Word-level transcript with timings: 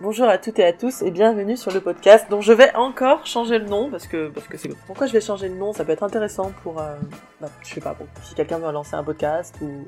Bonjour 0.00 0.28
à 0.28 0.38
toutes 0.38 0.60
et 0.60 0.64
à 0.64 0.72
tous 0.72 1.02
et 1.02 1.10
bienvenue 1.10 1.56
sur 1.56 1.72
le 1.72 1.80
podcast 1.80 2.26
dont 2.30 2.40
je 2.40 2.52
vais 2.52 2.72
encore 2.76 3.26
changer 3.26 3.58
le 3.58 3.64
nom 3.64 3.90
parce 3.90 4.06
que 4.06 4.28
parce 4.28 4.46
que 4.46 4.56
c'est 4.56 4.68
pourquoi 4.86 5.08
je 5.08 5.12
vais 5.12 5.20
changer 5.20 5.48
le 5.48 5.56
nom 5.56 5.72
ça 5.72 5.84
peut 5.84 5.90
être 5.90 6.04
intéressant 6.04 6.52
pour 6.62 6.78
euh, 6.78 6.94
bah, 7.40 7.48
je 7.64 7.74
sais 7.74 7.80
pas 7.80 7.94
bon, 7.94 8.06
si 8.22 8.36
quelqu'un 8.36 8.58
veut 8.58 8.70
lancer 8.70 8.94
un 8.94 9.02
podcast 9.02 9.56
ou 9.60 9.84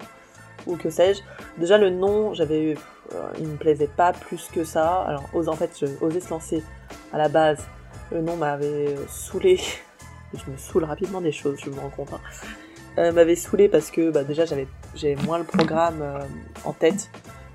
ou 0.67 0.77
que 0.77 0.91
sais-je. 0.91 1.21
Déjà 1.59 1.79
le 1.79 1.91
nom 1.91 2.35
j'avais 2.35 2.77
euh, 3.15 3.31
il 3.39 3.47
me 3.47 3.57
plaisait 3.57 3.87
pas 3.87 4.13
plus 4.13 4.49
que 4.53 4.65
ça. 4.65 5.03
Alors 5.03 5.31
en 5.33 5.53
fait 5.55 5.79
je 5.81 5.87
osais 6.05 6.19
se 6.19 6.31
lancer 6.31 6.65
à 7.13 7.19
la 7.19 7.29
base. 7.29 7.65
Le 8.11 8.21
nom 8.21 8.35
m'avait 8.35 8.97
saoulé. 9.09 9.61
Je 10.35 10.49
me 10.49 10.57
saoule 10.57 10.85
rapidement 10.85 11.21
des 11.21 11.33
choses 11.33 11.59
je 11.65 11.71
me 11.71 11.81
rends 11.81 11.91
compte 11.91 12.13
hein. 12.13 12.21
euh, 12.99 13.11
m'avait 13.11 13.35
saoulé 13.35 13.69
parce 13.69 13.91
que 13.91 14.11
bah, 14.11 14.23
déjà 14.23 14.45
j'avais 14.45 14.69
j'ai 14.95 15.17
moins 15.17 15.39
le 15.39 15.45
programme 15.45 16.03
euh, 16.03 16.21
en 16.65 16.73
tête 16.73 17.11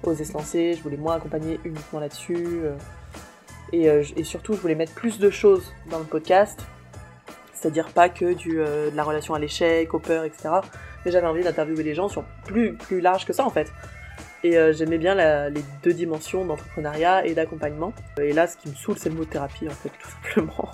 oser 0.07 0.25
se 0.25 0.33
lancer, 0.33 0.73
je 0.73 0.83
voulais 0.83 0.97
moins 0.97 1.15
accompagner 1.15 1.59
uniquement 1.63 1.99
là-dessus. 1.99 2.61
Euh, 2.63 2.75
et, 3.71 3.89
euh, 3.89 4.03
et, 4.15 4.23
surtout, 4.23 4.53
je 4.53 4.59
voulais 4.59 4.75
mettre 4.75 4.93
plus 4.93 5.19
de 5.19 5.29
choses 5.29 5.73
dans 5.89 5.99
le 5.99 6.05
podcast, 6.05 6.59
c'est-à-dire 7.53 7.89
pas 7.89 8.09
que 8.09 8.25
euh, 8.25 8.91
de 8.91 8.95
la 8.95 9.03
relation 9.03 9.33
à 9.33 9.39
l'échec, 9.39 9.93
aux 9.93 9.99
peurs, 9.99 10.23
etc. 10.23 10.49
Mais 11.03 11.11
j'avais 11.11 11.27
envie 11.27 11.43
d'interviewer 11.43 11.83
les 11.83 11.95
gens 11.95 12.09
sur 12.09 12.23
plus, 12.45 12.75
plus 12.75 13.01
large 13.01 13.25
que 13.25 13.33
ça 13.33 13.45
en 13.45 13.49
fait. 13.49 13.71
Et 14.43 14.51
j'aimais 14.73 14.99
bien 14.99 15.15
les 15.49 15.61
deux 15.81 15.93
dimensions 15.93 16.45
d'entrepreneuriat 16.45 17.25
et 17.25 17.33
d'accompagnement. 17.33 17.93
Et 18.21 18.31
là, 18.31 18.45
ce 18.45 18.57
qui 18.57 18.69
me 18.69 18.75
saoule, 18.75 18.95
c'est 18.99 19.09
le 19.09 19.15
mot 19.15 19.25
thérapie 19.25 19.67
en 19.67 19.71
fait, 19.71 19.89
tout 19.99 20.09
simplement. 20.21 20.69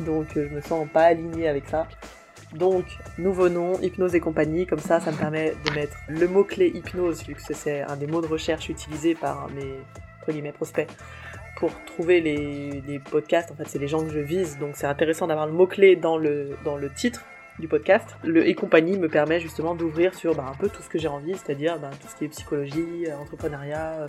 Donc 0.00 0.28
je 0.34 0.40
me 0.40 0.62
sens 0.62 0.88
pas 0.90 1.02
alignée 1.02 1.46
avec 1.46 1.68
ça. 1.68 1.86
Donc, 2.54 2.84
nouveau 3.18 3.48
nom, 3.48 3.80
hypnose 3.80 4.14
et 4.14 4.20
compagnie, 4.20 4.66
comme 4.66 4.78
ça, 4.78 5.00
ça 5.00 5.10
me 5.10 5.16
permet 5.16 5.54
de 5.66 5.70
mettre 5.72 5.96
le 6.08 6.28
mot-clé 6.28 6.70
hypnose, 6.72 7.26
vu 7.26 7.34
que 7.34 7.42
c'est 7.42 7.82
un 7.82 7.96
des 7.96 8.06
mots 8.06 8.20
de 8.20 8.28
recherche 8.28 8.68
utilisés 8.68 9.14
par 9.14 9.48
mes, 9.50 10.40
mes 10.40 10.52
prospects 10.52 10.88
pour 11.56 11.72
trouver 11.84 12.20
les, 12.20 13.00
podcasts. 13.10 13.50
En 13.50 13.56
fait, 13.56 13.68
c'est 13.68 13.78
les 13.78 13.88
gens 13.88 14.04
que 14.04 14.12
je 14.12 14.20
vise, 14.20 14.58
donc 14.58 14.76
c'est 14.76 14.86
intéressant 14.86 15.26
d'avoir 15.26 15.46
le 15.46 15.52
mot-clé 15.52 15.96
dans 15.96 16.16
le, 16.16 16.56
dans 16.64 16.76
le 16.76 16.90
titre 16.90 17.24
du 17.58 17.66
podcast. 17.66 18.16
Le 18.22 18.46
et 18.46 18.54
compagnie 18.54 18.98
me 18.98 19.08
permet 19.08 19.40
justement 19.40 19.74
d'ouvrir 19.74 20.14
sur 20.14 20.34
bah, 20.34 20.46
un 20.48 20.56
peu 20.56 20.68
tout 20.68 20.82
ce 20.82 20.88
que 20.88 20.98
j'ai 20.98 21.08
envie, 21.08 21.34
c'est-à-dire 21.34 21.78
bah, 21.80 21.90
tout 22.00 22.08
ce 22.08 22.16
qui 22.16 22.24
est 22.24 22.28
psychologie, 22.28 23.06
entrepreneuriat, 23.20 24.06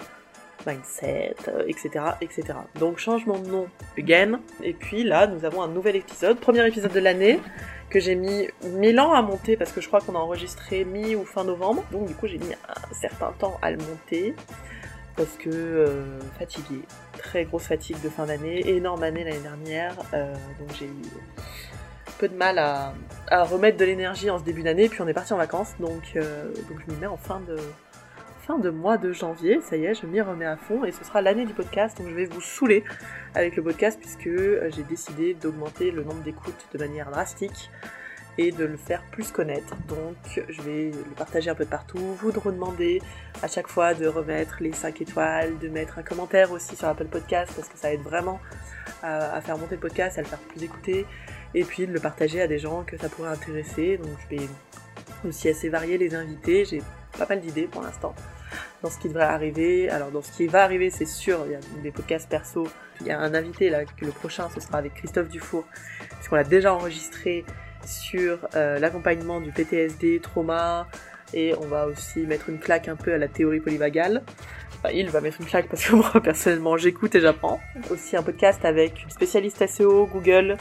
mindset, 0.65 1.35
etc., 1.67 1.89
euh, 1.95 2.11
etc. 2.21 2.43
Donc 2.79 2.97
changement 2.97 3.37
de 3.39 3.47
nom 3.47 3.67
again. 3.97 4.39
Et 4.63 4.73
puis 4.73 5.03
là, 5.03 5.27
nous 5.27 5.45
avons 5.45 5.61
un 5.61 5.67
nouvel 5.67 5.95
épisode, 5.95 6.39
premier 6.39 6.65
épisode 6.67 6.91
de 6.91 6.99
l'année 6.99 7.39
que 7.89 7.99
j'ai 7.99 8.15
mis 8.15 8.47
1000 8.63 8.99
ans 8.99 9.13
à 9.13 9.21
monter 9.21 9.55
parce 9.57 9.71
que 9.71 9.79
je 9.79 9.87
crois 9.87 10.01
qu'on 10.01 10.15
a 10.15 10.19
enregistré 10.19 10.85
mi 10.85 11.15
ou 11.15 11.23
fin 11.23 11.43
novembre. 11.43 11.83
Donc 11.91 12.07
du 12.07 12.15
coup 12.15 12.27
j'ai 12.27 12.37
mis 12.37 12.53
un 12.53 12.93
certain 12.93 13.31
temps 13.33 13.57
à 13.61 13.71
le 13.71 13.77
monter 13.77 14.35
parce 15.15 15.37
que 15.37 15.49
euh, 15.49 16.19
fatigué, 16.37 16.81
très 17.17 17.45
grosse 17.45 17.67
fatigue 17.67 18.01
de 18.01 18.09
fin 18.09 18.25
d'année, 18.25 18.67
énorme 18.67 19.03
année 19.03 19.23
l'année 19.23 19.39
dernière, 19.39 19.95
euh, 20.13 20.33
donc 20.59 20.75
j'ai 20.77 20.87
eu 20.87 20.91
peu 22.17 22.27
de 22.27 22.35
mal 22.35 22.59
à, 22.59 22.93
remettre 23.43 23.77
de 23.77 23.85
l'énergie 23.85 24.29
en 24.29 24.39
ce 24.39 24.43
début 24.43 24.63
d'année, 24.63 24.89
puis 24.89 25.01
on 25.01 25.07
est 25.07 25.13
parti 25.13 25.33
en 25.33 25.37
vacances, 25.37 25.73
donc, 25.79 26.15
donc 26.15 26.79
je 26.85 26.93
m'y 26.93 26.99
mets 26.99 27.07
en 27.07 27.17
fin 27.17 27.41
de, 27.41 27.57
fin 28.45 28.59
de 28.59 28.69
mois 28.69 28.97
de 28.97 29.11
janvier, 29.11 29.59
ça 29.61 29.75
y 29.75 29.85
est, 29.85 29.95
je 29.95 30.05
m'y 30.05 30.21
remets 30.21 30.45
à 30.45 30.55
fond 30.55 30.85
et 30.85 30.91
ce 30.91 31.03
sera 31.03 31.19
l'année 31.19 31.45
du 31.45 31.53
podcast, 31.53 31.97
donc 31.97 32.09
je 32.09 32.13
vais 32.13 32.25
vous 32.25 32.41
saouler 32.41 32.83
avec 33.33 33.55
le 33.55 33.63
podcast 33.63 33.99
puisque 33.99 34.27
euh, 34.27 34.69
j'ai 34.75 34.83
décidé 34.83 35.33
d'augmenter 35.33 35.89
le 35.89 36.03
nombre 36.03 36.21
d'écoutes 36.21 36.67
de 36.71 36.77
manière 36.77 37.09
drastique 37.09 37.71
et 38.37 38.51
de 38.51 38.65
le 38.65 38.77
faire 38.77 39.01
plus 39.11 39.31
connaître. 39.31 39.75
Donc 39.87 40.43
je 40.47 40.61
vais 40.61 40.91
le 40.91 41.15
partager 41.15 41.49
un 41.49 41.55
peu 41.55 41.65
de 41.65 41.69
partout, 41.69 41.97
vous 41.97 42.31
demander 42.31 43.01
à 43.41 43.47
chaque 43.47 43.67
fois 43.67 43.95
de 43.95 44.05
remettre 44.05 44.57
les 44.59 44.73
5 44.73 45.01
étoiles, 45.01 45.57
de 45.57 45.67
mettre 45.67 45.97
un 45.97 46.03
commentaire 46.03 46.51
aussi 46.51 46.75
sur 46.75 46.87
Apple 46.87 47.05
Podcast 47.05 47.51
parce 47.55 47.67
que 47.67 47.79
ça 47.79 47.91
aide 47.91 48.01
vraiment 48.01 48.39
à, 49.01 49.41
faire 49.41 49.57
monter 49.57 49.75
le 49.75 49.81
podcast, 49.81 50.19
à 50.19 50.21
le 50.21 50.27
faire 50.27 50.39
plus 50.39 50.61
écouter 50.61 51.07
et 51.55 51.63
puis 51.63 51.87
de 51.87 51.93
le 51.93 51.99
partager 51.99 52.41
à 52.41 52.47
des 52.47 52.59
gens 52.59 52.83
que 52.83 52.95
ça 52.95 53.09
pourrait 53.09 53.29
intéresser. 53.29 53.97
Donc 53.97 54.11
je 54.29 54.37
vais 54.37 54.47
aussi 55.27 55.49
assez 55.49 55.69
varier 55.69 55.97
les 55.97 56.13
invités, 56.13 56.63
j'ai 56.65 56.83
pas 57.17 57.25
mal 57.25 57.41
d'idées 57.41 57.65
pour 57.65 57.81
l'instant 57.81 58.13
dans 58.85 58.91
ce 58.91 58.99
qui 58.99 59.07
devrait 59.07 59.23
arriver. 59.23 59.89
Alors 59.89 60.11
dans 60.11 60.21
ce 60.21 60.31
qui 60.31 60.45
va 60.45 60.63
arriver, 60.63 60.91
c'est 60.91 61.07
sûr, 61.07 61.39
il 61.47 61.53
y 61.53 61.55
a 61.55 61.59
des 61.81 61.91
podcasts 61.91 62.29
perso. 62.29 62.67
Il 63.01 63.07
y 63.07 63.11
a 63.11 63.19
un 63.19 63.33
invité 63.33 63.71
là, 63.71 63.83
que 63.83 64.05
le 64.05 64.11
prochain, 64.11 64.47
ce 64.53 64.61
sera 64.61 64.77
avec 64.77 64.93
Christophe 64.93 65.27
Dufour, 65.27 65.65
puisqu'on 66.11 66.35
l'a 66.35 66.43
déjà 66.43 66.73
enregistré 66.73 67.45
sur 67.83 68.47
euh, 68.55 68.77
l'accompagnement 68.77 69.41
du 69.41 69.51
PTSD, 69.51 70.19
trauma, 70.21 70.87
et 71.33 71.55
on 71.59 71.65
va 71.65 71.87
aussi 71.87 72.19
mettre 72.27 72.49
une 72.49 72.59
claque 72.59 72.87
un 72.87 72.95
peu 72.95 73.11
à 73.11 73.17
la 73.17 73.27
théorie 73.27 73.59
polyvagale. 73.59 74.21
Il 74.93 75.09
va 75.09 75.19
mettre 75.19 75.41
une 75.41 75.47
claque 75.47 75.67
parce 75.67 75.83
que 75.83 75.95
moi 75.95 76.11
personnellement 76.23 76.77
j'écoute 76.77 77.15
et 77.15 77.21
j'apprends. 77.21 77.59
Aussi 77.89 78.15
un 78.15 78.21
podcast 78.21 78.63
avec 78.65 79.03
une 79.03 79.09
spécialiste 79.09 79.65
SEO 79.65 80.05
Google 80.05 80.57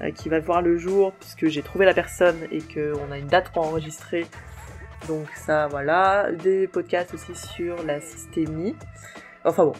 euh, 0.00 0.10
qui 0.12 0.30
va 0.30 0.40
voir 0.40 0.62
le 0.62 0.78
jour 0.78 1.12
puisque 1.20 1.48
j'ai 1.48 1.60
trouvé 1.60 1.84
la 1.84 1.92
personne 1.92 2.38
et 2.50 2.60
qu'on 2.62 3.12
a 3.12 3.18
une 3.18 3.26
date 3.26 3.52
pour 3.52 3.66
enregistrer 3.66 4.24
donc 5.08 5.26
ça, 5.34 5.68
voilà. 5.68 6.30
Des 6.32 6.66
podcasts 6.66 7.14
aussi 7.14 7.34
sur 7.34 7.82
la 7.84 8.00
systémie. 8.00 8.74
Enfin 9.44 9.64
bon, 9.64 9.74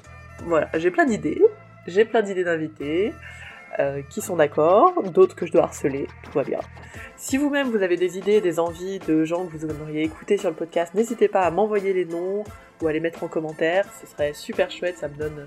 voilà. 0.44 0.68
J'ai 0.74 0.90
plein 0.90 1.04
d'idées. 1.04 1.42
J'ai 1.86 2.04
plein 2.04 2.22
d'idées 2.22 2.44
d'invités. 2.44 3.12
Euh, 3.78 4.00
qui 4.08 4.22
sont 4.22 4.36
d'accord, 4.36 5.02
d'autres 5.02 5.36
que 5.36 5.44
je 5.44 5.52
dois 5.52 5.64
harceler, 5.64 6.06
tout 6.22 6.30
va 6.32 6.44
bien. 6.44 6.60
Si 7.18 7.36
vous-même 7.36 7.68
vous 7.68 7.82
avez 7.82 7.98
des 7.98 8.16
idées, 8.16 8.40
des 8.40 8.58
envies 8.58 9.00
de 9.00 9.26
gens 9.26 9.44
que 9.44 9.54
vous 9.54 9.66
aimeriez 9.66 10.02
écouter 10.02 10.38
sur 10.38 10.48
le 10.48 10.56
podcast, 10.56 10.94
n'hésitez 10.94 11.28
pas 11.28 11.42
à 11.42 11.50
m'envoyer 11.50 11.92
les 11.92 12.06
noms 12.06 12.42
ou 12.80 12.86
à 12.86 12.92
les 12.92 13.00
mettre 13.00 13.22
en 13.22 13.28
commentaire, 13.28 13.84
ce 14.00 14.06
serait 14.06 14.32
super 14.32 14.70
chouette, 14.70 14.96
ça 14.96 15.08
me 15.08 15.16
donne 15.16 15.46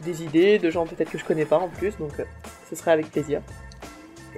des 0.00 0.24
idées 0.24 0.58
de 0.58 0.68
gens 0.68 0.84
peut-être 0.84 1.10
que 1.10 1.18
je 1.18 1.24
connais 1.24 1.44
pas 1.44 1.58
en 1.58 1.68
plus, 1.68 1.96
donc 1.96 2.18
euh, 2.18 2.24
ce 2.68 2.74
serait 2.74 2.90
avec 2.90 3.12
plaisir. 3.12 3.40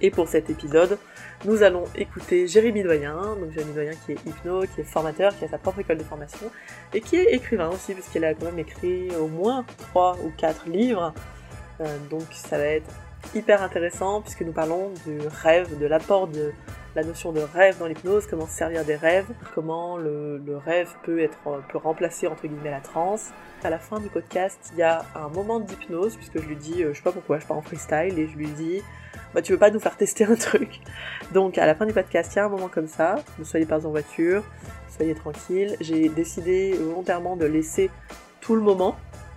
Et 0.02 0.10
pour 0.10 0.28
cet 0.28 0.50
épisode, 0.50 0.98
nous 1.44 1.62
allons 1.62 1.84
écouter 1.94 2.46
Jérémy 2.46 2.82
Doyen, 2.82 3.36
donc 3.40 3.52
Jérémy 3.52 3.74
Doyen 3.74 3.92
qui 4.04 4.12
est 4.12 4.26
hypno, 4.26 4.62
qui 4.62 4.80
est 4.80 4.84
formateur, 4.84 5.36
qui 5.38 5.44
a 5.44 5.48
sa 5.48 5.58
propre 5.58 5.80
école 5.80 5.98
de 5.98 6.04
formation, 6.04 6.50
et 6.94 7.00
qui 7.00 7.16
est 7.16 7.34
écrivain 7.34 7.68
aussi, 7.68 7.94
puisqu'il 7.94 8.24
a 8.24 8.34
quand 8.34 8.46
même 8.46 8.58
écrit 8.58 9.14
au 9.16 9.28
moins 9.28 9.64
3 9.90 10.18
ou 10.24 10.32
4 10.36 10.68
livres. 10.68 11.12
Euh, 11.80 11.98
donc 12.10 12.24
ça 12.32 12.56
va 12.56 12.64
être 12.64 12.90
hyper 13.34 13.62
intéressant, 13.62 14.22
puisque 14.22 14.42
nous 14.42 14.52
parlons 14.52 14.92
du 15.04 15.18
rêve, 15.42 15.78
de 15.78 15.86
l'apport 15.86 16.26
de 16.28 16.52
la 16.94 17.04
notion 17.04 17.30
de 17.30 17.40
rêve 17.40 17.78
dans 17.78 17.86
l'hypnose, 17.86 18.26
comment 18.26 18.46
se 18.46 18.56
servir 18.56 18.84
des 18.84 18.96
rêves, 18.96 19.26
comment 19.54 19.98
le, 19.98 20.40
rêve 20.64 20.88
peut 21.04 21.20
être 21.20 21.36
peut 21.68 21.76
remplacer 21.76 22.26
entre 22.26 22.46
guillemets 22.46 22.70
la 22.70 22.80
transe. 22.80 23.30
À 23.62 23.70
la 23.70 23.78
fin 23.78 24.00
du 24.00 24.08
podcast, 24.08 24.70
il 24.72 24.78
y 24.78 24.82
a 24.82 25.04
un 25.14 25.28
moment 25.28 25.60
d'hypnose, 25.60 26.16
puisque 26.16 26.40
je 26.40 26.46
lui 26.46 26.56
dis, 26.56 26.82
euh, 26.82 26.92
je 26.92 26.98
sais 26.98 27.02
pas 27.02 27.12
pourquoi, 27.12 27.38
je 27.38 27.46
pars 27.46 27.58
en 27.58 27.62
freestyle, 27.62 28.18
et 28.18 28.28
je 28.28 28.36
lui 28.36 28.48
dis, 28.48 28.82
bah, 29.36 29.42
tu 29.42 29.52
veux 29.52 29.58
pas 29.58 29.70
nous 29.70 29.80
faire 29.80 29.98
tester 29.98 30.24
un 30.24 30.34
truc. 30.34 30.80
Donc 31.34 31.58
à 31.58 31.66
la 31.66 31.74
fin 31.74 31.84
du 31.84 31.92
podcast, 31.92 32.32
il 32.32 32.36
y 32.36 32.38
a 32.38 32.46
un 32.46 32.48
moment 32.48 32.68
comme 32.68 32.86
ça, 32.86 33.16
ne 33.38 33.44
soyez 33.44 33.66
pas 33.66 33.86
en 33.86 33.90
voiture, 33.90 34.42
soyez 34.96 35.14
tranquille. 35.14 35.76
J'ai 35.78 36.08
décidé 36.08 36.72
volontairement 36.72 37.36
de 37.36 37.44
laisser 37.44 37.90
tout 38.40 38.54
le 38.54 38.62
moment 38.62 38.96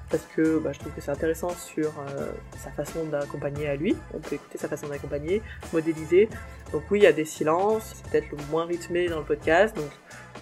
parce 0.09 0.23
que 0.33 0.57
bah, 0.59 0.71
je 0.71 0.79
trouve 0.79 0.93
que 0.93 1.01
c'est 1.01 1.11
intéressant 1.11 1.49
sur 1.49 1.89
euh, 1.99 2.31
sa 2.57 2.71
façon 2.71 3.03
d'accompagner 3.07 3.67
à 3.67 3.75
lui. 3.75 3.93
On 4.13 4.19
peut 4.19 4.35
écouter 4.35 4.57
sa 4.57 4.69
façon 4.69 4.88
d'accompagner, 4.88 5.41
modéliser. 5.73 6.29
Donc 6.71 6.83
oui, 6.89 6.99
il 6.99 7.03
y 7.03 7.07
a 7.07 7.11
des 7.11 7.25
silences, 7.25 7.93
c'est 7.93 8.09
peut-être 8.09 8.31
le 8.31 8.38
moins 8.49 8.65
rythmé 8.67 9.09
dans 9.09 9.19
le 9.19 9.25
podcast. 9.25 9.75
Donc 9.75 9.91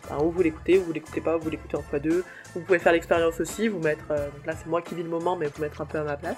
bah, 0.07 0.19
ou 0.21 0.29
vous 0.29 0.43
l'écoutez, 0.43 0.77
ou 0.77 0.83
vous 0.83 0.93
l'écoutez 0.93 1.19
pas, 1.19 1.35
ou 1.35 1.39
vous 1.39 1.49
l'écoutez 1.49 1.77
en 1.77 1.81
x2. 1.81 2.21
Vous 2.53 2.61
pouvez 2.61 2.77
faire 2.77 2.93
l'expérience 2.93 3.39
aussi, 3.39 3.69
vous 3.69 3.79
mettre. 3.79 4.05
Euh, 4.11 4.29
donc 4.29 4.45
là, 4.45 4.53
c'est 4.55 4.67
moi 4.67 4.83
qui 4.83 4.93
vis 4.93 5.01
le 5.01 5.09
moment, 5.09 5.35
mais 5.35 5.47
vous 5.47 5.63
mettre 5.63 5.81
un 5.81 5.85
peu 5.85 5.97
à 5.97 6.03
ma 6.03 6.15
place. 6.15 6.37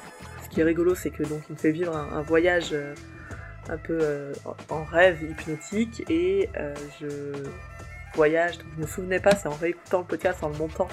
Ce 0.50 0.56
qui 0.56 0.62
est 0.62 0.64
rigolo, 0.64 0.96
c'est 0.96 1.12
que 1.12 1.22
donc 1.22 1.44
il 1.48 1.54
me 1.54 1.58
fait 1.60 1.72
vivre 1.72 1.96
un, 1.96 2.22
voyage 2.24 2.70
euh, 2.74 2.96
un 3.70 3.78
peu 3.78 4.00
euh, 4.02 4.34
en 4.70 4.84
rêve 4.84 5.22
hypnotique 5.22 6.04
et 6.10 6.50
euh, 6.58 6.74
je 7.00 7.08
voyage. 8.16 8.58
Donc 8.58 8.68
je 8.76 8.82
me 8.82 8.88
souvenais 8.88 9.20
pas, 9.20 9.36
c'est 9.36 9.48
en 9.48 9.54
réécoutant 9.54 10.00
le 10.00 10.06
podcast, 10.06 10.44
en 10.44 10.50
le 10.50 10.58
montant 10.58 10.88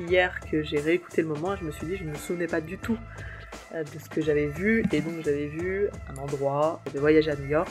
hier 0.00 0.40
que 0.50 0.64
j'ai 0.64 0.80
réécouté 0.80 1.22
le 1.22 1.28
moment. 1.28 1.54
Je 1.54 1.64
me 1.64 1.70
suis 1.70 1.86
dit, 1.86 1.96
je 1.96 2.02
ne 2.02 2.10
me 2.10 2.16
souvenais 2.16 2.48
pas 2.48 2.60
du 2.60 2.76
tout 2.76 2.98
de 3.72 3.98
ce 4.02 4.08
que 4.08 4.20
j'avais 4.20 4.46
vu 4.46 4.84
et 4.92 5.00
donc 5.00 5.14
j'avais 5.24 5.46
vu 5.46 5.88
un 6.08 6.16
endroit 6.16 6.82
de 6.92 6.98
voyager 6.98 7.30
à 7.30 7.36
New 7.36 7.46
York. 7.46 7.68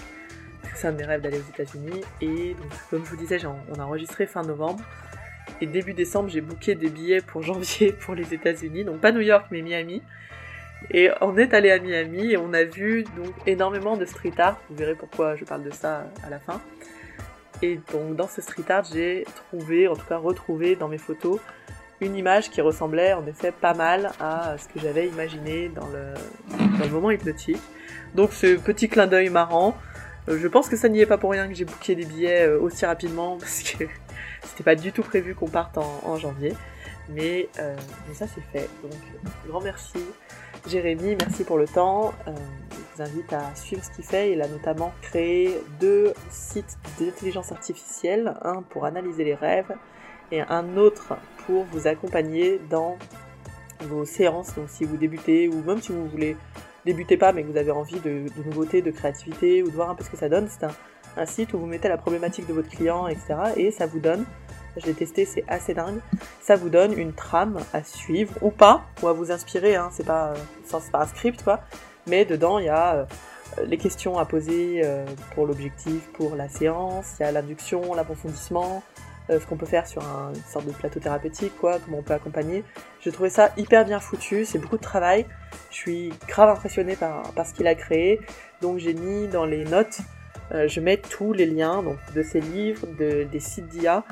C'est 0.75 0.88
un 0.88 0.94
de 0.94 0.98
mes 0.98 1.06
rêves 1.06 1.22
d'aller 1.22 1.40
aux 1.40 1.50
États-Unis 1.50 2.04
et 2.22 2.54
donc, 2.54 2.72
comme 2.90 3.04
je 3.04 3.10
vous 3.10 3.18
disais, 3.18 3.40
on 3.46 3.80
a 3.80 3.84
enregistré 3.84 4.28
fin 4.28 4.44
novembre. 4.44 4.84
Et 5.60 5.66
début 5.66 5.94
décembre, 5.94 6.30
j'ai 6.30 6.42
booké 6.42 6.75
des 6.75 6.90
billets 6.90 7.22
pour 7.22 7.42
janvier 7.42 7.92
pour 8.00 8.16
les 8.16 8.34
États-Unis, 8.34 8.86
donc 8.86 9.01
pas 9.01 9.12
New 9.12 9.22
York 9.22 9.48
mais 9.51 9.62
Miami. 9.62 10.01
Et 10.91 11.09
on 11.21 11.38
est 11.38 11.53
allé 11.53 11.71
à 11.71 11.79
Miami 11.79 12.31
et 12.31 12.38
on 12.38 12.53
a 12.53 12.63
vu 12.63 13.03
donc 13.15 13.33
énormément 13.45 13.97
de 13.97 14.06
street 14.06 14.33
art. 14.38 14.59
Vous 14.69 14.75
verrez 14.75 14.95
pourquoi 14.95 15.35
je 15.35 15.44
parle 15.44 15.63
de 15.63 15.71
ça 15.71 16.06
à 16.24 16.29
la 16.29 16.39
fin. 16.39 16.62
Et 17.62 17.79
donc 17.91 18.15
dans 18.15 18.27
ce 18.27 18.41
street 18.41 18.69
art, 18.69 18.85
j'ai 18.91 19.25
trouvé, 19.35 19.88
en 19.88 19.95
tout 19.95 20.06
cas 20.06 20.18
retrouvé 20.18 20.75
dans 20.75 20.88
mes 20.88 20.97
photos, 20.97 21.39
une 22.00 22.15
image 22.15 22.51
qui 22.51 22.62
ressemblait 22.62 23.13
en 23.13 23.25
effet 23.25 23.51
pas 23.51 23.74
mal 23.74 24.12
à 24.19 24.56
ce 24.57 24.68
que 24.68 24.79
j'avais 24.79 25.07
imaginé 25.07 25.69
dans 25.69 25.88
le, 25.88 26.89
moment 26.89 27.12
hypnotique. 27.12 27.62
Donc 28.15 28.31
ce 28.31 28.56
petit 28.56 28.88
clin 28.88 29.07
d'œil 29.07 29.29
marrant. 29.29 29.75
Euh, 30.29 30.38
je 30.39 30.47
pense 30.47 30.69
que 30.69 30.75
ça 30.75 30.89
n'y 30.89 31.00
est 31.00 31.06
pas 31.06 31.18
pour 31.18 31.31
rien 31.31 31.47
que 31.47 31.53
j'ai 31.53 31.65
booké 31.65 31.95
des 31.95 32.06
billets 32.06 32.47
euh, 32.47 32.59
aussi 32.59 32.85
rapidement 32.85 33.38
parce 33.39 33.63
que 33.63 33.85
c'était 34.44 34.63
pas 34.63 34.75
du 34.75 34.91
tout 34.91 35.03
prévu 35.03 35.35
qu'on 35.35 35.47
parte 35.47 35.77
en, 35.77 36.18
janvier. 36.18 36.53
mais, 37.09 37.50
mais 37.57 38.13
ça 38.13 38.25
c'est 38.27 38.41
fait. 38.51 38.69
Donc 38.83 38.94
grand 39.47 39.62
merci 39.62 40.00
Jérémy, 40.68 41.16
merci 41.18 41.46
pour 41.46 41.58
le 41.58 41.66
temps. 41.66 42.14
je 42.25 42.31
vous 42.96 43.02
invite 43.02 43.31
à 43.31 43.56
suivre 43.56 43.81
ce 43.84 43.90
qu'il 43.92 44.04
fait. 44.04 44.34
Il 44.34 44.42
a 44.42 44.50
notamment 44.50 44.92
créé 45.02 45.62
deux 45.80 46.14
sites 46.30 46.78
d'intelligence 47.00 47.54
artificielle, 47.54 48.34
un 48.42 48.62
pour 48.64 48.84
analyser 48.84 49.24
les 49.24 49.34
rêves 49.34 49.74
et 50.31 50.42
un 50.42 50.75
autre 50.75 51.16
pour 51.46 51.64
vous 51.72 51.88
accompagner 51.88 52.60
dans 52.69 52.98
vos 53.86 54.04
séances. 54.04 54.56
Donc 54.56 54.66
si 54.68 54.84
vous 54.84 54.98
débutez 54.98 55.48
ou 55.48 55.64
même 55.64 55.81
si 55.81 55.94
vous 55.94 56.06
voulez 56.08 56.36
débuter 56.86 57.16
pas 57.16 57.31
mais 57.31 57.44
que 57.44 57.48
vous 57.48 57.58
avez 57.58 57.72
envie 57.72 58.00
de, 58.02 58.25
nouveautés, 58.46 58.81
de 58.81 58.92
créativité 58.92 59.63
ou 59.63 59.70
de 59.70 59.75
voir 59.75 59.90
un 59.90 59.96
peu 59.96 60.04
ce 60.04 60.10
que 60.10 60.18
ça 60.18 60.28
donne, 60.28 60.50
c'est 60.50 60.66
un, 60.66 61.25
site 61.25 61.54
où 61.54 61.60
vous 61.60 61.66
mettez 61.66 61.88
la 61.88 61.98
problématique 61.98 62.46
de 62.46 62.54
votre 62.54 62.70
client, 62.70 63.08
etc. 63.08 63.36
Et 63.56 63.72
ça 63.72 63.88
vous 63.88 64.00
donne, 64.00 64.25
je 64.79 64.85
l'ai 64.85 64.94
testé, 64.94 65.25
c'est 65.25 65.44
assez 65.47 65.74
dingue, 65.74 66.00
ça 66.41 66.56
vous 66.56 66.69
donne 66.69 66.97
une 66.97 67.13
trame 67.13 67.57
à 67.74 67.83
suivre 67.83 68.33
ou 68.41 68.51
pas, 68.51 68.83
ou 69.01 69.07
à 69.07 69.13
vous 69.13 69.31
inspirer, 69.31 69.75
hein, 69.75 69.89
c'est 69.91 70.06
pas, 70.06 70.33
un 70.94 71.06
script 71.06 71.44
quoi, 71.44 71.62
mais 72.07 72.25
dedans 72.25 72.59
il 72.59 72.65
y 72.65 72.69
a 72.69 72.95
euh, 72.95 73.06
les 73.65 73.77
questions 73.77 74.18
à 74.18 74.25
poser 74.25 74.81
euh, 74.83 75.06
pour 75.33 75.45
l'objectif, 75.45 76.07
pour 76.13 76.35
la 76.35 76.50
séance, 76.50 77.15
il 77.19 77.24
y 77.24 77.25
a 77.25 77.31
l'induction, 77.31 77.94
l'approfondissement, 77.94 78.83
euh, 79.29 79.39
ce 79.39 79.45
qu'on 79.45 79.57
peut 79.57 79.65
faire 79.65 79.88
sur 79.88 80.03
un, 80.03 80.33
une 80.33 80.44
sorte 80.44 80.65
de 80.65 80.71
plateau 80.71 81.00
thérapeutique, 81.00 81.53
quoi, 81.59 81.79
comment 81.79 82.00
on 82.00 82.03
peut 82.03 82.13
accompagner. 82.13 82.63
Je 83.01 83.09
trouvais 83.09 83.29
ça 83.29 83.51
hyper 83.57 83.85
bien 83.85 84.00
foutu, 84.00 84.45
c'est 84.45 84.59
beaucoup 84.59 84.77
de 84.77 84.81
travail. 84.81 85.25
Je 85.69 85.75
suis 85.75 86.13
grave 86.27 86.50
impressionnée 86.50 86.95
par 86.95 87.45
ce 87.45 87.53
qu'il 87.53 87.68
a 87.68 87.75
créé, 87.75 88.21
donc 88.62 88.77
j'ai 88.77 88.94
mis 88.94 89.27
dans 89.27 89.45
les 89.45 89.63
notes, 89.65 90.00
euh, 90.54 90.68
je 90.68 90.80
mets 90.80 90.98
tous 90.98 91.34
les 91.34 91.46
liens 91.46 91.84
de 92.16 92.24
ses 92.24 92.40
livres, 92.40 92.88
de, 92.98 93.24
des 93.24 93.40
sites 93.40 93.68
d'IA, 93.68 94.04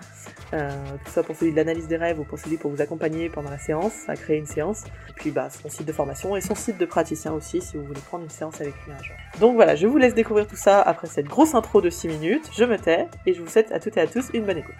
euh, 0.53 0.69
que 1.03 1.09
soit 1.09 1.23
pour 1.23 1.35
celui 1.35 1.51
de 1.51 1.55
l'analyse 1.55 1.87
des 1.87 1.95
rêves 1.95 2.19
ou 2.19 2.23
pour 2.23 2.37
celui 2.37 2.57
pour 2.57 2.71
vous 2.71 2.81
accompagner 2.81 3.29
pendant 3.29 3.49
la 3.49 3.57
séance, 3.57 4.07
à 4.07 4.15
créer 4.15 4.37
une 4.37 4.45
séance, 4.45 4.83
et 5.09 5.13
puis 5.15 5.31
bah, 5.31 5.49
son 5.49 5.69
site 5.69 5.87
de 5.87 5.93
formation 5.93 6.35
et 6.35 6.41
son 6.41 6.55
site 6.55 6.77
de 6.77 6.85
praticien 6.85 7.31
aussi 7.31 7.61
si 7.61 7.77
vous 7.77 7.83
voulez 7.83 8.01
prendre 8.01 8.23
une 8.23 8.29
séance 8.29 8.59
avec 8.59 8.73
lui 8.85 8.91
un 8.91 9.01
jour. 9.01 9.15
Donc 9.39 9.55
voilà, 9.55 9.75
je 9.75 9.87
vous 9.87 9.97
laisse 9.97 10.13
découvrir 10.13 10.45
tout 10.47 10.57
ça 10.57 10.81
après 10.81 11.07
cette 11.07 11.27
grosse 11.27 11.55
intro 11.55 11.81
de 11.81 11.89
6 11.89 12.07
minutes, 12.09 12.49
je 12.53 12.65
me 12.65 12.77
tais 12.77 13.07
et 13.25 13.33
je 13.33 13.41
vous 13.41 13.47
souhaite 13.47 13.71
à 13.71 13.79
toutes 13.79 13.97
et 13.97 14.01
à 14.01 14.07
tous 14.07 14.29
une 14.33 14.45
bonne 14.45 14.57
écoute. 14.57 14.75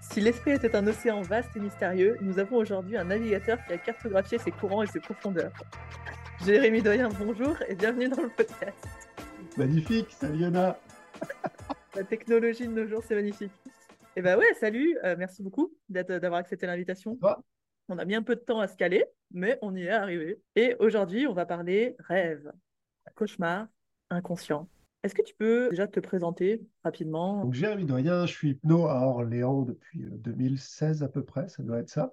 Si 0.00 0.20
l'esprit 0.20 0.52
était 0.52 0.76
un 0.76 0.86
océan 0.86 1.22
vaste 1.22 1.56
et 1.56 1.60
mystérieux, 1.60 2.16
nous 2.20 2.38
avons 2.38 2.58
aujourd'hui 2.58 2.96
un 2.96 3.04
navigateur 3.04 3.58
qui 3.66 3.72
a 3.72 3.78
cartographié 3.78 4.38
ses 4.38 4.52
courants 4.52 4.82
et 4.82 4.86
ses 4.86 5.00
profondeurs. 5.00 5.50
Jérémy 6.44 6.82
Doyen, 6.82 7.08
bonjour 7.18 7.56
et 7.68 7.74
bienvenue 7.74 8.08
dans 8.08 8.22
le 8.22 8.28
podcast. 8.28 9.03
Magnifique, 9.56 10.10
salut 10.10 10.40
Yana 10.40 10.76
La 11.94 12.02
technologie 12.02 12.66
de 12.66 12.72
nos 12.72 12.86
jours, 12.86 13.02
c'est 13.06 13.14
magnifique. 13.14 13.52
Et 14.16 14.20
eh 14.20 14.22
ben 14.22 14.36
ouais, 14.36 14.52
salut, 14.54 14.98
euh, 15.04 15.14
merci 15.16 15.42
beaucoup 15.44 15.72
d'avoir 15.88 16.34
accepté 16.40 16.66
l'invitation. 16.66 17.18
On 17.88 17.98
a 17.98 18.04
mis 18.04 18.16
un 18.16 18.22
peu 18.22 18.34
de 18.34 18.40
temps 18.40 18.58
à 18.58 18.66
se 18.66 18.76
caler, 18.76 19.04
mais 19.30 19.58
on 19.62 19.76
y 19.76 19.82
est 19.82 19.90
arrivé. 19.90 20.40
Et 20.56 20.74
aujourd'hui, 20.80 21.28
on 21.28 21.34
va 21.34 21.46
parler 21.46 21.94
rêve, 22.00 22.50
cauchemar, 23.14 23.68
inconscient. 24.10 24.68
Est-ce 25.04 25.14
que 25.14 25.22
tu 25.22 25.34
peux 25.36 25.70
déjà 25.70 25.86
te 25.86 26.00
présenter 26.00 26.62
rapidement? 26.82 27.42
Donc, 27.42 27.54
Jérémy 27.54 27.84
Doyen, 27.84 28.26
je 28.26 28.32
suis 28.32 28.50
hypno 28.50 28.86
à 28.86 29.02
Orléans 29.06 29.62
depuis 29.62 30.00
2016 30.00 31.04
à 31.04 31.08
peu 31.08 31.22
près, 31.22 31.48
ça 31.48 31.62
doit 31.62 31.78
être 31.78 31.90
ça, 31.90 32.12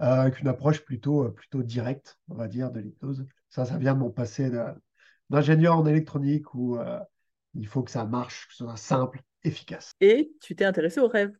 euh, 0.00 0.04
avec 0.04 0.40
une 0.40 0.48
approche 0.48 0.84
plutôt, 0.84 1.24
euh, 1.24 1.30
plutôt 1.30 1.62
directe, 1.62 2.18
on 2.28 2.34
va 2.34 2.48
dire, 2.48 2.70
de 2.70 2.80
l'hypnose. 2.80 3.26
Ça, 3.48 3.64
ça 3.64 3.78
vient 3.78 3.94
de 3.94 4.00
mon 4.00 4.10
passé 4.10 4.50
d'ingénieur 5.30 5.76
en 5.76 5.86
électronique 5.86 6.54
où 6.54 6.76
euh, 6.76 7.00
il 7.54 7.66
faut 7.66 7.82
que 7.82 7.90
ça 7.90 8.04
marche, 8.04 8.48
que 8.48 8.54
ce 8.54 8.64
soit 8.64 8.76
simple, 8.76 9.22
efficace. 9.44 9.92
Et 10.00 10.32
tu 10.40 10.54
t'es 10.54 10.64
intéressé 10.64 11.00
aux 11.00 11.08
rêves 11.08 11.36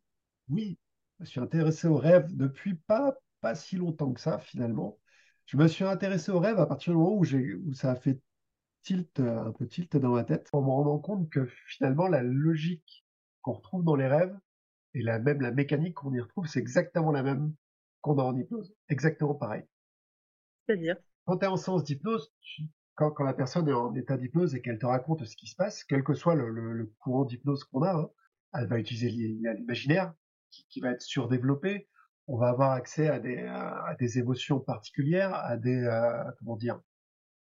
Oui, 0.49 0.79
je 1.19 1.25
me 1.25 1.27
suis 1.27 1.41
intéressé 1.41 1.89
aux 1.89 1.97
rêves 1.97 2.35
depuis 2.35 2.75
pas, 2.75 3.15
pas 3.41 3.55
si 3.55 3.77
longtemps 3.77 4.13
que 4.13 4.21
ça, 4.21 4.39
finalement. 4.39 4.99
Je 5.47 5.57
me 5.57 5.67
suis 5.67 5.85
intéressé 5.85 6.31
aux 6.31 6.39
rêves 6.39 6.59
à 6.59 6.67
partir 6.67 6.93
du 6.93 6.99
moment 6.99 7.17
où, 7.17 7.25
où 7.25 7.73
ça 7.75 7.91
a 7.91 7.97
fait 7.97 8.21
tilt, 8.83 9.21
euh, 9.21 9.45
un 9.47 9.53
peu 9.53 9.67
tilt 9.67 9.97
dans 9.97 10.15
ma 10.15 10.25
tête, 10.25 10.49
en 10.53 10.63
me 10.63 10.71
rendant 10.71 10.99
compte 10.99 11.29
que 11.29 11.47
finalement 11.67 12.07
la 12.07 12.23
logique 12.23 13.05
qu'on 13.43 13.53
retrouve 13.53 13.85
dans 13.85 13.97
les 13.97 14.07
rêves 14.07 14.37
et 14.95 15.03
la 15.03 15.19
même 15.19 15.41
la 15.41 15.51
mécanique 15.51 15.95
qu'on 15.95 16.13
y 16.13 16.21
retrouve, 16.21 16.47
c'est 16.47 16.61
exactement 16.61 17.13
la 17.13 17.23
même 17.23 17.53
qu'on 18.01 18.19
a 18.19 18.23
en 18.23 18.37
hypnose, 18.37 18.73
exactement 18.89 19.35
pareil. 19.35 19.65
C'est-à-dire? 20.67 20.97
Quand 21.27 21.39
tu 21.39 21.45
es 21.45 21.49
en 21.49 21.57
séance 21.57 21.85
d'hypnose, 21.85 22.33
quand, 23.09 23.25
la 23.25 23.33
personne 23.33 23.69
est 23.69 23.73
en 23.73 23.95
état 23.95 24.17
d'hypnose 24.17 24.55
et 24.55 24.61
qu'elle 24.61 24.79
te 24.79 24.87
raconte 24.87 25.25
ce 25.25 25.37
qui 25.37 25.47
se 25.47 25.57
passe, 25.57 25.85
quel 25.85 26.05
que 26.05 26.15
soit 26.15 26.35
le, 26.35 26.93
courant 26.99 27.25
d'hypnose 27.25 27.65
qu'on 27.65 27.83
a, 27.83 27.95
hein, 27.95 28.11
elle 28.53 28.67
va 28.67 28.79
utiliser 28.79 29.11
l'imaginaire 29.11 30.13
qui, 30.51 30.81
va 30.81 30.91
être 30.91 31.03
surdéveloppé. 31.03 31.89
On 32.27 32.37
va 32.37 32.49
avoir 32.49 32.73
accès 32.73 33.09
à 33.09 33.19
des, 33.19 34.19
émotions 34.19 34.61
particulières, 34.61 35.35
à 35.35 35.57
des 35.57 35.83
euh, 35.85 36.25
comment 36.39 36.57
dire, 36.57 36.81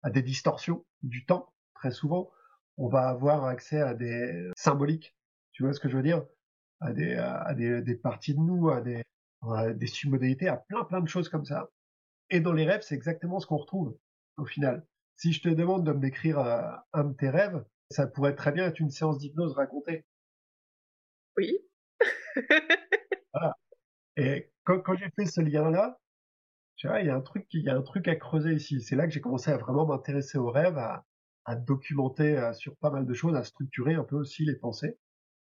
à 0.02 0.10
des 0.10 0.24
distorsions 0.24 0.86
du 1.04 1.26
temps. 1.26 1.54
Très 1.76 1.92
souvent, 1.92 2.32
on 2.78 2.88
va 2.88 3.08
avoir 3.08 3.46
accès 3.46 3.82
à 3.82 3.94
des 3.94 4.52
symboliques. 4.58 5.16
Tu 5.52 5.64
vois 5.64 5.74
ce 5.74 5.80
que 5.80 5.90
je 5.90 5.98
veux 5.98 6.04
dire? 6.04 6.26
À 6.80 6.92
des 6.94 7.96
parties 8.02 8.34
de 8.34 8.40
nous, 8.40 8.70
à 8.70 8.82
des, 8.82 9.04
à 9.42 9.74
des 9.74 9.88
submodalités, 9.88 10.48
à 10.48 10.58
plein 10.58 10.84
plein 10.84 11.02
de 11.02 11.08
choses 11.08 11.30
comme 11.30 11.46
ça. 11.46 11.70
Et 12.30 12.40
dans 12.40 12.54
les 12.54 12.66
rêves, 12.66 12.82
c'est 12.82 12.96
exactement 12.96 13.40
ce 13.40 13.48
qu'on 13.48 13.58
retrouve 13.58 13.98
au 14.38 14.46
final. 14.46 14.86
Si 15.15 15.31
je 15.33 15.42
te 15.42 15.50
demande 15.50 15.86
de 15.86 15.94
me 15.94 16.00
décrire 16.00 16.39
euh, 16.39 16.71
un 16.94 17.06
de 17.06 17.13
tes 17.13 17.30
rêves, 17.30 17.63
ça 17.89 18.07
pourrait 18.07 18.36
très 18.36 18.51
bien 18.51 18.68
être 18.68 18.80
une 18.80 18.89
séance 18.89 19.18
d'hypnose 19.19 19.54
racontée. 19.54 20.06
Oui. 21.38 21.57
voilà. 23.33 23.57
Et 24.18 24.51
quand, 24.63 24.80
quand 24.81 24.95
j'ai 24.95 25.10
fait 25.15 25.25
ce 25.25 25.42
lien-là, 25.42 26.00
tu 26.75 26.88
vois, 26.88 27.01
il 27.01 27.07
y 27.07 27.10
a 27.10 27.15
un 27.15 27.21
truc, 27.21 27.48
il 27.54 27.63
y 27.63 27.69
a 27.69 27.75
un 27.75 27.81
truc 27.81 28.07
à 28.07 28.15
creuser 28.15 28.54
ici. 28.54 28.81
C'est 28.81 28.95
là 28.95 29.07
que 29.07 29.13
j'ai 29.13 29.21
commencé 29.21 29.51
à 29.51 29.57
vraiment 29.57 29.86
m'intéresser 29.86 30.38
aux 30.38 30.51
rêves, 30.51 30.77
à, 30.77 31.06
à 31.45 31.56
documenter 31.56 32.38
euh, 32.38 32.54
sur 32.54 32.75
pas 32.77 32.89
mal 32.92 33.06
de 33.06 33.13
choses, 33.13 33.36
à 33.36 33.44
structurer 33.44 33.95
un 33.95 34.04
peu 34.04 34.15
aussi 34.15 34.45
les 34.45 34.56
pensées. 34.56 34.98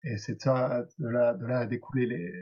Et 0.04 0.18
c'est 0.18 0.36
de 0.36 0.42
ça, 0.42 0.86
de 1.00 1.08
là, 1.08 1.34
de 1.34 1.46
là 1.46 1.60
à 1.60 1.66
découler 1.66 2.06
les, 2.06 2.34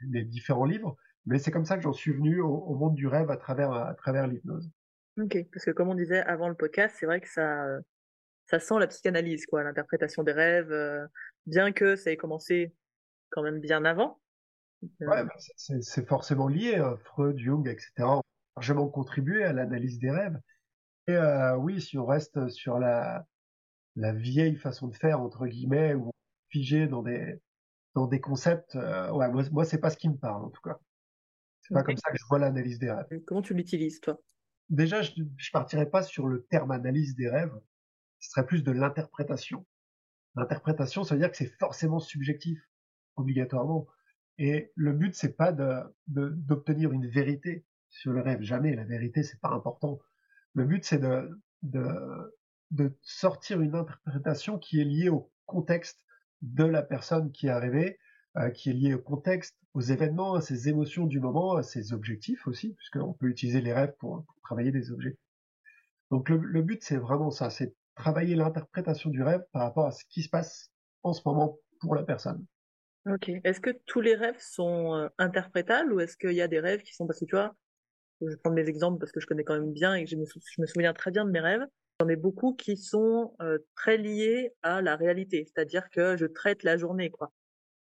les 0.00 0.24
différents 0.24 0.64
livres. 0.64 0.96
Mais 1.26 1.38
c'est 1.38 1.50
comme 1.50 1.64
ça 1.66 1.76
que 1.76 1.82
j'en 1.82 1.92
suis 1.92 2.12
venu 2.12 2.40
au, 2.40 2.48
au, 2.48 2.74
monde 2.76 2.94
du 2.94 3.06
rêve 3.06 3.30
à 3.30 3.36
travers, 3.36 3.72
à 3.72 3.94
travers 3.94 4.26
l'hypnose. 4.26 4.70
Ok, 5.18 5.36
parce 5.52 5.64
que 5.64 5.70
comme 5.72 5.88
on 5.88 5.94
disait 5.94 6.20
avant 6.20 6.48
le 6.48 6.54
podcast, 6.54 6.96
c'est 6.98 7.06
vrai 7.06 7.20
que 7.20 7.28
ça, 7.28 7.66
ça 8.46 8.60
sent 8.60 8.78
la 8.78 8.86
psychanalyse, 8.86 9.46
quoi, 9.46 9.64
l'interprétation 9.64 10.22
des 10.22 10.32
rêves, 10.32 10.72
euh, 10.72 11.06
bien 11.46 11.72
que 11.72 11.96
ça 11.96 12.10
ait 12.10 12.16
commencé 12.16 12.74
quand 13.30 13.42
même 13.42 13.60
bien 13.60 13.84
avant. 13.84 14.20
Ouais, 15.00 15.24
bah, 15.24 15.34
c'est 15.56 16.06
forcément 16.06 16.46
lié. 16.46 16.76
Hein. 16.76 16.96
Freud, 17.04 17.36
Jung, 17.36 17.68
etc. 17.68 17.92
ont 17.98 18.22
largement 18.56 18.88
contribué 18.88 19.42
à 19.42 19.52
l'analyse 19.52 19.98
des 19.98 20.10
rêves. 20.10 20.38
Et 21.08 21.16
euh, 21.16 21.56
oui, 21.56 21.80
si 21.80 21.98
on 21.98 22.06
reste 22.06 22.48
sur 22.48 22.78
la, 22.78 23.26
la 23.96 24.12
vieille 24.12 24.56
façon 24.56 24.86
de 24.86 24.94
faire, 24.94 25.20
entre 25.20 25.46
guillemets, 25.46 25.94
ou 25.94 26.12
figé 26.50 26.86
dans 26.86 27.02
des, 27.02 27.40
dans 27.94 28.06
des 28.06 28.20
concepts, 28.20 28.76
euh, 28.76 29.10
ouais, 29.10 29.28
moi, 29.30 29.42
moi 29.50 29.64
c'est 29.64 29.78
pas 29.78 29.90
ce 29.90 29.96
qui 29.96 30.08
me 30.08 30.16
parle, 30.16 30.44
en 30.44 30.50
tout 30.50 30.62
cas. 30.62 30.78
C'est 31.62 31.74
pas 31.74 31.82
comme 31.82 31.96
ça 31.96 32.10
que 32.10 32.16
je 32.18 32.24
vois 32.28 32.38
l'analyse 32.38 32.78
des 32.78 32.90
rêves. 32.90 33.06
Comment 33.26 33.42
tu 33.42 33.52
l'utilises, 33.52 34.00
toi? 34.00 34.18
Déjà, 34.70 35.02
je, 35.02 35.12
je 35.36 35.50
partirais 35.50 35.88
pas 35.88 36.02
sur 36.02 36.26
le 36.26 36.44
terme 36.46 36.70
analyse 36.70 37.14
des 37.14 37.28
rêves. 37.28 37.54
Ce 38.20 38.30
serait 38.30 38.46
plus 38.46 38.62
de 38.62 38.72
l'interprétation. 38.72 39.66
L'interprétation, 40.34 41.04
ça 41.04 41.14
veut 41.14 41.20
dire 41.20 41.30
que 41.30 41.36
c'est 41.36 41.52
forcément 41.58 42.00
subjectif, 42.00 42.60
obligatoirement. 43.16 43.86
Et 44.38 44.72
le 44.74 44.92
but, 44.92 45.14
c'est 45.14 45.36
pas 45.36 45.52
de, 45.52 45.82
d'obtenir 46.06 46.92
une 46.92 47.08
vérité 47.08 47.64
sur 47.88 48.12
le 48.12 48.20
rêve. 48.20 48.42
Jamais. 48.42 48.74
La 48.76 48.84
vérité, 48.84 49.22
c'est 49.22 49.40
pas 49.40 49.50
important. 49.50 49.98
Le 50.54 50.64
but, 50.64 50.84
c'est 50.84 50.98
de, 50.98 51.40
de, 51.62 52.38
de 52.70 52.96
sortir 53.02 53.60
une 53.60 53.74
interprétation 53.74 54.58
qui 54.58 54.80
est 54.80 54.84
liée 54.84 55.08
au 55.08 55.32
contexte 55.46 56.04
de 56.42 56.64
la 56.64 56.82
personne 56.82 57.32
qui 57.32 57.46
est 57.46 57.50
arrivée, 57.50 57.98
euh, 58.36 58.50
qui 58.50 58.70
est 58.70 58.74
liée 58.74 58.94
au 58.94 59.00
contexte, 59.00 59.58
aux 59.78 59.80
événements, 59.80 60.34
à 60.34 60.40
ses 60.40 60.68
émotions 60.68 61.06
du 61.06 61.20
moment, 61.20 61.54
à 61.54 61.62
ses 61.62 61.92
objectifs 61.92 62.48
aussi, 62.48 62.74
puisqu'on 62.74 63.12
peut 63.12 63.28
utiliser 63.28 63.60
les 63.60 63.72
rêves 63.72 63.94
pour, 64.00 64.24
travailler 64.42 64.72
des 64.72 64.90
objectifs. 64.90 65.22
Donc 66.10 66.30
le, 66.30 66.62
but, 66.62 66.82
c'est 66.82 66.96
vraiment 66.96 67.30
ça, 67.30 67.48
c'est 67.48 67.74
travailler 67.94 68.34
l'interprétation 68.34 69.08
du 69.10 69.22
rêve 69.22 69.44
par 69.52 69.62
rapport 69.62 69.86
à 69.86 69.92
ce 69.92 70.04
qui 70.08 70.22
se 70.22 70.28
passe 70.28 70.72
en 71.04 71.12
ce 71.12 71.22
moment 71.24 71.58
pour 71.80 71.94
la 71.94 72.02
personne. 72.02 72.44
Ok. 73.06 73.30
Est-ce 73.44 73.60
que 73.60 73.70
tous 73.86 74.00
les 74.00 74.16
rêves 74.16 74.40
sont 74.40 74.96
euh, 74.96 75.08
interprétables 75.16 75.92
ou 75.92 76.00
est-ce 76.00 76.16
qu'il 76.16 76.32
y 76.32 76.42
a 76.42 76.48
des 76.48 76.58
rêves 76.58 76.82
qui 76.82 76.94
sont 76.94 77.06
parce 77.06 77.20
que 77.20 77.26
tu 77.26 77.36
vois, 77.36 77.54
je 78.20 78.26
vais 78.26 78.36
prendre 78.36 78.56
mes 78.56 78.68
exemples 78.68 78.98
parce 78.98 79.12
que 79.12 79.20
je 79.20 79.26
connais 79.26 79.44
quand 79.44 79.60
même 79.60 79.72
bien 79.72 79.94
et 79.94 80.04
que 80.04 80.10
je 80.10 80.16
me, 80.16 80.24
je 80.24 80.60
me 80.60 80.66
souviens 80.66 80.92
très 80.92 81.12
bien 81.12 81.24
de 81.24 81.30
mes 81.30 81.40
rêves. 81.40 81.64
J'en 82.00 82.08
ai 82.08 82.16
beaucoup 82.16 82.54
qui 82.54 82.76
sont 82.76 83.36
euh, 83.42 83.58
très 83.76 83.96
liés 83.96 84.52
à 84.62 84.82
la 84.82 84.96
réalité, 84.96 85.44
c'est-à-dire 85.46 85.88
que 85.90 86.16
je 86.16 86.26
traite 86.26 86.64
la 86.64 86.76
journée, 86.76 87.10
quoi. 87.10 87.30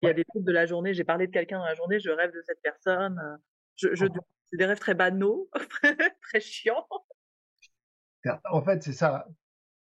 Il 0.02 0.08
y 0.08 0.10
a 0.10 0.14
des 0.14 0.26
trucs 0.26 0.44
de 0.44 0.52
la 0.52 0.66
journée, 0.66 0.94
j'ai 0.94 1.04
parlé 1.04 1.28
de 1.28 1.32
quelqu'un 1.32 1.60
dans 1.60 1.66
la 1.66 1.74
journée, 1.74 2.00
je 2.00 2.10
rêve 2.10 2.32
de 2.34 2.42
cette 2.46 2.62
personne. 2.62 3.20
Euh, 3.20 3.38
je, 3.76 3.96
je 3.96 4.06
oh. 4.06 4.20
c'est 4.46 4.58
des 4.58 4.66
rêves 4.66 4.80
très 4.80 4.94
banaux, 4.94 5.50
très 6.22 6.40
chiants. 6.40 6.88
En 8.52 8.62
fait, 8.62 8.84
c'est 8.84 8.94
ça. 8.94 9.26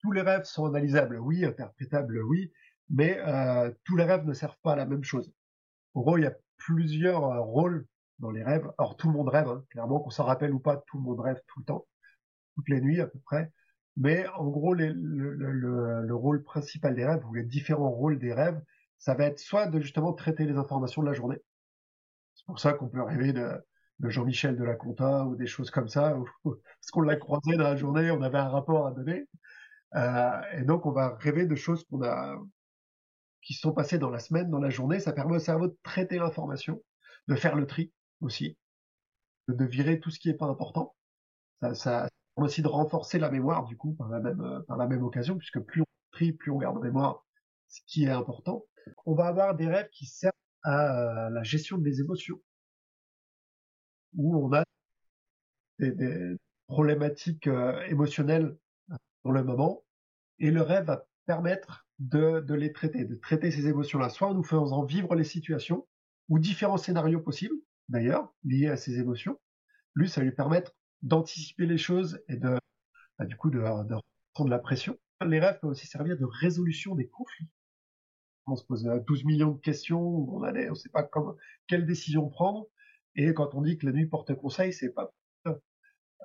Tous 0.01 0.11
les 0.11 0.21
rêves 0.21 0.43
sont 0.43 0.65
analysables, 0.65 1.17
oui, 1.17 1.45
interprétables, 1.45 2.21
oui, 2.23 2.51
mais 2.89 3.17
euh, 3.19 3.71
tous 3.83 3.95
les 3.95 4.03
rêves 4.03 4.25
ne 4.25 4.33
servent 4.33 4.59
pas 4.61 4.73
à 4.73 4.75
la 4.75 4.85
même 4.85 5.03
chose. 5.03 5.33
En 5.93 6.01
gros, 6.01 6.17
il 6.17 6.23
y 6.23 6.27
a 6.27 6.35
plusieurs 6.57 7.21
rôles 7.43 7.87
dans 8.19 8.31
les 8.31 8.43
rêves. 8.43 8.69
Alors 8.77 8.97
tout 8.97 9.07
le 9.07 9.13
monde 9.13 9.29
rêve, 9.29 9.47
hein, 9.47 9.63
clairement, 9.69 9.99
qu'on 9.99 10.09
s'en 10.09 10.25
rappelle 10.25 10.53
ou 10.53 10.59
pas, 10.59 10.83
tout 10.87 10.97
le 10.97 11.03
monde 11.03 11.19
rêve 11.19 11.41
tout 11.47 11.59
le 11.59 11.65
temps, 11.65 11.87
toutes 12.55 12.69
les 12.69 12.81
nuits 12.81 13.01
à 13.01 13.07
peu 13.07 13.19
près. 13.19 13.51
Mais 13.97 14.27
en 14.27 14.47
gros, 14.47 14.73
le, 14.73 14.91
le, 14.91 16.01
le, 16.01 16.15
rôle 16.15 16.43
principal 16.43 16.95
des 16.95 17.05
rêves, 17.05 17.25
ou 17.25 17.33
les 17.33 17.43
différents 17.43 17.91
rôles 17.91 18.19
des 18.19 18.33
rêves, 18.33 18.61
ça 18.97 19.13
va 19.13 19.25
être 19.25 19.39
soit 19.39 19.67
de 19.67 19.79
justement 19.79 20.13
traiter 20.13 20.45
les 20.45 20.57
informations 20.57 21.01
de 21.01 21.07
la 21.07 21.13
journée. 21.13 21.37
C'est 22.35 22.45
pour 22.45 22.59
ça 22.59 22.73
qu'on 22.73 22.87
peut 22.87 23.01
rêver 23.01 23.33
de, 23.33 23.51
de 23.99 24.09
Jean-Michel 24.09 24.55
de 24.57 24.63
la 24.63 24.75
Conta 24.75 25.25
ou 25.25 25.35
des 25.35 25.47
choses 25.47 25.71
comme 25.71 25.87
ça, 25.87 26.17
parce 26.43 26.91
qu'on 26.91 27.01
l'a 27.01 27.15
croisé 27.15 27.55
dans 27.55 27.63
la 27.63 27.75
journée, 27.75 28.11
on 28.11 28.21
avait 28.21 28.37
un 28.37 28.49
rapport 28.49 28.87
à 28.87 28.91
donner. 28.91 29.27
Euh, 29.95 30.41
et 30.53 30.63
donc 30.63 30.85
on 30.85 30.91
va 30.91 31.15
rêver 31.15 31.45
de 31.45 31.55
choses 31.55 31.85
qu'on 31.85 32.03
a, 32.03 32.35
qui 33.41 33.53
sont 33.53 33.71
passées 33.71 33.97
dans 33.97 34.09
la 34.09 34.19
semaine, 34.19 34.49
dans 34.49 34.59
la 34.59 34.69
journée. 34.69 34.99
Ça 34.99 35.13
permet 35.13 35.37
au 35.37 35.39
cerveau 35.39 35.67
de 35.67 35.77
traiter 35.83 36.17
l'information, 36.17 36.81
de 37.27 37.35
faire 37.35 37.55
le 37.55 37.65
tri 37.65 37.91
aussi, 38.21 38.57
de, 39.47 39.65
virer 39.65 39.99
tout 39.99 40.09
ce 40.09 40.19
qui 40.19 40.27
n'est 40.27 40.35
pas 40.35 40.47
important. 40.47 40.95
Ça, 41.73 42.09
permet 42.35 42.47
aussi 42.47 42.61
de 42.61 42.67
renforcer 42.67 43.19
la 43.19 43.31
mémoire 43.31 43.65
du 43.65 43.77
coup 43.77 43.93
par 43.93 44.09
la 44.09 44.19
même 44.19 44.63
par 44.67 44.77
la 44.77 44.87
même 44.87 45.03
occasion, 45.03 45.37
puisque 45.37 45.59
plus 45.59 45.81
on 45.81 45.85
trie, 46.11 46.33
plus 46.33 46.51
on 46.51 46.57
garde 46.57 46.77
en 46.77 46.81
mémoire 46.81 47.25
ce 47.69 47.79
qui 47.87 48.05
est 48.05 48.09
important. 48.09 48.65
On 49.05 49.15
va 49.15 49.27
avoir 49.27 49.55
des 49.55 49.67
rêves 49.67 49.89
qui 49.91 50.05
servent 50.05 50.33
à 50.63 51.27
euh, 51.27 51.29
la 51.29 51.43
gestion 51.43 51.77
des 51.77 52.01
émotions 52.01 52.39
où 54.15 54.37
on 54.37 54.53
a 54.53 54.63
des, 55.79 56.37
problématiques 56.67 57.47
euh, 57.47 57.81
émotionnelles 57.87 58.57
pour 59.21 59.33
le 59.33 59.43
moment, 59.43 59.83
et 60.39 60.51
le 60.51 60.61
rêve 60.61 60.85
va 60.85 61.07
permettre 61.25 61.87
de, 61.99 62.43
les 62.53 62.71
traiter, 62.73 63.05
de 63.05 63.15
traiter 63.15 63.51
ces 63.51 63.67
émotions-là, 63.67 64.09
soit 64.09 64.27
en 64.27 64.33
nous 64.33 64.43
faisant 64.43 64.83
vivre 64.83 65.15
les 65.15 65.23
situations, 65.23 65.87
ou 66.29 66.39
différents 66.39 66.77
scénarios 66.77 67.21
possibles, 67.21 67.55
d'ailleurs, 67.89 68.33
liés 68.43 68.67
à 68.67 68.77
ces 68.77 68.99
émotions. 68.99 69.39
Lui, 69.95 70.09
ça 70.09 70.21
va 70.21 70.25
lui 70.25 70.33
permettre 70.33 70.73
d'anticiper 71.01 71.65
les 71.65 71.77
choses 71.77 72.21
et 72.27 72.37
de, 72.37 72.57
bah, 73.17 73.25
du 73.25 73.35
coup, 73.35 73.49
de 73.49 73.61
prendre 74.33 74.49
la 74.49 74.59
pression. 74.59 74.97
Les 75.25 75.39
rêves 75.39 75.59
peuvent 75.59 75.71
aussi 75.71 75.87
servir 75.87 76.17
de 76.17 76.25
résolution 76.25 76.95
des 76.95 77.07
conflits. 77.07 77.47
On 78.47 78.55
se 78.55 78.63
pose 78.63 78.83
12 78.83 79.21
euh, 79.21 79.25
millions 79.25 79.51
de 79.51 79.59
questions, 79.59 80.01
on 80.01 80.39
ne 80.39 80.69
on 80.69 80.75
sait 80.75 80.89
pas 80.89 81.09
quelle 81.67 81.85
décision 81.85 82.29
prendre. 82.29 82.67
Et 83.15 83.33
quand 83.33 83.55
on 83.55 83.61
dit 83.61 83.77
que 83.77 83.85
la 83.85 83.91
nuit 83.91 84.05
porte 84.05 84.35
conseil, 84.35 84.73
c'est 84.73 84.93
pas 84.93 85.11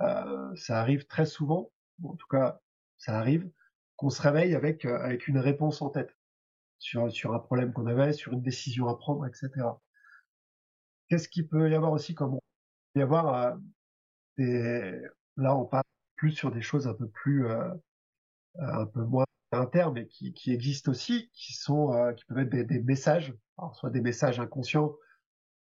euh, 0.00 0.54
ça 0.56 0.80
arrive 0.80 1.06
très 1.06 1.26
souvent, 1.26 1.70
en 2.04 2.16
tout 2.16 2.26
cas 2.28 2.60
ça 2.96 3.18
arrive, 3.18 3.50
qu'on 3.96 4.10
se 4.10 4.22
réveille 4.22 4.54
avec 4.54 4.84
euh, 4.84 5.16
une 5.26 5.38
réponse 5.38 5.82
en 5.82 5.90
tête 5.90 6.16
sur 6.78 7.34
un 7.34 7.38
problème 7.38 7.72
qu'on 7.72 7.86
avait, 7.86 8.14
sur 8.14 8.32
une 8.32 8.42
décision 8.42 8.88
à 8.88 8.96
prendre, 8.96 9.26
etc. 9.26 9.50
Qu'est-ce 11.08 11.28
qu'il 11.28 11.48
peut 11.48 11.70
y 11.70 11.74
avoir 11.74 11.92
aussi 11.92 12.14
comme 12.14 12.34
il 12.34 12.40
peut 12.94 13.00
y 13.00 13.02
avoir 13.02 13.34
euh, 13.34 13.56
des 14.38 15.00
là 15.36 15.56
on 15.56 15.66
parle 15.66 15.84
plus 16.16 16.32
sur 16.32 16.50
des 16.50 16.62
choses 16.62 16.86
un 16.86 16.94
peu 16.94 17.08
plus 17.08 17.46
un 18.58 18.86
peu 18.86 19.04
moins 19.04 19.24
internes 19.52 19.94
mais 19.94 20.06
qui, 20.06 20.32
qui 20.32 20.52
existent 20.52 20.90
aussi, 20.90 21.30
qui 21.32 21.52
sont 21.54 21.92
euh, 21.92 22.12
qui 22.12 22.24
peuvent 22.24 22.38
être 22.38 22.50
des, 22.50 22.64
des 22.64 22.80
messages, 22.80 23.34
alors 23.58 23.74
soit 23.74 23.90
des 23.90 24.00
messages 24.00 24.38
inconscients 24.38 24.94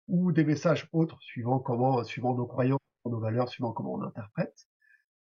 ou 0.07 0.31
des 0.31 0.43
messages 0.43 0.87
autres, 0.91 1.21
suivant 1.21 1.59
comment, 1.59 2.03
suivant 2.03 2.35
nos 2.35 2.45
croyances, 2.45 2.79
nos 3.05 3.19
valeurs, 3.19 3.49
suivant 3.49 3.71
comment 3.71 3.93
on 3.93 4.01
interprète. 4.03 4.67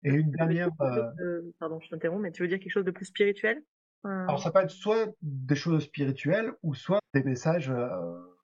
Et 0.02 0.10
une 0.10 0.30
dernière. 0.30 0.70
Euh... 0.80 1.42
Pardon, 1.58 1.78
je 1.80 1.90
t'interromps, 1.90 2.22
mais 2.22 2.32
tu 2.32 2.42
veux 2.42 2.48
dire 2.48 2.58
quelque 2.58 2.72
chose 2.72 2.84
de 2.84 2.90
plus 2.90 3.04
spirituel? 3.04 3.62
Euh... 4.06 4.08
Alors 4.08 4.42
ça 4.42 4.50
peut 4.50 4.60
être 4.60 4.70
soit 4.70 5.14
des 5.20 5.54
choses 5.54 5.84
spirituelles 5.84 6.52
ou 6.62 6.74
soit 6.74 7.00
des 7.12 7.22
messages, 7.22 7.70
euh... 7.70 8.36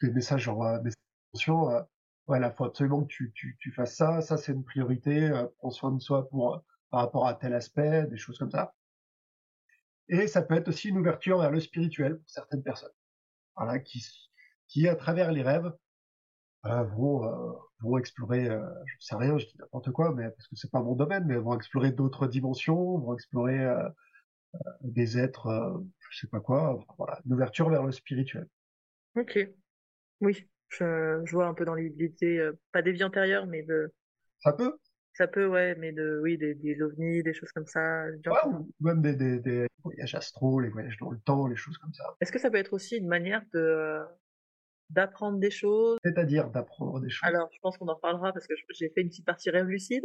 des 0.00 0.10
messages 0.10 0.42
genre 0.42 0.64
euh, 0.64 0.78
des 0.78 0.92
intentions. 1.34 1.68
Voilà, 2.28 2.52
faut 2.52 2.64
absolument 2.64 3.02
que 3.02 3.08
tu, 3.08 3.32
tu, 3.34 3.56
tu 3.58 3.72
fasses 3.72 3.96
ça, 3.96 4.20
ça 4.20 4.36
c'est 4.36 4.52
une 4.52 4.62
priorité, 4.62 5.32
prends 5.58 5.70
soin 5.70 5.90
de 5.90 6.00
soi 6.00 6.28
pour 6.28 6.62
par 6.92 7.00
rapport 7.00 7.26
à 7.26 7.34
tel 7.34 7.54
aspect, 7.54 8.06
des 8.06 8.18
choses 8.18 8.38
comme 8.38 8.50
ça. 8.50 8.74
Et 10.08 10.28
ça 10.28 10.42
peut 10.42 10.54
être 10.54 10.68
aussi 10.68 10.90
une 10.90 10.98
ouverture 10.98 11.38
vers 11.38 11.50
le 11.50 11.58
spirituel 11.58 12.18
pour 12.18 12.30
certaines 12.30 12.62
personnes, 12.62 12.92
voilà, 13.56 13.80
qui 13.80 14.04
qui, 14.68 14.88
à 14.88 14.96
travers 14.96 15.32
les 15.32 15.42
rêves, 15.42 15.70
euh, 16.64 16.82
vont, 16.84 17.24
euh, 17.24 17.52
vont 17.80 17.98
explorer, 17.98 18.48
euh, 18.48 18.66
je 18.86 19.04
sais 19.04 19.16
rien, 19.16 19.36
je 19.36 19.46
dis 19.46 19.56
n'importe 19.58 19.90
quoi, 19.90 20.14
mais 20.14 20.30
parce 20.30 20.48
que 20.48 20.56
c'est 20.56 20.70
pas 20.70 20.80
mon 20.80 20.94
domaine, 20.94 21.24
mais 21.26 21.36
vont 21.36 21.54
explorer 21.54 21.92
d'autres 21.92 22.26
dimensions, 22.26 22.98
vont 22.98 23.14
explorer 23.14 23.66
des 24.82 25.18
êtres, 25.18 25.82
je 26.10 26.20
sais 26.20 26.26
pas 26.26 26.40
quoi, 26.40 26.78
voilà, 26.96 27.20
une 27.26 27.34
ouverture 27.34 27.68
vers 27.68 27.82
le 27.82 27.92
spirituel. 27.92 28.48
Ok, 29.16 29.38
oui, 30.20 30.48
je, 30.68 31.20
je 31.24 31.32
vois 31.32 31.46
un 31.46 31.54
peu 31.54 31.66
dans 31.66 31.74
l'idée, 31.74 32.14
pas 32.70 32.80
des 32.80 32.92
vies 32.92 33.04
antérieures, 33.04 33.46
mais 33.46 33.62
de. 33.62 33.92
Ça 34.40 34.52
peut. 34.52 34.78
Ça 35.14 35.28
peut, 35.28 35.46
ouais, 35.46 35.74
mais 35.74 35.92
de, 35.92 36.20
oui, 36.22 36.38
des, 36.38 36.54
des 36.54 36.80
ovnis, 36.80 37.22
des 37.22 37.34
choses 37.34 37.52
comme 37.52 37.66
ça. 37.66 38.06
Ouais, 38.06 38.38
ou 38.46 38.66
même 38.80 39.02
des, 39.02 39.14
des, 39.14 39.40
des 39.40 39.66
voyages 39.84 40.14
astraux, 40.14 40.58
les 40.60 40.70
voyages 40.70 40.96
dans 40.98 41.10
le 41.10 41.18
temps, 41.18 41.46
les 41.46 41.56
choses 41.56 41.76
comme 41.78 41.92
ça. 41.92 42.16
Est-ce 42.20 42.32
que 42.32 42.38
ça 42.38 42.50
peut 42.50 42.56
être 42.56 42.72
aussi 42.72 42.96
une 42.96 43.08
manière 43.08 43.42
de 43.52 44.00
d'apprendre 44.88 45.38
des 45.38 45.50
choses? 45.50 45.98
C'est-à-dire 46.04 46.50
d'apprendre 46.50 47.00
des 47.00 47.10
choses? 47.10 47.28
Alors, 47.28 47.48
je 47.52 47.58
pense 47.60 47.78
qu'on 47.78 47.88
en 47.88 47.94
reparlera 47.94 48.32
parce 48.32 48.46
que 48.46 48.54
j'ai 48.70 48.90
fait 48.90 49.02
une 49.02 49.08
petite 49.08 49.26
partie 49.26 49.50
rêve 49.50 49.66
lucide. 49.66 50.04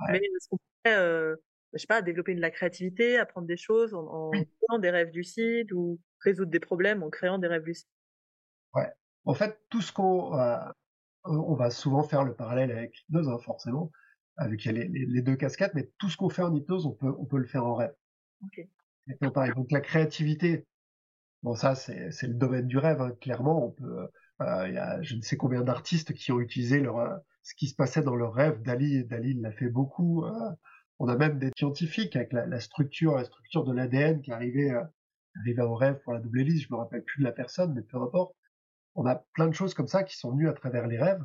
Ouais. 0.00 0.12
Mais 0.12 0.18
est-ce 0.18 0.48
qu'on 0.48 0.58
pourrait, 0.58 0.96
euh, 0.96 1.36
je 1.74 1.78
sais 1.78 1.86
pas, 1.86 2.02
développer 2.02 2.34
de 2.34 2.40
la 2.40 2.50
créativité, 2.50 3.18
apprendre 3.18 3.46
des 3.46 3.56
choses 3.56 3.94
en, 3.94 4.04
en 4.06 4.30
oui. 4.30 4.48
créant 4.62 4.78
des 4.78 4.90
rêves 4.90 5.10
lucides 5.12 5.72
ou 5.72 6.00
résoudre 6.24 6.50
des 6.50 6.60
problèmes 6.60 7.02
en 7.02 7.10
créant 7.10 7.38
des 7.38 7.48
rêves 7.48 7.64
lucides? 7.64 7.88
Ouais. 8.74 8.90
En 9.24 9.34
fait, 9.34 9.60
tout 9.68 9.80
ce 9.80 9.92
qu'on, 9.92 10.38
euh, 10.38 10.56
on 11.24 11.54
va 11.54 11.70
souvent 11.70 12.02
faire 12.02 12.24
le 12.24 12.34
parallèle 12.34 12.70
avec 12.70 12.96
l'hypnose, 12.96 13.28
hein, 13.28 13.38
forcément, 13.44 13.90
avec 14.40 14.64
les, 14.64 15.22
deux 15.22 15.36
casquettes, 15.36 15.74
mais 15.74 15.90
tout 15.98 16.08
ce 16.08 16.16
qu'on 16.16 16.30
fait 16.30 16.42
en 16.42 16.54
hypnose, 16.54 16.86
on 16.86 16.92
peut, 16.92 17.14
on 17.18 17.26
peut 17.26 17.38
le 17.38 17.46
faire 17.46 17.64
en 17.64 17.74
rêve. 17.74 17.94
Pareil. 19.32 19.52
Donc 19.54 19.70
la 19.70 19.80
créativité, 19.80 20.66
Bon, 21.42 21.54
ça, 21.54 21.74
c'est, 21.74 22.10
le 22.22 22.34
domaine 22.34 22.66
du 22.66 22.76
rêve, 22.76 23.00
hein. 23.00 23.12
clairement. 23.20 23.66
On 23.66 23.70
peut, 23.70 24.08
euh, 24.42 24.68
il 24.68 24.74
y 24.74 24.78
a 24.78 25.00
je 25.02 25.16
ne 25.16 25.22
sais 25.22 25.36
combien 25.36 25.62
d'artistes 25.62 26.12
qui 26.12 26.32
ont 26.32 26.40
utilisé 26.40 26.80
leur, 26.80 26.98
euh, 26.98 27.16
ce 27.42 27.54
qui 27.54 27.68
se 27.68 27.74
passait 27.74 28.02
dans 28.02 28.14
leur 28.14 28.34
rêve. 28.34 28.60
Dali, 28.62 29.04
Dali 29.04 29.34
l'a 29.34 29.52
fait 29.52 29.68
beaucoup. 29.70 30.24
Euh, 30.26 30.50
on 30.98 31.08
a 31.08 31.16
même 31.16 31.38
des 31.38 31.50
scientifiques 31.56 32.14
avec 32.16 32.32
la, 32.32 32.46
la 32.46 32.60
structure, 32.60 33.16
la 33.16 33.24
structure 33.24 33.64
de 33.64 33.72
l'ADN 33.72 34.20
qui 34.20 34.32
arrivait, 34.32 34.70
euh, 34.70 34.84
arrivait 35.40 35.62
en 35.62 35.74
rêve 35.74 35.98
pour 36.04 36.12
la 36.12 36.20
double 36.20 36.40
hélice. 36.42 36.64
Je 36.64 36.72
me 36.72 36.76
rappelle 36.78 37.04
plus 37.04 37.20
de 37.20 37.24
la 37.24 37.32
personne, 37.32 37.72
mais 37.74 37.82
peu 37.82 37.96
importe. 37.96 38.34
On 38.94 39.06
a 39.06 39.16
plein 39.32 39.48
de 39.48 39.54
choses 39.54 39.72
comme 39.72 39.88
ça 39.88 40.02
qui 40.04 40.16
sont 40.18 40.32
venues 40.32 40.48
à 40.48 40.52
travers 40.52 40.86
les 40.86 40.98
rêves. 40.98 41.24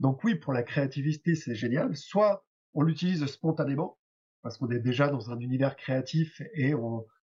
Donc 0.00 0.24
oui, 0.24 0.34
pour 0.34 0.52
la 0.52 0.62
créativité, 0.62 1.34
c'est 1.36 1.54
génial. 1.54 1.96
Soit 1.96 2.43
on 2.74 2.82
l'utilise 2.82 3.24
spontanément 3.26 3.98
parce 4.42 4.58
qu'on 4.58 4.70
est 4.70 4.80
déjà 4.80 5.08
dans 5.08 5.30
un 5.30 5.38
univers 5.38 5.76
créatif 5.76 6.42
et 6.54 6.74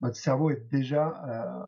notre 0.02 0.16
cerveau 0.16 0.50
est 0.50 0.68
déjà 0.72 1.24
euh, 1.28 1.66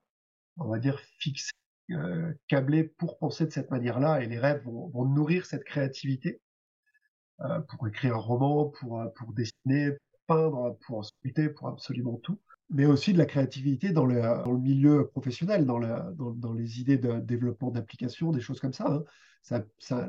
on 0.58 0.68
va 0.68 0.80
dire, 0.80 1.00
fixé, 1.20 1.52
euh, 1.92 2.34
câblé 2.48 2.84
pour 2.84 3.18
penser 3.18 3.46
de 3.46 3.52
cette 3.52 3.72
manière-là, 3.72 4.22
et 4.22 4.28
les 4.28 4.40
rêves 4.40 4.64
vont, 4.64 5.06
nourrir 5.06 5.46
cette 5.46 5.64
créativité 5.64 6.42
euh, 7.42 7.60
pour 7.62 7.88
écrire 7.88 8.16
un 8.16 8.20
roman, 8.20 8.66
pour, 8.70 9.34
dessiner, 9.34 9.98
peindre, 10.28 10.78
pour 10.86 11.06
sculpter, 11.06 11.50
pour 11.50 11.68
absolument 11.68 12.18
tout, 12.18 12.40
mais 12.70 12.86
aussi 12.86 13.14
de 13.14 13.18
la 13.18 13.26
créativité 13.26 13.92
dans 13.92 14.06
le, 14.06 14.22
milieu 14.58 15.08
professionnel, 15.08 15.66
dans, 15.66 15.80
le, 15.80 16.14
dans, 16.16 16.32
dans 16.32 16.54
les 16.54 16.80
idées 16.80 16.98
de 16.98 17.20
développement 17.20 17.72
d'applications, 17.72 18.32
des 18.32 18.42
choses 18.42 18.60
comme 18.60 18.74
ça, 18.74 18.88
hein. 18.88 19.04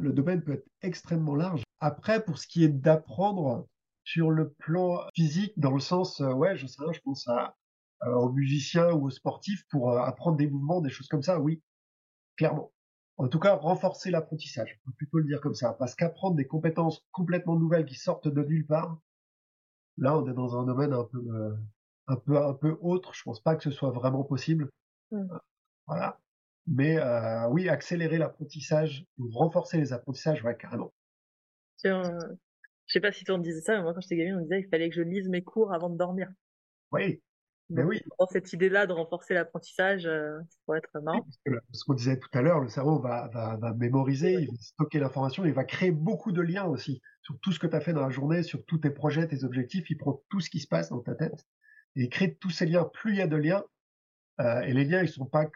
Le 0.01 0.13
domaine 0.13 0.45
peut 0.45 0.53
être 0.53 0.69
extrêmement 0.81 1.35
large. 1.35 1.64
Après, 1.85 2.25
pour 2.25 2.39
ce 2.39 2.47
qui 2.47 2.65
est 2.65 2.71
d'apprendre 2.71 3.69
sur 4.05 4.31
le 4.31 4.55
plan 4.55 5.03
physique, 5.15 5.53
dans 5.59 5.71
le 5.71 5.81
sens, 5.81 6.23
euh, 6.23 6.33
ouais, 6.33 6.57
je 6.57 6.67
sais 6.67 6.83
je 6.95 7.01
pense 7.03 7.29
à, 7.29 7.57
euh, 8.05 8.15
aux 8.15 8.33
musiciens 8.33 8.91
ou 8.93 9.09
aux 9.09 9.11
sportifs 9.11 9.67
pour 9.69 9.91
euh, 9.91 9.99
apprendre 9.99 10.39
des 10.39 10.49
mouvements, 10.49 10.81
des 10.81 10.89
choses 10.89 11.09
comme 11.09 11.21
ça, 11.21 11.39
oui, 11.39 11.63
clairement. 12.39 12.73
En 13.19 13.29
tout 13.29 13.39
cas, 13.39 13.55
renforcer 13.55 14.11
l'apprentissage, 14.11 14.81
on 14.81 14.93
peut 14.93 14.97
plutôt 14.97 15.19
le 15.19 15.25
dire 15.27 15.43
comme 15.43 15.53
ça, 15.53 15.75
parce 15.75 15.95
qu'apprendre 15.95 16.37
des 16.37 16.47
compétences 16.47 17.05
complètement 17.13 17.59
nouvelles 17.59 17.85
qui 17.85 17.97
sortent 17.97 18.29
de 18.29 18.43
nulle 18.43 18.67
part, 18.67 18.99
là, 19.99 20.17
on 20.17 20.27
est 20.27 20.33
dans 20.33 20.59
un 20.59 20.65
domaine 20.65 20.95
un 20.95 21.05
peu, 21.05 21.19
euh, 21.19 21.55
un 22.07 22.17
peu, 22.17 22.43
un 22.43 22.55
peu 22.55 22.79
autre. 22.81 23.13
Je 23.13 23.23
pense 23.25 23.43
pas 23.43 23.57
que 23.57 23.63
ce 23.63 23.71
soit 23.71 23.91
vraiment 23.91 24.25
possible. 24.25 24.71
Mmh. 25.11 25.27
Voilà. 25.87 26.19
Mais 26.67 26.99
oui, 27.51 27.69
accélérer 27.69 28.17
l'apprentissage 28.17 29.05
renforcer 29.19 29.77
les 29.77 29.93
apprentissages, 29.93 30.43
ouais, 30.45 30.57
carrément. 30.57 30.95
Sur, 31.77 31.97
euh, 31.97 32.19
je 32.87 32.93
sais 32.93 33.01
pas 33.01 33.13
si 33.13 33.25
tu 33.25 33.31
en 33.31 33.39
disais 33.39 33.61
ça, 33.61 33.77
mais 33.77 33.83
moi 33.83 33.95
quand 33.95 34.01
j'étais 34.01 34.17
gamine, 34.17 34.37
on 34.37 34.43
disait 34.43 34.63
qu'il 34.63 34.71
fallait 34.71 34.89
que 34.89 34.95
je 34.95 35.03
lise 35.03 35.29
mes 35.29 35.43
cours 35.43 35.73
avant 35.73 35.91
de 35.91 35.97
dormir. 35.97 36.29
Oui, 36.93 37.21
mais 37.71 37.83
oui. 37.83 38.01
Cette 38.31 38.53
idée-là 38.53 38.87
de 38.87 38.93
renforcer 38.93 39.35
l'apprentissage, 39.35 40.07
euh, 40.07 40.39
ça 40.49 40.59
pourrait 40.65 40.79
être 40.79 41.01
marrant. 41.01 41.27
Oui, 41.47 41.57
ce 41.73 41.85
qu'on 41.85 41.95
disait 41.95 42.19
tout 42.19 42.29
à 42.33 42.43
l'heure, 42.43 42.61
le 42.61 42.69
cerveau 42.69 42.99
va, 42.99 43.29
va, 43.29 43.57
va 43.57 43.73
mémoriser, 43.75 44.37
oui. 44.37 44.43
il 44.45 44.49
va 44.49 44.57
stocker 44.61 44.99
l'information, 44.99 45.45
il 45.45 45.53
va 45.53 45.65
créer 45.65 45.91
beaucoup 45.91 46.33
de 46.33 46.43
liens 46.43 46.65
aussi 46.65 47.01
sur 47.23 47.39
tout 47.41 47.53
ce 47.53 47.59
que 47.59 47.67
tu 47.67 47.75
as 47.75 47.81
fait 47.81 47.95
dans 47.95 48.03
la 48.03 48.11
journée, 48.11 48.43
sur 48.43 48.65
tous 48.67 48.79
tes 48.79 48.91
projets, 48.91 49.27
tes 49.27 49.45
objectifs. 49.45 49.89
Il 49.91 49.97
prend 49.97 50.23
tout 50.29 50.41
ce 50.41 50.51
qui 50.51 50.61
se 50.61 50.69
passe 50.69 50.91
dans 50.91 51.01
ta 51.01 51.15
tête 51.15 51.47
et 51.97 52.03
il 52.05 52.09
crée 52.11 52.35
tous 52.35 52.51
ces 52.51 52.67
liens. 52.67 52.85
Plus 52.85 53.13
il 53.13 53.19
y 53.19 53.23
a 53.23 53.27
de 53.27 53.37
liens, 53.37 53.65
euh, 54.41 54.61
et 54.63 54.73
les 54.73 54.85
liens, 54.85 55.03
ils 55.03 55.09
sont 55.09 55.27
pas 55.27 55.47
que 55.47 55.53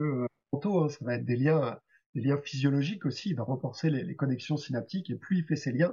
euh, 0.00 0.26
hein, 0.52 0.88
ça 0.88 1.04
va 1.04 1.14
être 1.16 1.24
des 1.24 1.36
liens, 1.36 1.78
des 2.14 2.20
liens 2.20 2.38
physiologiques 2.38 3.06
aussi. 3.06 3.30
Il 3.30 3.36
va 3.36 3.44
renforcer 3.44 3.90
les, 3.90 4.04
les 4.04 4.16
connexions 4.16 4.56
synaptiques 4.56 5.10
et 5.10 5.16
plus 5.16 5.38
il 5.38 5.44
fait 5.44 5.56
ces 5.56 5.72
liens, 5.72 5.92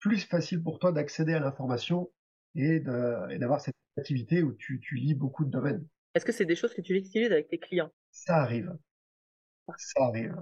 plus 0.00 0.18
facile 0.18 0.62
pour 0.62 0.78
toi 0.78 0.92
d'accéder 0.92 1.34
à 1.34 1.40
l'information 1.40 2.10
et 2.54 2.80
d'avoir 2.80 3.60
cette 3.60 3.74
activité 3.96 4.42
où 4.42 4.52
tu, 4.52 4.80
tu 4.80 4.96
lis 4.96 5.14
beaucoup 5.14 5.44
de 5.44 5.50
domaines. 5.50 5.86
Est-ce 6.14 6.24
que 6.24 6.32
c'est 6.32 6.46
des 6.46 6.56
choses 6.56 6.74
que 6.74 6.80
tu 6.80 6.94
utilises 6.94 7.30
avec 7.30 7.48
tes 7.48 7.58
clients? 7.58 7.90
Ça 8.10 8.36
arrive. 8.36 8.76
Ça 9.76 10.04
arrive. 10.04 10.34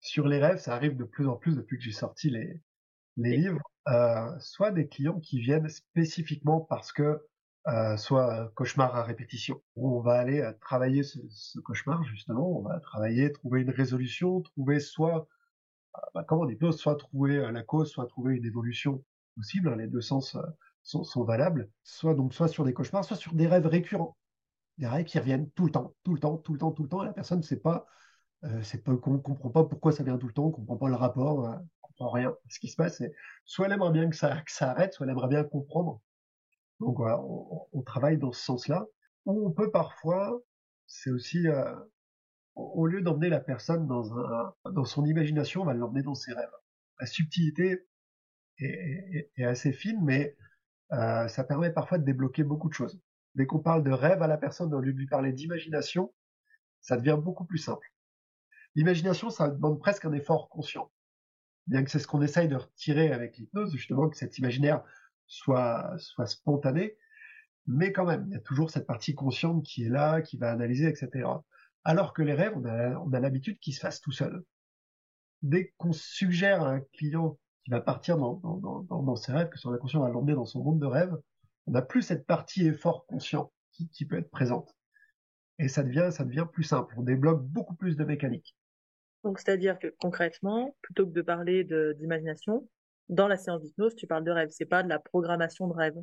Sur 0.00 0.28
les 0.28 0.38
rêves, 0.38 0.58
ça 0.58 0.74
arrive 0.74 0.96
de 0.96 1.04
plus 1.04 1.26
en 1.26 1.36
plus 1.36 1.56
depuis 1.56 1.76
que 1.78 1.84
j'ai 1.84 1.92
sorti 1.92 2.30
les, 2.30 2.60
les 3.16 3.36
livres. 3.36 3.60
Euh, 3.88 4.38
soit 4.38 4.70
des 4.70 4.86
clients 4.86 5.18
qui 5.18 5.40
viennent 5.40 5.68
spécifiquement 5.68 6.60
parce 6.60 6.92
que 6.92 7.26
euh, 7.68 7.96
soit 7.98 8.50
cauchemar 8.54 8.96
à 8.96 9.02
répétition. 9.02 9.62
On 9.76 10.00
va 10.00 10.14
aller 10.14 10.40
euh, 10.40 10.52
travailler 10.60 11.02
ce, 11.02 11.58
cauchemar 11.60 12.02
justement, 12.04 12.58
on 12.58 12.62
va 12.62 12.80
travailler, 12.80 13.30
trouver 13.32 13.60
une 13.60 13.70
résolution, 13.70 14.40
trouver 14.40 14.80
soit, 14.80 15.28
euh, 15.96 16.00
bah, 16.14 16.24
comment 16.26 16.42
on 16.42 16.46
dit, 16.46 16.58
soit 16.72 16.96
trouver 16.96 17.36
la 17.52 17.62
cause, 17.62 17.90
soit 17.90 18.06
trouver 18.06 18.36
une 18.36 18.46
évolution 18.46 19.04
possible. 19.36 19.68
Hein, 19.68 19.76
les 19.76 19.86
deux 19.86 20.00
sens 20.00 20.36
sont, 20.82 21.24
valables. 21.24 21.70
Soit 21.82 22.14
donc 22.14 22.32
soit 22.34 22.48
sur 22.48 22.64
des 22.64 22.72
cauchemars, 22.72 23.04
soit 23.04 23.16
sur 23.16 23.34
des 23.34 23.46
rêves 23.46 23.66
récurrents, 23.66 24.16
des 24.78 24.86
rêves 24.86 25.04
qui 25.04 25.18
reviennent 25.18 25.50
tout 25.50 25.66
le 25.66 25.72
temps, 25.72 25.94
tout 26.04 26.14
le 26.14 26.20
temps, 26.20 26.38
tout 26.38 26.54
le 26.54 26.58
temps, 26.58 26.72
tout 26.72 26.84
le 26.84 26.88
temps, 26.88 27.02
et 27.02 27.06
la 27.06 27.12
personne 27.12 27.38
ne 27.38 27.44
sait 27.44 27.60
pas, 27.60 27.86
euh, 28.44 28.62
c'est 28.62 28.82
comprend 28.82 29.50
pas 29.50 29.64
pourquoi 29.64 29.92
ça 29.92 30.04
vient 30.04 30.18
tout 30.18 30.28
le 30.28 30.32
temps, 30.32 30.46
on 30.46 30.50
comprend 30.52 30.76
pas 30.76 30.88
le 30.88 30.94
rapport, 30.96 31.40
on 31.40 31.86
comprend 31.88 32.10
rien. 32.10 32.34
Ce 32.48 32.60
qui 32.60 32.68
se 32.68 32.76
passe, 32.76 32.98
c'est 32.98 33.12
soit 33.44 33.66
elle 33.66 33.72
aimerait 33.72 33.92
bien 33.92 34.08
que 34.08 34.16
ça, 34.16 34.40
que 34.42 34.52
ça 34.52 34.70
arrête, 34.70 34.94
soit 34.94 35.06
elle 35.06 35.12
aimerait 35.12 35.28
bien 35.28 35.44
comprendre 35.44 36.00
donc 36.80 36.96
voilà, 36.96 37.20
on, 37.20 37.82
travaille 37.82 38.18
dans 38.18 38.32
ce 38.32 38.42
sens-là. 38.44 38.86
on 39.26 39.50
peut 39.50 39.70
parfois, 39.70 40.40
c'est 40.86 41.10
aussi, 41.10 41.48
euh, 41.48 41.74
au 42.54 42.86
lieu 42.86 43.02
d'emmener 43.02 43.28
la 43.28 43.40
personne 43.40 43.86
dans, 43.86 44.16
un, 44.16 44.54
dans 44.72 44.84
son 44.84 45.04
imagination, 45.04 45.62
on 45.62 45.64
va 45.64 45.74
l'emmener 45.74 46.02
dans 46.02 46.14
ses 46.14 46.32
rêves. 46.32 46.50
La 47.00 47.06
subtilité 47.06 47.84
est 48.60 49.44
assez 49.44 49.72
fine, 49.72 50.00
mais 50.02 50.36
euh, 50.92 51.28
ça 51.28 51.44
permet 51.44 51.70
parfois 51.70 51.98
de 51.98 52.04
débloquer 52.04 52.44
beaucoup 52.44 52.68
de 52.68 52.74
choses. 52.74 53.00
Dès 53.34 53.46
qu'on 53.46 53.58
parle 53.58 53.84
de 53.84 53.90
rêve 53.90 54.22
à 54.22 54.26
la 54.26 54.38
personne, 54.38 54.72
au 54.74 54.80
lieu 54.80 54.92
de 54.92 54.98
lui 54.98 55.06
parler 55.06 55.32
d'imagination, 55.32 56.12
ça 56.80 56.96
devient 56.96 57.18
beaucoup 57.20 57.44
plus 57.44 57.58
simple. 57.58 57.92
L'imagination, 58.74 59.30
ça 59.30 59.48
demande 59.48 59.78
presque 59.80 60.04
un 60.04 60.12
effort 60.12 60.48
conscient. 60.48 60.90
Bien 61.66 61.84
que 61.84 61.90
c'est 61.90 61.98
ce 61.98 62.06
qu'on 62.06 62.22
essaye 62.22 62.48
de 62.48 62.56
retirer 62.56 63.12
avec 63.12 63.36
l'hypnose, 63.36 63.72
justement, 63.72 64.08
que 64.08 64.16
cet 64.16 64.38
imaginaire 64.38 64.82
soit, 65.28 65.94
soit 65.98 66.26
spontané, 66.26 66.96
mais 67.66 67.92
quand 67.92 68.06
même, 68.06 68.24
il 68.28 68.32
y 68.32 68.36
a 68.36 68.40
toujours 68.40 68.70
cette 68.70 68.86
partie 68.86 69.14
consciente 69.14 69.62
qui 69.62 69.84
est 69.84 69.90
là, 69.90 70.22
qui 70.22 70.38
va 70.38 70.50
analyser, 70.50 70.88
etc. 70.88 71.28
Alors 71.84 72.14
que 72.14 72.22
les 72.22 72.32
rêves, 72.32 72.54
on 72.56 72.64
a, 73.12 73.20
l'habitude 73.20 73.58
qu'ils 73.60 73.74
se 73.74 73.80
fassent 73.80 74.00
tout 74.00 74.10
seul. 74.10 74.42
Dès 75.42 75.74
qu'on 75.76 75.92
suggère 75.92 76.62
à 76.62 76.70
un 76.70 76.80
client 76.80 77.38
qui 77.64 77.70
va 77.70 77.80
partir 77.80 78.16
dans, 78.16 79.16
ses 79.16 79.32
rêves, 79.32 79.50
que 79.50 79.58
son 79.58 79.72
inconscient 79.72 80.00
va 80.00 80.08
l'emmener 80.08 80.34
dans 80.34 80.46
son 80.46 80.64
monde 80.64 80.80
de 80.80 80.86
rêve, 80.86 81.14
on 81.66 81.72
n'a 81.72 81.82
plus 81.82 82.02
cette 82.02 82.26
partie 82.26 82.66
effort 82.66 83.06
conscient 83.06 83.52
qui, 83.72 83.88
qui 83.90 84.06
peut 84.06 84.18
être 84.18 84.30
présente. 84.30 84.74
Et 85.58 85.68
ça 85.68 85.82
devient, 85.82 86.08
ça 86.10 86.24
devient 86.24 86.46
plus 86.50 86.64
simple. 86.64 86.94
On 86.96 87.02
débloque 87.02 87.44
beaucoup 87.44 87.74
plus 87.74 87.96
de 87.96 88.04
mécanique. 88.04 88.56
Donc, 89.24 89.38
c'est-à-dire 89.40 89.78
que 89.78 89.88
concrètement, 90.00 90.74
plutôt 90.80 91.06
que 91.06 91.12
de 91.12 91.22
parler 91.22 91.64
d'imagination, 91.64 92.66
dans 93.08 93.28
la 93.28 93.36
séance 93.36 93.62
d'hypnose, 93.62 93.94
tu 93.94 94.06
parles 94.06 94.24
de 94.24 94.30
rêve, 94.30 94.48
c'est 94.50 94.66
pas 94.66 94.82
de 94.82 94.88
la 94.88 94.98
programmation 94.98 95.66
de 95.66 95.74
rêve. 95.74 95.94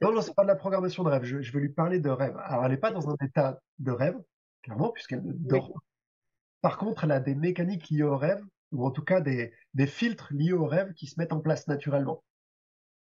Non, 0.00 0.12
non, 0.12 0.20
c'est 0.20 0.34
pas 0.34 0.42
de 0.42 0.48
la 0.48 0.56
programmation 0.56 1.02
de 1.02 1.08
rêve. 1.08 1.24
Je, 1.24 1.42
je, 1.42 1.52
vais 1.52 1.60
lui 1.60 1.68
parler 1.70 1.98
de 1.98 2.10
rêve. 2.10 2.36
Alors, 2.44 2.64
elle 2.64 2.72
n'est 2.72 2.78
pas 2.78 2.92
dans 2.92 3.08
un 3.08 3.16
état 3.24 3.60
de 3.78 3.90
rêve, 3.90 4.16
clairement, 4.62 4.90
puisqu'elle 4.90 5.22
dort. 5.24 5.70
Oui. 5.70 5.80
Par 6.60 6.78
contre, 6.78 7.04
elle 7.04 7.12
a 7.12 7.20
des 7.20 7.34
mécaniques 7.34 7.88
liées 7.88 8.02
au 8.02 8.16
rêve, 8.16 8.42
ou 8.72 8.86
en 8.86 8.90
tout 8.90 9.02
cas 9.02 9.20
des, 9.20 9.52
des 9.74 9.86
filtres 9.86 10.32
liés 10.32 10.52
au 10.52 10.66
rêve 10.66 10.92
qui 10.94 11.06
se 11.06 11.18
mettent 11.18 11.32
en 11.32 11.40
place 11.40 11.66
naturellement. 11.68 12.22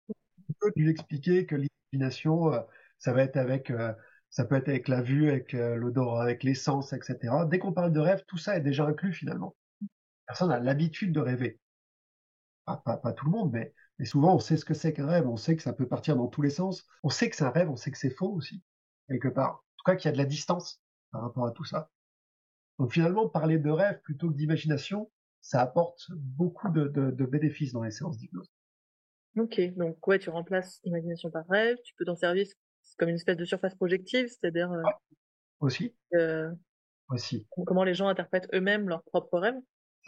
On 0.08 0.52
peut 0.60 0.72
lui 0.76 0.90
expliquer 0.90 1.46
que 1.46 1.56
l'imagination, 1.56 2.52
euh, 2.52 2.60
ça 2.98 3.12
va 3.12 3.22
être 3.22 3.36
avec, 3.36 3.70
euh, 3.70 3.92
ça 4.30 4.44
peut 4.44 4.56
être 4.56 4.68
avec 4.68 4.88
la 4.88 5.02
vue, 5.02 5.30
avec 5.30 5.54
euh, 5.54 5.76
l'odeur, 5.76 6.20
avec 6.20 6.42
l'essence, 6.42 6.92
etc. 6.92 7.18
Dès 7.48 7.58
qu'on 7.58 7.72
parle 7.72 7.92
de 7.92 8.00
rêve, 8.00 8.24
tout 8.26 8.38
ça 8.38 8.56
est 8.56 8.60
déjà 8.60 8.86
inclus 8.86 9.12
finalement. 9.12 9.54
Personne 10.26 10.48
n'a 10.48 10.60
l'habitude 10.60 11.12
de 11.12 11.20
rêver 11.20 11.58
pas, 12.68 12.76
pas, 12.84 12.96
pas 12.96 13.12
tout 13.12 13.24
le 13.24 13.30
monde, 13.30 13.52
mais, 13.52 13.72
mais 13.98 14.04
souvent 14.04 14.34
on 14.34 14.38
sait 14.38 14.56
ce 14.56 14.64
que 14.64 14.74
c'est 14.74 14.92
qu'un 14.92 15.06
rêve, 15.06 15.26
on 15.26 15.36
sait 15.36 15.56
que 15.56 15.62
ça 15.62 15.72
peut 15.72 15.88
partir 15.88 16.16
dans 16.16 16.26
tous 16.28 16.42
les 16.42 16.50
sens, 16.50 16.86
on 17.02 17.08
sait 17.08 17.30
que 17.30 17.36
c'est 17.36 17.44
un 17.44 17.50
rêve, 17.50 17.70
on 17.70 17.76
sait 17.76 17.90
que 17.90 17.98
c'est 17.98 18.10
faux 18.10 18.32
aussi, 18.32 18.62
quelque 19.08 19.28
part. 19.28 19.52
En 19.52 19.76
tout 19.78 19.84
cas 19.86 19.96
qu'il 19.96 20.06
y 20.06 20.08
a 20.10 20.12
de 20.12 20.18
la 20.18 20.24
distance 20.24 20.82
par 21.10 21.22
rapport 21.22 21.46
à 21.46 21.52
tout 21.52 21.64
ça. 21.64 21.90
Donc 22.78 22.92
finalement, 22.92 23.28
parler 23.28 23.58
de 23.58 23.70
rêve 23.70 24.00
plutôt 24.02 24.30
que 24.30 24.34
d'imagination, 24.34 25.10
ça 25.40 25.60
apporte 25.62 26.10
beaucoup 26.10 26.68
de, 26.68 26.88
de, 26.88 27.10
de 27.10 27.26
bénéfices 27.26 27.72
dans 27.72 27.82
les 27.82 27.90
séances 27.90 28.18
d'hypnose. 28.18 28.50
Ok, 29.36 29.60
donc 29.76 30.04
ouais, 30.06 30.18
tu 30.18 30.30
remplaces 30.30 30.80
imagination 30.84 31.30
par 31.30 31.46
rêve, 31.48 31.76
tu 31.84 31.94
peux 31.94 32.04
t'en 32.04 32.16
servir 32.16 32.46
comme 32.96 33.08
une 33.08 33.16
espèce 33.16 33.36
de 33.36 33.44
surface 33.44 33.74
projective, 33.74 34.28
c'est-à-dire 34.28 34.70
euh, 34.72 34.82
ouais. 34.82 34.92
aussi. 35.60 35.94
Euh, 36.14 36.50
aussi. 37.10 37.46
Comment 37.66 37.84
les 37.84 37.94
gens 37.94 38.08
interprètent 38.08 38.48
eux-mêmes 38.54 38.88
leurs 38.88 39.02
propres 39.04 39.38
rêves. 39.38 39.58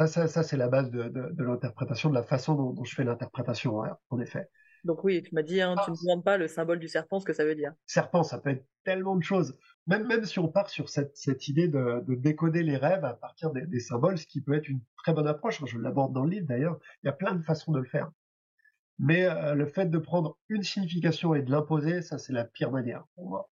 Ça, 0.00 0.06
ça, 0.06 0.28
ça 0.28 0.42
c'est 0.42 0.56
la 0.56 0.68
base 0.68 0.90
de, 0.90 1.10
de, 1.10 1.28
de 1.30 1.44
l'interprétation, 1.44 2.08
de 2.08 2.14
la 2.14 2.22
façon 2.22 2.54
dont, 2.54 2.72
dont 2.72 2.84
je 2.84 2.94
fais 2.94 3.04
l'interprétation, 3.04 3.84
hein, 3.84 3.98
en 4.08 4.18
effet. 4.18 4.48
Donc 4.82 5.04
oui, 5.04 5.22
tu 5.22 5.34
m'as 5.34 5.42
dit, 5.42 5.60
hein, 5.60 5.74
tu 5.84 5.90
ne 5.90 5.96
demandes 5.96 6.24
pas 6.24 6.38
le 6.38 6.48
symbole 6.48 6.78
du 6.78 6.88
serpent, 6.88 7.20
ce 7.20 7.26
que 7.26 7.34
ça 7.34 7.44
veut 7.44 7.54
dire. 7.54 7.74
Serpent, 7.84 8.22
ça 8.22 8.38
peut 8.38 8.48
être 8.48 8.64
tellement 8.82 9.14
de 9.14 9.22
choses. 9.22 9.58
Même, 9.86 10.06
même 10.06 10.24
si 10.24 10.38
on 10.38 10.48
part 10.48 10.70
sur 10.70 10.88
cette, 10.88 11.14
cette 11.18 11.48
idée 11.48 11.68
de, 11.68 12.02
de 12.08 12.14
décoder 12.14 12.62
les 12.62 12.78
rêves 12.78 13.04
à 13.04 13.12
partir 13.12 13.50
des, 13.50 13.66
des, 13.66 13.80
symboles, 13.80 14.16
ce 14.16 14.26
qui 14.26 14.40
peut 14.40 14.54
être 14.54 14.68
une 14.70 14.80
très 14.96 15.12
bonne 15.12 15.26
approche, 15.26 15.62
je 15.66 15.78
l'aborde 15.78 16.14
dans 16.14 16.24
le 16.24 16.30
livre 16.30 16.46
d'ailleurs, 16.46 16.78
il 17.02 17.06
y 17.08 17.10
a 17.10 17.12
plein 17.12 17.34
de 17.34 17.42
façons 17.42 17.70
de 17.70 17.78
le 17.78 17.84
faire. 17.84 18.10
Mais 18.98 19.26
euh, 19.26 19.54
le 19.54 19.66
fait 19.66 19.90
de 19.90 19.98
prendre 19.98 20.38
une 20.48 20.62
signification 20.62 21.34
et 21.34 21.42
de 21.42 21.50
l'imposer, 21.50 22.00
ça 22.00 22.16
c'est 22.16 22.32
la 22.32 22.44
pire 22.44 22.70
manière 22.70 23.04
pour 23.16 23.28
moi. 23.28 23.50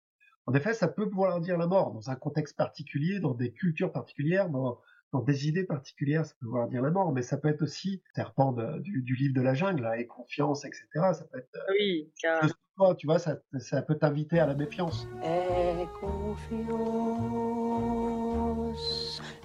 En 0.44 0.52
effet, 0.52 0.74
ça 0.74 0.88
peut 0.88 1.04
vouloir 1.04 1.40
dire 1.40 1.56
la 1.56 1.66
mort 1.66 1.90
dans 1.94 2.10
un 2.10 2.16
contexte 2.16 2.54
particulier, 2.54 3.18
dans 3.18 3.32
des 3.32 3.50
cultures 3.50 3.92
particulières, 3.92 4.50
dans, 4.50 4.78
dans 5.14 5.22
des 5.22 5.46
idées 5.46 5.62
particulières, 5.62 6.26
ça 6.26 6.34
peut 6.40 6.46
vouloir 6.46 6.68
dire 6.68 6.82
la 6.82 6.90
mort, 6.90 7.12
mais 7.12 7.22
ça 7.22 7.36
peut 7.36 7.46
être 7.46 7.62
aussi 7.62 8.02
serpent 8.16 8.50
de, 8.50 8.80
du, 8.80 9.00
du, 9.02 9.14
livre 9.14 9.32
de 9.32 9.42
la 9.42 9.54
jungle, 9.54 9.88
et 9.96 10.08
confiance, 10.08 10.64
etc. 10.64 10.88
Ça 10.94 11.24
peut 11.30 11.38
être. 11.38 11.56
Oui, 11.70 12.10
car... 12.20 12.44
Toi, 12.76 12.96
tu 12.96 13.06
vois, 13.06 13.20
ça, 13.20 13.38
ça 13.58 13.80
peut 13.82 13.96
t'inviter 13.96 14.40
à 14.40 14.46
la 14.46 14.56
méfiance. 14.56 15.06
Et 15.22 15.84
confiance, 16.00 16.42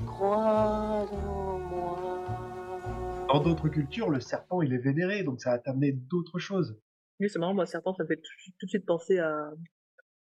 crois 0.07 1.07
en 1.11 1.59
moi. 1.59 3.27
Dans 3.27 3.39
d'autres 3.39 3.69
cultures, 3.69 4.09
le 4.09 4.21
serpent, 4.21 4.63
il 4.63 4.73
est 4.73 4.79
vénéré, 4.79 5.21
donc 5.21 5.39
ça 5.39 5.51
va 5.51 5.59
t'amener 5.59 5.91
d'autres 5.91 6.39
choses. 6.39 6.81
Oui, 7.19 7.29
c'est 7.29 7.37
marrant, 7.37 7.53
moi, 7.53 7.67
serpent, 7.67 7.93
ça 7.93 8.01
me 8.01 8.07
fait 8.07 8.15
tout, 8.17 8.51
tout 8.57 8.65
de 8.65 8.69
suite 8.71 8.87
penser 8.87 9.19
à, 9.19 9.51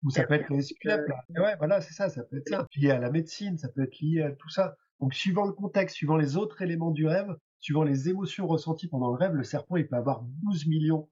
ou 0.03 0.09
ça 0.11 0.25
peut 0.25 0.33
être 0.33 0.49
les 0.49 0.65
euh... 0.87 1.05
Ouais, 1.37 1.55
voilà, 1.57 1.79
c'est 1.79 1.93
ça, 1.93 2.09
ça 2.09 2.23
peut 2.23 2.37
être 2.37 2.49
ça. 2.49 2.67
Lié 2.75 2.91
à 2.91 2.99
la 2.99 3.11
médecine, 3.11 3.57
ça 3.57 3.69
peut 3.69 3.83
être 3.83 3.99
lié 3.99 4.21
à 4.21 4.31
tout 4.31 4.49
ça. 4.49 4.77
Donc, 4.99 5.13
suivant 5.13 5.45
le 5.45 5.53
contexte, 5.53 5.95
suivant 5.95 6.17
les 6.17 6.37
autres 6.37 6.61
éléments 6.61 6.91
du 6.91 7.07
rêve, 7.07 7.35
suivant 7.59 7.83
les 7.83 8.09
émotions 8.09 8.47
ressenties 8.47 8.87
pendant 8.87 9.09
le 9.11 9.17
rêve, 9.17 9.33
le 9.33 9.43
serpent, 9.43 9.77
il 9.77 9.87
peut 9.87 9.95
avoir 9.95 10.21
12 10.23 10.67
millions 10.67 11.09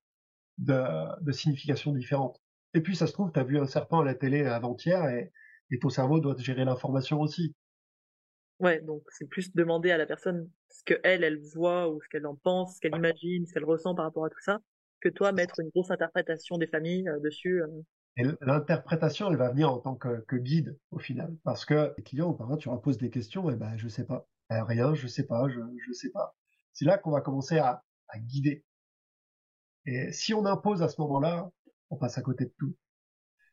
de, 0.58 0.84
de 1.22 1.32
significations 1.32 1.94
différentes. 1.94 2.42
Et 2.74 2.82
puis, 2.82 2.96
ça 2.96 3.08
se 3.08 3.14
trouve, 3.14 3.32
tu 3.32 3.40
as 3.40 3.44
vu 3.44 3.60
un 3.60 3.66
serpent 3.66 4.02
à 4.02 4.06
la 4.06 4.16
télé 4.16 4.44
avant-hier 4.44 5.08
et, 5.10 5.32
et 5.72 5.80
ton 5.80 5.90
cerveau 5.90 6.20
doit 6.20 6.36
gérer 6.38 6.66
l'information 6.66 7.22
aussi. 7.22 7.56
Ouais, 8.60 8.82
donc 8.82 9.04
c'est 9.10 9.28
plus 9.30 9.54
demander 9.54 9.92
à 9.92 9.98
la 9.98 10.08
personne 10.08 10.50
ce 10.70 10.84
que 10.84 11.00
elle, 11.04 11.24
elle 11.24 11.40
voit 11.54 11.90
ou 11.90 12.02
ce 12.02 12.10
qu'elle 12.10 12.26
en 12.26 12.36
pense, 12.36 12.76
ce 12.76 12.80
qu'elle 12.80 12.96
imagine, 12.96 13.46
ce 13.46 13.54
qu'elle 13.54 13.66
ressent 13.66 13.94
par 13.94 14.06
rapport 14.06 14.26
à 14.26 14.30
tout 14.30 14.42
ça, 14.42 14.60
que 15.00 15.10
toi 15.10 15.32
mettre 15.32 15.60
une 15.60 15.70
grosse 15.70 15.92
interprétation 15.92 16.58
des 16.58 16.68
familles 16.68 17.08
euh, 17.08 17.20
dessus. 17.20 17.62
Euh... 17.62 17.68
Et 18.18 18.24
l'interprétation, 18.42 19.30
elle 19.30 19.38
va 19.38 19.52
venir 19.52 19.72
en 19.72 19.78
tant 19.78 19.96
que, 19.96 20.36
guide 20.36 20.78
au 20.90 20.98
final, 20.98 21.36
parce 21.44 21.66
que 21.66 21.94
les 21.98 22.04
clients, 22.04 22.34
parfois, 22.34 22.58
tu 22.58 22.68
leur 22.68 22.82
poses 22.82 22.98
des 22.98 23.12
questions, 23.12 23.50
et 23.52 23.56
ben 23.56 23.78
je 23.78 23.88
sais 23.88 24.06
pas, 24.06 24.28
ben, 24.50 24.64
rien, 24.64 24.96
je 24.96 25.08
sais 25.08 25.28
pas, 25.28 25.48
je 25.50 25.60
je 25.86 25.92
sais 25.94 26.10
pas. 26.10 26.36
C'est 26.74 26.86
là 26.86 26.98
qu'on 26.98 27.12
va 27.12 27.22
commencer 27.22 27.60
à, 27.60 27.84
guider. 28.18 28.66
Et 29.86 30.12
si 30.12 30.34
on 30.34 30.46
impose 30.46 30.82
à 30.82 30.90
ce 30.90 31.00
moment-là, 31.02 31.52
on 31.92 31.98
passe 31.98 32.18
à 32.18 32.22
côté 32.22 32.46
de 32.46 32.54
tout. 32.58 32.76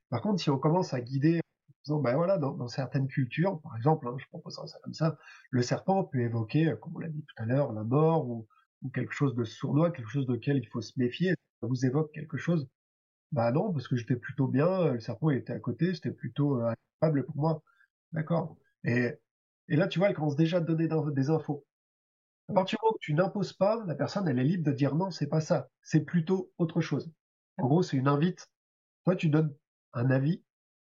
Par 0.09 0.23
contre, 0.23 0.41
si 0.41 0.49
on 0.49 0.59
commence 0.59 0.95
à 0.95 1.01
guider, 1.01 1.41
en 1.41 1.73
disant, 1.85 2.01
ben 2.01 2.17
voilà, 2.17 2.39
dans, 2.39 2.69
certaines 2.69 3.09
cultures, 3.09 3.61
par 3.61 3.77
exemple, 3.77 4.09
hein, 4.09 4.17
je 4.19 4.27
propose 4.29 4.55
ça 4.55 4.79
comme 4.83 4.95
ça, 4.95 5.19
le 5.51 5.63
serpent 5.63 6.05
peut 6.05 6.21
évoquer, 6.21 6.75
comme 6.81 6.97
on 6.97 7.01
l'a 7.01 7.09
dit 7.09 7.23
tout 7.23 7.43
à 7.43 7.47
l'heure, 7.47 7.73
la 7.73 7.85
mort 7.85 8.27
ou, 8.29 8.47
quelque 8.95 9.13
chose 9.13 9.35
de 9.35 9.45
sournois, 9.45 9.91
quelque 9.91 10.11
chose 10.11 10.27
de 10.27 10.39
il 10.47 10.69
faut 10.69 10.83
se 10.83 10.93
méfier. 10.99 11.35
Ça 11.61 11.67
vous 11.67 11.87
évoque 11.87 12.13
quelque 12.13 12.37
chose 12.37 12.69
bah 13.35 13.51
non, 13.53 13.73
parce 13.73 13.89
que 13.89 13.97
j'étais 13.97 14.17
plutôt 14.17 14.47
bien, 14.49 14.93
le 14.95 15.01
serpent 15.01 15.31
il 15.31 15.39
était 15.39 15.53
à 15.53 15.61
côté, 15.61 15.95
c'était 15.95 16.13
plutôt 16.13 16.61
euh, 16.61 16.73
agréable 17.03 17.27
pour 17.27 17.37
moi. 17.37 17.63
D'accord. 18.13 18.57
Et, 18.85 19.13
et 19.69 19.77
là, 19.77 19.89
tu 19.89 19.99
vois, 19.99 20.09
elle 20.09 20.15
commence 20.15 20.37
déjà 20.37 20.59
à 20.59 20.61
te 20.61 20.67
donner 20.67 20.89
des 21.13 21.31
infos. 21.31 21.67
À 22.49 22.55
partir 22.55 22.79
du 22.79 22.85
moment 22.85 22.95
où 22.97 23.01
tu 23.01 23.15
n'imposes 23.15 23.53
pas, 23.55 23.85
la 23.87 23.95
personne, 23.95 24.29
elle 24.29 24.39
est 24.39 24.45
libre 24.45 24.65
de 24.65 24.73
dire 24.73 24.95
non, 24.95 25.11
c'est 25.11 25.29
pas 25.29 25.41
ça. 25.41 25.71
C'est 25.83 26.03
plutôt 26.05 26.53
autre 26.59 26.81
chose. 26.81 27.13
En 27.59 27.67
gros, 27.69 27.83
c'est 27.83 27.97
une 27.99 28.09
invite. 28.09 28.51
Toi, 29.05 29.17
tu 29.17 29.31
donnes 29.31 29.55
un 29.95 30.11
avis, 30.11 30.45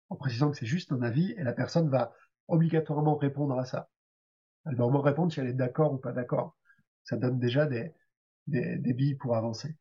en 0.09 0.17
précisant 0.17 0.51
que 0.51 0.57
c'est 0.57 0.67
juste 0.67 0.91
un 0.93 1.01
avis, 1.03 1.31
et 1.33 1.43
la 1.43 1.53
personne 1.53 1.89
va 1.89 2.13
obligatoirement 2.49 3.17
répondre 3.17 3.59
à 3.59 3.65
ça. 3.65 3.89
Elle 4.65 4.81
au 4.81 4.89
moins 4.89 5.03
répondre 5.03 5.31
si 5.33 5.39
elle 5.39 5.47
est 5.47 5.53
d'accord 5.53 5.93
ou 5.93 5.99
pas 5.99 6.13
d'accord. 6.13 6.57
Ça 7.03 7.17
donne 7.17 7.39
déjà 7.39 7.67
des, 7.67 7.93
des, 8.47 8.77
des 8.77 8.93
billes 8.93 9.15
pour 9.15 9.35
avancer. 9.37 9.77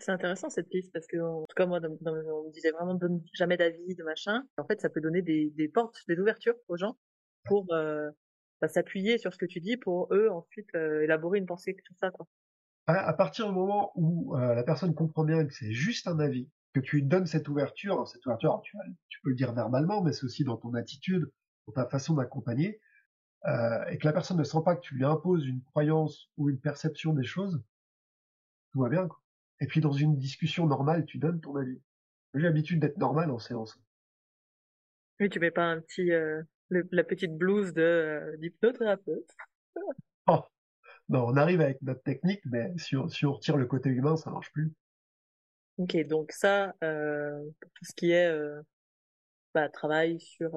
C'est 0.00 0.12
intéressant 0.12 0.50
cette 0.50 0.68
piste 0.68 0.92
parce 0.92 1.06
que, 1.06 1.16
en 1.16 1.46
tout 1.48 1.54
cas, 1.56 1.64
moi, 1.64 1.80
on 1.82 2.44
me 2.44 2.52
disait 2.52 2.72
vraiment 2.72 2.94
donne 2.94 3.22
jamais 3.32 3.56
d'avis, 3.56 3.94
de 3.94 4.04
machin. 4.04 4.42
En 4.58 4.64
fait, 4.66 4.80
ça 4.80 4.90
peut 4.90 5.00
donner 5.00 5.22
des, 5.22 5.70
portes, 5.72 6.04
des 6.08 6.18
ouvertures 6.18 6.56
aux 6.68 6.76
gens 6.76 6.98
pour 7.46 7.66
euh, 7.72 8.10
bah, 8.60 8.68
s'appuyer 8.68 9.16
sur 9.16 9.32
ce 9.32 9.38
que 9.38 9.46
tu 9.46 9.60
dis 9.60 9.78
pour 9.78 10.12
eux 10.12 10.28
ensuite 10.28 10.68
euh, 10.74 11.02
élaborer 11.02 11.38
une 11.38 11.46
pensée 11.46 11.74
sur 11.82 11.96
ça, 11.96 12.10
quoi. 12.10 12.26
À, 12.86 13.08
à 13.08 13.12
partir 13.14 13.48
du 13.48 13.54
moment 13.54 13.92
où 13.94 14.36
euh, 14.36 14.54
la 14.54 14.62
personne 14.62 14.94
comprend 14.94 15.24
bien 15.24 15.46
que 15.46 15.54
c'est 15.54 15.72
juste 15.72 16.06
un 16.06 16.18
avis, 16.20 16.50
que 16.74 16.80
tu 16.80 17.00
donnes 17.00 17.26
cette 17.26 17.48
ouverture, 17.48 18.06
cette 18.08 18.24
ouverture, 18.26 18.60
tu, 18.62 18.76
tu 19.08 19.20
peux 19.22 19.30
le 19.30 19.36
dire 19.36 19.52
verbalement, 19.54 20.02
mais 20.02 20.12
c'est 20.12 20.24
aussi 20.24 20.44
dans 20.44 20.56
ton 20.58 20.74
attitude, 20.74 21.30
dans 21.66 21.72
ta 21.72 21.86
façon 21.86 22.14
d'accompagner, 22.14 22.80
et 23.90 23.98
que 23.98 24.04
la 24.04 24.12
personne 24.12 24.36
ne 24.36 24.44
sent 24.44 24.58
pas 24.64 24.74
que 24.74 24.80
tu 24.80 24.94
lui 24.94 25.04
imposes 25.04 25.46
une 25.46 25.62
croyance 25.62 26.28
ou 26.36 26.50
une 26.50 26.58
perception 26.58 27.12
des 27.12 27.24
choses, 27.24 27.62
tout 28.72 28.80
va 28.80 28.88
bien. 28.88 29.06
Quoi. 29.06 29.18
Et 29.60 29.66
puis 29.66 29.80
dans 29.80 29.92
une 29.92 30.16
discussion 30.18 30.66
normale, 30.66 31.04
tu 31.04 31.18
donnes 31.18 31.40
ton 31.40 31.56
avis. 31.56 31.80
J'ai 32.34 32.42
l'habitude 32.42 32.80
d'être 32.80 32.98
normal 32.98 33.30
en 33.30 33.38
séance. 33.38 33.78
Oui, 35.20 35.28
tu 35.28 35.40
mets 35.40 35.50
pas 35.50 35.64
un 35.64 35.80
petit 35.80 36.12
euh, 36.12 36.42
le- 36.68 36.88
la 36.92 37.04
petite 37.04 37.36
blouse 37.36 37.72
de 37.72 37.82
euh, 37.82 38.36
d'hypnothérapeute. 38.38 39.30
Oh, 40.30 40.40
non, 41.08 41.24
on 41.28 41.36
arrive 41.36 41.60
avec 41.62 41.80
notre 41.82 42.02
technique, 42.02 42.42
mais 42.44 42.72
si 42.76 42.96
on, 42.96 43.08
si 43.08 43.24
on 43.24 43.32
retire 43.32 43.56
le 43.56 43.66
côté 43.66 43.88
humain, 43.90 44.16
ça 44.16 44.30
marche 44.30 44.52
plus. 44.52 44.72
Ok, 45.78 45.96
donc 46.06 46.32
ça, 46.32 46.74
euh, 46.84 47.40
pour 47.60 47.70
tout 47.72 47.84
ce 47.84 47.92
qui 47.94 48.10
est 48.10 48.26
euh, 48.26 48.60
bah, 49.54 49.68
travail 49.68 50.20
sur 50.20 50.50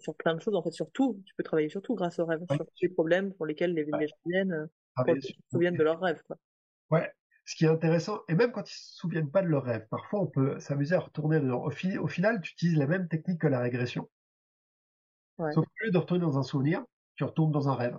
sur 0.00 0.14
plein 0.14 0.34
de 0.34 0.40
choses, 0.40 0.54
en 0.54 0.62
fait, 0.62 0.70
sur 0.70 0.90
tout, 0.92 1.20
tu 1.26 1.34
peux 1.34 1.42
travailler 1.42 1.68
sur 1.68 1.82
tout 1.82 1.94
grâce 1.94 2.18
aux 2.18 2.26
rêves, 2.26 2.44
sur 2.48 2.64
tous 2.66 2.82
les 2.82 2.88
problèmes 2.88 3.32
pour 3.34 3.46
lesquels 3.46 3.74
les, 3.74 3.84
Ouais. 3.84 3.98
les 4.00 4.08
gens 4.08 4.16
viennent, 4.26 4.68
pour 4.94 5.06
se 5.20 5.32
souviennent 5.50 5.76
de 5.76 5.82
leurs 5.82 6.00
rêves, 6.00 6.22
quoi. 6.26 6.36
Ouais. 6.90 7.10
Ce 7.46 7.54
qui 7.54 7.64
est 7.64 7.68
intéressant, 7.68 8.20
et 8.28 8.34
même 8.34 8.52
quand 8.52 8.68
ils 8.68 8.74
se 8.74 8.96
souviennent 8.96 9.30
pas 9.30 9.40
de 9.40 9.46
leur 9.46 9.62
rêve, 9.64 9.86
parfois 9.88 10.20
on 10.20 10.26
peut 10.26 10.58
s'amuser 10.60 10.96
à 10.96 11.00
retourner 11.00 11.40
dedans. 11.40 11.62
Au, 11.64 11.70
fi- 11.70 11.96
au 11.96 12.08
final, 12.08 12.40
tu 12.42 12.52
utilises 12.52 12.76
la 12.76 12.88
même 12.88 13.08
technique 13.08 13.40
que 13.40 13.46
la 13.46 13.60
régression. 13.60 14.10
Ouais. 15.38 15.52
Sauf 15.54 15.64
qu'au 15.64 15.84
lieu 15.84 15.92
de 15.92 15.98
retourner 15.98 16.22
dans 16.22 16.38
un 16.38 16.42
souvenir, 16.42 16.84
tu 17.14 17.24
retournes 17.24 17.52
dans 17.52 17.68
un 17.68 17.74
rêve. 17.74 17.96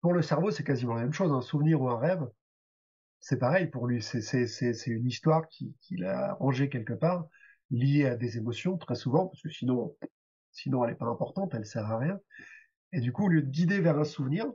Pour 0.00 0.12
le 0.12 0.20
cerveau, 0.20 0.50
c'est 0.50 0.64
quasiment 0.64 0.94
la 0.94 1.02
même 1.02 1.12
chose. 1.12 1.32
Un 1.32 1.42
souvenir 1.42 1.80
ou 1.80 1.88
un 1.88 1.98
rêve, 1.98 2.26
c'est 3.20 3.38
pareil 3.38 3.68
pour 3.68 3.86
lui. 3.86 4.02
C'est, 4.02 4.46
une 4.88 5.06
histoire 5.06 5.46
qui- 5.48 5.74
qu'il 5.80 6.04
a 6.04 6.34
rangée 6.34 6.68
quelque 6.68 6.92
part, 6.94 7.26
liée 7.70 8.06
à 8.06 8.16
des 8.16 8.36
émotions, 8.36 8.76
très 8.78 8.96
souvent, 8.96 9.28
parce 9.28 9.42
que 9.42 9.50
sinon, 9.50 9.96
sinon 10.50 10.84
elle 10.84 10.92
est 10.92 10.96
pas 10.96 11.06
importante, 11.06 11.54
elle 11.54 11.66
sert 11.66 11.86
à 11.86 11.98
rien. 11.98 12.18
Et 12.92 13.00
du 13.00 13.12
coup, 13.12 13.26
au 13.26 13.28
lieu 13.28 13.42
de 13.42 13.50
guider 13.50 13.80
vers 13.80 13.98
un 13.98 14.04
souvenir, 14.04 14.46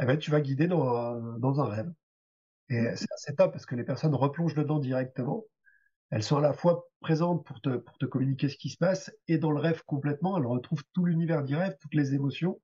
eh 0.00 0.06
ben, 0.06 0.18
tu 0.18 0.30
vas 0.30 0.40
guider 0.40 0.66
dans 0.66 0.88
un, 0.96 1.38
dans 1.38 1.60
un 1.60 1.64
rêve. 1.66 1.92
Et 2.72 2.96
c'est 2.96 3.12
assez 3.12 3.34
top 3.34 3.52
parce 3.52 3.66
que 3.66 3.74
les 3.74 3.84
personnes 3.84 4.14
replongent 4.14 4.54
dedans 4.54 4.78
directement. 4.78 5.44
Elles 6.10 6.22
sont 6.22 6.38
à 6.38 6.40
la 6.40 6.54
fois 6.54 6.88
présentes 7.00 7.44
pour 7.44 7.60
te, 7.60 7.76
pour 7.76 7.98
te 7.98 8.06
communiquer 8.06 8.48
ce 8.48 8.56
qui 8.56 8.70
se 8.70 8.78
passe 8.78 9.12
et 9.28 9.36
dans 9.36 9.50
le 9.50 9.60
rêve 9.60 9.82
complètement, 9.84 10.38
elles 10.38 10.46
retrouvent 10.46 10.84
tout 10.94 11.04
l'univers 11.04 11.44
du 11.44 11.54
rêve, 11.54 11.76
toutes 11.80 11.94
les 11.94 12.14
émotions. 12.14 12.60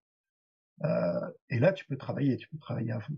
Euh, 0.85 1.31
et 1.51 1.59
là, 1.59 1.73
tu 1.75 1.85
peux 1.85 1.99
travailler, 1.99 2.38
tu 2.38 2.49
peux 2.49 2.59
travailler 2.59 2.92
à 2.92 3.01
fond. 3.01 3.16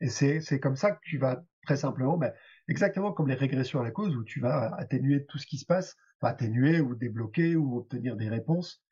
Et 0.00 0.08
c'est, 0.08 0.60
comme 0.60 0.76
ça 0.76 0.92
que 0.92 1.00
tu 1.02 1.18
vas 1.18 1.44
très 1.64 1.76
simplement, 1.76 2.16
ben, 2.16 2.32
exactement 2.66 3.12
comme 3.12 3.28
les 3.28 3.34
régressions 3.34 3.80
à 3.80 3.84
la 3.84 3.90
cause 3.92 4.16
où 4.16 4.24
tu 4.24 4.40
vas 4.40 4.74
atténuer 4.76 5.26
tout 5.26 5.38
ce 5.38 5.46
qui 5.46 5.58
se 5.58 5.66
passe, 5.66 5.96
atténuer 6.22 6.80
ou 6.80 6.96
débloquer 6.96 7.54
ou 7.54 7.76
obtenir 7.76 8.16
des 8.16 8.28
réponses 8.28 8.82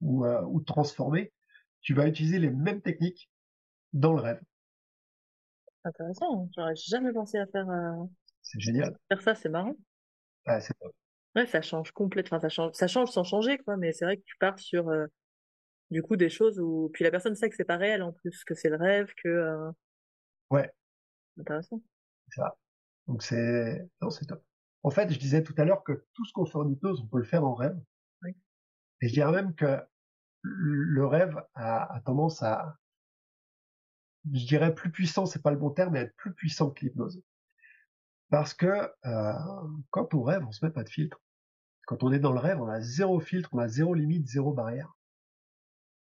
ou, 0.00 0.24
euh, 0.24 0.42
ou 0.42 0.60
transformer. 0.60 1.32
Tu 1.80 1.94
vas 1.94 2.06
utiliser 2.06 2.38
les 2.38 2.50
mêmes 2.50 2.82
techniques 2.82 3.30
dans 3.92 4.12
le 4.12 4.20
rêve. 4.20 4.40
Intéressant, 5.86 6.48
j'aurais 6.56 6.74
jamais 6.74 7.12
pensé 7.12 7.38
à 7.38 7.46
faire, 7.46 7.68
euh, 7.70 8.04
C'est 8.42 8.58
génial. 8.60 8.96
faire 9.08 9.22
ça, 9.22 9.34
c'est 9.36 9.48
marrant. 9.48 9.74
Ouais, 10.46 10.60
c'est 10.60 10.74
top. 10.80 10.92
Ouais, 11.36 11.46
ça 11.46 11.62
change 11.62 11.92
complètement, 11.92 12.40
ça 12.40 12.48
change, 12.48 12.72
ça 12.72 12.88
change 12.88 13.10
sans 13.10 13.22
changer, 13.22 13.58
quoi, 13.58 13.76
mais 13.76 13.92
c'est 13.92 14.04
vrai 14.04 14.16
que 14.16 14.22
tu 14.24 14.34
pars 14.40 14.58
sur, 14.58 14.88
euh, 14.88 15.06
du 15.90 16.02
coup, 16.02 16.16
des 16.16 16.28
choses 16.28 16.58
où, 16.58 16.90
puis 16.92 17.04
la 17.04 17.10
personne 17.12 17.36
sait 17.36 17.48
que 17.48 17.56
c'est 17.56 17.64
pas 17.64 17.76
réel, 17.76 18.02
en 18.02 18.12
plus, 18.12 18.42
que 18.44 18.54
c'est 18.54 18.68
le 18.68 18.76
rêve, 18.76 19.12
que, 19.22 19.28
euh, 19.28 19.70
Ouais. 20.50 20.70
intéressant. 21.38 21.80
C'est 22.30 22.40
ça. 22.40 22.56
Donc 23.06 23.22
c'est 23.22 23.88
non, 24.02 24.10
c'est 24.10 24.26
top. 24.26 24.42
En 24.82 24.90
fait, 24.90 25.12
je 25.12 25.18
disais 25.18 25.42
tout 25.44 25.54
à 25.58 25.64
l'heure 25.64 25.84
que 25.84 26.04
tout 26.14 26.24
ce 26.24 26.32
qu'on 26.32 26.46
fait 26.46 26.56
en 26.58 26.68
hypnose, 26.68 27.00
on 27.00 27.06
peut 27.06 27.18
le 27.18 27.24
faire 27.24 27.44
en 27.44 27.54
rêve. 27.54 27.78
Oui. 28.22 28.34
Et 29.00 29.08
je 29.08 29.12
dirais 29.12 29.32
même 29.32 29.54
que 29.54 29.78
le 30.42 31.06
rêve 31.06 31.36
a, 31.54 31.94
a 31.94 32.00
tendance 32.00 32.42
à, 32.42 32.76
je 34.32 34.46
dirais 34.46 34.74
plus 34.74 34.90
puissant, 34.90 35.26
c'est 35.26 35.42
pas 35.42 35.50
le 35.50 35.56
bon 35.56 35.70
terme, 35.70 35.92
mais 35.92 36.00
être 36.00 36.16
plus 36.16 36.32
puissant 36.32 36.70
que 36.70 36.84
l'hypnose. 36.84 37.22
Parce 38.30 38.54
que 38.54 38.66
euh, 39.06 39.32
quand 39.90 40.14
on 40.14 40.22
rêve, 40.22 40.44
on 40.46 40.52
se 40.52 40.64
met 40.64 40.72
pas 40.72 40.82
de 40.84 40.88
filtre. 40.88 41.20
Quand 41.86 42.02
on 42.02 42.12
est 42.12 42.18
dans 42.18 42.32
le 42.32 42.40
rêve, 42.40 42.60
on 42.60 42.68
a 42.68 42.80
zéro 42.80 43.20
filtre, 43.20 43.50
on 43.52 43.58
a 43.58 43.68
zéro 43.68 43.94
limite, 43.94 44.26
zéro 44.26 44.52
barrière. 44.52 44.92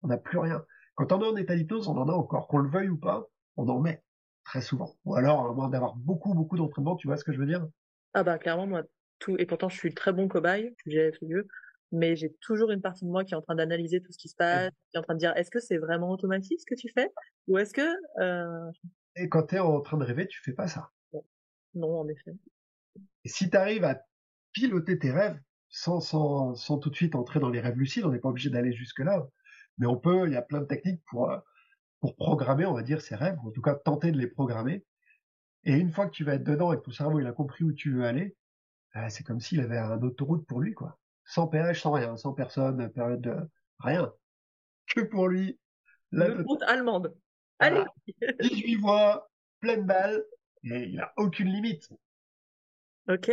On 0.02 0.08
n'a 0.08 0.18
plus 0.18 0.38
rien. 0.38 0.64
Quand 0.94 1.12
on 1.12 1.22
est 1.22 1.28
en 1.28 1.36
état 1.36 1.56
d'hypnose, 1.56 1.88
on 1.88 1.96
en 1.96 2.08
a 2.08 2.12
encore. 2.12 2.48
Qu'on 2.48 2.58
le 2.58 2.68
veuille 2.68 2.90
ou 2.90 2.98
pas, 2.98 3.26
on 3.56 3.68
en 3.68 3.80
met 3.80 4.02
très 4.44 4.60
souvent. 4.60 4.94
Ou 5.04 5.14
alors, 5.14 5.46
à 5.46 5.54
moins 5.54 5.70
d'avoir 5.70 5.96
beaucoup, 5.96 6.34
beaucoup 6.34 6.56
d'entraînement, 6.56 6.96
tu 6.96 7.06
vois 7.06 7.16
ce 7.16 7.24
que 7.24 7.32
je 7.32 7.38
veux 7.38 7.46
dire? 7.46 7.66
Ah 8.12 8.22
bah, 8.22 8.38
clairement, 8.38 8.66
moi, 8.66 8.82
tout, 9.18 9.36
et 9.38 9.46
pourtant, 9.46 9.68
je 9.68 9.76
suis 9.76 9.94
très 9.94 10.12
bon 10.12 10.28
cobaye, 10.28 10.74
j'ai 10.86 11.12
tout 11.12 11.26
mieux, 11.26 11.46
mais 11.92 12.16
j'ai 12.16 12.32
toujours 12.40 12.70
une 12.70 12.80
partie 12.80 13.04
de 13.04 13.10
moi 13.10 13.24
qui 13.24 13.34
est 13.34 13.36
en 13.36 13.42
train 13.42 13.54
d'analyser 13.54 14.00
tout 14.00 14.12
ce 14.12 14.18
qui 14.18 14.28
se 14.28 14.36
passe, 14.36 14.70
qui 14.90 14.96
est 14.96 14.98
en 14.98 15.02
train 15.02 15.14
de 15.14 15.18
dire, 15.18 15.32
est-ce 15.36 15.50
que 15.50 15.60
c'est 15.60 15.78
vraiment 15.78 16.10
automatique 16.10 16.60
ce 16.60 16.66
que 16.66 16.78
tu 16.78 16.88
fais? 16.88 17.08
Ou 17.48 17.58
est-ce 17.58 17.72
que, 17.72 17.88
euh, 18.20 18.70
Et 19.16 19.28
quand 19.28 19.48
tu 19.48 19.56
es 19.56 19.58
en 19.58 19.80
train 19.80 19.98
de 19.98 20.04
rêver, 20.04 20.26
tu 20.26 20.40
fais 20.42 20.52
pas 20.52 20.68
ça. 20.68 20.90
non, 21.74 22.00
en 22.00 22.08
effet. 22.08 22.32
Et 23.24 23.28
si 23.28 23.50
tu 23.50 23.56
arrives 23.56 23.84
à 23.84 24.00
piloter 24.52 24.98
tes 24.98 25.10
rêves 25.10 25.38
sans, 25.68 26.00
sans, 26.00 26.54
sans 26.54 26.78
tout 26.78 26.90
de 26.90 26.96
suite 26.96 27.14
entrer 27.14 27.40
dans 27.40 27.50
les 27.50 27.60
rêves 27.60 27.76
lucides, 27.76 28.04
on 28.04 28.10
n'est 28.10 28.18
pas 28.18 28.28
obligé 28.28 28.50
d'aller 28.50 28.72
jusque-là. 28.72 29.26
Mais 29.78 29.86
on 29.86 29.96
peut, 29.96 30.26
il 30.26 30.32
y 30.32 30.36
a 30.36 30.42
plein 30.42 30.60
de 30.60 30.66
techniques 30.66 31.02
pour, 31.06 31.30
euh, 31.30 31.38
pour 32.00 32.16
programmer, 32.16 32.66
on 32.66 32.74
va 32.74 32.82
dire, 32.82 33.00
ces 33.00 33.14
rêves, 33.14 33.38
ou 33.42 33.48
en 33.48 33.52
tout 33.52 33.62
cas 33.62 33.74
tenter 33.74 34.12
de 34.12 34.18
les 34.18 34.26
programmer. 34.26 34.84
Et 35.64 35.74
une 35.74 35.92
fois 35.92 36.06
que 36.06 36.12
tu 36.12 36.24
vas 36.24 36.34
être 36.34 36.44
dedans 36.44 36.72
et 36.72 36.76
que 36.76 36.82
ton 36.82 36.92
cerveau 36.92 37.20
il 37.20 37.26
a 37.26 37.32
compris 37.32 37.64
où 37.64 37.72
tu 37.72 37.92
veux 37.92 38.04
aller, 38.04 38.36
euh, 38.96 39.06
c'est 39.10 39.24
comme 39.24 39.40
s'il 39.40 39.60
avait 39.60 39.78
un 39.78 40.02
autoroute 40.02 40.46
pour 40.46 40.60
lui, 40.60 40.74
quoi. 40.74 40.99
Sans 41.30 41.46
péage, 41.46 41.80
sans 41.80 41.92
rien, 41.92 42.16
sans 42.16 42.32
personne, 42.32 42.90
période 42.90 43.20
de 43.20 43.36
rien. 43.78 44.12
Que 44.88 45.02
pour 45.02 45.28
lui. 45.28 45.60
La 46.10 46.26
Le 46.28 46.42
route 46.42 46.62
allemande. 46.62 47.14
Allez! 47.60 47.84
Voilà. 48.20 48.34
18 48.40 48.76
voix, 48.76 49.30
pleine 49.60 49.86
balle, 49.86 50.24
et 50.64 50.88
il 50.88 51.00
a 51.00 51.12
aucune 51.16 51.48
limite. 51.48 51.88
Ok. 53.08 53.30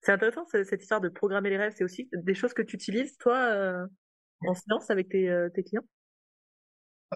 C'est 0.00 0.12
intéressant, 0.12 0.44
ce- 0.46 0.64
cette 0.64 0.82
histoire 0.82 1.00
de 1.00 1.08
programmer 1.08 1.50
les 1.50 1.56
rêves. 1.56 1.72
C'est 1.76 1.84
aussi 1.84 2.08
des 2.12 2.34
choses 2.34 2.52
que 2.52 2.62
tu 2.62 2.74
utilises, 2.76 3.16
toi, 3.16 3.38
euh, 3.38 3.86
en 4.46 4.54
séance 4.54 4.90
avec 4.90 5.08
tes, 5.08 5.28
euh, 5.30 5.48
tes 5.48 5.62
clients? 5.62 5.86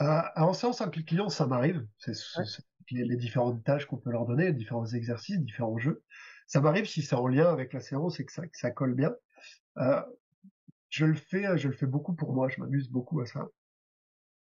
Euh, 0.00 0.20
en 0.36 0.52
séance 0.52 0.80
avec 0.80 0.94
les 0.96 1.04
clients, 1.04 1.28
ça 1.28 1.46
m'arrive. 1.46 1.84
C'est 1.98 2.12
Ouais. 2.38 2.44
les, 2.92 3.04
les 3.04 3.16
différentes 3.16 3.64
tâches 3.64 3.86
qu'on 3.86 3.96
peut 3.98 4.10
leur 4.10 4.26
donner, 4.26 4.46
les 4.46 4.52
différents 4.52 4.86
exercices, 4.86 5.40
différents 5.40 5.78
jeux. 5.78 6.04
Ça 6.46 6.60
m'arrive 6.60 6.86
si 6.86 7.02
c'est 7.02 7.16
en 7.16 7.26
lien 7.26 7.50
avec 7.50 7.72
la 7.72 7.80
séance 7.80 8.20
et 8.20 8.24
que 8.24 8.32
ça, 8.32 8.46
que 8.46 8.56
ça 8.56 8.70
colle 8.70 8.94
bien. 8.94 9.14
Euh, 10.90 10.96
je 10.98 11.06
le 11.06 11.14
fais, 11.14 11.58
je 11.58 11.68
le 11.68 11.74
fais 11.74 11.86
beaucoup 11.86 12.14
pour 12.14 12.32
moi. 12.34 12.48
Je 12.48 12.60
m'amuse 12.60 12.90
beaucoup 12.90 13.20
à 13.20 13.26
ça. 13.26 13.48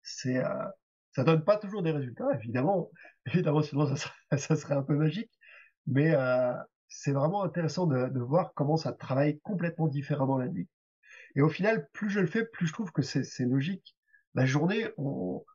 C'est, 0.01 0.38
euh, 0.38 0.65
ça 1.12 1.23
donne 1.23 1.43
pas 1.43 1.58
toujours 1.58 1.84
des 1.84 1.91
résultats, 1.91 2.27
évidemment. 2.36 2.91
Évidemment, 3.27 3.62
sinon 3.62 3.88
ça 3.88 3.95
serait, 3.95 4.38
ça 4.38 4.56
serait 4.56 4.75
un 4.75 4.84
peu 4.84 4.95
magique. 4.95 5.32
Mais 5.88 6.13
euh, 6.15 6.53
c'est 6.88 7.12
vraiment 7.13 7.43
intéressant 7.43 7.88
de, 7.88 8.10
de 8.10 8.19
voir 8.19 8.53
comment 8.56 8.77
ça 8.77 8.93
travaille 8.93 9.39
complètement 9.41 9.88
différemment 9.88 10.38
la 10.38 10.47
nuit. 10.47 10.69
Et 11.36 11.41
au 11.41 11.49
final, 11.49 11.89
plus 11.93 12.10
je 12.10 12.19
le 12.19 12.27
fais, 12.27 12.45
plus 12.45 12.67
je 12.67 12.73
trouve 12.73 12.91
que 12.91 13.01
c'est 13.01 13.45
logique. 13.45 13.95
La 14.36 14.45
journée, 14.45 14.88
on, 14.97 15.45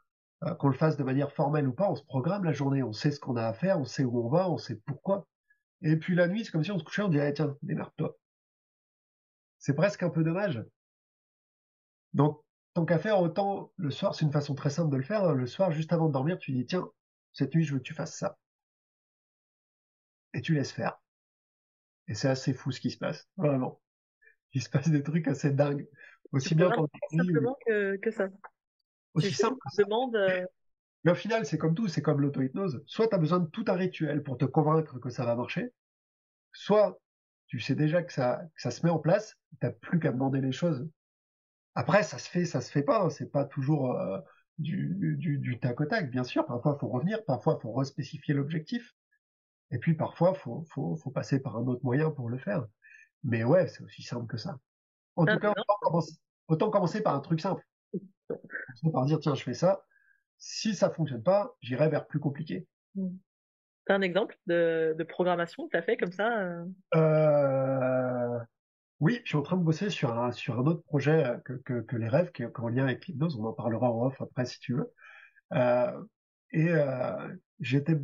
euh, 0.45 0.55
qu'on 0.55 0.69
le 0.69 0.75
fasse 0.75 0.97
de 0.97 1.05
manière 1.05 1.33
formelle 1.33 1.69
ou 1.69 1.73
pas, 1.73 1.91
on 1.91 1.97
se 1.97 2.05
programme 2.05 2.45
la 2.45 2.53
journée, 2.53 2.83
on 2.83 2.93
sait 2.93 3.11
ce 3.11 3.21
qu'on 3.21 3.37
a 3.37 3.45
à 3.47 3.53
faire, 3.55 3.79
on 3.81 3.85
sait 3.85 4.05
où 4.05 4.25
on 4.25 4.29
va, 4.29 4.49
on 4.51 4.59
sait 4.59 4.77
pourquoi. 4.77 5.27
Et 5.83 5.97
puis 5.97 6.15
la 6.15 6.29
nuit, 6.29 6.45
c'est 6.45 6.53
comme 6.53 6.65
si 6.65 6.73
on 6.73 6.79
se 6.79 6.85
couchait, 6.85 7.03
on 7.03 7.09
dirait, 7.09 7.33
tiens, 7.33 7.57
démerde-toi. 7.63 8.17
C'est 9.59 9.75
presque 9.75 10.03
un 10.03 10.11
peu 10.11 10.25
dommage. 10.25 10.63
Donc, 12.19 12.43
tant 12.75 12.85
qu'à 12.85 12.99
faire, 12.99 13.21
autant 13.21 13.73
le 13.77 13.91
soir, 13.91 14.15
c'est 14.15 14.25
une 14.25 14.33
façon 14.33 14.55
très 14.57 14.71
simple 14.71 14.91
de 14.91 14.97
le 14.97 15.05
faire. 15.05 15.25
hein. 15.25 15.35
Le 15.35 15.47
soir, 15.47 15.71
juste 15.71 15.93
avant 15.93 16.09
de 16.09 16.13
dormir, 16.13 16.37
tu 16.39 16.51
dis, 16.53 16.67
tiens, 16.67 16.89
cette 17.33 17.55
nuit, 17.55 17.63
je 17.65 17.73
veux 17.73 17.79
que 17.79 17.85
tu 17.85 17.95
fasses 17.95 18.17
ça. 18.17 18.37
Et 20.35 20.43
tu 20.43 20.53
laisses 20.53 20.73
faire. 20.73 21.01
Et 22.09 22.15
c'est 22.15 22.29
assez 22.29 22.53
fou 22.55 22.73
ce 22.73 22.81
qui 22.81 22.91
se 22.91 22.99
passe, 22.99 23.29
vraiment. 23.37 23.81
Il 24.53 24.63
se 24.63 24.69
passe 24.69 24.89
des 24.89 25.03
trucs 25.03 25.29
assez 25.29 25.53
dingues. 25.53 25.87
Aussi 26.33 26.51
Tu 26.51 26.55
bien 26.57 26.71
quand 26.71 26.89
Simplement 27.11 27.57
que, 27.65 27.97
que 27.97 28.11
ça. 28.11 28.29
aussi 29.15 29.29
Tu 29.29 29.35
simple 29.35 29.57
que 29.65 29.75
ça. 29.77 29.85
demandes, 29.85 30.17
euh, 30.17 30.45
Mais 31.05 31.13
au 31.13 31.15
final, 31.15 31.47
c'est 31.47 31.59
comme 31.59 31.75
tout, 31.75 31.87
c'est 31.87 32.03
comme 32.03 32.21
l'auto-hypnose. 32.21 32.83
Soit 32.87 33.09
tu 33.09 33.15
as 33.15 33.19
besoin 33.19 33.39
de 33.39 33.47
tout 33.47 33.65
un 33.69 33.75
rituel 33.75 34.25
pour 34.25 34.39
te 34.39 34.45
convaincre 34.45 34.99
que 34.99 35.11
ça 35.11 35.25
va 35.25 35.37
marcher, 35.37 35.73
soit 36.53 37.01
tu 37.47 37.61
sais 37.61 37.77
déjà 37.77 38.03
que 38.03 38.13
ça, 38.13 38.43
que 38.57 38.61
ça 38.61 38.71
se 38.73 38.85
met 38.85 38.91
en 38.91 38.99
place, 38.99 39.37
t'as 39.61 39.71
plus 39.71 40.01
qu'à 40.01 40.11
demander 40.11 40.41
les 40.41 40.53
choses 40.53 40.89
Après, 41.79 42.03
ça 42.03 42.19
se 42.19 42.29
fait, 42.29 42.45
ça 42.45 42.61
se 42.61 42.73
fait 42.73 42.83
pas. 42.83 43.09
C'est 43.09 43.31
pas 43.31 43.45
toujours 43.45 43.93
euh, 43.93 44.19
du, 44.59 45.17
du, 45.17 45.39
du 45.39 45.61
tac 45.61 45.81
au 45.81 45.85
tac, 45.85 46.11
bien 46.11 46.25
sûr. 46.25 46.45
Parfois, 46.45 46.77
faut 46.77 46.89
revenir. 46.89 47.25
Parfois, 47.25 47.57
faut 47.63 47.73
respécifier 47.73 48.35
l'objectif. 48.35 48.97
Et 49.71 49.79
puis, 49.79 49.95
parfois, 49.95 50.35
faut, 50.35 50.65
faut, 50.73 50.97
faut 50.97 51.11
passer 51.13 51.39
par 51.39 51.57
un 51.57 51.65
autre 51.69 51.85
moyen 51.85 52.11
pour 52.11 52.31
le 52.31 52.37
faire. 52.37 52.67
Mais 53.23 53.45
ouais, 53.45 53.69
c'est 53.69 53.85
aussi 53.85 54.03
simple 54.03 54.27
que 54.27 54.37
ça. 54.37 54.59
En 55.15 55.25
tout 55.25 55.39
cas, 55.39 55.53
autant 55.53 55.79
commencer, 55.81 56.13
autant 56.49 56.71
commencer 56.71 57.01
par 57.01 57.15
un 57.15 57.21
truc 57.21 57.41
simple. 57.41 57.65
Par 58.93 59.05
dire, 59.05 59.21
tiens, 59.21 59.37
je 59.37 59.45
fais 59.45 59.55
ça. 59.55 59.85
Si 60.37 60.75
ça 60.75 60.91
fonctionne 60.91 61.23
pas, 61.23 61.55
j'irai 61.61 61.89
vers 61.89 62.09
plus 62.09 62.19
compliqué. 62.19 62.67
T'as 63.87 63.95
un 63.95 64.03
exemple 64.03 64.37
de, 64.49 64.97
de 64.99 65.05
programmation 65.05 65.69
que 65.69 65.77
t'as 65.77 65.83
fait 65.83 65.97
comme 65.97 66.11
ça 66.11 66.43
euh? 66.43 66.65
Euh... 66.97 68.41
Oui, 69.01 69.21
je 69.23 69.29
suis 69.29 69.37
en 69.37 69.43
train 69.43 69.57
de 69.57 69.63
bosser 69.63 69.91
sur 69.91 70.19
un, 70.19 70.33
sur 70.33 70.59
un 70.59 70.67
autre 70.67 70.83
projet 70.83 71.25
euh, 71.25 71.39
que, 71.39 71.81
que, 71.81 71.97
les 71.97 72.09
rêves, 72.09 72.33
qui 72.33 72.43
est 72.43 72.59
en 72.59 72.69
lien 72.69 72.85
avec 72.85 73.07
l'hypnose. 73.07 73.37
On 73.37 73.45
en 73.45 73.53
parlera 73.53 73.91
en 73.93 74.07
off 74.07 74.21
après 74.21 74.45
si 74.45 74.59
tu 74.59 74.75
veux. 74.75 74.93
Euh, 75.55 76.05
et 76.53 76.69
euh, 76.71 77.37
j'étais 77.61 77.97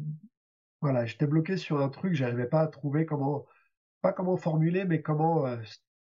voilà, 0.80 1.06
j'étais 1.06 1.26
bloqué 1.26 1.56
sur 1.56 1.80
un 1.80 1.88
truc, 1.88 2.14
j'arrivais 2.14 2.46
pas 2.46 2.60
à 2.60 2.68
trouver 2.68 3.06
comment, 3.06 3.46
pas 4.02 4.12
comment 4.12 4.36
formuler, 4.36 4.84
mais 4.84 5.02
comment 5.02 5.46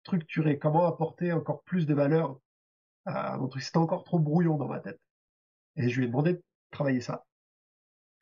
structurer, 0.03 0.57
comment 0.59 0.87
apporter 0.87 1.31
encore 1.33 1.63
plus 1.63 1.85
de 1.85 1.93
valeur 1.93 2.39
à 3.05 3.37
mon 3.37 3.47
truc. 3.47 3.63
C'était 3.63 3.77
encore 3.77 4.03
trop 4.03 4.19
brouillon 4.19 4.57
dans 4.57 4.67
ma 4.67 4.79
tête. 4.79 4.99
Et 5.77 5.89
je 5.89 5.97
lui 5.99 6.05
ai 6.05 6.07
demandé 6.07 6.33
de 6.33 6.43
travailler 6.71 7.01
ça. 7.01 7.25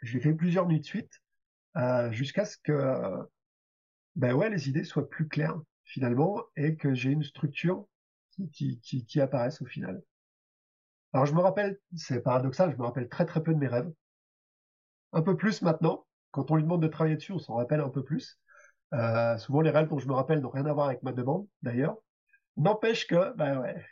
Je 0.01 0.13
l'ai 0.13 0.19
fait 0.21 0.33
plusieurs 0.33 0.67
nuits 0.67 0.81
de 0.81 0.85
suite, 0.85 1.21
jusqu'à 2.11 2.45
ce 2.45 2.57
que, 2.57 2.73
ben 4.17 4.33
ouais, 4.33 4.49
les 4.49 4.69
idées 4.69 4.83
soient 4.83 5.09
plus 5.09 5.29
claires 5.29 5.59
finalement, 5.89 6.43
et 6.55 6.75
que 6.75 6.93
j'ai 6.93 7.09
une 7.09 7.23
structure 7.23 7.85
qui, 8.53 8.79
qui, 8.79 9.05
qui, 9.05 9.19
apparaisse 9.19 9.61
au 9.61 9.65
final. 9.65 10.01
Alors 11.13 11.25
je 11.25 11.33
me 11.33 11.41
rappelle, 11.41 11.79
c'est 11.95 12.21
paradoxal, 12.21 12.71
je 12.71 12.77
me 12.77 12.83
rappelle 12.83 13.09
très 13.09 13.25
très 13.25 13.41
peu 13.41 13.53
de 13.53 13.59
mes 13.59 13.67
rêves. 13.67 13.91
Un 15.13 15.23
peu 15.23 15.35
plus 15.35 15.63
maintenant, 15.63 16.05
quand 16.31 16.51
on 16.51 16.55
lui 16.55 16.63
demande 16.63 16.83
de 16.83 16.87
travailler 16.87 17.15
dessus, 17.15 17.31
on 17.31 17.39
s'en 17.39 17.55
rappelle 17.55 17.81
un 17.81 17.89
peu 17.89 18.03
plus. 18.03 18.39
Euh, 18.93 19.37
souvent, 19.39 19.61
les 19.61 19.71
rêves 19.71 19.87
dont 19.87 19.97
je 19.97 20.07
me 20.07 20.13
rappelle 20.13 20.41
n'ont 20.41 20.49
rien 20.49 20.65
à 20.67 20.73
voir 20.73 20.87
avec 20.87 21.01
ma 21.01 21.11
demande, 21.11 21.47
d'ailleurs. 21.63 21.97
N'empêche 22.55 23.07
que, 23.07 23.35
ben 23.35 23.59
ouais, 23.59 23.83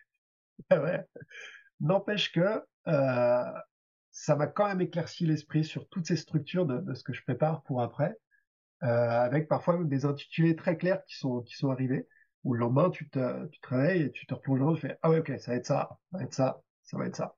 ben 0.70 0.82
ouais. 0.84 1.06
n'empêche 1.80 2.32
que 2.32 2.64
euh, 2.88 3.52
ça 4.12 4.36
m'a 4.36 4.48
quand 4.48 4.68
même 4.68 4.82
éclairci 4.82 5.26
l'esprit 5.26 5.64
sur 5.64 5.90
toutes 5.90 6.06
ces 6.06 6.16
structures 6.16 6.68
de, 6.68 6.94
ce 6.94 7.04
que 7.04 7.14
je 7.14 7.24
prépare 7.24 7.64
pour 7.64 7.82
après, 7.82 8.16
avec 8.82 9.48
parfois 9.48 9.84
des 9.84 10.06
intitulés 10.06 10.56
très 10.56 10.78
clairs 10.78 11.04
qui 11.06 11.18
sont 11.18 11.42
qui 11.42 11.56
sont 11.56 11.72
arrivés. 11.72 12.08
Où 12.44 12.54
le 12.54 12.60
lendemain, 12.62 12.90
tu 12.90 13.10
te, 13.10 13.48
tu 13.48 13.60
te 13.60 13.68
réveilles 13.68 14.04
et 14.04 14.12
tu 14.12 14.26
te 14.26 14.34
replonges 14.34 14.60
dans, 14.60 14.74
tu 14.76 14.82
fais 14.82 14.98
ah 15.02 15.10
ouais 15.10 15.20
ok, 15.20 15.34
ça 15.40 15.52
va 15.52 15.58
être 15.58 15.66
ça, 15.66 15.98
ça 16.12 16.18
va 16.18 16.24
être 16.24 16.34
ça, 16.34 16.62
ça 16.84 16.98
va 16.98 17.06
être 17.08 17.16
ça. 17.16 17.36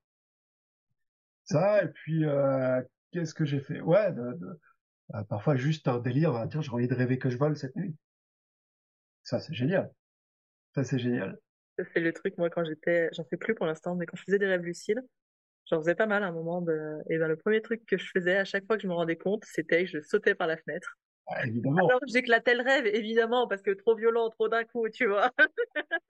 Ça 1.45 1.84
et 1.84 1.88
puis 1.88 2.25
euh, 2.25 2.82
qu'est-ce 3.12 3.34
que 3.34 3.45
j'ai 3.45 3.60
fait? 3.60 3.82
Ouais, 3.82 4.12
euh, 4.12 5.23
parfois 5.23 5.56
juste 5.56 5.88
un 5.88 5.99
délire, 5.99 6.36
ah, 6.36 6.47
tiens, 6.47 6.62
j'ai 6.62 6.71
envie 6.71 6.88
de 6.88 6.93
rêver 6.93 7.17
que 7.17 7.30
je 7.30 7.38
vole 7.38 7.58
cette 7.58 7.75
nuit. 7.75 7.95
Ça, 9.23 9.39
c'est 9.39 9.54
génial. 9.54 9.91
Ça, 10.75 10.84
c'est 10.84 10.99
génial. 10.99 11.39
C'est 11.93 11.99
le 12.02 12.13
truc, 12.13 12.38
moi, 12.38 12.49
quand 12.49 12.63
j'étais, 12.65 13.10
j'en 13.13 13.23
fais 13.23 13.38
plus 13.38 13.56
pour 13.56 13.65
l'instant, 13.65 13.95
mais 13.95 14.06
quand 14.06 14.17
je 14.17 14.23
faisais 14.23 14.38
des 14.38 14.45
rêves 14.45 14.62
lucides, 14.63 15.02
j'en 15.65 15.80
faisais 15.80 15.95
pas 15.95 16.08
mal 16.08 16.23
à 16.23 16.28
un 16.28 16.32
moment 16.32 16.62
de, 16.62 16.97
et 17.10 17.17
ben, 17.17 17.28
le 17.28 17.38
premier 17.38 17.62
truc 17.62 17.86
que 17.86 17.97
je 17.97 18.10
faisais 18.13 18.38
à 18.38 18.45
chaque 18.45 18.65
fois 18.65 18.75
que 18.75 18.84
je 18.84 18.88
me 18.88 18.93
rendais 18.93 19.15
compte, 19.15 19.43
c'était 19.45 19.86
que 19.86 19.89
je 19.89 20.02
sautais 20.02 20.36
par 20.36 20.47
la 20.47 20.58
fenêtre. 20.58 20.97
Ah, 21.30 21.46
évidemment. 21.46 21.88
Alors, 21.88 22.02
j'éclatais 22.08 22.56
le 22.56 22.63
rêve, 22.63 22.88
évidemment, 22.88 23.48
parce 23.48 23.62
que 23.62 23.72
trop 23.72 23.96
violent, 23.96 24.30
trop 24.30 24.50
d'un 24.50 24.63
coup, 24.63 24.89
tu 24.89 25.08
vois. 25.08 25.32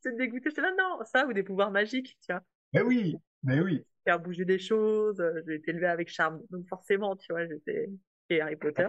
c'est 0.00 0.16
dégoûté. 0.16 0.50
J'étais 0.50 0.62
là, 0.62 0.72
non, 0.78 0.98
ça, 1.04 1.26
ou 1.26 1.32
des 1.32 1.42
pouvoirs 1.42 1.70
magiques, 1.70 2.16
tu 2.26 2.32
vois. 2.32 2.42
Mais 2.72 2.82
oui, 2.82 3.16
mais 3.42 3.60
oui 3.60 3.84
faire 4.04 4.20
bouger 4.20 4.44
des 4.44 4.58
choses. 4.58 5.20
Euh, 5.20 5.42
j'ai 5.46 5.56
été 5.56 5.70
élevée 5.70 5.86
avec 5.86 6.08
charme, 6.08 6.40
donc 6.50 6.66
forcément, 6.68 7.16
tu 7.16 7.32
vois, 7.32 7.46
j'étais 7.46 7.90
Harry 8.40 8.56
Potter. 8.56 8.88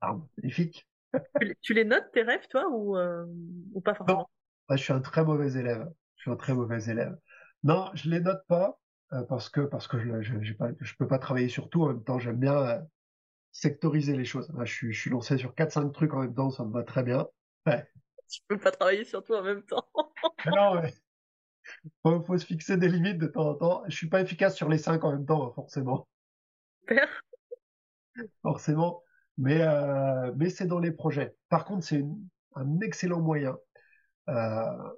Ah, 0.00 0.16
magnifique. 0.36 0.86
tu, 1.62 1.74
les 1.74 1.84
notes 1.84 2.10
tes 2.12 2.22
rêves, 2.22 2.46
toi, 2.48 2.68
ou 2.70 2.96
euh, 2.96 3.24
ou 3.72 3.80
pas 3.80 3.94
forcément? 3.94 4.28
Non. 4.68 4.76
je 4.76 4.82
suis 4.82 4.92
un 4.92 5.00
très 5.00 5.24
mauvais 5.24 5.52
élève. 5.58 5.88
Je 6.16 6.22
suis 6.22 6.30
un 6.30 6.36
très 6.36 6.54
mauvais 6.54 6.84
élève. 6.84 7.16
Non, 7.62 7.90
je 7.94 8.10
les 8.10 8.20
note 8.20 8.42
pas 8.48 8.78
euh, 9.12 9.22
parce 9.24 9.48
que 9.48 9.62
parce 9.62 9.88
que 9.88 9.98
je 9.98 10.22
je, 10.22 10.34
je 10.80 10.94
peux 10.98 11.08
pas 11.08 11.18
travailler 11.18 11.48
sur 11.48 11.68
tout 11.68 11.82
en 11.82 11.88
même 11.88 12.04
temps. 12.04 12.18
J'aime 12.18 12.38
bien 12.38 12.56
euh, 12.56 12.80
sectoriser 13.52 14.16
les 14.16 14.24
choses. 14.24 14.50
Là, 14.56 14.64
je 14.64 14.72
suis 14.72 14.92
je 14.92 15.00
suis 15.00 15.10
lancé 15.10 15.38
sur 15.38 15.54
quatre 15.54 15.72
cinq 15.72 15.92
trucs 15.92 16.14
en 16.14 16.20
même 16.20 16.34
temps, 16.34 16.50
ça 16.50 16.64
me 16.64 16.72
va 16.72 16.82
très 16.82 17.02
bien. 17.02 17.26
Ouais. 17.66 17.86
Tu 18.28 18.40
peux 18.46 18.58
pas 18.58 18.70
travailler 18.70 19.04
sur 19.04 19.24
tout 19.24 19.34
en 19.34 19.42
même 19.42 19.62
temps. 19.64 19.86
non, 20.46 20.80
mais 20.80 20.94
faut, 22.02 22.22
faut 22.22 22.38
se 22.38 22.46
fixer 22.46 22.76
des 22.76 22.88
limites 22.88 23.18
de 23.18 23.26
temps 23.26 23.50
en 23.50 23.54
temps. 23.54 23.82
Je 23.88 23.96
suis 23.96 24.08
pas 24.08 24.20
efficace 24.20 24.56
sur 24.56 24.68
les 24.68 24.78
cinq 24.78 25.04
en 25.04 25.12
même 25.12 25.26
temps, 25.26 25.48
hein, 25.48 25.52
forcément. 25.54 26.08
Forcément. 28.42 29.02
Mais, 29.38 29.62
euh, 29.62 30.32
mais 30.36 30.50
c'est 30.50 30.66
dans 30.66 30.78
les 30.80 30.92
projets. 30.92 31.34
Par 31.48 31.64
contre, 31.64 31.84
c'est 31.84 32.04
un 32.54 32.80
excellent 32.80 33.20
moyen 33.20 33.56
euh, 34.28 34.92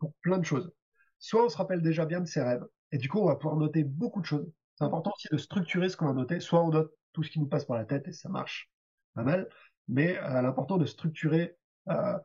pour 0.00 0.14
plein 0.22 0.38
de 0.38 0.44
choses. 0.44 0.72
Soit 1.18 1.44
on 1.44 1.48
se 1.48 1.56
rappelle 1.56 1.82
déjà 1.82 2.06
bien 2.06 2.20
de 2.20 2.26
ses 2.26 2.42
rêves, 2.42 2.64
et 2.92 2.98
du 2.98 3.08
coup, 3.08 3.18
on 3.18 3.26
va 3.26 3.36
pouvoir 3.36 3.56
noter 3.56 3.84
beaucoup 3.84 4.20
de 4.20 4.26
choses. 4.26 4.50
C'est 4.76 4.84
important 4.84 5.12
aussi 5.14 5.28
de 5.30 5.36
structurer 5.36 5.88
ce 5.88 5.96
qu'on 5.96 6.06
va 6.06 6.12
noter. 6.12 6.40
Soit 6.40 6.62
on 6.62 6.70
note 6.70 6.92
tout 7.12 7.22
ce 7.22 7.30
qui 7.30 7.40
nous 7.40 7.46
passe 7.46 7.64
par 7.64 7.76
la 7.76 7.84
tête, 7.84 8.08
et 8.08 8.12
ça 8.12 8.28
marche 8.28 8.70
pas 9.14 9.22
mal. 9.22 9.48
Mais 9.88 10.18
euh, 10.18 10.42
l'important 10.42 10.76
de 10.76 10.86
structurer 10.86 11.56
euh, 11.88 12.18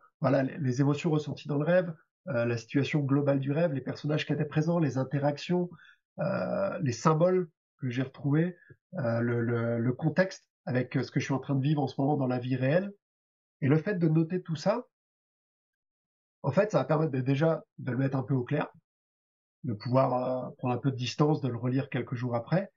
les, 0.59 0.81
émotions 0.81 1.11
ressenties 1.11 1.47
dans 1.47 1.57
le 1.57 1.65
rêve, 1.65 1.93
euh, 2.27 2.45
la 2.45 2.57
situation 2.57 3.01
globale 3.01 3.39
du 3.39 3.51
rêve, 3.51 3.73
les 3.73 3.81
personnages 3.81 4.25
qui 4.25 4.33
étaient 4.33 4.45
présents, 4.45 4.79
les 4.79 4.97
interactions, 4.97 5.69
les 6.81 6.91
symboles 6.91 7.49
que 7.79 7.89
j'ai 7.89 8.01
retrouvés, 8.01 8.57
le, 8.91 9.91
contexte 9.91 10.45
avec 10.65 10.93
ce 10.93 11.09
que 11.11 11.21
je 11.21 11.25
suis 11.25 11.33
en 11.33 11.39
train 11.39 11.55
de 11.55 11.61
vivre 11.61 11.81
en 11.81 11.87
ce 11.87 11.99
moment 11.99 12.17
dans 12.17 12.27
la 12.27 12.39
vie 12.39 12.57
réelle. 12.57 12.91
Et 13.61 13.69
le 13.69 13.77
fait 13.77 13.95
de 13.95 14.07
noter 14.09 14.41
tout 14.41 14.57
ça, 14.57 14.85
en 16.43 16.51
fait, 16.51 16.71
ça 16.71 16.79
va 16.79 16.83
permettre 16.83 17.11
déjà 17.11 17.63
de 17.77 17.91
le 17.91 17.97
mettre 17.97 18.17
un 18.17 18.23
peu 18.23 18.33
au 18.33 18.43
clair, 18.43 18.67
de 19.63 19.73
pouvoir 19.73 20.13
euh, 20.13 20.49
prendre 20.57 20.73
un 20.73 20.77
peu 20.77 20.91
de 20.91 20.95
distance, 20.95 21.41
de 21.41 21.47
le 21.47 21.57
relire 21.57 21.89
quelques 21.89 22.15
jours 22.15 22.35
après. 22.35 22.71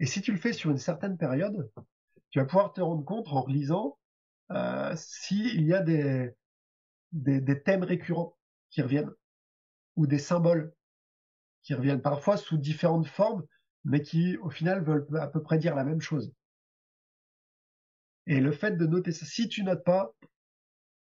Et 0.00 0.06
si 0.06 0.22
tu 0.22 0.32
le 0.32 0.38
fais 0.38 0.52
sur 0.52 0.70
une 0.70 0.78
certaine 0.78 1.16
période, 1.16 1.70
tu 2.30 2.38
vas 2.38 2.44
pouvoir 2.44 2.72
te 2.72 2.80
rendre 2.80 3.04
compte 3.04 3.28
en 3.28 3.42
relisant 3.42 3.98
euh, 4.50 4.92
s'il 4.96 5.64
y 5.64 5.74
a 5.74 5.82
des, 5.82 6.34
thèmes 7.64 7.82
récurrents 7.82 8.36
qui 8.70 8.82
reviennent, 8.82 9.10
ou 9.96 10.06
des 10.06 10.18
symboles 10.18 10.72
qui 11.62 11.74
reviennent 11.74 12.02
parfois 12.02 12.36
sous 12.36 12.56
différentes 12.56 13.06
formes, 13.06 13.42
mais 13.84 14.02
qui 14.02 14.36
au 14.38 14.50
final 14.50 14.84
veulent 14.84 15.06
à 15.18 15.26
peu 15.26 15.42
près 15.42 15.58
dire 15.58 15.74
la 15.74 15.84
même 15.84 16.00
chose. 16.00 16.32
Et 18.26 18.40
le 18.40 18.52
fait 18.52 18.72
de 18.72 18.86
noter 18.86 19.12
ça, 19.12 19.26
si 19.26 19.48
tu 19.48 19.64
notes 19.64 19.84
pas, 19.84 20.12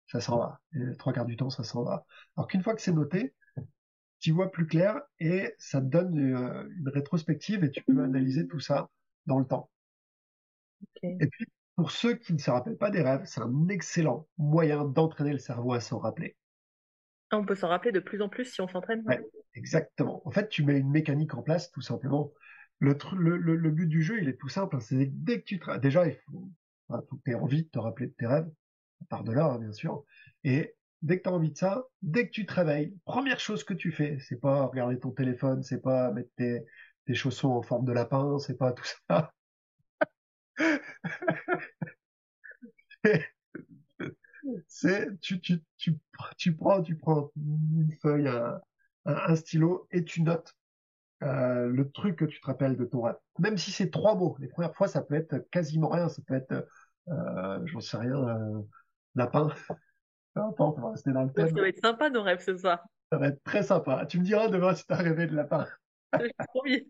ça 0.08 0.22
s'en 0.22 0.38
va. 0.38 0.62
Et 0.74 0.96
trois 0.98 1.14
quarts 1.14 1.26
du 1.26 1.36
temps, 1.36 1.50
ça 1.50 1.64
s'en 1.64 1.84
va. 1.84 2.06
Alors 2.36 2.48
qu'une 2.48 2.64
fois 2.64 2.76
que 2.76 2.82
c'est 2.82 2.94
noté, 2.94 3.34
tu 4.20 4.32
vois 4.32 4.52
plus 4.52 4.66
clair 4.66 5.02
et 5.20 5.54
ça 5.58 5.80
te 5.80 5.86
donne 5.86 6.18
une, 6.18 6.36
euh, 6.36 6.70
une, 6.78 6.90
rétrospective 6.90 7.64
et 7.64 7.72
tu 7.72 7.84
peux 7.84 8.02
analyser 8.02 8.48
tout 8.48 8.60
ça 8.60 8.90
dans 9.26 9.40
le 9.40 9.46
temps. 9.46 9.70
Okay. 10.96 11.18
Et 11.22 11.28
puis, 11.28 11.46
pour 11.76 11.92
ceux 11.92 12.16
qui 12.16 12.34
ne 12.34 12.40
se 12.40 12.50
rappellent 12.50 12.78
pas 12.78 12.90
des 12.90 13.02
rêves, 13.02 13.24
c'est 13.26 13.42
un 13.42 13.68
excellent 13.68 14.28
moyen 14.38 14.86
d'entraîner 14.86 15.32
le 15.32 15.38
cerveau 15.38 15.74
à 15.74 15.80
s'en 15.80 16.00
rappeler. 16.00 16.36
On 17.32 17.46
peut 17.46 17.56
s'en 17.56 17.68
rappeler 17.68 17.92
de 17.92 18.00
plus 18.00 18.22
en 18.22 18.30
plus 18.30 18.46
si 18.46 18.62
on 18.62 18.68
s'entraîne. 18.68 19.04
Ouais, 19.06 19.22
exactement. 19.54 20.22
En 20.26 20.32
fait, 20.32 20.50
tu 20.50 20.64
mets 20.64 20.80
une 20.80 20.90
mécanique 20.90 21.34
en 21.36 21.42
place, 21.42 21.72
tout 21.72 21.82
simplement. 21.82 22.32
Le, 22.80 22.98
le, 23.16 23.38
le, 23.38 23.56
le 23.56 23.72
but 23.72 23.88
du 23.88 24.02
jeu, 24.02 24.20
il 24.22 24.30
est 24.30 24.40
tout 24.40 24.50
simple. 24.50 24.76
Hein. 24.76 24.80
C'est 24.80 25.06
dès 25.24 25.42
que 25.42 25.46
tu 25.46 25.60
te... 25.60 25.78
déjà, 25.78 26.08
il 26.08 26.16
faut, 26.26 26.50
enfin, 26.88 27.04
tu 27.24 27.32
aies 27.32 27.36
envie 27.36 27.64
de 27.64 27.70
te 27.70 27.80
rappeler 27.80 28.08
de 28.08 28.14
tes 28.14 28.28
rêves, 28.28 28.50
à 29.02 29.06
part 29.10 29.24
de 29.24 29.34
là, 29.34 29.46
hein, 29.46 29.60
bien 29.60 29.74
sûr. 29.74 30.04
Et 30.44 30.77
dès 31.02 31.18
que 31.18 31.24
tu 31.24 31.30
as 31.30 31.34
envie 31.34 31.52
de 31.52 31.58
ça, 31.58 31.86
dès 32.02 32.28
que 32.28 32.32
tu 32.32 32.46
te 32.46 32.54
réveilles, 32.54 32.96
première 33.06 33.40
chose 33.40 33.64
que 33.64 33.74
tu 33.74 33.92
fais, 33.92 34.18
c'est 34.20 34.40
pas 34.40 34.66
regarder 34.66 35.00
ton 35.00 35.12
téléphone, 35.12 35.64
c'est 35.64 35.82
pas 35.82 36.12
mettre 36.12 36.30
tes, 36.36 36.66
chaussons 37.14 37.50
en 37.50 37.62
forme 37.62 37.86
de 37.86 37.94
lapin, 37.94 38.38
c'est 38.40 38.58
pas 38.58 38.74
tout 38.74 38.84
ça. 39.08 39.34
c'est 44.68 45.20
tu, 45.22 45.40
tu, 45.40 45.64
tu, 45.78 45.98
tu 46.38 46.56
prends 46.56 46.82
tu 46.82 46.98
prends 46.98 47.32
une 47.36 47.92
feuille, 48.02 48.28
un, 48.28 48.62
un, 49.06 49.36
stylo 49.36 49.88
et 49.92 50.04
tu 50.04 50.22
notes 50.22 50.56
euh, 51.24 51.68
le 51.68 51.90
truc 51.92 52.18
que 52.18 52.26
tu 52.26 52.40
te 52.40 52.46
rappelles 52.46 52.78
de 52.78 52.86
ton 52.86 53.02
rêve. 53.02 53.16
Même 53.40 53.58
si 53.58 53.72
c'est 53.72 53.90
trois 53.90 54.16
mots. 54.16 54.36
Les 54.40 54.48
premières 54.48 54.76
fois, 54.76 54.88
ça 54.88 55.02
peut 55.02 55.16
être 55.16 55.38
quasiment 55.52 55.90
rien. 55.90 56.10
Ça 56.10 56.22
peut 56.26 56.36
être, 56.36 56.68
euh, 57.10 57.60
j'en 57.66 57.80
sais 57.80 57.98
rien, 57.98 58.16
euh, 58.16 58.62
lapin. 59.16 59.50
Peu 60.38 60.44
importe, 60.44 60.78
on 60.78 60.82
va 60.82 60.92
rester 60.92 61.12
dans 61.12 61.24
le 61.24 61.32
thème. 61.32 61.48
Ça 61.48 61.62
va 61.62 61.68
être 61.68 61.82
sympa 61.82 62.12
nos 62.12 62.22
rêves 62.22 62.44
ce 62.44 62.56
soir. 62.56 62.86
Ça 63.12 63.18
va 63.18 63.30
être 63.30 63.44
très 63.44 63.64
sympa. 63.64 64.06
Tu 64.06 64.20
me 64.20 64.24
diras 64.24 64.50
demain 64.50 64.76
si 64.76 64.86
t'as 64.86 64.98
rêvé 64.98 65.26
de 65.26 65.36
lapin. 65.36 65.66
promis. 66.50 66.88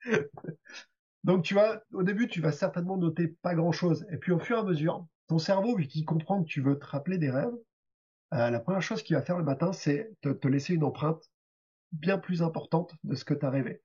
Donc 1.24 1.42
tu 1.42 1.54
vois, 1.54 1.82
au 1.94 2.02
début, 2.02 2.28
tu 2.28 2.42
vas 2.42 2.52
certainement 2.52 2.98
noter 2.98 3.28
pas 3.28 3.54
grand-chose. 3.54 4.06
Et 4.10 4.18
puis 4.18 4.30
au 4.30 4.38
fur 4.38 4.58
et 4.58 4.60
à 4.60 4.62
mesure, 4.62 5.06
ton 5.26 5.38
cerveau, 5.38 5.74
vu 5.74 5.86
qu'il 5.86 6.04
comprend 6.04 6.42
que 6.42 6.48
tu 6.48 6.60
veux 6.60 6.78
te 6.78 6.84
rappeler 6.84 7.16
des 7.16 7.30
rêves, 7.30 7.56
euh, 8.34 8.50
la 8.50 8.60
première 8.60 8.82
chose 8.82 9.02
qu'il 9.02 9.16
va 9.16 9.22
faire 9.22 9.38
le 9.38 9.44
matin, 9.44 9.72
c'est 9.72 10.12
te, 10.20 10.28
te, 10.28 10.46
laisser 10.46 10.74
une 10.74 10.84
empreinte 10.84 11.30
bien 11.92 12.18
plus 12.18 12.42
importante 12.42 12.92
de 13.04 13.14
ce 13.14 13.24
que 13.24 13.32
tu 13.32 13.46
as 13.46 13.50
rêvé. 13.50 13.80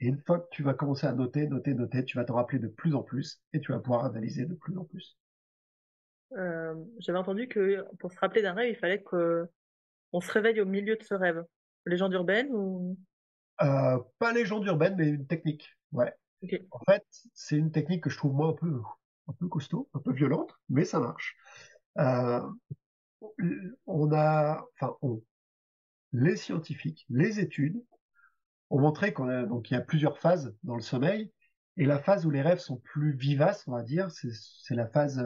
Et 0.00 0.08
une 0.08 0.20
fois 0.20 0.40
que 0.40 0.48
tu 0.50 0.62
vas 0.62 0.74
commencer 0.74 1.06
à 1.06 1.14
noter, 1.14 1.46
noter, 1.46 1.72
noter, 1.72 2.04
tu 2.04 2.18
vas 2.18 2.26
te 2.26 2.32
rappeler 2.32 2.58
de 2.58 2.68
plus 2.68 2.94
en 2.94 3.02
plus 3.02 3.40
et 3.54 3.60
tu 3.60 3.72
vas 3.72 3.78
pouvoir 3.78 4.04
analyser 4.04 4.44
de 4.44 4.54
plus 4.54 4.76
en 4.76 4.84
plus. 4.84 5.16
Euh, 6.36 6.74
J'avais 6.98 7.18
entendu 7.18 7.48
que 7.48 7.84
pour 7.98 8.12
se 8.12 8.18
rappeler 8.18 8.42
d'un 8.42 8.52
rêve, 8.52 8.70
il 8.70 8.76
fallait 8.76 9.02
que 9.02 9.46
on 10.12 10.20
se 10.20 10.30
réveille 10.30 10.60
au 10.60 10.66
milieu 10.66 10.96
de 10.96 11.02
ce 11.02 11.14
rêve. 11.14 11.44
Légende 11.86 12.12
urbaine 12.12 12.48
ou? 12.50 12.96
Euh, 13.62 13.98
Pas 14.18 14.32
légende 14.32 14.66
urbaine, 14.66 14.94
mais 14.96 15.08
une 15.08 15.26
technique. 15.26 15.70
Ouais. 15.92 16.12
Ok. 16.42 16.60
En 16.70 16.80
fait, 16.88 17.04
c'est 17.34 17.56
une 17.56 17.72
technique 17.72 18.04
que 18.04 18.10
je 18.10 18.16
trouve 18.16 18.34
moi 18.34 18.48
un 18.48 18.52
peu, 18.52 18.80
un 19.28 19.32
peu 19.32 19.48
costaud, 19.48 19.88
un 19.94 20.00
peu 20.00 20.12
violente, 20.12 20.54
mais 20.68 20.84
ça 20.84 21.00
marche. 21.00 21.36
Euh, 21.98 22.40
on 23.86 24.12
a, 24.12 24.64
enfin, 24.74 24.96
on, 25.02 25.22
les 26.12 26.36
scientifiques, 26.36 27.06
les 27.08 27.40
études 27.40 27.82
ont 28.70 28.80
montré 28.80 29.12
qu'on 29.12 29.28
a 29.28 29.44
donc 29.44 29.70
il 29.70 29.74
y 29.74 29.76
a 29.76 29.80
plusieurs 29.80 30.18
phases 30.18 30.54
dans 30.62 30.76
le 30.76 30.82
sommeil 30.82 31.32
et 31.78 31.86
la 31.86 31.98
phase 32.00 32.26
où 32.26 32.30
les 32.30 32.42
rêves 32.42 32.58
sont 32.58 32.76
plus 32.76 33.12
vivaces, 33.12 33.66
on 33.68 33.72
va 33.72 33.82
dire, 33.82 34.10
c'est 34.10 34.74
la 34.74 34.86
phase 34.86 35.24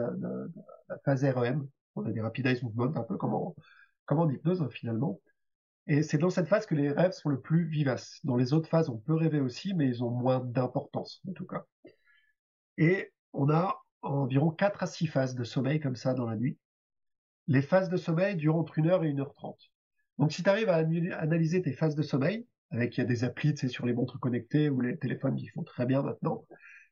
phase 1.03 1.23
REM. 1.25 1.67
On 1.95 2.05
a 2.05 2.11
des 2.11 2.21
rapid 2.21 2.45
eye 2.45 2.59
movements, 2.63 2.95
un 2.95 3.03
peu 3.03 3.17
comme 3.17 3.33
en, 3.33 3.55
comme 4.05 4.19
en 4.19 4.29
hypnose 4.29 4.61
hein, 4.61 4.69
finalement. 4.69 5.19
Et 5.87 6.03
c'est 6.03 6.17
dans 6.17 6.29
cette 6.29 6.47
phase 6.47 6.65
que 6.65 6.75
les 6.75 6.91
rêves 6.91 7.11
sont 7.11 7.29
le 7.29 7.41
plus 7.41 7.65
vivaces. 7.65 8.19
Dans 8.23 8.37
les 8.37 8.53
autres 8.53 8.69
phases, 8.69 8.89
on 8.89 8.97
peut 8.97 9.15
rêver 9.15 9.41
aussi, 9.41 9.73
mais 9.73 9.87
ils 9.87 10.03
ont 10.03 10.11
moins 10.11 10.39
d'importance 10.39 11.21
en 11.27 11.33
tout 11.33 11.45
cas. 11.45 11.65
Et 12.77 13.11
on 13.33 13.49
a 13.49 13.83
environ 14.03 14.51
4 14.51 14.83
à 14.83 14.87
6 14.87 15.07
phases 15.07 15.35
de 15.35 15.43
sommeil 15.43 15.79
comme 15.79 15.95
ça 15.95 16.13
dans 16.13 16.25
la 16.25 16.35
nuit. 16.35 16.57
Les 17.47 17.61
phases 17.61 17.89
de 17.89 17.97
sommeil 17.97 18.35
durent 18.35 18.57
entre 18.57 18.79
1 18.79 18.85
heure 18.87 19.03
et 19.03 19.09
1 19.09 19.19
heure 19.19 19.33
30. 19.33 19.57
Donc 20.19 20.31
si 20.31 20.43
tu 20.43 20.49
arrives 20.49 20.69
à 20.69 20.75
analyser 20.75 21.63
tes 21.63 21.73
phases 21.73 21.95
de 21.95 22.03
sommeil, 22.03 22.47
avec 22.73 22.97
il 22.97 23.01
y 23.01 23.03
a 23.03 23.07
des 23.07 23.23
applis 23.23 23.53
tu 23.53 23.61
sais, 23.61 23.67
sur 23.67 23.85
les 23.85 23.93
montres 23.93 24.19
connectées 24.19 24.69
ou 24.69 24.81
les 24.81 24.97
téléphones 24.97 25.35
qui 25.35 25.47
font 25.47 25.63
très 25.63 25.85
bien 25.85 26.01
maintenant, 26.01 26.45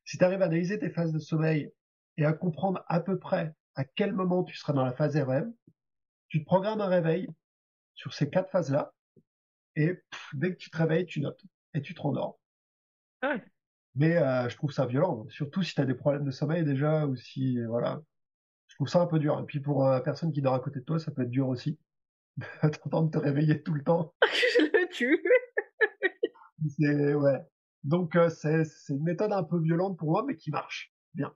si 0.06 0.18
tu 0.18 0.24
arrives 0.24 0.42
à 0.42 0.46
analyser 0.46 0.80
tes 0.80 0.90
phases 0.90 1.12
de 1.12 1.20
sommeil 1.20 1.72
et 2.18 2.26
à 2.26 2.34
comprendre 2.34 2.84
à 2.88 3.00
peu 3.00 3.18
près 3.18 3.54
à 3.76 3.84
quel 3.84 4.14
moment 4.14 4.44
tu 4.44 4.56
seras 4.56 4.74
dans 4.74 4.86
la 4.86 4.94
phase 4.94 5.18
REM, 5.18 5.54
tu 6.30 6.40
te 6.40 6.46
programmes 6.46 6.82
un 6.82 6.88
réveil 6.88 7.28
sur 7.94 8.14
ces 8.14 8.30
quatre 8.30 8.52
phases-là, 8.52 8.94
et 9.76 10.00
dès 10.34 10.54
que 10.54 10.58
tu 10.58 10.70
te 10.70 10.78
réveilles, 10.78 11.06
tu 11.06 11.22
notes, 11.22 11.42
et 11.74 11.82
tu 11.82 11.94
te 11.94 12.02
rendors. 12.02 12.40
Ah 13.22 13.36
Mais 13.96 14.18
euh, 14.18 14.50
je 14.50 14.56
trouve 14.56 14.72
ça 14.72 14.86
violent, 14.86 15.26
surtout 15.30 15.64
si 15.64 15.74
tu 15.74 15.82
as 15.82 15.86
des 15.86 15.94
problèmes 15.94 16.26
de 16.26 16.32
sommeil 16.32 16.64
déjà, 16.64 17.06
ou 17.06 17.16
si, 17.16 17.62
voilà, 17.64 18.02
je 18.68 18.76
trouve 18.76 18.88
ça 18.88 19.02
un 19.02 19.08
peu 19.08 19.20
dur. 19.20 19.40
Et 19.40 19.46
puis 19.46 19.60
pour 19.60 19.88
la 19.88 20.02
personne 20.02 20.32
qui 20.32 20.42
dort 20.42 20.54
à 20.54 20.60
côté 20.60 20.80
de 20.80 20.86
toi, 20.86 21.00
ça 21.00 21.12
peut 21.12 21.24
être 21.24 21.30
dur 21.30 21.48
aussi. 21.48 21.80
T'entends 22.62 23.08
te 23.08 23.18
réveiller 23.18 23.62
tout 23.62 23.74
le 23.74 23.84
temps. 23.84 24.14
je 24.60 24.64
le 24.64 24.90
tue. 24.90 25.24
Ouais. 26.80 27.42
Donc 27.84 28.16
euh, 28.16 28.30
c'est 28.30 28.64
une 28.90 29.04
méthode 29.04 29.32
un 29.32 29.44
peu 29.44 29.60
violente 29.60 29.98
pour 29.98 30.12
moi, 30.12 30.24
mais 30.26 30.36
qui 30.36 30.52
marche 30.52 30.94
bien. 31.14 31.34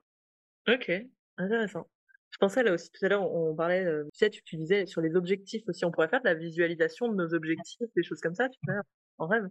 Ok, 0.68 0.90
intéressant. 1.38 1.88
Je 2.30 2.38
pensais 2.38 2.62
là 2.62 2.72
aussi 2.72 2.90
tout 2.90 3.04
à 3.04 3.08
l'heure, 3.08 3.32
on, 3.32 3.54
parlait, 3.54 3.84
euh, 3.84 4.04
tu 4.12 4.18
sais, 4.18 4.30
tu, 4.30 4.56
disais 4.56 4.86
sur 4.86 5.00
les 5.00 5.16
objectifs 5.16 5.62
aussi, 5.68 5.84
on 5.84 5.90
pourrait 5.90 6.08
faire 6.08 6.20
de 6.20 6.28
la 6.28 6.34
visualisation 6.34 7.08
de 7.08 7.14
nos 7.14 7.34
objectifs, 7.34 7.88
des 7.94 8.02
choses 8.02 8.20
comme 8.20 8.34
ça, 8.34 8.48
tu 8.48 8.58
vois, 8.66 8.82
en 9.18 9.26
rêve. 9.26 9.48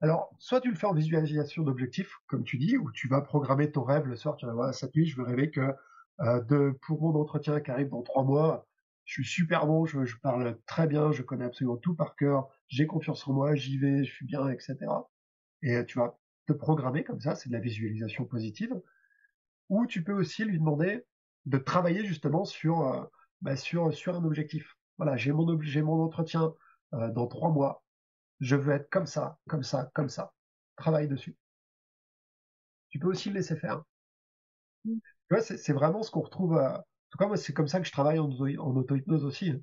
Alors, 0.00 0.30
soit 0.38 0.60
tu 0.60 0.68
le 0.68 0.76
fais 0.76 0.86
en 0.86 0.94
visualisation 0.94 1.62
d'objectifs, 1.62 2.14
comme 2.26 2.44
tu 2.44 2.58
dis, 2.58 2.76
où 2.76 2.92
tu 2.92 3.08
vas 3.08 3.20
programmer 3.20 3.70
ton 3.70 3.82
rêve 3.82 4.06
le 4.06 4.16
soir, 4.16 4.36
tu 4.36 4.46
vas 4.46 4.52
voir, 4.52 4.74
cette 4.74 4.94
nuit, 4.94 5.06
je 5.06 5.16
veux 5.16 5.24
rêver 5.24 5.50
que 5.50 5.60
euh, 6.20 6.40
de, 6.42 6.78
pour 6.82 7.00
mon 7.00 7.18
entretien 7.20 7.60
qui 7.60 7.70
arrive 7.70 7.88
dans 7.88 8.02
trois 8.02 8.22
mois, 8.22 8.67
je 9.08 9.22
suis 9.22 9.24
super 9.24 9.66
bon, 9.66 9.86
je, 9.86 10.04
je, 10.04 10.18
parle 10.18 10.60
très 10.66 10.86
bien, 10.86 11.12
je 11.12 11.22
connais 11.22 11.46
absolument 11.46 11.78
tout 11.78 11.94
par 11.94 12.14
cœur, 12.14 12.46
j'ai 12.68 12.86
confiance 12.86 13.26
en 13.26 13.32
moi, 13.32 13.54
j'y 13.54 13.78
vais, 13.78 14.04
je 14.04 14.12
suis 14.12 14.26
bien, 14.26 14.46
etc. 14.50 14.76
Et 15.62 15.76
euh, 15.76 15.84
tu 15.84 15.98
vas 15.98 16.18
te 16.46 16.52
programmer 16.52 17.04
comme 17.04 17.18
ça, 17.18 17.34
c'est 17.34 17.48
de 17.48 17.54
la 17.54 17.60
visualisation 17.60 18.26
positive. 18.26 18.78
Ou 19.70 19.86
tu 19.86 20.04
peux 20.04 20.12
aussi 20.12 20.44
lui 20.44 20.58
demander 20.58 21.06
de 21.46 21.56
travailler 21.56 22.04
justement 22.04 22.44
sur, 22.44 22.82
euh, 22.82 23.02
bah 23.40 23.56
sur, 23.56 23.94
sur 23.94 24.14
un 24.14 24.24
objectif. 24.24 24.76
Voilà, 24.98 25.16
j'ai 25.16 25.32
mon, 25.32 26.02
entretien 26.02 26.52
euh, 26.92 27.10
dans 27.10 27.26
trois 27.28 27.48
mois, 27.48 27.82
je 28.40 28.56
veux 28.56 28.74
être 28.74 28.90
comme 28.90 29.06
ça, 29.06 29.38
comme 29.48 29.62
ça, 29.62 29.90
comme 29.94 30.10
ça. 30.10 30.34
Travaille 30.76 31.08
dessus. 31.08 31.34
Tu 32.90 32.98
peux 32.98 33.08
aussi 33.08 33.30
le 33.30 33.36
laisser 33.36 33.56
faire. 33.56 33.82
Mmh. 34.84 34.98
Tu 34.98 35.34
vois, 35.34 35.40
c'est 35.40 35.72
vraiment 35.72 36.02
ce 36.02 36.10
qu'on 36.10 36.20
retrouve 36.20 36.60
tout 37.10 37.18
cas, 37.18 37.26
moi, 37.26 37.36
c'est 37.36 37.52
comme 37.52 37.68
ça 37.68 37.80
que 37.80 37.86
je 37.86 37.92
travaille 37.92 38.18
en, 38.18 38.30
en 38.30 38.76
auto-hypnose 38.76 39.24
aussi. 39.24 39.50
Hein. 39.50 39.60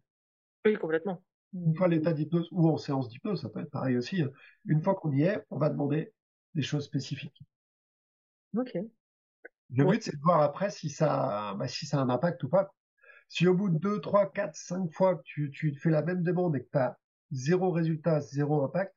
Oui, 0.66 0.76
complètement. 0.76 1.24
Une 1.54 1.76
fois 1.76 1.88
l'état 1.88 2.14
d'hypnose 2.14 2.50
ou 2.52 2.70
en 2.70 2.78
séance 2.78 3.08
d'hypnose, 3.08 3.42
ça 3.42 3.50
peut 3.50 3.62
être 3.62 3.72
pareil 3.72 3.98
aussi. 3.98 4.22
Hein. 4.22 4.32
Une 4.66 4.82
fois 4.82 4.96
qu'on 4.96 5.12
y 5.12 5.24
est, 5.24 5.44
on 5.52 5.58
va 5.58 5.70
demander 5.70 6.12
des 6.54 6.62
choses 6.62 6.86
spécifiques. 6.86 7.40
Ok. 8.58 8.76
Le 9.72 9.86
but, 9.86 10.04
c'est 10.04 10.16
de 10.16 10.22
voir 10.22 10.42
après 10.42 10.70
si 10.70 10.90
ça, 10.90 11.56
bah, 11.58 11.68
si 11.68 11.86
ça 11.86 12.00
a 12.00 12.02
un 12.02 12.10
impact 12.10 12.44
ou 12.44 12.50
pas. 12.50 12.74
Si 13.28 13.48
au 13.48 13.56
bout 13.56 13.70
de 13.70 13.80
2, 13.80 14.02
3, 14.02 14.32
4, 14.32 14.56
5 14.56 14.92
fois 14.92 15.16
que 15.16 15.24
tu, 15.24 15.52
tu 15.52 15.74
fais 15.76 15.90
la 15.90 16.02
même 16.02 16.24
demande 16.24 16.56
et 16.56 16.64
que 16.64 16.70
tu 16.72 16.78
as 16.78 16.98
zéro 17.32 17.72
résultat, 17.72 18.22
zéro 18.22 18.64
impact, 18.64 18.94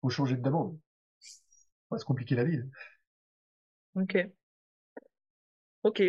faut 0.00 0.10
changer 0.10 0.36
de 0.36 0.42
demande. 0.42 0.78
Faut 1.88 1.98
se 1.98 2.04
compliquer 2.04 2.34
la 2.34 2.44
vie. 2.44 2.56
Hein. 2.56 2.68
Ok. 3.94 4.32
Ok. 5.82 6.00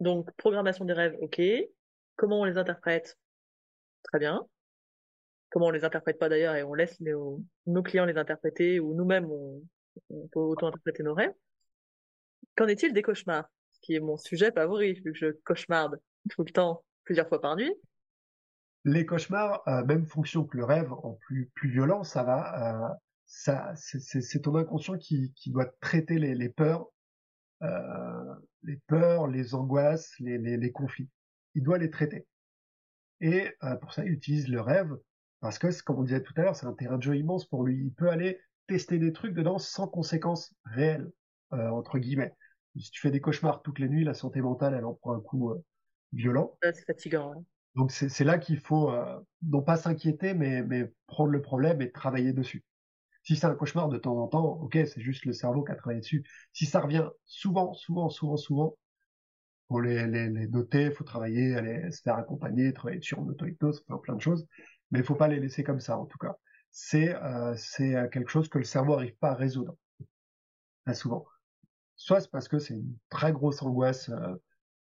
Donc, 0.00 0.30
programmation 0.36 0.84
des 0.84 0.92
rêves, 0.92 1.16
ok. 1.20 1.40
Comment 2.16 2.40
on 2.40 2.44
les 2.44 2.58
interprète? 2.58 3.18
Très 4.04 4.18
bien. 4.18 4.46
Comment 5.50 5.66
on 5.66 5.70
les 5.70 5.84
interprète 5.84 6.18
pas 6.18 6.28
d'ailleurs 6.28 6.56
et 6.56 6.62
on 6.62 6.74
laisse 6.74 6.98
nos, 7.00 7.82
clients 7.82 8.04
les 8.04 8.18
interpréter 8.18 8.80
ou 8.80 8.94
nous-mêmes 8.94 9.26
on, 9.30 9.62
peut 10.32 10.40
auto-interpréter 10.40 11.02
nos 11.02 11.14
rêves. 11.14 11.32
Qu'en 12.56 12.66
est-il 12.66 12.92
des 12.92 13.02
cauchemars? 13.02 13.48
Ce 13.72 13.80
qui 13.80 13.94
est 13.94 14.00
mon 14.00 14.16
sujet 14.16 14.50
favori 14.50 14.94
vu 14.94 15.12
que 15.12 15.18
je 15.18 15.26
cauchemarde 15.44 16.00
tout 16.30 16.42
le 16.42 16.50
temps, 16.50 16.84
plusieurs 17.04 17.28
fois 17.28 17.40
par 17.40 17.56
nuit. 17.56 17.72
Les 18.84 19.06
cauchemars, 19.06 19.62
euh, 19.68 19.84
même 19.84 20.06
fonction 20.06 20.44
que 20.44 20.56
le 20.56 20.64
rêve, 20.64 20.92
en 20.92 21.16
plus, 21.26 21.50
plus 21.54 21.70
violent, 21.70 22.04
ça 22.04 22.22
va, 22.22 22.90
euh, 22.90 22.94
ça, 23.26 23.72
c'est 23.76 24.42
ton 24.42 24.54
inconscient 24.56 24.98
qui, 24.98 25.32
doit 25.46 25.66
traiter 25.80 26.18
les, 26.18 26.48
peurs 26.48 26.86
les 27.60 28.76
peurs, 28.86 29.26
les 29.26 29.54
angoisses, 29.54 30.12
les, 30.18 30.38
les, 30.38 30.56
les, 30.56 30.72
conflits. 30.72 31.08
Il 31.54 31.62
doit 31.62 31.78
les 31.78 31.90
traiter. 31.90 32.26
Et 33.20 33.50
euh, 33.62 33.76
pour 33.76 33.92
ça, 33.92 34.04
il 34.04 34.12
utilise 34.12 34.48
le 34.48 34.60
rêve, 34.60 34.96
parce 35.40 35.58
que, 35.58 35.82
comme 35.82 35.98
on 35.98 36.02
disait 36.02 36.22
tout 36.22 36.34
à 36.36 36.42
l'heure, 36.42 36.56
c'est 36.56 36.66
un 36.66 36.74
terrain 36.74 36.98
de 36.98 37.02
jeu 37.02 37.16
immense 37.16 37.46
pour 37.46 37.64
lui. 37.64 37.78
Il 37.78 37.92
peut 37.92 38.10
aller 38.10 38.40
tester 38.66 38.98
des 38.98 39.12
trucs 39.12 39.34
dedans 39.34 39.58
sans 39.58 39.86
conséquences 39.86 40.54
réelles, 40.64 41.10
euh, 41.52 41.68
entre 41.68 41.98
guillemets. 41.98 42.34
Si 42.76 42.90
tu 42.90 43.00
fais 43.00 43.10
des 43.10 43.20
cauchemars 43.20 43.62
toutes 43.62 43.78
les 43.78 43.88
nuits, 43.88 44.04
la 44.04 44.14
santé 44.14 44.40
mentale, 44.40 44.74
elle 44.74 44.84
en 44.84 44.94
prend 44.94 45.14
un 45.14 45.20
coup 45.20 45.50
euh, 45.50 45.62
violent. 46.12 46.56
c'est 46.62 46.84
fatigant. 46.84 47.32
Hein. 47.32 47.44
Donc 47.76 47.90
c'est 47.90 48.24
là 48.24 48.38
qu'il 48.38 48.58
faut 48.58 48.90
euh, 48.90 49.20
non 49.42 49.62
pas 49.62 49.76
s'inquiéter, 49.76 50.32
mais, 50.34 50.62
mais 50.62 50.92
prendre 51.06 51.30
le 51.30 51.42
problème 51.42 51.82
et 51.82 51.90
travailler 51.90 52.32
dessus. 52.32 52.64
Si 53.24 53.36
c'est 53.36 53.46
un 53.46 53.54
cauchemar 53.54 53.88
de 53.88 53.98
temps 53.98 54.16
en 54.18 54.28
temps, 54.28 54.44
ok, 54.62 54.78
c'est 54.86 55.00
juste 55.00 55.24
le 55.24 55.32
cerveau 55.32 55.64
qui 55.64 55.72
a 55.72 55.74
travaillé 55.74 56.00
dessus. 56.00 56.24
Si 56.52 56.66
ça 56.66 56.80
revient 56.80 57.08
souvent, 57.24 57.72
souvent, 57.74 58.08
souvent, 58.10 58.36
souvent, 58.36 58.76
faut 59.68 59.80
les, 59.80 60.06
les, 60.06 60.28
les 60.28 60.46
noter, 60.48 60.90
faut 60.90 61.04
travailler, 61.04 61.54
aller 61.54 61.90
se 61.90 62.02
faire 62.02 62.16
accompagner, 62.16 62.72
travailler 62.72 63.00
sur 63.00 63.20
en 63.20 63.26
auto-hypnose, 63.26 63.84
plein 64.02 64.14
de 64.14 64.20
choses, 64.20 64.46
mais 64.90 65.00
il 65.00 65.04
faut 65.04 65.14
pas 65.14 65.28
les 65.28 65.40
laisser 65.40 65.64
comme 65.64 65.80
ça 65.80 65.98
en 65.98 66.06
tout 66.06 66.18
cas. 66.18 66.36
C'est 66.70 67.14
euh, 67.14 67.54
euh, 67.80 68.08
quelque 68.08 68.30
chose 68.30 68.48
que 68.48 68.58
le 68.58 68.64
cerveau 68.64 68.94
n'arrive 68.96 69.16
pas 69.16 69.30
à 69.30 69.34
résoudre, 69.34 69.76
très 70.84 70.94
souvent. 70.94 71.24
Soit 71.96 72.20
c'est 72.20 72.30
parce 72.30 72.48
que 72.48 72.58
c'est 72.58 72.74
une 72.74 72.96
très 73.08 73.32
grosse 73.32 73.62
angoisse 73.62 74.10
euh, 74.10 74.34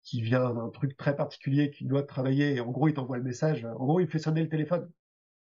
qui 0.02 0.22
vient 0.22 0.54
d'un 0.54 0.68
truc 0.70 0.96
très 0.96 1.16
particulier 1.16 1.70
qu'il 1.70 1.88
doit 1.88 2.02
travailler, 2.04 2.54
et 2.54 2.60
en 2.60 2.70
gros 2.70 2.88
il 2.88 2.94
t'envoie 2.94 3.18
le 3.18 3.24
message, 3.24 3.64
en 3.64 3.84
gros 3.84 4.00
il 4.00 4.08
fait 4.08 4.18
sonner 4.18 4.42
le 4.42 4.48
téléphone 4.48 4.88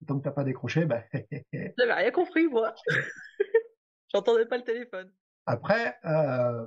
tant 0.06 0.18
que 0.18 0.24
t'as 0.24 0.32
pas 0.32 0.44
décroché, 0.44 0.84
bah. 0.84 1.04
J'avais 1.52 1.92
rien 1.92 2.10
compris, 2.10 2.46
moi. 2.48 2.74
J'entendais 4.12 4.46
pas 4.46 4.58
le 4.58 4.64
téléphone. 4.64 5.12
Après, 5.46 5.96
euh, 6.04 6.66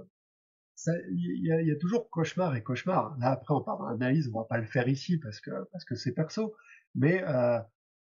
il 1.11 1.45
y, 1.45 1.71
a, 1.71 1.75
toujours 1.77 2.09
cauchemar 2.09 2.55
et 2.55 2.63
cauchemar. 2.63 3.17
Là, 3.19 3.31
après, 3.31 3.53
on 3.53 3.61
parle 3.61 3.97
d'analyse, 3.97 4.29
on 4.33 4.39
va 4.39 4.45
pas 4.45 4.57
le 4.57 4.65
faire 4.65 4.87
ici 4.87 5.17
parce 5.17 5.39
que 5.39 5.51
parce 5.71 5.85
que 5.85 5.95
c'est 5.95 6.13
perso. 6.13 6.55
Mais 6.95 7.23
euh, 7.23 7.59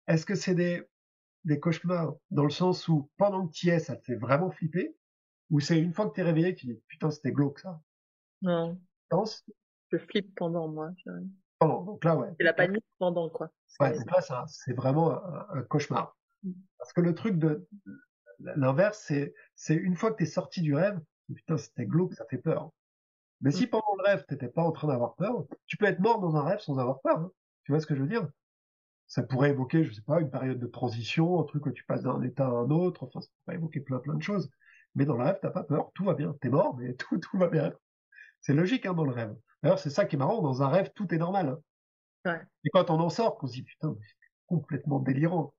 est-ce 0.06 0.26
que 0.26 0.34
c'est 0.34 0.54
des 0.54 0.82
des 1.44 1.58
cauchemars 1.58 2.14
dans 2.30 2.44
le 2.44 2.50
sens 2.50 2.86
où 2.88 3.10
pendant 3.16 3.46
que 3.46 3.52
tu 3.52 3.68
es, 3.68 3.78
ça 3.78 3.96
te 3.96 4.04
fait 4.04 4.14
vraiment 4.14 4.50
flipper, 4.50 4.96
ou 5.50 5.60
c'est 5.60 5.78
une 5.78 5.92
fois 5.92 6.08
que 6.08 6.14
t'es 6.14 6.22
réveillé, 6.22 6.54
tu 6.54 6.66
dis 6.66 6.80
putain 6.88 7.10
c'était 7.10 7.32
glauque 7.32 7.58
ça? 7.58 7.82
Non. 8.42 8.80
Pense. 9.08 9.44
Je 9.90 9.98
flippe 9.98 10.34
pendant 10.36 10.68
moi. 10.68 10.90
Donc 11.66 12.04
là 12.04 12.16
ouais. 12.16 12.28
C'est 12.38 12.44
la 12.44 12.52
panique 12.52 12.84
pendant 12.98 13.28
quoi. 13.28 13.50
Ouais, 13.80 13.96
donc 13.96 14.10
là, 14.10 14.44
c'est 14.48 14.72
vraiment 14.72 15.20
un, 15.50 15.62
cauchemar. 15.62 16.16
Mm. 16.42 16.52
Parce 16.78 16.92
que 16.92 17.00
le 17.00 17.14
truc 17.14 17.38
de, 17.38 17.66
l'inverse, 18.38 19.02
c'est, 19.06 19.34
c'est 19.54 19.74
une 19.74 19.96
fois 19.96 20.10
que 20.12 20.16
t'es 20.16 20.26
sorti 20.26 20.60
du 20.60 20.74
rêve, 20.74 21.00
putain, 21.34 21.56
c'était 21.56 21.86
glauque, 21.86 22.14
ça 22.14 22.24
fait 22.26 22.38
peur. 22.38 22.70
Mais 23.40 23.50
si 23.50 23.66
mm. 23.66 23.70
pendant 23.70 23.96
le 23.98 24.04
rêve, 24.04 24.24
t'étais 24.26 24.48
pas 24.48 24.62
en 24.62 24.72
train 24.72 24.88
d'avoir 24.88 25.14
peur, 25.14 25.44
tu 25.66 25.76
peux 25.76 25.86
être 25.86 26.00
mort 26.00 26.20
dans 26.20 26.36
un 26.36 26.42
rêve 26.42 26.60
sans 26.60 26.78
avoir 26.78 27.00
peur. 27.00 27.18
Hein. 27.18 27.30
Tu 27.64 27.72
vois 27.72 27.80
ce 27.80 27.86
que 27.86 27.94
je 27.94 28.02
veux 28.02 28.08
dire? 28.08 28.28
Ça 29.06 29.22
pourrait 29.22 29.50
évoquer, 29.50 29.84
je 29.84 29.92
sais 29.92 30.02
pas, 30.02 30.20
une 30.20 30.30
période 30.30 30.58
de 30.58 30.66
transition, 30.66 31.40
un 31.40 31.44
truc 31.44 31.66
où 31.66 31.70
tu 31.70 31.84
passes 31.84 32.02
d'un 32.02 32.22
état 32.22 32.46
à 32.46 32.50
un 32.50 32.70
autre, 32.70 33.04
enfin, 33.04 33.20
ça 33.20 33.28
pourrait 33.44 33.56
évoquer 33.56 33.80
plein 33.80 33.98
plein 33.98 34.14
de 34.14 34.22
choses. 34.22 34.50
Mais 34.94 35.04
dans 35.04 35.16
le 35.16 35.24
rêve, 35.24 35.38
t'as 35.40 35.50
pas 35.50 35.64
peur, 35.64 35.90
tout 35.94 36.04
va 36.04 36.14
bien. 36.14 36.34
T'es 36.40 36.48
mort, 36.48 36.76
mais 36.76 36.94
tout, 36.96 37.18
tout 37.18 37.38
va 37.38 37.48
bien. 37.48 37.72
C'est 38.42 38.54
logique, 38.54 38.86
hein, 38.86 38.94
dans 38.94 39.04
le 39.04 39.12
rêve. 39.12 39.34
D'ailleurs, 39.62 39.78
c'est 39.78 39.90
ça 39.90 40.04
qui 40.04 40.16
est 40.16 40.18
marrant, 40.18 40.42
dans 40.42 40.62
un 40.62 40.68
rêve, 40.68 40.90
tout 40.94 41.12
est 41.14 41.18
normal. 41.18 41.48
Hein. 41.48 42.32
Ouais. 42.32 42.40
Et 42.64 42.70
quand 42.70 42.90
on 42.90 43.00
en 43.00 43.10
sort, 43.10 43.38
qu'on 43.38 43.46
se 43.46 43.54
dit, 43.54 43.62
putain, 43.62 43.94
mais 43.98 44.04
c'est 44.06 44.16
complètement 44.46 45.00
délirant. 45.00 45.54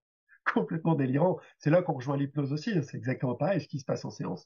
Complètement 0.53 0.95
délirant. 0.95 1.39
C'est 1.57 1.69
là 1.69 1.81
qu'on 1.81 1.93
rejoint 1.93 2.17
l'hypnose 2.17 2.51
aussi, 2.51 2.71
hein. 2.71 2.81
c'est 2.81 2.97
exactement 2.97 3.34
pareil 3.34 3.61
ce 3.61 3.67
qui 3.67 3.79
se 3.79 3.86
passe 3.86 4.03
en 4.03 4.09
séance. 4.09 4.45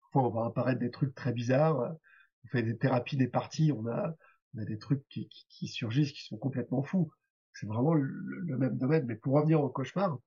Parfois, 0.00 0.28
on 0.28 0.30
va 0.30 0.46
apparaître 0.46 0.78
des 0.78 0.92
trucs 0.92 1.12
très 1.12 1.32
bizarres, 1.32 1.96
on 2.44 2.48
fait 2.48 2.62
des 2.62 2.78
thérapies 2.78 3.16
des 3.16 3.26
parties, 3.26 3.72
on 3.72 3.88
a, 3.88 4.14
on 4.54 4.62
a 4.62 4.64
des 4.64 4.78
trucs 4.78 5.06
qui, 5.08 5.28
qui, 5.28 5.44
qui 5.48 5.66
surgissent, 5.66 6.12
qui 6.12 6.24
sont 6.24 6.36
complètement 6.36 6.84
fous 6.84 7.10
c'est 7.58 7.66
vraiment 7.66 7.94
le, 7.94 8.04
le, 8.04 8.56
même 8.56 8.76
domaine. 8.76 9.04
Mais 9.06 9.16
pour 9.16 9.34
revenir 9.34 9.60
au 9.60 9.68
cauchemar, 9.68 10.18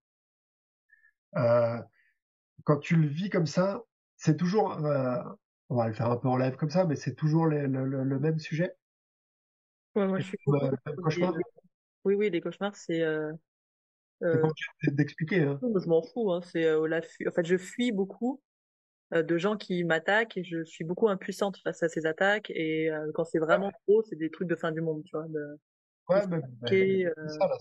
euh, 1.37 1.81
quand 2.63 2.77
tu 2.77 2.95
le 2.95 3.07
vis 3.07 3.29
comme 3.29 3.45
ça, 3.45 3.81
c'est 4.17 4.37
toujours, 4.37 4.73
euh, 4.85 5.23
on 5.71 5.75
va 5.77 5.87
le 5.87 5.93
faire 5.93 6.11
un 6.11 6.17
peu 6.17 6.27
en 6.27 6.35
live 6.35 6.57
comme 6.57 6.69
ça, 6.69 6.85
mais 6.85 6.97
c'est 6.97 7.15
toujours 7.15 7.45
le, 7.45 7.65
le, 7.65 8.19
même 8.19 8.39
sujet. 8.39 8.73
Ouais, 9.95 10.05
moi 10.05 10.19
je 10.19 10.25
suis. 10.25 10.37
cauchemar. 11.01 11.33
Oui, 12.03 12.15
oui, 12.15 12.29
les 12.29 12.41
cauchemars, 12.41 12.75
c'est. 12.75 13.01
Euh, 13.01 13.31
euh... 14.21 14.49
d'expliquer. 14.87 15.43
Hein? 15.43 15.59
Je 15.61 15.87
m'en 15.87 16.01
fous. 16.01 16.31
Hein. 16.33 16.41
C'est 16.43 16.65
euh, 16.65 16.87
la 16.87 17.01
fu... 17.01 17.25
En 17.25 17.31
fait, 17.31 17.45
je 17.45 17.55
fuis 17.55 17.93
beaucoup 17.93 18.41
euh, 19.13 19.23
de 19.23 19.37
gens 19.37 19.55
qui 19.55 19.85
m'attaquent 19.85 20.35
et 20.35 20.43
je 20.43 20.65
suis 20.65 20.83
beaucoup 20.83 21.07
impuissante 21.07 21.57
face 21.63 21.81
à 21.83 21.87
ces 21.87 22.05
attaques. 22.05 22.49
Et 22.49 22.89
quand 23.13 23.23
c'est 23.23 23.39
vraiment 23.39 23.71
trop, 23.87 24.03
c'est 24.03 24.17
des 24.17 24.29
trucs 24.29 24.49
de 24.49 24.57
fin 24.57 24.73
du 24.73 24.81
monde, 24.81 25.03
tu 25.05 25.15
vois. 25.15 25.27
De... 25.29 25.57
Ouais, 26.09 26.27
mais, 26.27 26.39
mais, 26.69 27.05
euh... 27.05 27.27
ça, 27.29 27.47
là, 27.47 27.57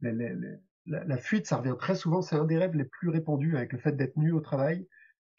les, 0.00 0.12
les, 0.12 0.34
les, 0.34 0.56
la, 0.86 1.04
la, 1.04 1.16
fuite, 1.16 1.46
ça 1.46 1.58
revient 1.58 1.76
très 1.78 1.94
souvent. 1.94 2.22
C'est 2.22 2.34
un 2.34 2.44
des 2.44 2.58
rêves 2.58 2.74
les 2.74 2.86
plus 2.86 3.08
répandus 3.08 3.56
avec 3.56 3.72
le 3.72 3.78
fait 3.78 3.92
d'être 3.92 4.16
nu 4.16 4.32
au 4.32 4.40
travail 4.40 4.88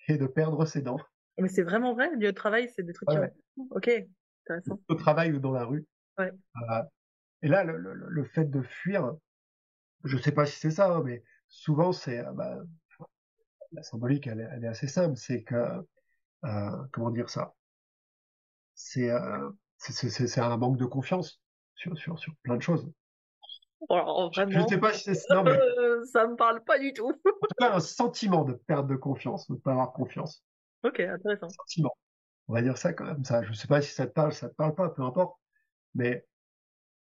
et 0.07 0.17
de 0.17 0.25
perdre 0.25 0.63
ses 0.63 0.81
dents. 0.81 1.01
Mais 1.39 1.49
c'est 1.49 1.63
vraiment 1.63 1.93
vrai, 1.93 2.09
le 2.09 2.17
lieu 2.17 2.31
de 2.31 2.31
travail, 2.31 2.71
c'est 2.75 2.83
des 2.83 2.93
trucs 2.93 3.09
ouais, 3.09 3.31
qui... 3.55 3.61
Ok, 3.71 3.89
intéressant. 4.45 4.79
Au 4.87 4.95
travail 4.95 5.33
ou 5.33 5.39
dans 5.39 5.51
la 5.51 5.65
rue. 5.65 5.85
Ouais. 6.17 6.31
Euh, 6.31 6.83
et 7.43 7.47
là, 7.47 7.63
le, 7.63 7.77
le, 7.77 7.93
le, 7.93 8.23
fait 8.23 8.45
de 8.45 8.61
fuir, 8.61 9.13
je 10.03 10.17
sais 10.17 10.31
pas 10.31 10.45
si 10.45 10.59
c'est 10.59 10.71
ça, 10.71 10.91
hein, 10.91 11.03
mais 11.03 11.23
souvent, 11.47 11.91
c'est... 11.91 12.25
Euh, 12.25 12.31
bah, 12.33 12.57
la 13.73 13.83
symbolique, 13.83 14.27
elle 14.27 14.39
est, 14.39 14.49
elle 14.51 14.63
est 14.63 14.69
assez 14.69 14.87
simple. 14.87 15.15
C'est 15.15 15.43
que... 15.43 15.55
Euh, 16.45 16.83
comment 16.91 17.11
dire 17.11 17.29
ça? 17.29 17.53
C'est 18.75 19.09
euh, 19.09 19.49
c'est 19.77 20.39
un 20.39 20.57
manque 20.57 20.77
de 20.77 20.85
confiance 20.85 21.41
sur, 21.75 21.97
sur, 21.97 22.17
sur 22.19 22.33
plein 22.43 22.57
de 22.57 22.61
choses. 22.61 22.89
Alors, 23.89 24.31
vraiment, 24.31 24.51
je 24.51 24.59
ne 24.59 24.67
sais 24.67 24.77
pas 24.77 24.93
si 24.93 25.15
c'est 25.15 25.33
non, 25.33 25.43
mais... 25.43 25.57
ça 26.11 26.27
me 26.27 26.35
parle 26.35 26.63
pas 26.63 26.79
du 26.79 26.93
tout. 26.93 27.09
en 27.09 27.11
tout 27.11 27.55
cas, 27.57 27.73
un 27.73 27.79
sentiment 27.79 28.43
de 28.43 28.53
perte 28.53 28.87
de 28.87 28.95
confiance, 28.95 29.47
de 29.47 29.55
ne 29.55 29.59
pas 29.59 29.71
avoir 29.71 29.93
confiance. 29.93 30.43
Ok, 30.83 30.99
intéressant. 30.99 31.49
Sentiment. 31.49 31.95
On 32.47 32.53
va 32.53 32.61
dire 32.61 32.77
ça 32.77 32.93
quand 32.93 33.05
même. 33.05 33.23
Ça, 33.23 33.43
je 33.43 33.49
ne 33.49 33.55
sais 33.55 33.67
pas 33.67 33.81
si 33.81 33.93
ça 33.93 34.07
te 34.07 34.13
parle, 34.13 34.33
ça 34.33 34.49
te 34.49 34.55
parle 34.55 34.75
pas, 34.75 34.89
peu 34.89 35.01
importe. 35.03 35.37
Mais 35.95 36.25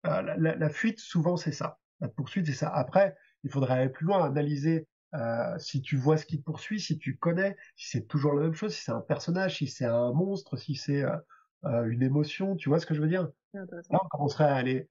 euh, 0.07 0.23
la, 0.23 0.37
la, 0.37 0.57
la, 0.57 0.69
fuite, 0.69 1.01
souvent, 1.01 1.37
c'est 1.37 1.53
ça. 1.53 1.79
La 2.01 2.09
poursuite, 2.09 2.47
c'est 2.47 2.53
ça. 2.53 2.69
Après, 2.69 3.17
il 3.43 3.51
faudrait 3.51 3.75
aller 3.75 3.89
plus 3.89 4.07
loin, 4.07 4.25
analyser 4.25 4.87
euh, 5.15 5.59
si 5.59 5.81
tu 5.81 5.97
vois 5.97 6.17
ce 6.17 6.27
qui 6.27 6.39
te 6.39 6.45
poursuit, 6.45 6.81
si 6.81 6.99
tu 6.99 7.17
connais, 7.17 7.57
si 7.77 7.89
c'est 7.91 8.07
toujours 8.07 8.35
la 8.35 8.43
même 8.43 8.55
chose, 8.55 8.75
si 8.75 8.83
c'est 8.83 8.93
un 8.93 9.01
personnage, 9.01 9.59
si 9.59 9.69
c'est 9.69 9.85
un 9.85 10.13
monstre, 10.13 10.57
si 10.57 10.75
c'est 10.75 11.05
euh, 11.05 11.85
une 11.87 12.03
émotion, 12.03 12.57
tu 12.57 12.69
vois 12.69 12.81
ce 12.81 12.87
que 12.87 12.95
je 12.95 13.01
veux 13.01 13.09
dire? 13.09 13.29
Là, 13.53 13.65
on 13.91 14.09
commencerait 14.09 14.45
à 14.45 14.57
aller 14.57 14.89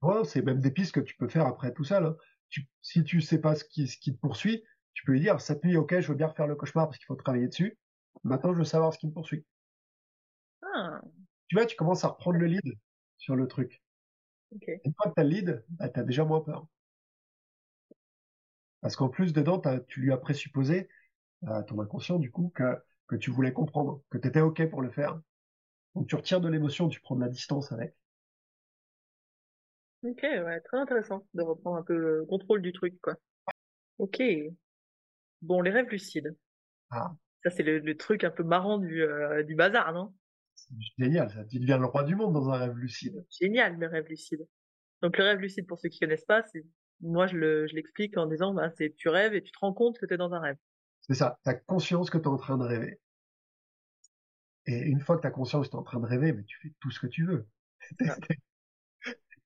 loin, 0.00 0.24
c'est 0.24 0.42
même 0.42 0.60
des 0.60 0.70
pistes 0.70 0.92
que 0.92 1.00
tu 1.00 1.16
peux 1.16 1.28
faire 1.28 1.46
après 1.46 1.72
tout 1.72 1.84
ça. 1.84 2.00
Là. 2.00 2.14
Tu, 2.50 2.68
si 2.82 3.02
tu 3.04 3.20
sais 3.20 3.40
pas 3.40 3.54
ce 3.54 3.64
qui, 3.64 3.88
ce 3.88 3.98
qui 3.98 4.14
te 4.14 4.20
poursuit, 4.20 4.62
tu 4.94 5.04
peux 5.04 5.12
lui 5.12 5.20
dire, 5.20 5.40
cette 5.40 5.64
nuit, 5.64 5.76
ok, 5.76 6.00
je 6.00 6.08
veux 6.08 6.14
bien 6.14 6.28
refaire 6.28 6.46
le 6.46 6.54
cauchemar 6.54 6.86
parce 6.86 6.98
qu'il 6.98 7.06
faut 7.06 7.16
travailler 7.16 7.48
dessus. 7.48 7.76
Maintenant, 8.24 8.52
je 8.52 8.58
veux 8.58 8.64
savoir 8.64 8.92
ce 8.92 8.98
qui 8.98 9.06
me 9.06 9.12
poursuit. 9.12 9.44
Ah. 10.62 11.00
Tu 11.48 11.56
vois, 11.56 11.66
tu 11.66 11.76
commences 11.76 12.04
à 12.04 12.08
reprendre 12.08 12.38
le 12.38 12.46
lead 12.46 12.74
sur 13.16 13.36
le 13.36 13.46
truc. 13.46 13.82
Okay. 14.54 14.80
Une 14.84 14.94
fois 14.94 15.10
que 15.10 15.14
tu 15.14 15.20
as 15.20 15.24
le 15.24 15.30
lead, 15.30 15.64
bah, 15.70 15.88
tu 15.88 16.00
as 16.00 16.02
déjà 16.02 16.24
moins 16.24 16.40
peur. 16.40 16.66
Parce 18.80 18.96
qu'en 18.96 19.08
plus, 19.08 19.32
dedans, 19.32 19.60
tu 19.88 20.00
lui 20.00 20.12
as 20.12 20.18
présupposé, 20.18 20.88
à 21.46 21.62
ton 21.62 21.80
inconscient, 21.80 22.18
du 22.18 22.30
coup, 22.30 22.52
que, 22.54 22.76
que 23.06 23.16
tu 23.16 23.30
voulais 23.30 23.52
comprendre, 23.52 24.02
que 24.10 24.18
tu 24.18 24.28
étais 24.28 24.40
OK 24.40 24.68
pour 24.68 24.82
le 24.82 24.90
faire. 24.90 25.20
Donc 25.94 26.06
tu 26.06 26.14
retires 26.14 26.40
de 26.40 26.48
l'émotion, 26.48 26.88
tu 26.88 27.00
prends 27.00 27.16
de 27.16 27.22
la 27.22 27.28
distance 27.28 27.72
avec. 27.72 27.94
Ok, 30.04 30.22
ouais, 30.22 30.60
très 30.60 30.78
intéressant 30.78 31.26
de 31.34 31.42
reprendre 31.42 31.76
un 31.76 31.82
peu 31.82 31.96
le 31.96 32.24
contrôle 32.26 32.62
du 32.62 32.72
truc, 32.72 33.00
quoi. 33.00 33.16
Ok. 33.98 34.22
Bon, 35.42 35.60
les 35.60 35.70
rêves 35.70 35.88
lucides. 35.88 36.36
Ah. 36.90 37.16
Ça, 37.44 37.50
c'est 37.50 37.62
le, 37.62 37.78
le, 37.78 37.96
truc 37.96 38.24
un 38.24 38.30
peu 38.30 38.42
marrant 38.42 38.78
du, 38.78 39.02
euh, 39.02 39.42
du 39.42 39.54
bazar, 39.54 39.92
non? 39.92 40.12
C'est 40.54 40.74
génial, 40.98 41.30
ça. 41.30 41.44
Tu 41.44 41.60
deviens 41.60 41.78
le 41.78 41.86
roi 41.86 42.02
du 42.02 42.16
monde 42.16 42.34
dans 42.34 42.50
un 42.50 42.58
rêve 42.58 42.76
lucide. 42.76 43.24
Génial, 43.40 43.78
le 43.78 43.86
rêve 43.86 44.06
lucide. 44.08 44.46
Donc 45.02 45.16
le 45.16 45.24
rêve 45.24 45.38
lucide, 45.38 45.66
pour 45.66 45.78
ceux 45.78 45.88
qui 45.88 46.00
connaissent 46.00 46.24
pas, 46.24 46.42
c'est 46.52 46.64
moi 47.00 47.28
je 47.28 47.36
le 47.36 47.68
je 47.68 47.76
l'explique 47.76 48.16
en 48.16 48.26
disant 48.26 48.52
bah, 48.52 48.70
c'est 48.76 48.92
tu 48.96 49.08
rêves 49.08 49.34
et 49.34 49.42
tu 49.42 49.52
te 49.52 49.58
rends 49.60 49.72
compte 49.72 49.98
que 49.98 50.06
tu 50.06 50.14
es 50.14 50.16
dans 50.16 50.32
un 50.32 50.40
rêve. 50.40 50.56
C'est 51.02 51.14
ça, 51.14 51.38
tu 51.44 51.50
as 51.50 51.54
conscience 51.54 52.10
que 52.10 52.18
tu 52.18 52.24
es 52.24 52.28
en 52.28 52.36
train 52.36 52.58
de 52.58 52.64
rêver. 52.64 52.98
Et 54.66 54.80
une 54.80 55.00
fois 55.00 55.16
que 55.16 55.22
tu 55.22 55.26
as 55.28 55.30
conscience 55.30 55.66
que 55.66 55.70
tu 55.70 55.76
es 55.76 55.80
en 55.80 55.84
train 55.84 56.00
de 56.00 56.06
rêver, 56.06 56.32
mais 56.32 56.42
tu 56.42 56.58
fais 56.60 56.74
tout 56.80 56.90
ce 56.90 57.00
que 57.00 57.06
tu 57.06 57.24
veux. 57.24 57.46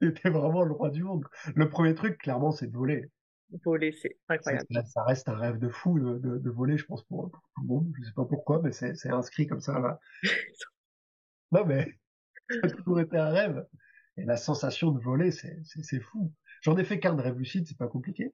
T'es 0.01 0.31
vraiment 0.31 0.65
le 0.65 0.73
roi 0.73 0.91
du 0.91 1.05
monde. 1.05 1.25
Le 1.55 1.69
premier 1.69 1.95
truc, 1.95 2.19
clairement, 2.19 2.51
c'est 2.51 2.67
de 2.67 2.77
voler. 2.77 3.09
Voler, 3.65 3.93
c'est 3.93 4.17
incroyable. 4.29 4.67
Ça, 4.73 4.85
ça, 4.85 5.05
reste 5.05 5.29
un 5.29 5.37
rêve 5.37 5.59
de 5.59 5.69
fou 5.69 5.99
de, 5.99 6.19
de, 6.19 6.39
de 6.39 6.51
voler, 6.51 6.79
je 6.79 6.85
pense, 6.85 7.03
pour, 7.05 7.31
pour, 7.31 7.41
tout 7.55 7.63
le 7.63 7.67
monde. 7.67 7.93
Je 7.99 8.05
sais 8.05 8.15
pas 8.15 8.25
pourquoi, 8.25 8.61
mais 8.63 8.73
c'est 8.73 9.11
inscrit 9.11 9.47
comme 9.47 9.61
ça 9.61 9.79
là. 9.79 10.01
non, 11.53 11.65
mais 11.67 11.99
ça 12.49 12.67
a 12.67 12.71
toujours 12.71 13.01
été 13.01 13.17
un 13.17 13.31
rêve. 13.31 13.67
Et 14.17 14.25
la 14.25 14.37
sensation 14.37 14.91
de 14.91 15.01
voler, 15.01 15.31
c'est 15.31 16.01
fou. 16.01 16.33
J'en 16.63 16.77
ai 16.77 16.85
fait 16.85 17.01
qu'un 17.01 17.15
de 17.15 17.23
rêve 17.23 17.39
lucide, 17.39 17.67
c'est 17.67 17.79
pas 17.79 17.89
compliqué. 17.89 18.33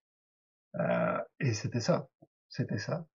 Euh, 0.76 1.18
et 1.40 1.54
c'était 1.54 1.80
ça. 1.80 2.08
C'était 2.48 2.78
ça. 2.78 3.06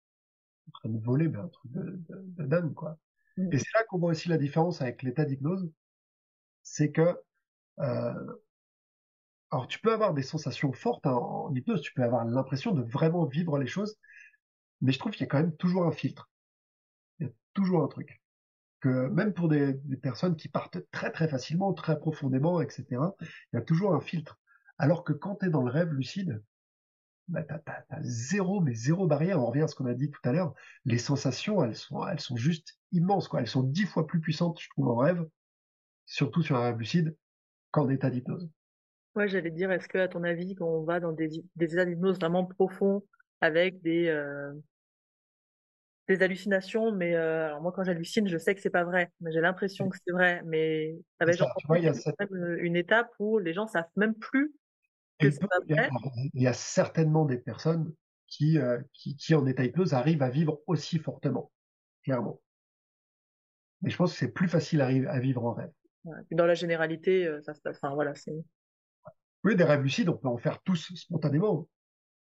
En 0.68 0.72
train 0.72 0.90
de 0.90 1.04
voler, 1.04 1.28
mais 1.28 1.40
un 1.40 1.50
truc 1.50 1.72
de, 1.72 1.82
de, 1.82 2.24
de 2.38 2.44
dingue, 2.46 2.74
quoi. 2.74 2.98
Et 3.52 3.58
c'est 3.58 3.74
là 3.74 3.84
qu'on 3.88 3.98
voit 3.98 4.12
aussi 4.12 4.30
la 4.30 4.38
différence 4.38 4.82
avec 4.82 5.02
l'état 5.02 5.26
d'hypnose, 5.26 5.70
c'est 6.62 6.92
que 6.92 7.20
euh, 7.80 8.34
alors 9.54 9.68
tu 9.68 9.80
peux 9.80 9.94
avoir 9.94 10.16
des 10.16 10.24
sensations 10.24 10.74
fortes 10.74 11.06
hein, 11.06 11.14
en 11.14 11.54
hypnose, 11.54 11.82
tu 11.82 11.94
peux 11.94 12.02
avoir 12.02 12.26
l'impression 12.26 12.72
de 12.72 12.82
vraiment 12.82 13.26
vivre 13.26 13.60
les 13.60 13.68
choses, 13.68 13.98
mais 14.82 14.92
je 14.92 14.98
trouve 14.98 15.12
qu'il 15.12 15.22
y 15.22 15.26
a 15.26 15.28
quand 15.28 15.38
même 15.38 15.56
toujours 15.56 15.86
un 15.86 15.92
filtre. 15.92 16.32
Il 17.20 17.28
y 17.28 17.30
a 17.30 17.34
toujours 17.54 17.84
un 17.84 17.88
truc. 17.88 18.20
Que 18.80 19.08
même 19.10 19.32
pour 19.32 19.50
des, 19.50 19.76
personnes 20.02 20.36
qui 20.36 20.50
partent 20.50 20.80
très 20.90 21.12
très 21.12 21.28
facilement, 21.28 21.72
très 21.74 22.00
profondément, 22.00 22.62
etc., 22.62 22.86
il 23.22 23.28
y 23.54 23.58
a 23.58 23.62
toujours 23.62 23.94
un 23.94 24.02
filtre. 24.02 24.40
Alors 24.80 25.04
que 25.04 25.14
quand 25.14 25.36
tu 25.36 25.46
es 25.46 25.50
dans 25.50 25.62
le 25.62 25.72
rêve 25.72 25.94
lucide, 25.94 26.44
bah, 27.28 27.44
t'as 27.44 27.84
zéro, 28.02 28.60
mais 28.60 28.74
zéro 28.74 29.06
barrière. 29.06 29.40
On 29.40 29.46
revient 29.46 29.62
à 29.62 29.68
ce 29.68 29.76
qu'on 29.76 29.86
a 29.86 29.94
dit 29.94 30.10
tout 30.10 30.20
à 30.24 30.32
l'heure. 30.32 30.56
Les 30.86 30.98
sensations, 30.98 31.64
elles 31.64 31.76
sont, 31.76 32.06
elles 32.08 32.20
sont 32.20 32.36
juste 32.36 32.80
immenses, 32.92 33.28
quoi. 33.28 33.40
Elles 33.40 33.48
sont 33.48 33.64
dix 33.64 33.86
fois 33.86 34.08
plus 34.08 34.20
puissantes, 34.20 34.60
je 34.60 34.70
trouve, 34.70 34.90
en 34.90 34.96
rêve, 34.96 35.24
surtout 36.08 36.42
sur 36.42 36.58
un 36.58 36.64
rêve 36.64 36.80
lucide, 36.80 37.16
qu'en 37.72 37.88
état 37.90 38.10
d'hypnose. 38.10 38.50
Ouais, 39.16 39.28
j'allais 39.28 39.52
dire, 39.52 39.72
est-ce 39.72 39.88
que, 39.88 40.00
à 40.00 40.08
ton 40.08 40.24
avis, 40.24 40.56
quand 40.56 40.68
on 40.68 40.84
va 40.84 41.00
dans 41.00 41.12
des, 41.12 41.30
des 41.56 41.74
états 41.74 41.86
d'hypnose 41.86 42.18
vraiment 42.18 42.46
profonds, 42.46 43.04
avec 43.42 43.82
des, 43.82 44.08
euh, 44.08 44.54
des 46.08 46.22
hallucinations, 46.22 46.92
mais 46.92 47.16
euh, 47.16 47.46
alors 47.46 47.62
moi, 47.62 47.72
quand 47.72 47.84
j'hallucine, 47.84 48.28
je 48.28 48.38
sais 48.38 48.56
que 48.56 48.62
c'est 48.62 48.70
pas 48.70 48.84
vrai, 48.84 49.12
mais 49.22 49.32
j'ai 49.32 49.42
l'impression 49.42 49.88
que 49.90 49.98
c'est 50.06 50.14
vrai. 50.14 50.42
Mais 50.46 50.96
ça, 51.20 51.26
tu 51.58 51.68
vois, 51.68 51.80
il 51.80 51.86
y 51.86 51.88
a 51.88 51.94
cette... 51.94 52.16
une 52.32 52.76
étape 52.76 53.10
où 53.20 53.40
les 53.40 53.54
gens 53.54 53.68
savent 53.68 53.86
même 53.96 54.16
plus 54.16 54.54
que 55.20 55.30
c'est 55.30 55.40
pas 55.40 55.60
vrai. 55.70 55.90
Il 56.34 56.42
y 56.42 56.48
a 56.48 56.54
certainement 56.54 57.26
des 57.26 57.38
personnes 57.38 57.94
qui, 58.28 58.58
euh, 58.58 58.80
qui, 58.94 59.16
qui, 59.16 59.36
en 59.36 59.46
état 59.46 59.64
hypnose, 59.64 59.94
arrivent 59.94 60.24
à 60.24 60.30
vivre 60.30 60.62
aussi 60.68 61.00
fortement, 61.00 61.52
clairement. 62.04 62.42
Mais 63.82 63.90
je 63.90 63.98
pense 63.98 64.14
que 64.14 64.18
c'est 64.18 64.32
plus 64.32 64.48
facile 64.48 64.82
à, 64.82 64.88
à 64.88 65.20
vivre 65.20 65.46
en 65.46 65.54
rêve. 65.54 65.72
Ouais. 66.04 66.18
Dans 66.32 66.46
la 66.46 66.56
généralité, 66.56 67.28
euh, 67.28 67.42
ça 67.42 67.54
se 67.54 67.62
passe. 67.62 67.78
Enfin, 67.82 67.94
voilà, 67.94 68.16
c'est. 68.16 68.34
Oui, 69.44 69.56
des 69.56 69.64
rêves 69.64 69.82
lucides, 69.82 70.10
on 70.10 70.18
peut 70.18 70.28
en 70.28 70.38
faire 70.38 70.62
tous 70.64 70.94
spontanément. 70.96 71.68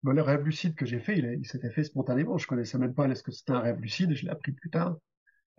Moi, 0.03 0.14
le 0.14 0.23
rêve 0.23 0.45
lucide 0.45 0.75
que 0.75 0.87
j'ai 0.87 0.99
fait, 0.99 1.18
il, 1.18 1.25
il 1.41 1.47
s'était 1.47 1.70
fait 1.70 1.85
spontanément. 1.85 2.39
Je 2.39 2.47
connaissais 2.47 2.79
même 2.79 2.95
pas 2.95 3.07
est-ce 3.09 3.23
que 3.23 3.31
c'était 3.33 3.53
un 3.53 3.61
rêve 3.61 3.81
lucide. 3.81 4.14
Je 4.14 4.25
l'ai 4.25 4.31
appris 4.31 4.53
plus 4.53 4.70
tard. 4.70 4.97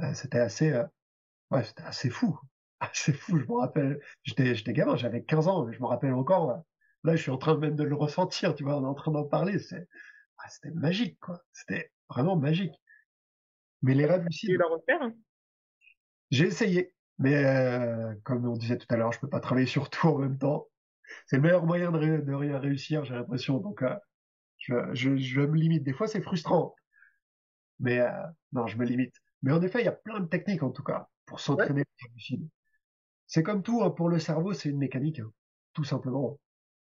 Euh, 0.01 0.13
c'était 0.13 0.39
assez, 0.39 0.71
euh, 0.71 0.83
ouais, 1.51 1.63
c'était 1.63 1.83
assez 1.83 2.09
fou, 2.09 2.39
assez 2.79 3.13
fou. 3.13 3.39
Je 3.39 3.45
me 3.45 3.53
rappelle, 3.59 3.99
j'étais, 4.23 4.55
j'étais 4.55 4.73
gamin, 4.73 4.95
j'avais 4.95 5.23
15 5.23 5.47
ans, 5.47 5.65
mais 5.65 5.73
je 5.73 5.81
me 5.81 5.87
rappelle 5.87 6.13
encore. 6.13 6.63
Là, 7.03 7.15
je 7.15 7.21
suis 7.21 7.31
en 7.31 7.37
train 7.37 7.57
même 7.57 7.75
de 7.75 7.83
le 7.83 7.95
ressentir. 7.95 8.55
Tu 8.55 8.63
vois, 8.63 8.77
on 8.77 8.83
est 8.83 8.87
en 8.87 8.93
train 8.93 9.11
d'en 9.11 9.25
parler. 9.25 9.59
C'est, 9.59 9.87
ah, 10.37 10.49
c'était 10.49 10.73
magique, 10.73 11.19
quoi. 11.19 11.41
C'était 11.53 11.91
vraiment 12.09 12.35
magique. 12.35 12.73
Mais 13.81 13.93
les 13.93 14.05
rêves 14.05 14.25
lucides. 14.25 14.51
Tu 14.51 14.57
la 14.57 14.67
refaire 14.67 15.01
hein? 15.01 15.13
J'ai 16.31 16.45
essayé, 16.47 16.93
mais 17.19 17.45
euh, 17.45 18.15
comme 18.23 18.47
on 18.47 18.57
disait 18.57 18.77
tout 18.77 18.87
à 18.89 18.97
l'heure, 18.97 19.11
je 19.11 19.19
peux 19.19 19.29
pas 19.29 19.39
travailler 19.39 19.67
sur 19.67 19.89
tout 19.89 20.07
en 20.07 20.17
même 20.17 20.37
temps. 20.37 20.67
C'est 21.27 21.37
le 21.37 21.41
meilleur 21.43 21.65
moyen 21.65 21.91
de, 21.91 21.97
ré- 21.97 22.21
de 22.21 22.33
rien 22.33 22.59
réussir, 22.59 23.05
j'ai 23.05 23.13
l'impression. 23.15 23.57
Donc, 23.59 23.83
euh, 23.83 23.95
je, 24.59 24.75
je, 24.93 25.17
je 25.17 25.41
me 25.41 25.57
limite. 25.57 25.83
Des 25.83 25.93
fois, 25.93 26.07
c'est 26.07 26.21
frustrant, 26.21 26.75
mais 27.79 27.99
euh, 27.99 28.09
non, 28.53 28.67
je 28.67 28.77
me 28.77 28.85
limite. 28.85 29.15
Mais 29.41 29.51
en 29.51 29.61
effet, 29.61 29.81
il 29.81 29.85
y 29.85 29.87
a 29.89 29.91
plein 29.91 30.19
de 30.19 30.27
techniques 30.27 30.63
en 30.63 30.71
tout 30.71 30.83
cas 30.83 31.09
pour 31.25 31.39
s'entraîner 31.39 31.83
lucide. 32.15 32.47
C'est 33.27 33.43
comme 33.43 33.63
tout, 33.63 33.83
hein, 33.83 33.91
pour 33.91 34.09
le 34.09 34.19
cerveau, 34.19 34.53
c'est 34.53 34.69
une 34.69 34.79
mécanique, 34.79 35.19
hein, 35.19 35.31
tout 35.73 35.85
simplement. 35.85 36.39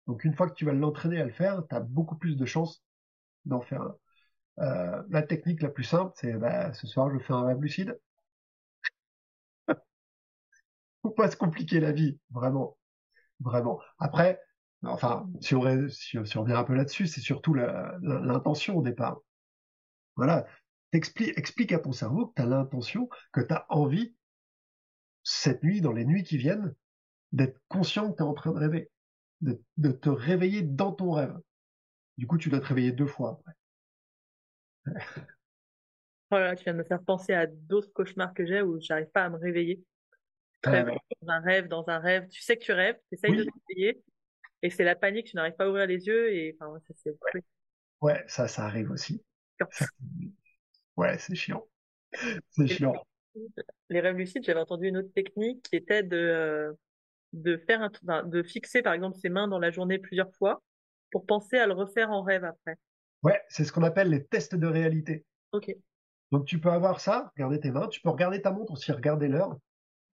Donc, 0.08 0.24
une 0.24 0.34
fois 0.34 0.48
que 0.48 0.54
tu 0.54 0.64
vas 0.66 0.74
l'entraîner 0.74 1.20
à 1.20 1.24
le 1.24 1.32
faire, 1.32 1.62
tu 1.68 1.76
as 1.76 1.80
beaucoup 1.80 2.16
plus 2.16 2.36
de 2.36 2.46
chances 2.46 2.84
d'en 3.46 3.60
faire 3.62 3.82
un. 3.82 3.96
Euh, 4.60 5.02
la 5.10 5.22
technique 5.22 5.62
la 5.62 5.70
plus 5.70 5.84
simple, 5.84 6.12
c'est 6.16 6.34
bah, 6.34 6.72
ce 6.74 6.86
soir, 6.86 7.10
je 7.12 7.18
fais 7.20 7.32
un 7.34 7.44
rêve 7.46 7.60
lucide. 7.62 7.98
Faut 11.02 11.10
pas 11.10 11.30
se 11.30 11.36
compliquer 11.36 11.78
la 11.78 11.92
vie, 11.92 12.18
vraiment, 12.30 12.76
vraiment. 13.40 13.80
Après, 13.98 14.40
enfin, 14.84 15.28
si 15.40 15.54
on, 15.54 15.60
revient 15.60 16.52
un 16.52 16.64
peu 16.64 16.74
là-dessus, 16.74 17.06
c'est 17.06 17.20
surtout 17.20 17.54
l'intention 17.54 18.76
au 18.76 18.82
départ. 18.82 19.20
Voilà, 20.16 20.46
explique 20.92 21.72
à 21.72 21.78
ton 21.78 21.92
cerveau 21.92 22.26
que 22.26 22.34
tu 22.36 22.42
as 22.42 22.46
l'intention, 22.46 23.08
que 23.32 23.40
tu 23.40 23.54
as 23.54 23.66
envie, 23.70 24.14
cette 25.22 25.62
nuit, 25.62 25.80
dans 25.80 25.92
les 25.92 26.04
nuits 26.04 26.24
qui 26.24 26.36
viennent, 26.36 26.74
d'être 27.32 27.58
conscient 27.68 28.10
que 28.10 28.16
tu 28.16 28.22
es 28.22 28.26
en 28.26 28.34
train 28.34 28.52
de 28.52 28.58
rêver, 28.58 28.90
de, 29.40 29.62
de 29.78 29.92
te 29.92 30.10
réveiller 30.10 30.62
dans 30.62 30.92
ton 30.92 31.12
rêve. 31.12 31.36
Du 32.18 32.26
coup, 32.26 32.36
tu 32.36 32.50
dois 32.50 32.60
te 32.60 32.66
réveiller 32.66 32.92
deux 32.92 33.06
fois 33.06 33.40
après. 33.40 33.52
Voilà, 36.30 36.56
tu 36.56 36.64
viens 36.64 36.72
de 36.72 36.78
me 36.78 36.84
faire 36.84 37.02
penser 37.02 37.34
à 37.34 37.46
d'autres 37.46 37.92
cauchemars 37.92 38.32
que 38.32 38.46
j'ai 38.46 38.62
où 38.62 38.80
j'arrive 38.80 39.10
pas 39.10 39.24
à 39.24 39.28
me 39.28 39.36
réveiller. 39.36 39.84
Je 40.64 40.70
Euh, 40.70 40.84
rêve 40.84 40.94
dans 41.22 41.28
un 41.32 41.40
rêve, 41.40 41.68
dans 41.68 41.88
un 41.88 41.98
rêve. 41.98 42.28
Tu 42.28 42.40
sais 42.42 42.56
que 42.56 42.64
tu 42.64 42.72
rêves, 42.72 42.96
tu 43.08 43.14
essayes 43.14 43.34
de 43.34 43.42
Oui. 43.42 43.46
te 43.46 43.50
réveiller 43.68 44.02
et 44.62 44.70
c'est 44.70 44.84
la 44.84 44.96
panique, 44.96 45.26
tu 45.28 45.36
n'arrives 45.36 45.56
pas 45.56 45.64
à 45.66 45.68
ouvrir 45.70 45.86
les 45.86 46.06
yeux 46.06 46.32
et 46.34 46.56
enfin, 46.60 46.72
ouais, 46.72 46.80
ça, 46.88 46.94
c'est 47.04 47.12
ouais, 48.02 48.22
ça, 48.28 48.48
ça 48.48 48.64
arrive 48.66 48.90
aussi. 48.90 49.24
Ça, 49.58 49.66
ouais, 50.96 51.18
c'est 51.18 51.34
chiant. 51.34 51.66
C'est 52.50 52.68
chiant. 52.68 52.94
Les 53.88 54.00
rêves 54.00 54.16
lucides, 54.16 54.44
j'avais 54.44 54.60
entendu 54.60 54.88
une 54.88 54.96
autre 54.98 55.12
technique 55.14 55.62
qui 55.62 55.76
était 55.76 56.02
de, 56.02 56.16
euh, 56.16 56.72
de 57.32 57.58
faire 57.58 57.82
un, 58.08 58.24
de 58.24 58.42
fixer 58.42 58.82
par 58.82 58.94
exemple 58.94 59.18
ses 59.18 59.28
mains 59.30 59.48
dans 59.48 59.58
la 59.58 59.70
journée 59.70 59.98
plusieurs 59.98 60.32
fois 60.36 60.62
pour 61.12 61.26
penser 61.26 61.58
à 61.58 61.66
le 61.66 61.74
refaire 61.74 62.10
en 62.10 62.22
rêve 62.22 62.44
après. 62.44 62.76
Ouais, 63.24 63.42
c'est 63.48 63.64
ce 63.64 63.72
qu'on 63.72 63.82
appelle 63.82 64.10
les 64.10 64.24
tests 64.24 64.54
de 64.54 64.66
réalité. 64.68 65.24
Ok. 65.52 65.76
Donc 66.32 66.46
tu 66.46 66.58
peux 66.60 66.70
avoir 66.70 67.00
ça, 67.00 67.30
regarder 67.36 67.60
tes 67.60 67.70
mains, 67.70 67.86
tu 67.88 68.00
peux 68.00 68.08
regarder 68.10 68.42
ta 68.42 68.50
montre 68.50 68.72
aussi, 68.72 68.90
regarder 68.92 69.28
l'heure, 69.28 69.56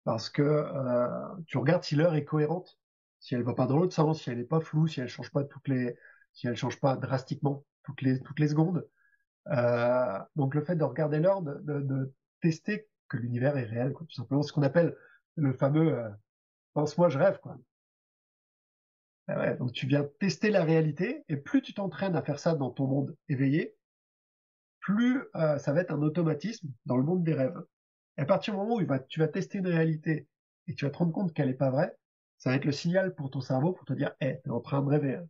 parce 0.06 0.30
que 0.30 0.40
euh, 0.42 1.08
tu 1.48 1.58
regardes 1.58 1.82
si 1.82 1.96
l'heure 1.96 2.14
est 2.14 2.24
cohérente, 2.24 2.78
si 3.18 3.34
elle 3.34 3.42
va 3.42 3.54
pas 3.54 3.66
dans 3.66 3.76
l'autre 3.76 3.92
sens, 3.92 4.22
si 4.22 4.30
elle 4.30 4.38
est 4.38 4.44
pas 4.44 4.60
floue, 4.60 4.86
si 4.86 5.00
elle 5.00 5.08
change 5.08 5.32
pas 5.32 5.42
toutes 5.42 5.66
les, 5.66 5.98
si 6.32 6.46
elle 6.46 6.56
change 6.56 6.78
pas 6.78 6.96
drastiquement 6.96 7.64
toutes 7.82 8.02
les 8.02 8.22
toutes 8.22 8.38
les 8.38 8.46
secondes. 8.46 8.88
Euh, 9.48 10.18
donc 10.36 10.54
le 10.54 10.64
fait 10.64 10.76
de 10.76 10.84
regarder 10.84 11.18
l'heure, 11.18 11.42
de, 11.42 12.14
tester 12.40 12.88
que 13.08 13.16
l'univers 13.16 13.56
est 13.56 13.64
réel, 13.64 13.94
tout 13.94 14.08
simplement, 14.12 14.42
ce 14.42 14.52
qu'on 14.52 14.62
appelle 14.62 14.96
le 15.34 15.52
fameux 15.52 15.98
euh, 15.98 16.08
pense-moi 16.72 17.08
je 17.08 17.18
rêve, 17.18 17.40
quoi. 17.40 17.58
Ah 19.26 19.54
donc 19.54 19.72
tu 19.72 19.88
viens 19.88 20.08
tester 20.20 20.50
la 20.50 20.62
réalité, 20.62 21.24
et 21.28 21.36
plus 21.36 21.62
tu 21.62 21.74
t'entraînes 21.74 22.14
à 22.14 22.22
faire 22.22 22.38
ça 22.38 22.54
dans 22.54 22.70
ton 22.70 22.86
monde 22.86 23.16
éveillé, 23.28 23.74
plus 24.78 25.20
ça 25.34 25.72
va 25.72 25.80
être 25.80 25.90
un 25.90 26.02
automatisme 26.02 26.68
dans 26.84 26.96
le 26.96 27.02
monde 27.02 27.24
des 27.24 27.34
rêves. 27.34 27.60
Et 28.18 28.22
à 28.22 28.26
partir 28.26 28.52
du 28.54 28.60
moment 28.60 28.74
où 28.76 28.82
tu 29.08 29.20
vas 29.20 29.28
tester 29.28 29.56
une 29.58 29.68
réalité 29.68 30.28
et 30.66 30.74
tu 30.74 30.84
vas 30.84 30.90
te 30.90 30.98
rendre 30.98 31.12
compte 31.12 31.32
qu'elle 31.32 31.48
n'est 31.48 31.54
pas 31.54 31.70
vraie, 31.70 31.96
ça 32.38 32.50
va 32.50 32.56
être 32.56 32.66
le 32.66 32.72
signal 32.72 33.14
pour 33.14 33.30
ton 33.30 33.40
cerveau 33.40 33.72
pour 33.72 33.86
te 33.86 33.94
dire, 33.94 34.12
hé, 34.20 34.40
t'es 34.44 34.50
en 34.50 34.60
train 34.60 34.82
de 34.82 34.88
rêver. 34.90 35.14
hein. 35.16 35.26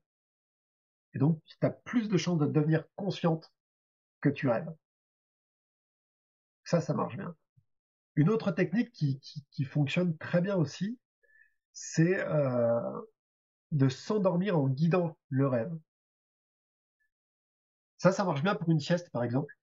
Et 1.14 1.18
donc, 1.18 1.42
tu 1.46 1.56
as 1.66 1.70
plus 1.70 2.08
de 2.08 2.16
chances 2.16 2.38
de 2.38 2.46
devenir 2.46 2.84
consciente 2.94 3.52
que 4.20 4.28
tu 4.30 4.48
rêves. 4.48 4.74
Ça, 6.64 6.80
ça 6.82 6.92
marche 6.94 7.16
bien. 7.16 7.34
Une 8.16 8.30
autre 8.30 8.52
technique 8.52 8.92
qui, 8.92 9.18
qui, 9.20 9.44
qui 9.50 9.64
fonctionne 9.64 10.16
très 10.18 10.40
bien 10.42 10.56
aussi, 10.56 10.98
c'est 11.72 12.20
euh, 12.26 12.80
de 13.72 13.88
s'endormir 13.88 14.58
en 14.58 14.68
guidant 14.68 15.18
le 15.30 15.48
rêve. 15.48 15.72
Ça, 17.98 18.10
ça 18.10 18.24
marche 18.24 18.42
bien 18.42 18.54
pour 18.54 18.70
une 18.70 18.80
sieste, 18.80 19.10
par 19.10 19.22
exemple. 19.22 19.54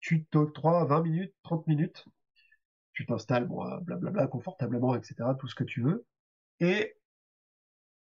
Tu 0.00 0.24
t'octroies 0.24 0.86
20 0.86 1.02
minutes, 1.02 1.34
30 1.42 1.66
minutes, 1.66 2.06
tu 2.96 3.06
t'installes, 3.06 3.46
bon, 3.48 3.66
euh, 3.66 3.78
blablabla, 3.80 4.28
confortablement, 4.28 4.96
etc., 4.96 5.36
tout 5.36 5.48
ce 5.48 5.56
que 5.56 5.64
tu 5.64 5.82
veux, 5.82 6.06
et 6.60 6.96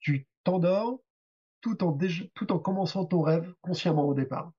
tu 0.01 0.27
t'endors 0.45 1.01
tout 1.63 1.85
en, 1.85 1.93
déj- 1.97 2.31
tout 2.35 2.53
en 2.53 2.59
commençant 2.59 3.07
ton 3.07 3.23
rêve 3.23 3.55
consciemment 3.63 4.07
au 4.07 4.15
départ. 4.15 4.53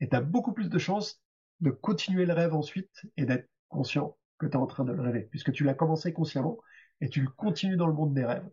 Et 0.00 0.08
tu 0.08 0.16
as 0.16 0.20
beaucoup 0.20 0.52
plus 0.52 0.70
de 0.70 0.78
chances 0.78 1.20
de 1.60 1.70
continuer 1.70 2.26
le 2.26 2.34
rêve 2.34 2.54
ensuite 2.54 3.06
et 3.16 3.26
d'être 3.26 3.48
conscient 3.68 4.18
que 4.38 4.46
tu 4.46 4.52
es 4.52 4.56
en 4.56 4.66
train 4.66 4.84
de 4.84 4.92
le 4.92 5.02
rêver, 5.02 5.28
puisque 5.30 5.52
tu 5.52 5.64
l'as 5.64 5.74
commencé 5.74 6.12
consciemment 6.12 6.58
et 7.00 7.08
tu 7.10 7.22
le 7.22 7.28
continues 7.30 7.76
dans 7.76 7.86
le 7.88 7.94
monde 7.94 8.14
des 8.14 8.24
rêves. 8.24 8.48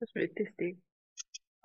Je 0.00 0.20
vais 0.20 0.28
tester. 0.28 0.76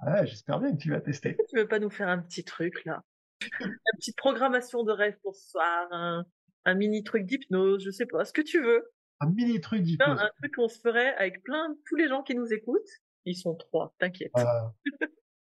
Ouais, 0.05 0.27
j'espère 0.27 0.59
bien 0.59 0.71
que 0.73 0.81
tu 0.81 0.89
vas 0.89 1.01
tester. 1.01 1.37
Tu 1.49 1.57
veux 1.57 1.67
pas 1.67 1.79
nous 1.79 1.89
faire 1.89 2.09
un 2.09 2.19
petit 2.19 2.43
truc 2.43 2.83
là? 2.85 3.03
Une 3.61 3.77
petite 3.97 4.17
programmation 4.17 4.83
de 4.83 4.91
rêve 4.91 5.17
pour 5.21 5.35
ce 5.35 5.49
soir, 5.51 5.87
un, 5.91 6.25
un 6.65 6.75
mini 6.75 7.03
truc 7.03 7.25
d'hypnose, 7.25 7.83
je 7.83 7.91
sais 7.91 8.05
pas, 8.05 8.25
ce 8.25 8.33
que 8.33 8.41
tu 8.41 8.61
veux. 8.61 8.91
Un 9.19 9.29
mini 9.29 9.59
truc 9.61 9.81
d'hypnose. 9.83 10.19
un 10.19 10.29
truc 10.37 10.55
qu'on 10.55 10.67
se 10.67 10.79
ferait 10.79 11.15
avec 11.15 11.43
plein 11.43 11.69
de 11.69 11.77
tous 11.85 11.95
les 11.95 12.07
gens 12.07 12.23
qui 12.23 12.35
nous 12.35 12.51
écoutent. 12.51 12.81
Ils 13.25 13.35
sont 13.35 13.55
trois, 13.55 13.93
t'inquiète. 13.99 14.31
Euh, 14.37 14.43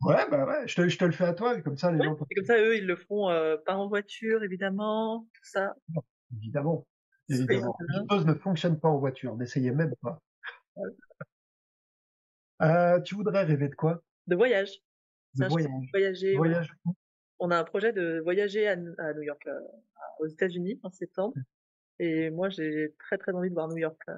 ouais, 0.03 0.29
bah 0.29 0.45
ouais, 0.45 0.67
je 0.67 0.75
te, 0.75 0.87
je 0.87 0.97
te 0.97 1.05
le 1.05 1.11
fais 1.11 1.25
à 1.25 1.33
toi, 1.33 1.59
comme 1.61 1.77
ça 1.77 1.91
les 1.91 1.99
Ouais, 1.99 2.05
gens 2.05 2.15
comme 2.15 2.45
ça, 2.45 2.59
eux, 2.59 2.77
ils 2.77 2.85
le 2.85 2.95
feront 2.95 3.29
euh, 3.31 3.57
pas 3.57 3.75
en 3.75 3.87
voiture, 3.87 4.43
évidemment, 4.43 5.27
tout 5.33 5.43
ça. 5.43 5.73
Évidemment, 6.35 6.85
évidemment. 7.29 7.75
bien. 7.87 8.01
L'hypnose 8.01 8.25
ne 8.25 8.33
fonctionne 8.35 8.79
pas 8.79 8.89
en 8.89 8.99
voiture, 8.99 9.35
n'essayez 9.35 9.71
même 9.71 9.95
pas. 10.01 10.21
Euh, 12.61 13.01
tu 13.01 13.15
voudrais 13.15 13.43
rêver 13.43 13.67
de 13.69 13.75
quoi? 13.75 14.03
De 14.27 14.35
voyage. 14.35 14.71
De 15.35 15.43
Ça, 15.43 15.47
voyage. 15.47 15.71
Voyager. 15.91 16.37
ouais. 16.37 16.53
On 17.43 17.49
a 17.49 17.57
un 17.57 17.63
projet 17.63 17.91
de 17.91 18.21
voyager 18.23 18.67
à, 18.67 18.73
à 18.99 19.13
New 19.13 19.23
York, 19.23 19.47
euh, 19.47 19.59
aux 20.19 20.27
États-Unis 20.27 20.79
en 20.83 20.91
septembre. 20.91 21.33
Et 21.97 22.29
moi, 22.29 22.49
j'ai 22.49 22.93
très 22.99 23.17
très 23.17 23.33
envie 23.33 23.49
de 23.49 23.55
voir 23.55 23.67
New 23.67 23.77
York. 23.77 23.99
euh. 24.09 24.13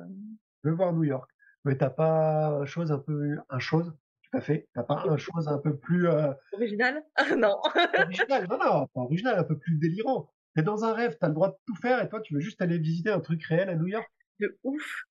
Je 0.63 0.69
veux 0.69 0.75
voir 0.75 0.91
New 0.91 1.05
York. 1.05 1.31
Mais 1.63 1.77
t'as 1.77 1.89
pas 1.89 2.47
un 2.47 2.65
chose 2.65 2.91
un 2.91 2.99
peu, 2.99 3.37
un 3.49 3.59
chose, 3.59 3.95
tout 4.23 4.37
à 4.37 4.41
fait? 4.41 4.67
T'as 4.73 4.83
pas 4.83 5.05
un 5.07 5.15
chose 5.15 5.47
un 5.47 5.57
peu 5.57 5.77
plus 5.77 6.07
euh, 6.07 6.33
Original? 6.51 7.01
Non 7.37 7.61
original? 7.97 8.45
Non, 8.49 8.57
non, 8.57 8.87
pas 8.87 9.01
original, 9.01 9.39
un 9.39 9.43
peu 9.45 9.57
plus 9.57 9.77
délirant. 9.77 10.29
T'es 10.53 10.61
dans 10.61 10.83
un 10.83 10.93
rêve, 10.93 11.17
t'as 11.17 11.29
le 11.29 11.33
droit 11.33 11.49
de 11.49 11.55
tout 11.65 11.75
faire 11.75 12.03
et 12.03 12.09
toi, 12.09 12.19
tu 12.19 12.33
veux 12.33 12.41
juste 12.41 12.61
aller 12.61 12.77
visiter 12.77 13.09
un 13.09 13.21
truc 13.21 13.41
réel 13.45 13.69
à 13.69 13.75
New 13.75 13.87
York? 13.87 14.05
De 14.41 14.59
ouf 14.63 15.03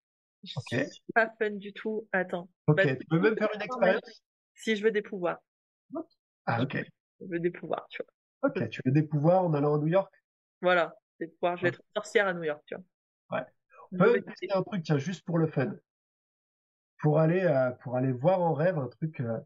Je 0.43 0.53
suis 0.69 1.01
pas 1.15 1.33
fun 1.39 1.49
du 1.51 1.73
tout. 1.73 2.07
Attends. 2.11 2.47
Ok. 2.67 2.77
Bah, 2.77 2.95
tu 2.95 3.05
peux 3.09 3.19
même 3.19 3.35
faire 3.35 3.49
une 3.55 3.61
expérience? 3.61 4.23
Si 4.53 4.75
je 4.75 4.83
veux 4.83 4.91
des 4.91 5.01
pouvoirs. 5.01 5.39
Ah, 6.45 6.61
ok. 6.61 6.85
Je 7.21 7.25
veux 7.27 7.39
des 7.39 7.51
pouvoirs, 7.51 7.87
tu 7.89 8.01
vois. 8.03 8.49
Ok. 8.49 8.69
Tu 8.69 8.81
veux 8.85 8.91
des 8.91 9.03
pouvoirs 9.03 9.43
en 9.43 9.53
allant 9.53 9.75
à 9.75 9.77
New 9.79 9.87
York? 9.87 10.13
Voilà. 10.61 10.95
Des 11.19 11.27
pouvoirs. 11.27 11.57
Je 11.57 11.63
vais 11.63 11.69
être 11.69 11.81
sorcière 11.95 12.27
à 12.27 12.33
New 12.33 12.43
York, 12.43 12.61
tu 12.65 12.75
vois. 12.75 13.39
Ouais. 13.39 13.45
On 13.91 13.97
peut 13.97 14.21
tester 14.21 14.51
un 14.51 14.63
truc, 14.63 14.83
tiens, 14.83 14.97
juste 14.97 15.23
pour 15.25 15.37
le 15.37 15.47
fun. 15.47 15.73
Pour 17.01 17.19
aller, 17.19 17.41
euh, 17.41 17.71
pour 17.83 17.95
aller 17.95 18.11
voir 18.11 18.41
en 18.41 18.53
rêve 18.53 18.77
un 18.77 18.87
truc, 18.87 19.19
euh, 19.19 19.39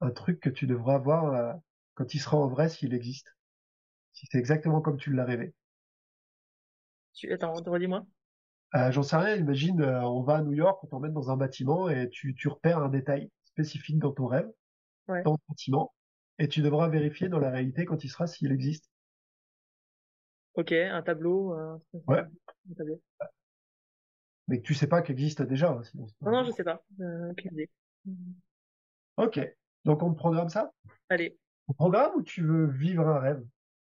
un 0.00 0.10
truc 0.10 0.40
que 0.40 0.50
tu 0.50 0.66
devras 0.66 0.98
voir 0.98 1.26
euh, 1.32 1.52
quand 1.94 2.14
il 2.14 2.18
sera 2.18 2.36
en 2.38 2.48
vrai 2.48 2.68
s'il 2.68 2.94
existe. 2.94 3.34
Si 4.12 4.26
c'est 4.30 4.38
exactement 4.38 4.80
comme 4.80 4.96
tu 4.96 5.12
l'as 5.12 5.24
rêvé. 5.24 5.54
tu- 7.12 7.32
Attends, 7.32 7.54
redis-moi. 7.54 8.06
Euh, 8.74 8.90
J'en 8.90 9.02
sais 9.02 9.16
rien, 9.16 9.36
imagine, 9.36 9.80
euh, 9.82 10.02
on 10.02 10.22
va 10.22 10.36
à 10.36 10.42
New 10.42 10.52
York, 10.52 10.82
on 10.82 10.86
t'emmène 10.88 11.12
dans 11.12 11.30
un 11.30 11.36
bâtiment 11.36 11.88
et 11.88 12.08
tu, 12.10 12.34
tu 12.34 12.48
repères 12.48 12.78
un 12.78 12.88
détail 12.88 13.30
spécifique 13.44 13.98
dans 13.98 14.12
ton 14.12 14.26
rêve, 14.26 14.50
Ouais. 15.06 15.22
dans 15.22 15.32
le 15.32 15.38
bâtiment, 15.48 15.94
et 16.38 16.48
tu 16.48 16.62
devras 16.62 16.88
vérifier 16.88 17.28
dans 17.28 17.38
la 17.38 17.50
réalité 17.50 17.84
quand 17.84 18.02
il 18.04 18.08
sera 18.08 18.26
s'il 18.26 18.52
existe. 18.52 18.90
Ok, 20.54 20.72
un 20.72 21.02
tableau. 21.02 21.54
euh, 21.58 21.76
Ouais. 22.06 22.20
un 22.20 22.74
tableau. 22.76 23.00
Mais 24.48 24.58
que 24.60 24.66
tu 24.66 24.74
sais 24.74 24.86
pas 24.86 25.02
qu'il 25.02 25.14
existe 25.14 25.42
déjà. 25.42 25.70
hein, 25.70 25.82
sinon 25.82 26.06
c'est 26.06 26.16
pas- 26.18 26.30
Non, 26.30 26.38
non, 26.38 26.44
je 26.44 26.50
sais 26.52 26.64
pas. 26.64 26.84
Euh, 27.00 27.32
idée. 27.44 27.70
Ok, 29.16 29.40
donc 29.84 30.02
on 30.02 30.12
programme 30.14 30.48
ça? 30.48 30.72
Allez. 31.08 31.38
On 31.68 31.72
programme 31.72 32.16
ou 32.16 32.22
tu 32.22 32.42
veux 32.44 32.66
vivre 32.66 33.06
un 33.08 33.18
rêve? 33.18 33.42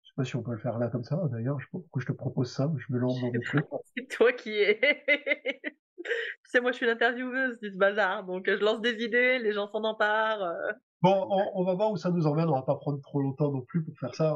Je 0.04 0.08
sais 0.10 0.14
pas 0.16 0.24
si 0.24 0.36
on 0.36 0.44
peut 0.44 0.52
le 0.52 0.58
faire 0.58 0.80
là 0.80 0.88
comme 0.88 1.04
ça, 1.04 1.20
d'ailleurs, 1.30 1.60
je 1.60 1.66
sais 1.66 1.72
pas 1.72 1.80
pourquoi 1.80 2.02
je 2.02 2.08
te 2.08 2.12
propose 2.14 2.52
ça, 2.54 2.68
mais 2.68 2.80
je 2.80 2.94
me 2.94 2.98
lance 2.98 3.20
dans 3.20 3.30
des 3.30 3.40
trucs. 3.42 3.66
C'est 3.98 4.08
toi 4.08 4.32
qui 4.32 4.52
es. 4.52 4.80
tu 6.04 6.12
sais, 6.46 6.62
moi, 6.62 6.72
je 6.72 6.78
suis 6.78 6.86
l'intervieweuse 6.86 7.60
du 7.60 7.72
bazar, 7.72 8.24
donc 8.26 8.46
je 8.48 8.64
lance 8.64 8.80
des 8.82 9.04
idées, 9.04 9.40
les 9.40 9.52
gens 9.52 9.68
s'en 9.68 9.84
emparent. 9.84 10.44
euh. 10.44 10.72
Bon, 11.02 11.28
on, 11.30 11.52
on 11.62 11.64
va 11.64 11.74
voir 11.76 11.92
où 11.92 11.98
ça 11.98 12.10
nous 12.12 12.26
emmène, 12.28 12.48
on 12.50 12.54
va 12.56 12.62
pas 12.64 12.76
prendre 12.76 13.02
trop 13.02 13.22
longtemps 13.22 13.52
non 13.52 13.62
plus 13.62 13.84
pour 13.84 13.98
faire 14.00 14.16
ça. 14.16 14.36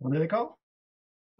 On 0.00 0.12
est 0.12 0.18
d'accord? 0.20 0.58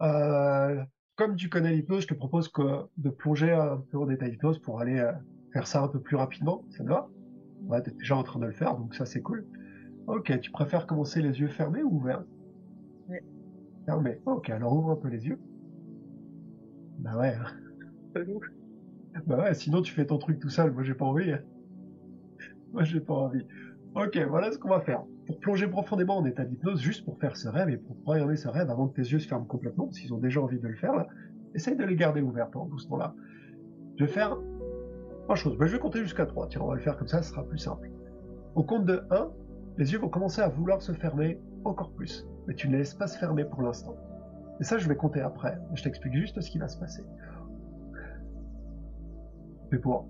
Euh, 0.03 0.83
Comme 1.15 1.35
tu 1.37 1.49
connais 1.49 1.73
l'hypnose, 1.73 2.03
je 2.03 2.07
te 2.09 2.15
propose 2.15 2.49
que, 2.49 2.63
de 2.97 3.09
plonger 3.11 3.51
un 3.53 3.79
peu 3.91 3.97
en 3.99 4.07
détail 4.07 4.33
hypnose 4.33 4.59
pour 4.61 4.81
aller 4.81 4.99
euh, 4.99 5.13
faire 5.53 5.67
ça 5.67 5.81
un 5.83 5.89
peu 5.89 6.01
plus 6.01 6.17
rapidement, 6.17 6.65
ça 6.69 6.83
te 6.83 6.89
va? 6.89 7.11
Ouais, 7.67 7.81
t'es 7.83 7.91
déjà 7.99 8.15
en 8.17 8.23
train 8.23 8.39
de 8.39 8.47
le 8.47 8.53
faire, 8.53 8.75
donc 8.77 8.95
ça 8.95 9.05
c'est 9.07 9.21
cool. 9.23 9.47
Ok, 10.07 10.39
tu 10.41 10.51
préfères 10.51 10.87
commencer 10.87 11.21
les 11.23 11.39
yeux 11.41 11.49
fermés 11.49 11.83
ou 11.83 11.97
ouverts? 11.97 12.23
Ouais. 13.07 13.23
Fermés. 13.85 14.21
Ok, 14.25 14.49
alors 14.51 14.73
ouvre 14.73 14.91
un 14.91 14.97
peu 14.97 15.09
les 15.09 15.25
yeux. 15.27 15.41
Bah 16.97 17.15
ouais. 17.17 17.33
hein. 17.35 17.47
Bah 19.27 19.37
ouais, 19.37 19.53
sinon 19.53 19.81
tu 19.83 19.93
fais 19.93 20.05
ton 20.07 20.17
truc 20.17 20.39
tout 20.39 20.49
seul, 20.49 20.71
moi 20.71 20.83
j'ai 20.83 20.95
pas 20.95 21.05
envie. 21.05 21.31
hein. 21.31 21.43
Moi 22.71 22.83
j'ai 22.83 22.99
pas 23.01 23.13
envie. 23.13 23.47
Ok, 23.99 24.17
voilà 24.29 24.51
ce 24.51 24.57
qu'on 24.57 24.69
va 24.69 24.79
faire. 24.79 25.03
Pour 25.27 25.39
plonger 25.39 25.67
profondément 25.67 26.17
en 26.17 26.25
état 26.25 26.45
d'hypnose, 26.45 26.81
juste 26.81 27.03
pour 27.03 27.19
faire 27.19 27.35
ce 27.35 27.49
rêve 27.49 27.69
et 27.69 27.77
pour 27.77 27.97
programmer 27.97 28.37
ce 28.37 28.47
rêve 28.47 28.69
avant 28.69 28.87
que 28.87 28.95
tes 28.95 29.11
yeux 29.11 29.19
se 29.19 29.27
ferment 29.27 29.45
complètement, 29.45 29.87
qu'ils 29.87 30.13
ont 30.13 30.17
déjà 30.17 30.41
envie 30.41 30.59
de 30.59 30.67
le 30.67 30.75
faire 30.75 31.05
essaye 31.55 31.75
de 31.75 31.83
les 31.83 31.95
garder 31.95 32.21
ouverts 32.21 32.49
pendant 32.49 32.67
tout 32.67 32.77
ce 32.77 32.87
temps-là. 32.87 33.13
Je 33.97 34.05
vais 34.05 34.11
faire 34.11 34.37
trois 35.23 35.35
choses. 35.35 35.57
Ben, 35.57 35.65
je 35.65 35.73
vais 35.73 35.79
compter 35.79 35.99
jusqu'à 35.99 36.25
3. 36.25 36.47
Tiens, 36.47 36.61
on 36.61 36.67
va 36.67 36.75
le 36.75 36.81
faire 36.81 36.97
comme 36.97 37.07
ça, 37.07 37.21
ce 37.21 37.31
sera 37.31 37.43
plus 37.43 37.57
simple. 37.57 37.89
Au 38.55 38.63
compte 38.63 38.85
de 38.85 39.03
1, 39.11 39.31
les 39.77 39.91
yeux 39.91 39.99
vont 39.99 40.09
commencer 40.09 40.41
à 40.41 40.47
vouloir 40.47 40.81
se 40.81 40.91
fermer 40.93 41.39
encore 41.65 41.91
plus. 41.91 42.25
Mais 42.47 42.55
tu 42.55 42.67
ne 42.67 42.73
les 42.73 42.79
laisses 42.79 42.93
pas 42.93 43.07
se 43.07 43.17
fermer 43.17 43.45
pour 43.45 43.61
l'instant. 43.61 43.95
Et 44.59 44.63
ça, 44.63 44.77
je 44.77 44.87
vais 44.87 44.95
compter 44.95 45.21
après. 45.21 45.57
Je 45.73 45.83
t'explique 45.83 46.13
juste 46.13 46.39
ce 46.39 46.49
qui 46.49 46.57
va 46.57 46.67
se 46.67 46.77
passer. 46.77 47.03
Mais 49.71 49.77
pour. 49.77 50.07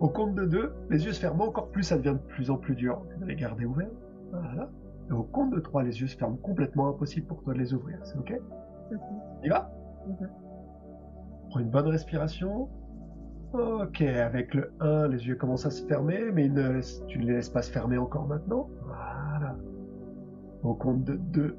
Au 0.00 0.08
compte 0.08 0.34
de 0.34 0.46
2, 0.46 0.72
les 0.88 1.04
yeux 1.04 1.12
se 1.12 1.20
ferment 1.20 1.44
encore 1.44 1.68
plus, 1.68 1.82
ça 1.82 1.98
devient 1.98 2.14
de 2.14 2.32
plus 2.34 2.50
en 2.50 2.56
plus 2.56 2.74
dur 2.74 3.02
de 3.20 3.26
les 3.26 3.36
garder 3.36 3.66
ouverts. 3.66 3.90
Voilà. 4.32 4.68
Et 5.10 5.12
au 5.12 5.22
compte 5.22 5.50
de 5.50 5.60
3, 5.60 5.82
les 5.82 6.00
yeux 6.00 6.06
se 6.06 6.16
ferment 6.16 6.36
complètement 6.36 6.88
impossible 6.88 7.26
pour 7.26 7.42
toi 7.42 7.52
de 7.52 7.58
les 7.58 7.74
ouvrir. 7.74 7.98
C'est 8.04 8.16
ok? 8.16 8.32
Mhm. 8.90 8.98
Y 9.44 9.48
va? 9.50 9.70
Prends 11.50 11.60
une 11.60 11.70
bonne 11.70 11.88
respiration. 11.88 12.68
Ok, 13.52 14.00
avec 14.00 14.54
le 14.54 14.72
1, 14.80 15.08
les 15.08 15.26
yeux 15.26 15.34
commencent 15.34 15.66
à 15.66 15.70
se 15.70 15.84
fermer, 15.84 16.30
mais 16.32 16.46
ils 16.46 16.52
ne 16.52 16.68
laissent- 16.68 17.02
tu 17.08 17.18
ne 17.18 17.26
les 17.26 17.34
laisses 17.34 17.50
pas 17.50 17.62
se 17.62 17.70
fermer 17.70 17.98
encore 17.98 18.26
maintenant. 18.26 18.68
Voilà. 18.86 19.56
Au 20.62 20.74
compte 20.74 21.04
de 21.04 21.16
2, 21.16 21.56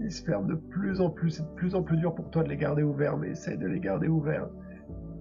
ils 0.00 0.10
se 0.10 0.24
ferment 0.24 0.46
de 0.46 0.54
plus 0.54 1.00
en 1.00 1.10
plus, 1.10 1.30
c'est 1.30 1.42
de 1.42 1.54
plus 1.54 1.74
en 1.74 1.82
plus 1.82 1.98
dur 1.98 2.14
pour 2.14 2.30
toi 2.30 2.42
de 2.42 2.48
les 2.48 2.56
garder 2.56 2.82
ouverts, 2.82 3.16
mais 3.16 3.30
essaye 3.30 3.58
de 3.58 3.66
les 3.66 3.80
garder 3.80 4.08
ouverts. 4.08 4.48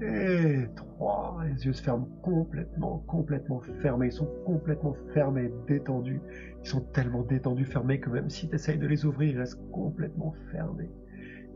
Et 0.01 0.67
3, 0.75 1.43
les 1.45 1.65
yeux 1.65 1.73
se 1.73 1.81
ferment 1.81 2.07
complètement, 2.21 3.03
complètement 3.07 3.61
fermés. 3.81 4.07
Ils 4.07 4.11
sont 4.11 4.29
complètement 4.45 4.93
fermés, 5.13 5.51
détendus. 5.67 6.21
Ils 6.63 6.67
sont 6.67 6.81
tellement 6.81 7.23
détendus, 7.23 7.65
fermés, 7.65 7.99
que 7.99 8.09
même 8.09 8.29
si 8.29 8.47
tu 8.47 8.55
essayes 8.55 8.77
de 8.77 8.85
les 8.85 9.05
ouvrir, 9.05 9.31
ils 9.31 9.39
restent 9.39 9.59
complètement 9.71 10.35
fermés. 10.51 10.91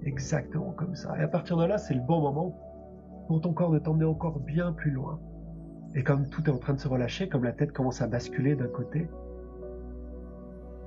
Exactement 0.03 0.71
comme 0.71 0.95
ça. 0.95 1.15
Et 1.19 1.21
à 1.21 1.27
partir 1.27 1.57
de 1.57 1.65
là, 1.65 1.77
c'est 1.77 1.93
le 1.93 2.01
bon 2.01 2.21
moment 2.21 2.57
pour 3.27 3.41
ton 3.41 3.53
corps 3.53 3.71
de 3.71 3.79
t'emmener 3.79 4.05
encore 4.05 4.39
bien 4.39 4.73
plus 4.73 4.91
loin. 4.91 5.19
Et 5.93 6.03
comme 6.03 6.27
tout 6.29 6.43
est 6.45 6.49
en 6.49 6.57
train 6.57 6.73
de 6.73 6.79
se 6.79 6.87
relâcher, 6.87 7.29
comme 7.29 7.43
la 7.43 7.51
tête 7.51 7.73
commence 7.73 8.01
à 8.01 8.07
basculer 8.07 8.55
d'un 8.55 8.67
côté, 8.67 9.07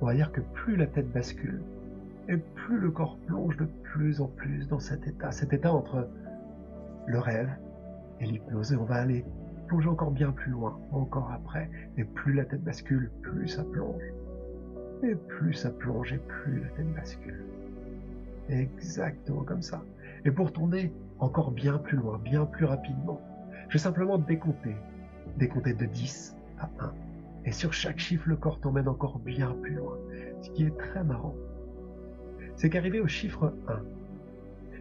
on 0.01 0.07
va 0.07 0.13
dire 0.13 0.31
que 0.33 0.41
plus 0.41 0.75
la 0.75 0.87
tête 0.87 1.09
bascule, 1.11 1.63
et 2.27 2.37
plus 2.37 2.79
le 2.79 2.91
corps 2.91 3.17
plonge 3.27 3.55
de 3.57 3.65
plus 3.65 4.19
en 4.19 4.27
plus 4.27 4.67
dans 4.67 4.79
cet 4.79 5.07
état, 5.07 5.31
cet 5.31 5.53
état 5.53 5.71
entre 5.71 6.09
le 7.07 7.19
rêve 7.19 7.49
et 8.19 8.25
l'hypnose. 8.25 8.73
Et 8.73 8.75
on 8.75 8.85
va 8.85 8.95
aller 8.95 9.25
plonger 9.67 9.89
encore 9.89 10.11
bien 10.11 10.31
plus 10.31 10.51
loin, 10.51 10.79
encore 10.91 11.31
après. 11.31 11.69
Et 11.97 12.03
plus 12.03 12.33
la 12.33 12.45
tête 12.45 12.63
bascule, 12.63 13.11
plus 13.21 13.47
ça 13.47 13.63
plonge. 13.63 14.03
Et 15.03 15.15
plus 15.15 15.53
ça 15.53 15.69
plonge, 15.69 16.13
et 16.13 16.19
plus 16.19 16.61
la 16.61 16.69
tête 16.69 16.93
bascule. 16.93 17.45
Exactement 18.49 19.43
comme 19.43 19.61
ça. 19.61 19.81
Et 20.23 20.31
pour 20.31 20.51
tourner 20.51 20.93
encore 21.19 21.51
bien 21.51 21.77
plus 21.77 21.97
loin, 21.97 22.19
bien 22.23 22.45
plus 22.45 22.65
rapidement, 22.65 23.21
je 23.67 23.73
vais 23.73 23.79
simplement 23.79 24.17
décompter. 24.17 24.75
Décompter 25.37 25.73
de 25.73 25.85
10 25.85 26.35
à 26.59 26.69
1. 26.79 26.93
Et 27.45 27.51
sur 27.51 27.73
chaque 27.73 27.99
chiffre, 27.99 28.27
le 28.29 28.35
corps 28.35 28.59
t'emmène 28.59 28.87
encore 28.87 29.19
bien 29.19 29.55
plus 29.61 29.75
loin. 29.75 29.97
Ce 30.41 30.49
qui 30.51 30.65
est 30.65 30.77
très 30.77 31.03
marrant, 31.03 31.35
c'est 32.55 32.69
qu'arrivé 32.69 32.99
au 32.99 33.07
chiffre 33.07 33.53
1, 33.67 33.81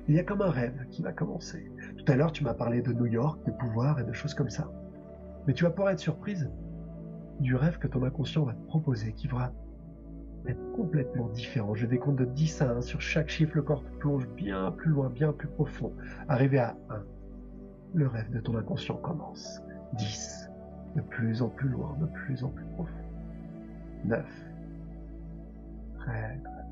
il 0.09 0.15
y 0.15 0.19
a 0.19 0.25
comme 0.25 0.43
un 0.43 0.51
rêve 0.51 0.87
qui 0.91 1.03
va 1.03 1.13
commencer. 1.13 1.71
Tout 1.97 2.13
à 2.13 2.17
l'heure, 2.17 2.33
tu 2.33 2.45
m'as 2.45 2.55
parlé 2.55 2.83
de 2.83 2.93
New 2.93 3.07
York, 3.07 3.41
de 3.47 3.53
pouvoir 3.53 3.99
et 4.01 4.05
de 4.05 4.13
choses 4.13 4.35
comme 4.35 4.51
ça. 4.51 4.71
Mais 5.47 5.55
tu 5.55 5.65
vas 5.65 5.71
pouvoir 5.71 5.93
être 5.93 5.99
surprise 6.01 6.51
du 7.41 7.55
rêve 7.57 7.79
que 7.79 7.87
ton 7.87 8.03
inconscient 8.03 8.45
va 8.45 8.53
te 8.53 8.67
proposer, 8.67 9.13
qui 9.13 9.27
va 9.27 9.53
être 10.47 10.73
complètement 10.73 11.29
différent. 11.29 11.75
Je 11.75 11.87
décompte 11.87 12.19
de 12.19 12.25
10 12.25 12.63
à 12.63 12.71
1. 12.77 12.81
Sur 12.83 13.01
chaque 13.01 13.29
chiffre, 13.29 13.57
le 13.57 13.63
corps 13.63 13.83
plonge 13.99 14.29
bien 14.29 14.71
plus 14.73 14.91
loin, 14.91 15.09
bien 15.09 15.33
plus 15.33 15.49
profond. 15.49 15.93
Arrivé 16.29 16.59
à 16.59 16.77
1, 16.91 17.03
le 17.95 18.09
rêve 18.09 18.31
de 18.31 18.41
ton 18.41 18.57
inconscient 18.57 18.97
commence. 18.97 19.63
10, 19.95 20.51
de 20.97 21.01
plus 21.01 21.43
en 21.43 21.49
plus 21.49 21.69
loin, 21.69 21.97
de 22.01 22.07
plus 22.07 22.43
en 22.45 22.49
plus 22.49 22.65
profond. 22.75 22.93
9, 24.05 24.25
très, 25.99 26.39
très 26.39 26.65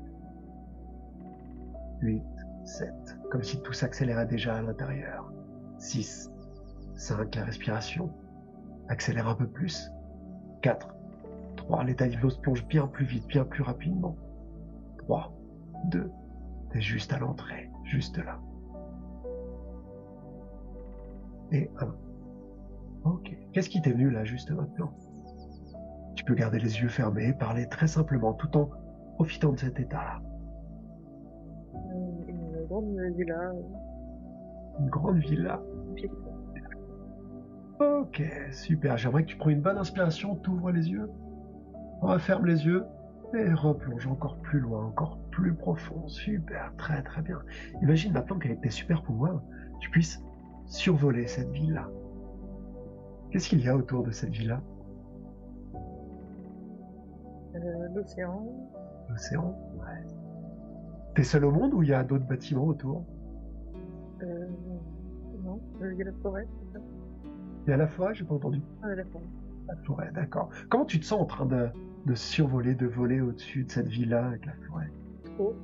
8, 2.01 2.21
7, 2.65 3.17
comme 3.33 3.41
si 3.41 3.59
tout 3.63 3.73
s'accélérait 3.73 4.27
déjà 4.27 4.53
à 4.53 4.61
l'intérieur. 4.61 5.33
6, 5.79 6.31
5, 6.93 7.33
la 7.33 7.45
respiration 7.45 8.13
accélère 8.89 9.27
un 9.27 9.33
peu 9.33 9.47
plus. 9.47 9.89
4, 10.61 10.93
3, 11.57 11.83
l'état 11.83 12.07
d'hypnose 12.07 12.39
plonge 12.41 12.63
bien 12.67 12.85
plus 12.85 13.05
vite, 13.05 13.25
bien 13.25 13.43
plus 13.43 13.63
rapidement. 13.63 14.15
3, 14.99 15.33
2, 15.85 16.11
t'es 16.69 16.81
juste 16.81 17.11
à 17.11 17.17
l'entrée, 17.17 17.71
juste 17.85 18.19
là. 18.19 18.39
Et 21.51 21.71
1. 21.79 21.95
Ok. 23.05 23.35
Qu'est-ce 23.51 23.69
qui 23.69 23.81
t'est 23.81 23.93
venu 23.93 24.11
là, 24.11 24.23
juste 24.25 24.51
maintenant? 24.51 24.93
Tu 26.15 26.23
peux 26.23 26.35
garder 26.35 26.59
les 26.59 26.79
yeux 26.79 26.87
fermés, 26.87 27.33
parler 27.33 27.67
très 27.67 27.87
simplement, 27.87 28.33
tout 28.33 28.55
en 28.55 28.69
profitant 29.15 29.53
de 29.53 29.57
cet 29.57 29.79
état-là. 29.79 30.21
Grande 32.93 33.15
villa. 33.15 33.51
Une 34.79 34.89
grande 34.89 35.17
villa. 35.17 35.61
Ok, 37.79 38.21
super. 38.51 38.97
J'aimerais 38.97 39.23
que 39.23 39.29
tu 39.29 39.37
prennes 39.37 39.55
une 39.57 39.61
bonne 39.61 39.77
inspiration, 39.77 40.35
t'ouvres 40.35 40.71
les 40.71 40.89
yeux, 40.89 41.09
referme 42.01 42.45
les 42.45 42.65
yeux 42.65 42.85
et 43.33 43.51
replonge 43.53 44.05
encore 44.07 44.37
plus 44.37 44.59
loin, 44.59 44.85
encore 44.85 45.17
plus 45.31 45.53
profond. 45.55 46.07
Super, 46.07 46.71
très 46.77 47.01
très 47.01 47.21
bien. 47.21 47.39
Imagine 47.81 48.13
maintenant 48.13 48.37
qu'avec 48.37 48.61
tes 48.61 48.69
super 48.69 49.01
pouvoirs, 49.01 49.41
tu 49.79 49.89
puisses 49.89 50.23
survoler 50.65 51.25
cette 51.27 51.49
ville-là. 51.49 51.87
Qu'est-ce 53.31 53.49
qu'il 53.49 53.61
y 53.61 53.67
a 53.69 53.75
autour 53.75 54.03
de 54.03 54.11
cette 54.11 54.29
ville-là 54.29 54.61
Euh, 57.55 57.87
L'océan. 57.95 58.45
L'océan 59.09 59.55
Ouais. 59.79 60.22
T'es 61.15 61.23
seul 61.23 61.45
au 61.45 61.51
monde 61.51 61.73
ou 61.73 61.83
il 61.83 61.89
y 61.89 61.93
a 61.93 62.03
d'autres 62.03 62.25
bâtiments 62.25 62.65
autour? 62.65 63.05
Euh, 64.21 64.47
non, 65.43 65.61
euh, 65.81 65.93
il 65.93 65.99
y 65.99 66.01
a 66.01 66.05
la 66.05 66.13
forêt, 66.23 66.47
c'est 66.59 66.77
ça? 66.77 66.83
Il 67.65 67.69
y 67.69 67.73
a 67.73 67.77
la 67.77 67.87
forêt, 67.87 68.13
j'ai 68.15 68.23
pas 68.23 68.33
entendu. 68.33 68.61
Ah, 68.81 68.95
la 68.95 69.05
forêt. 69.05 69.25
La 69.67 69.75
forêt, 69.85 70.11
d'accord. 70.13 70.49
Comment 70.69 70.85
tu 70.85 70.99
te 70.99 71.05
sens 71.05 71.21
en 71.21 71.25
train 71.25 71.45
de, 71.45 71.69
de 72.05 72.15
survoler, 72.15 72.75
de 72.75 72.87
voler 72.87 73.21
au-dessus 73.21 73.63
de 73.63 73.71
cette 73.71 73.87
ville-là 73.87 74.25
avec 74.27 74.45
la 74.45 74.53
forêt? 74.67 74.91
Trop. 75.35 75.55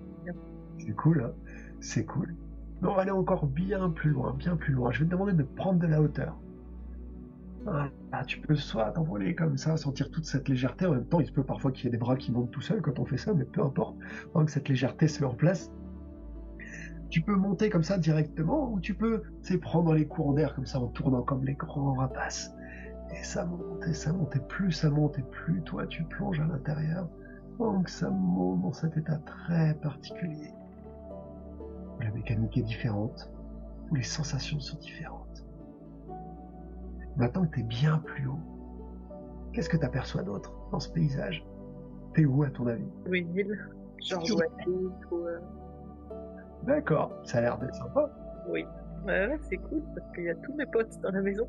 C'est 0.78 0.96
cool, 0.96 1.24
hein? 1.24 1.34
C'est 1.82 2.06
cool. 2.06 2.36
Mais 2.82 2.88
on 2.88 2.94
va 2.94 3.02
aller 3.02 3.12
encore 3.12 3.46
bien 3.46 3.90
plus 3.90 4.12
loin, 4.12 4.34
bien 4.34 4.56
plus 4.56 4.74
loin. 4.74 4.92
Je 4.92 5.00
vais 5.00 5.06
te 5.06 5.12
demander 5.12 5.34
de 5.34 5.44
prendre 5.44 5.80
de 5.80 5.88
la 5.88 6.02
hauteur. 6.02 6.38
Voilà, 7.64 7.92
tu 8.26 8.40
peux 8.40 8.56
soit 8.56 8.92
t'envoler 8.92 9.36
comme 9.36 9.58
ça, 9.58 9.78
sentir 9.78 10.10
toute 10.12 10.26
cette 10.26 10.48
légèreté. 10.48 10.86
En 10.86 10.92
même 10.92 11.06
temps, 11.06 11.20
il 11.20 11.28
se 11.28 11.32
peut 11.32 11.44
parfois 11.44 11.72
qu'il 11.72 11.86
y 11.86 11.88
ait 11.88 11.92
des 11.92 11.98
bras 11.98 12.16
qui 12.16 12.32
montent 12.32 12.52
tout 12.52 12.62
seuls 12.62 12.82
quand 12.82 13.00
on 13.00 13.06
fait 13.06 13.18
ça, 13.18 13.34
mais 13.34 13.46
peu 13.46 13.62
importe. 13.62 13.98
Tant 14.34 14.46
que 14.46 14.52
cette 14.52 14.70
légèreté 14.70 15.08
se 15.08 15.22
met 15.22 15.28
en 15.28 15.36
place. 15.36 15.72
Tu 17.10 17.22
peux 17.22 17.36
monter 17.36 17.70
comme 17.70 17.84
ça 17.84 17.98
directement, 17.98 18.72
ou 18.72 18.80
tu 18.80 18.94
peux, 18.94 19.24
sais, 19.42 19.58
prendre 19.58 19.94
les 19.94 20.06
courants 20.06 20.34
d'air 20.34 20.54
comme 20.54 20.66
ça 20.66 20.80
en 20.80 20.88
tournant 20.88 21.24
comme 21.24 21.44
les 21.44 21.56
grands 21.56 21.94
rapaces. 21.94 22.54
Et 23.12 23.24
ça 23.24 23.46
monte, 23.46 23.88
et 23.88 23.94
ça 23.94 24.14
monte, 24.14 24.36
et 24.36 24.40
plus 24.40 24.72
ça 24.72 24.90
monte, 24.90 25.18
et 25.18 25.24
plus 25.24 25.62
toi 25.64 25.88
tu 25.88 26.04
plonges 26.04 26.40
à 26.40 26.46
l'intérieur. 26.46 27.10
Donc 27.58 27.90
ça 27.90 28.10
monte 28.10 28.62
dans 28.62 28.74
cet 28.74 28.96
état 28.96 29.18
très 29.26 29.74
particulier. 29.76 30.54
La 32.00 32.12
mécanique 32.12 32.58
est 32.58 32.64
différente, 32.64 33.32
où 33.90 33.96
les 33.96 34.04
sensations 34.04 34.60
sont 34.60 34.78
différentes. 34.78 35.29
Maintenant 37.18 37.46
que 37.46 37.56
t'es 37.56 37.64
bien 37.64 37.98
plus 38.00 38.28
haut, 38.28 38.40
qu'est-ce 39.54 39.70
que 39.70 39.78
t'aperçois 39.78 40.24
d'autre 40.24 40.54
dans 40.72 40.80
ce 40.80 40.90
paysage? 40.92 41.46
T'es 42.14 42.26
où 42.26 42.44
à 42.44 42.50
ton 42.50 42.68
avis? 42.68 42.88
Ou 43.08 43.16
une 43.16 43.36
île. 43.36 43.70
Genre 44.02 44.24
ou... 44.24 45.26
D'accord, 46.66 47.14
ça 47.24 47.40
a 47.40 47.42
l'air 47.42 47.58
d'être 47.58 47.76
sympa. 47.76 48.10
Oui. 48.50 48.66
Ouais, 49.06 49.38
c'est 49.42 49.58
cool 49.58 49.82
parce 49.96 50.12
qu'il 50.14 50.26
y 50.26 50.30
a 50.30 50.36
tous 50.36 50.54
mes 50.56 50.66
potes 50.66 51.00
dans 51.02 51.12
la 51.12 51.22
maison 51.22 51.48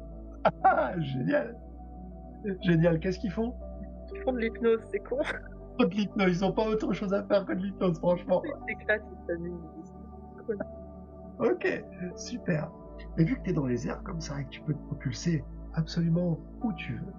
Ah, 0.63 0.93
génial 1.01 1.57
Génial, 2.63 3.01
qu'est-ce 3.01 3.19
qu'ils 3.19 3.33
font? 3.33 3.55
Qui 4.09 4.19
font 4.21 4.33
de 4.33 4.39
l'hypnose, 4.39 4.81
c'est 4.91 5.01
con. 5.01 5.19
Oh, 5.79 5.85
de 5.85 5.95
l'hypnose, 5.95 6.39
ils 6.39 6.45
ont 6.45 6.53
pas 6.53 6.67
autre 6.67 6.93
chose 6.93 7.13
à 7.13 7.23
faire 7.25 7.45
que 7.45 7.53
de 7.53 7.63
l'hypnose, 7.63 7.99
franchement. 7.99 8.43
Ils 8.45 8.75
s'éclatent, 8.75 9.03
ils 9.13 9.27
s'amusent. 9.27 9.95
Cool. 10.47 10.59
Ok, 11.39 11.85
super. 12.17 12.71
Et 13.19 13.25
vu 13.25 13.37
que 13.37 13.43
t'es 13.43 13.53
dans 13.53 13.67
les 13.67 13.87
airs 13.89 14.03
comme 14.03 14.21
ça 14.21 14.41
et 14.41 14.45
que 14.45 14.51
tu 14.51 14.61
peux 14.63 14.73
te 14.75 14.83
propulser 14.87 15.45
absolument 15.75 16.39
où 16.63 16.73
tu 16.75 16.95
veux, 16.95 17.13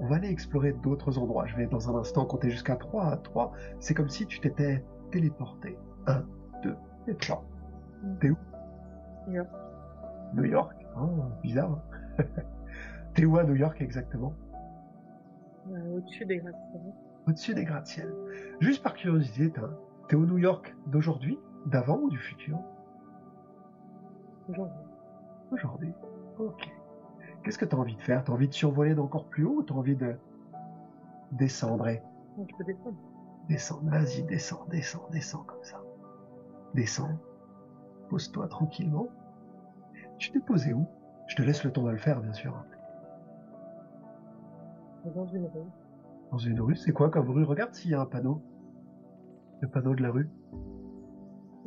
on 0.00 0.06
va 0.06 0.16
aller 0.16 0.28
explorer 0.28 0.72
d'autres 0.72 1.18
endroits. 1.18 1.46
Je 1.46 1.56
vais 1.56 1.66
dans 1.66 1.94
un 1.94 1.98
instant 2.00 2.24
compter 2.24 2.50
jusqu'à 2.50 2.76
3. 2.76 3.16
3, 3.18 3.52
c'est 3.78 3.94
comme 3.94 4.08
si 4.08 4.26
tu 4.26 4.40
t'étais 4.40 4.84
téléporté. 5.10 5.78
1, 6.06 6.24
2 6.62 6.76
et 7.08 7.14
3. 7.16 7.44
T'es 8.20 8.30
où? 8.30 8.36
New 9.28 9.34
York. 9.34 9.48
New 10.34 10.44
York? 10.44 10.76
Oh, 10.98 11.08
bizarre. 11.42 11.78
hein. 12.18 12.24
T'es 13.14 13.24
où 13.26 13.36
à 13.36 13.44
New 13.44 13.54
York 13.54 13.80
exactement? 13.80 14.32
Euh, 15.70 15.96
Au-dessus 15.98 16.24
des 16.24 16.38
gratte-ciel. 16.38 16.82
Au-dessus 17.28 17.54
des 17.54 17.64
gratte-ciel. 17.64 18.12
Juste 18.60 18.82
par 18.82 18.94
curiosité, 18.94 19.52
t'es 20.08 20.16
au 20.16 20.26
New 20.26 20.38
York 20.38 20.74
d'aujourd'hui, 20.86 21.38
d'avant 21.66 21.98
ou 21.98 22.08
du 22.10 22.18
futur? 22.18 22.58
Aujourd'hui. 24.48 24.76
Aujourd'hui. 25.52 25.92
Ok. 26.38 26.70
Qu'est-ce 27.42 27.58
que 27.58 27.64
t'as 27.64 27.76
envie 27.76 27.96
de 27.96 28.02
faire? 28.02 28.24
T'as 28.24 28.32
envie 28.32 28.48
de 28.48 28.54
survoler 28.54 28.94
d'encore 28.94 29.26
plus 29.26 29.44
haut 29.44 29.56
ou 29.58 29.62
t'as 29.62 29.74
envie 29.74 29.96
de 29.96 30.16
descendre 31.32 31.88
et 31.88 32.02
je 32.38 32.56
peux 32.56 32.64
descendre. 32.64 32.96
descendre 33.48 33.90
Vas-y, 33.90 34.22
descends, 34.24 34.66
descends, 34.70 35.08
descends 35.10 35.44
comme 35.44 35.62
ça. 35.62 35.82
Descends. 36.74 37.18
Pose-toi 38.08 38.48
tranquillement. 38.48 39.08
Tu 40.18 40.30
t'es 40.30 40.40
posé 40.40 40.72
où? 40.72 40.86
Je 41.26 41.36
te 41.36 41.42
laisse 41.42 41.64
le 41.64 41.72
temps 41.72 41.82
de 41.82 41.90
le 41.90 41.98
faire, 41.98 42.20
bien 42.20 42.32
sûr. 42.32 42.54
Dans 45.14 45.26
une 45.26 45.46
rue. 45.46 45.70
Dans 46.30 46.38
une 46.38 46.60
rue, 46.60 46.76
c'est 46.76 46.92
quoi 46.92 47.10
comme 47.10 47.30
rue? 47.30 47.44
Regarde 47.44 47.74
s'il 47.74 47.90
y 47.90 47.94
a 47.94 48.00
un 48.00 48.06
panneau. 48.06 48.40
Le 49.60 49.68
panneau 49.68 49.94
de 49.94 50.02
la 50.02 50.10
rue 50.10 50.30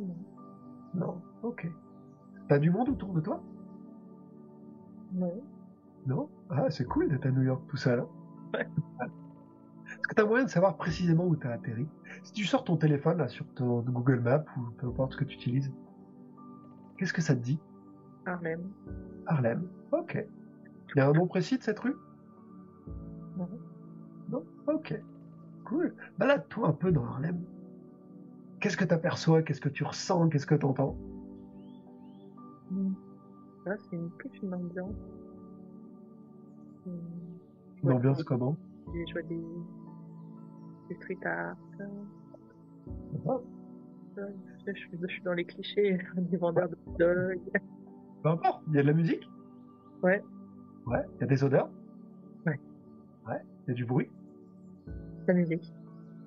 Non. 0.00 0.16
Non. 0.94 1.22
Ok. 1.42 1.68
T'as 2.48 2.58
du 2.58 2.70
monde 2.70 2.88
autour 2.88 3.12
de 3.12 3.20
toi? 3.20 3.42
Non. 5.12 5.42
Non? 6.06 6.28
Ah, 6.50 6.70
c'est 6.70 6.84
cool 6.84 7.08
d'être 7.08 7.26
à 7.26 7.30
New 7.30 7.42
York 7.42 7.62
tout 7.68 7.76
seul. 7.76 8.00
hein 8.00 8.08
Ouais. 8.54 8.66
Est-ce 9.88 10.08
que 10.08 10.14
t'as 10.14 10.24
moyen 10.24 10.44
de 10.44 10.50
savoir 10.50 10.76
précisément 10.76 11.24
où 11.26 11.36
t'as 11.36 11.50
atterri? 11.52 11.86
Si 12.22 12.32
tu 12.32 12.44
sors 12.44 12.64
ton 12.64 12.76
téléphone 12.76 13.18
là 13.18 13.28
sur 13.28 13.46
ton 13.54 13.80
Google 13.80 14.20
Maps 14.20 14.44
ou 14.56 14.70
peu 14.78 14.86
importe 14.86 15.12
ce 15.12 15.16
que 15.18 15.24
tu 15.24 15.34
utilises, 15.36 15.72
qu'est-ce 16.96 17.12
que 17.12 17.22
ça 17.22 17.34
te 17.34 17.40
dit? 17.40 17.58
Harlem. 18.24 18.70
Harlem. 19.26 19.68
Ok. 19.92 20.24
Il 20.94 20.98
y 20.98 21.00
a 21.00 21.08
un 21.08 21.12
nom 21.12 21.26
précis 21.26 21.58
de 21.58 21.62
cette 21.62 21.78
rue? 21.78 21.94
Non. 23.36 23.48
Non? 24.30 24.44
Ok. 24.68 25.00
Cool. 25.64 25.94
Balade-toi 26.18 26.68
un 26.68 26.72
peu 26.72 26.92
dans 26.92 27.04
Harlem. 27.04 27.40
Qu'est-ce 28.60 28.76
que 28.76 28.84
t'aperçois? 28.84 29.42
Qu'est-ce 29.42 29.60
que 29.60 29.68
tu 29.68 29.84
ressens? 29.84 30.28
Qu'est-ce 30.28 30.46
que 30.46 30.54
t'entends? 30.54 30.96
Hmm. 32.70 32.92
C'est 33.66 33.96
une, 33.96 34.10
plus 34.10 34.30
une 34.42 34.54
ambiance. 34.54 34.94
Une 36.86 37.00
Ouais, 37.82 37.92
ambiance 37.94 38.22
comment? 38.22 38.56
Je 38.94 39.12
vois 39.12 39.22
des, 39.22 39.40
des 40.88 40.94
street 40.96 41.18
art. 41.24 41.56
Ah, 43.28 43.38
Je, 44.66 44.72
suis- 44.72 44.98
je 45.00 45.06
suis 45.08 45.22
dans 45.22 45.32
les 45.34 45.44
clichés 45.44 45.98
des 46.16 46.36
vendeurs 46.36 46.68
de 46.68 46.76
dog. 46.98 47.40
Peu 48.22 48.28
importe. 48.28 48.62
Il 48.68 48.74
y 48.74 48.78
a 48.78 48.82
de 48.82 48.86
la 48.86 48.92
musique? 48.92 49.28
Ouais. 50.02 50.22
Ouais. 50.86 51.02
Il 51.16 51.20
y 51.22 51.24
a 51.24 51.26
des 51.26 51.42
odeurs? 51.44 51.68
Ouais. 52.46 52.60
Ouais. 53.26 53.40
Il 53.66 53.70
y 53.70 53.72
a 53.72 53.74
du 53.74 53.84
bruit? 53.84 54.08
La 55.26 55.34
musique. 55.34 55.72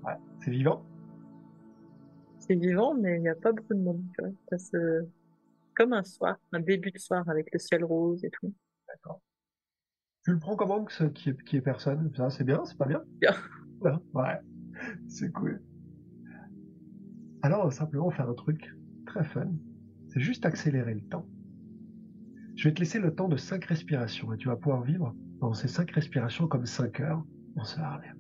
Ouais. 0.06 0.14
C'est 0.44 0.52
vivant? 0.52 0.84
C'est 2.40 2.56
vivant, 2.56 2.94
mais 2.96 3.16
il 3.18 3.22
n'y 3.22 3.30
a 3.30 3.36
pas 3.36 3.54
beaucoup 3.54 3.74
de 3.74 3.80
monde. 3.82 4.04
Tu 4.16 4.22
vois. 4.22 4.32
Ça 4.50 4.58
se... 4.58 5.06
Comme 5.80 5.94
un 5.94 6.04
soir, 6.04 6.36
un 6.52 6.60
début 6.60 6.92
de 6.92 6.98
soir 6.98 7.24
avec 7.30 7.54
le 7.54 7.58
ciel 7.58 7.86
rose 7.86 8.26
et 8.26 8.30
tout. 8.30 8.54
D'accord. 8.90 9.22
Tu 10.26 10.34
le 10.34 10.38
prends 10.38 10.58
comment 10.58 10.84
que 10.84 10.92
ce 10.92 11.06
qui 11.06 11.30
est, 11.30 11.44
qui 11.44 11.56
est 11.56 11.62
personne? 11.62 12.12
Ça, 12.18 12.30
c'est 12.30 12.44
bien, 12.44 12.66
c'est 12.66 12.78
pas 12.78 12.86
bien? 12.86 13.02
Bien. 13.22 13.34
Ouais, 14.14 14.38
c'est 15.08 15.32
cool. 15.32 15.64
Alors, 17.42 17.62
on 17.62 17.66
va 17.66 17.72
simplement 17.72 18.12
faire 18.12 18.28
un 18.30 18.34
truc 18.34 18.70
très 19.06 19.24
fun. 19.24 19.54
C'est 20.10 20.20
juste 20.20 20.46
accélérer 20.46 20.96
le 20.96 21.02
temps. 21.08 21.26
Je 22.58 22.68
vais 22.68 22.74
te 22.74 22.82
laisser 22.82 23.00
le 23.00 23.16
temps 23.16 23.30
de 23.30 23.38
5 23.38 23.64
respirations 23.64 24.34
et 24.34 24.38
tu 24.38 24.50
vas 24.50 24.58
pouvoir 24.58 24.84
vivre 24.84 25.16
dans 25.40 25.54
ces 25.54 25.70
5 25.70 25.90
respirations 25.92 26.50
comme 26.50 26.66
5 26.66 27.00
heures 27.00 27.24
dans 27.56 27.64
ce 27.64 27.80
Harlem. 27.80 28.19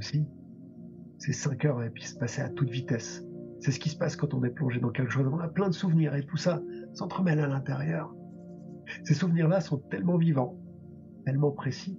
Ces 0.00 1.32
5 1.32 1.64
heures 1.64 1.78
avaient 1.78 1.90
pu 1.90 2.02
se 2.02 2.16
passer 2.16 2.42
à 2.42 2.48
toute 2.48 2.70
vitesse. 2.70 3.24
C'est 3.60 3.70
ce 3.72 3.80
qui 3.80 3.88
se 3.88 3.96
passe 3.96 4.16
quand 4.16 4.34
on 4.34 4.44
est 4.44 4.50
plongé 4.50 4.80
dans 4.80 4.90
quelque 4.90 5.10
chose. 5.10 5.26
On 5.32 5.38
a 5.38 5.48
plein 5.48 5.68
de 5.68 5.74
souvenirs 5.74 6.14
et 6.14 6.24
tout 6.24 6.36
ça 6.36 6.60
s'entremêle 6.92 7.40
à 7.40 7.46
l'intérieur. 7.46 8.14
Ces 9.04 9.14
souvenirs-là 9.14 9.60
sont 9.60 9.78
tellement 9.78 10.16
vivants, 10.16 10.56
tellement 11.24 11.50
précis, 11.50 11.98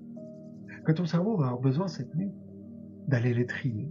que 0.86 0.92
ton 0.92 1.06
cerveau 1.06 1.36
va 1.36 1.48
avoir 1.48 1.60
besoin 1.60 1.88
cette 1.88 2.16
nuit 2.16 2.32
d'aller 3.08 3.34
les 3.34 3.46
trier. 3.46 3.90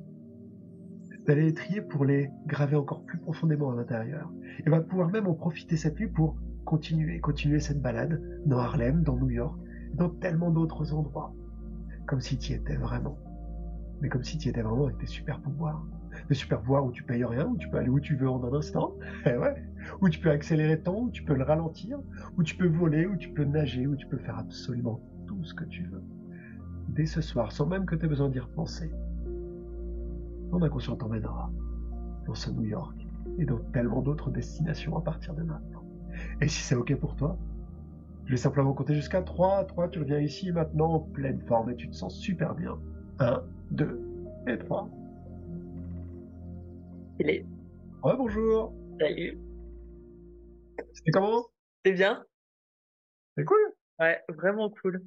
D'aller 1.27 1.43
les 1.43 1.55
trier 1.55 1.81
pour 1.81 2.05
les 2.05 2.31
graver 2.47 2.77
encore 2.77 3.05
plus 3.05 3.19
profondément 3.19 3.73
à 3.73 3.77
l'intérieur. 3.77 4.33
Et 4.65 4.71
va 4.71 4.81
pouvoir 4.81 5.11
même 5.11 5.27
en 5.27 5.35
profiter 5.35 5.77
cette 5.77 5.99
nuit 5.99 6.09
pour 6.09 6.37
continuer, 6.65 7.21
continuer 7.21 7.61
cette 7.61 7.83
balade 7.83 8.21
dans 8.47 8.59
Harlem, 8.59 9.03
dans 9.03 9.17
New 9.17 9.31
York, 9.31 9.59
dans 9.95 10.09
tellement 10.09 10.51
d'autres 10.51 10.95
endroits. 10.95 11.35
Comme 12.07 12.21
si 12.21 12.39
tu 12.39 12.53
y 12.53 12.55
étais 12.55 12.77
vraiment. 12.77 13.19
Mais 14.01 14.09
comme 14.09 14.25
si 14.25 14.39
tu 14.39 14.49
étais 14.49 14.63
vraiment 14.63 14.85
avec 14.85 14.99
tes 14.99 15.07
super 15.07 15.41
pouvoirs. 15.41 15.85
Des 16.29 16.35
super 16.35 16.61
pouvoirs 16.61 16.85
où 16.85 16.93
tu 16.93 17.03
payes 17.03 17.25
rien, 17.25 17.47
où 17.47 17.57
tu 17.57 17.69
peux 17.69 17.79
aller 17.79 17.89
où 17.89 18.01
tu 18.01 18.17
veux 18.17 18.29
en 18.29 18.43
un 18.45 18.53
instant. 18.53 18.95
Eh 19.27 19.37
ouais. 19.37 19.63
Où 20.01 20.09
tu 20.09 20.21
peux 20.21 20.31
accélérer 20.31 20.81
le 20.85 20.91
où 20.91 21.11
tu 21.11 21.23
peux 21.23 21.35
le 21.35 21.45
ralentir, 21.45 21.99
où 22.37 22.43
tu 22.43 22.57
peux 22.57 22.67
voler, 22.67 23.07
où 23.07 23.17
tu 23.17 23.31
peux 23.31 23.45
nager, 23.45 23.87
où 23.87 23.97
tu 23.97 24.07
peux 24.07 24.19
faire 24.19 24.39
absolument 24.39 25.01
tout 25.27 25.43
ce 25.45 25.55
que 25.55 25.65
tu 25.65 25.85
veux. 25.85 26.03
Dès 26.89 27.07
ce 27.07 27.21
soir, 27.21 27.53
sans 27.53 27.67
même 27.67 27.87
que 27.87 27.95
tu 27.95 28.05
aies 28.05 28.09
besoin 28.09 28.29
d'y 28.29 28.41
repenser. 28.41 28.91
Ton 30.51 30.63
inconscient 30.63 30.97
t'emmènera 30.97 31.51
dans 32.27 32.35
ce 32.35 32.51
New 32.51 32.65
York 32.65 33.07
et 33.39 33.45
dans 33.45 33.59
tellement 33.73 34.03
d'autres 34.03 34.31
destinations 34.31 34.97
à 34.97 35.01
partir 35.01 35.35
de 35.35 35.43
maintenant. 35.43 35.85
Et 36.41 36.49
si 36.49 36.63
c'est 36.63 36.75
ok 36.75 36.95
pour 36.97 37.17
toi, 37.17 37.37
je 38.27 38.33
vais 38.33 38.37
simplement 38.37 38.73
compter 38.73 38.95
jusqu'à 38.95 39.23
3. 39.23 39.65
3, 39.65 39.89
tu 39.89 40.01
reviens 40.01 40.19
ici 40.19 40.51
maintenant 40.51 40.95
en 40.95 41.01
pleine 41.01 41.41
forme 41.43 41.71
et 41.71 41.77
tu 41.77 41.89
te 41.89 41.95
sens 41.95 42.17
super 42.17 42.55
bien. 42.55 42.77
1, 43.21 43.43
2 43.71 44.01
et 44.47 44.59
3. 44.59 44.89
Il 47.19 47.31
est. 47.31 47.45
Ouais, 48.03 48.17
bonjour. 48.17 48.73
Salut. 49.01 49.39
C'était 50.93 51.11
comment? 51.13 51.47
C'est 51.85 51.93
bien 51.93 52.25
C'est 53.37 53.45
cool. 53.45 53.59
Ouais, 53.99 54.23
vraiment 54.29 54.71
cool. 54.71 55.03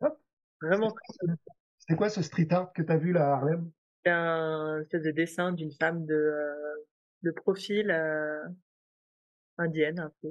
Hop. 0.00 0.18
Vraiment 0.60 0.90
cool. 0.90 1.36
C'était 1.78 1.96
quoi 1.96 2.08
ce 2.08 2.22
street 2.22 2.48
art 2.50 2.72
que 2.72 2.82
t'as 2.82 2.96
vu 2.96 3.12
là 3.12 3.28
à 3.32 3.36
Harlem? 3.36 3.70
C'est 4.04 4.10
un 4.12 4.80
espèce 4.80 5.02
de 5.02 5.10
dessin 5.10 5.52
d'une 5.52 5.72
femme 5.72 6.04
de, 6.06 6.14
euh, 6.14 6.74
de 7.22 7.30
profil 7.30 7.90
euh, 7.90 8.42
indienne 9.58 9.98
un 9.98 10.12
peu, 10.20 10.28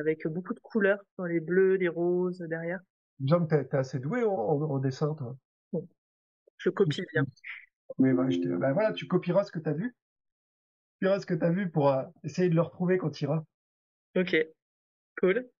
avec 0.00 0.26
beaucoup 0.26 0.54
de 0.54 0.60
couleurs 0.60 1.02
dans 1.18 1.26
les 1.26 1.40
bleus, 1.40 1.74
les 1.76 1.88
roses 1.88 2.38
derrière. 2.40 2.80
Que 3.20 3.44
t'es- 3.46 3.64
t'es 3.66 3.76
assez 3.76 3.98
doué 3.98 4.22
en, 4.24 4.32
en- 4.32 4.62
en 4.62 4.78
dessin, 4.78 5.14
toi? 5.14 5.36
Je 6.58 6.70
copie 6.70 7.02
bien. 7.12 7.24
Oui, 7.98 8.12
bah, 8.12 8.28
je 8.30 8.38
te- 8.38 8.56
bah, 8.56 8.72
voilà, 8.72 8.92
tu 8.92 9.06
copieras 9.06 9.44
ce 9.44 9.52
que 9.52 9.58
t'as 9.58 9.72
vu. 9.72 9.94
Tu 11.00 11.06
copieras 11.06 11.20
ce 11.20 11.26
que 11.26 11.34
t'as 11.34 11.50
vu 11.50 11.70
pour 11.70 11.88
euh, 11.88 12.04
essayer 12.24 12.48
de 12.48 12.54
le 12.54 12.60
retrouver 12.62 12.98
quand 12.98 13.10
tu 13.10 13.24
iras. 13.24 13.42
Ok, 14.14 14.34
cool. 15.20 15.50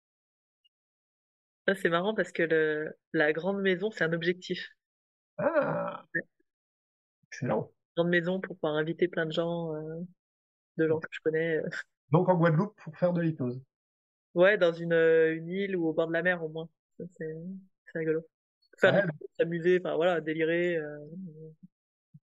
Ça 1.69 1.77
c'est 1.77 1.89
marrant 1.89 2.15
parce 2.15 2.33
que 2.33 2.43
le, 2.43 2.97
la 3.13 3.33
grande 3.33 3.61
maison 3.61 3.93
c'est 3.93 4.03
un 4.03 4.13
objectif. 4.13 4.71
Ah 5.37 6.05
Ouais. 6.15 6.23
Excellent. 7.31 7.71
Grande 7.97 8.09
maison 8.09 8.41
pour 8.41 8.57
pouvoir 8.57 8.77
inviter 8.77 9.09
plein 9.09 9.27
de 9.27 9.33
gens, 9.33 9.75
euh, 9.75 10.01
de 10.79 10.89
gens 10.89 11.01
que 11.01 11.09
je 11.11 11.21
connais. 11.25 11.59
euh. 11.59 11.69
Donc 12.11 12.29
en 12.29 12.37
Guadeloupe 12.37 12.77
pour 12.83 12.97
faire 12.99 13.13
de 13.13 13.21
l'hypnose. 13.23 13.61
Ouais, 14.35 14.57
dans 14.59 14.73
une, 14.73 14.93
une 14.95 15.49
île 15.49 15.77
ou 15.77 15.87
au 15.89 15.93
bord 15.93 16.07
de 16.09 16.13
la 16.13 16.23
mer 16.23 16.43
au 16.43 16.49
moins. 16.49 16.69
C'est 17.19 17.35
rigolo. 17.95 18.25
Faire 18.81 18.95
Ouais. 18.95 19.03
s'amuser, 19.39 19.79
enfin 19.81 19.97
voilà, 19.97 20.21
délirer. 20.21 20.77
euh. 20.77 20.99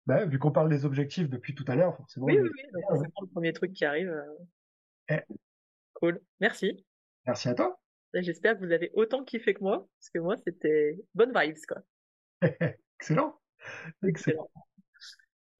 Bah, 0.05 0.25
vu 0.25 0.39
qu'on 0.39 0.51
parle 0.51 0.69
des 0.69 0.85
objectifs 0.85 1.29
depuis 1.29 1.53
tout 1.53 1.65
à 1.67 1.75
l'heure, 1.75 1.95
forcément. 1.95 2.25
Oui, 2.25 2.39
oui, 2.39 2.49
oui. 2.51 2.61
C'est 2.73 2.81
vraiment 2.87 3.11
le 3.21 3.27
premier 3.27 3.53
truc 3.53 3.73
qui 3.73 3.85
arrive. 3.85 4.09
euh. 4.09 4.23
Eh. 5.09 5.19
Cool. 5.93 6.19
Merci. 6.39 6.85
Merci 7.27 7.49
à 7.49 7.53
toi. 7.53 7.79
J'espère 8.15 8.57
que 8.57 8.65
vous 8.65 8.71
avez 8.71 8.89
autant 8.93 9.23
kiffé 9.23 9.53
que 9.53 9.61
moi, 9.63 9.87
parce 9.99 10.09
que 10.09 10.17
moi 10.19 10.35
c'était 10.37 10.97
bonne 11.13 11.31
vibes 11.37 11.57
quoi. 11.67 11.77
Excellent. 12.99 13.39
Excellent. 14.03 14.49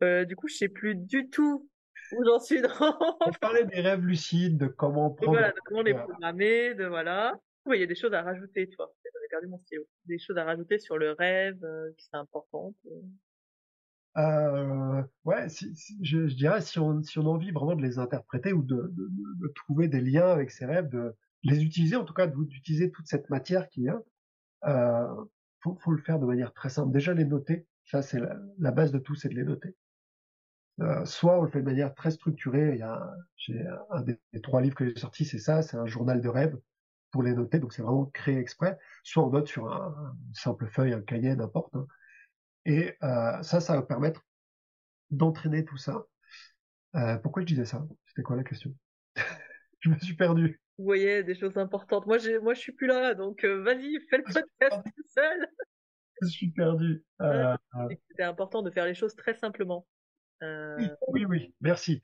Euh, 0.02 0.26
du 0.26 0.36
coup, 0.36 0.48
je 0.48 0.56
sais 0.56 0.70
plus 0.70 0.96
du 0.96 1.30
tout 1.30 1.70
où 2.14 2.24
j'en 2.26 2.40
suis 2.40 2.62
dans. 2.62 3.18
On 3.26 3.32
parlait 3.42 3.66
des 3.66 3.82
rêves 3.82 4.04
lucides, 4.06 4.58
de 4.58 4.66
comment 4.68 5.12
prendre. 5.12 5.34
voilà, 5.34 5.52
de 5.52 5.60
comment 5.66 5.82
les 5.84 5.94
programmer, 5.94 6.74
de 6.74 6.86
voilà. 6.86 7.40
Oui, 7.66 7.78
il 7.78 7.82
y 7.82 7.84
a 7.84 7.88
des 7.88 7.96
choses 7.96 8.14
à 8.14 8.24
rajouter, 8.24 8.68
tu 8.68 8.78
vois. 8.78 8.92
Des 10.06 10.20
choses 10.20 10.38
à 10.38 10.44
rajouter 10.44 10.80
sur 10.80 10.98
le 10.98 11.12
rêve, 11.12 11.64
euh, 11.64 11.92
qui 11.98 12.06
sont 12.06 12.18
importantes. 12.18 12.76
euh. 14.18 15.04
Ouais, 15.26 15.48
je, 16.02 16.20
dirais 16.34 16.62
si 16.62 16.80
on, 16.80 17.02
a 17.02 17.22
envie 17.22 17.52
vraiment 17.52 17.76
de 17.76 17.82
les 17.82 18.00
interpréter 18.00 18.54
ou 18.54 18.64
de, 18.64 18.92
trouver 19.56 19.88
des 19.88 20.02
liens 20.02 20.28
avec 20.28 20.52
ces 20.52 20.66
rêves, 20.66 20.90
de 20.90 21.16
les 21.44 21.64
utiliser 21.64 21.96
en 21.96 22.06
tout 22.06 22.14
cas, 22.14 22.28
d'utiliser 22.28 22.92
toute 22.92 23.08
cette 23.08 23.30
matière 23.30 23.70
qu'il 23.70 23.84
y 23.84 23.90
a, 23.90 24.02
euh, 24.66 25.26
faut, 25.62 25.92
le 25.92 26.02
faire 26.02 26.20
de 26.20 26.26
manière 26.26 26.54
très 26.54 26.70
simple. 26.70 26.92
Déjà 26.92 27.14
les 27.14 27.26
noter, 27.26 27.68
ça 27.86 28.02
c'est 28.02 28.20
la, 28.58 28.72
base 28.72 28.92
de 28.92 29.00
tout, 29.00 29.16
c'est 29.16 29.30
de 29.30 29.36
les 29.36 29.44
noter. 29.44 29.76
Euh, 30.82 31.04
soit 31.06 31.38
on 31.40 31.44
le 31.44 31.50
fait 31.50 31.60
de 31.60 31.66
manière 31.66 31.94
très 31.94 32.12
structurée. 32.12 32.72
Il 32.74 32.80
y 32.80 32.84
a 32.84 33.14
un 33.90 34.02
des, 34.02 34.18
des 34.34 34.42
trois 34.42 34.62
livres 34.62 34.76
que 34.76 34.88
j'ai 34.88 34.96
sortis, 34.96 35.26
c'est 35.26 35.40
ça, 35.40 35.62
c'est 35.62 35.78
un 35.78 35.86
journal 35.86 36.22
de 36.22 36.30
rêve 36.30 36.58
pour 37.12 37.24
les 37.24 37.34
noter. 37.34 37.60
Donc 37.60 37.74
c'est 37.74 37.82
vraiment 37.82 38.06
créé 38.08 38.38
exprès. 38.38 38.78
Soit 39.04 39.26
on 39.26 39.30
note 39.32 39.48
sur 39.48 39.72
un, 39.72 40.16
une 40.28 40.34
simple 40.34 40.68
feuille, 40.68 40.94
un 40.94 41.02
cahier, 41.02 41.36
n'importe. 41.36 41.76
hein. 41.76 41.88
Et 42.66 42.96
euh, 43.04 43.42
ça, 43.42 43.62
ça 43.62 43.76
va 43.76 43.82
permettre 43.84 44.26
d'entraîner 45.12 45.66
tout 45.66 45.78
ça. 45.78 46.06
Euh, 46.96 47.18
pourquoi 47.18 47.42
je 47.42 47.48
disais 47.48 47.66
ça? 47.66 47.88
C'était 48.08 48.22
quoi 48.24 48.36
la 48.36 48.44
question? 48.44 48.74
Je 49.82 49.90
me 49.90 49.98
suis 50.00 50.16
perdu. 50.16 50.60
Vous 50.78 50.84
voyez, 50.86 51.24
des 51.24 51.36
choses 51.36 51.58
importantes. 51.58 52.06
Moi, 52.06 52.18
moi, 52.42 52.54
je 52.54 52.60
suis 52.60 52.74
plus 52.74 52.88
là, 52.88 53.14
donc 53.14 53.44
euh, 53.46 53.64
vas-y, 53.64 53.98
fais 54.10 54.18
le 54.18 54.24
podcast 54.24 54.82
tout 54.96 55.04
seul. 55.08 55.48
Je 56.22 56.28
suis 56.28 56.52
perdu. 56.52 57.04
C'était 58.10 58.24
important 58.24 58.62
de 58.62 58.70
faire 58.72 58.86
les 58.86 58.94
choses 58.94 59.16
très 59.16 59.34
simplement. 59.36 59.88
Oui, 60.42 60.90
oui, 61.08 61.26
oui, 61.26 61.56
merci. 61.62 62.04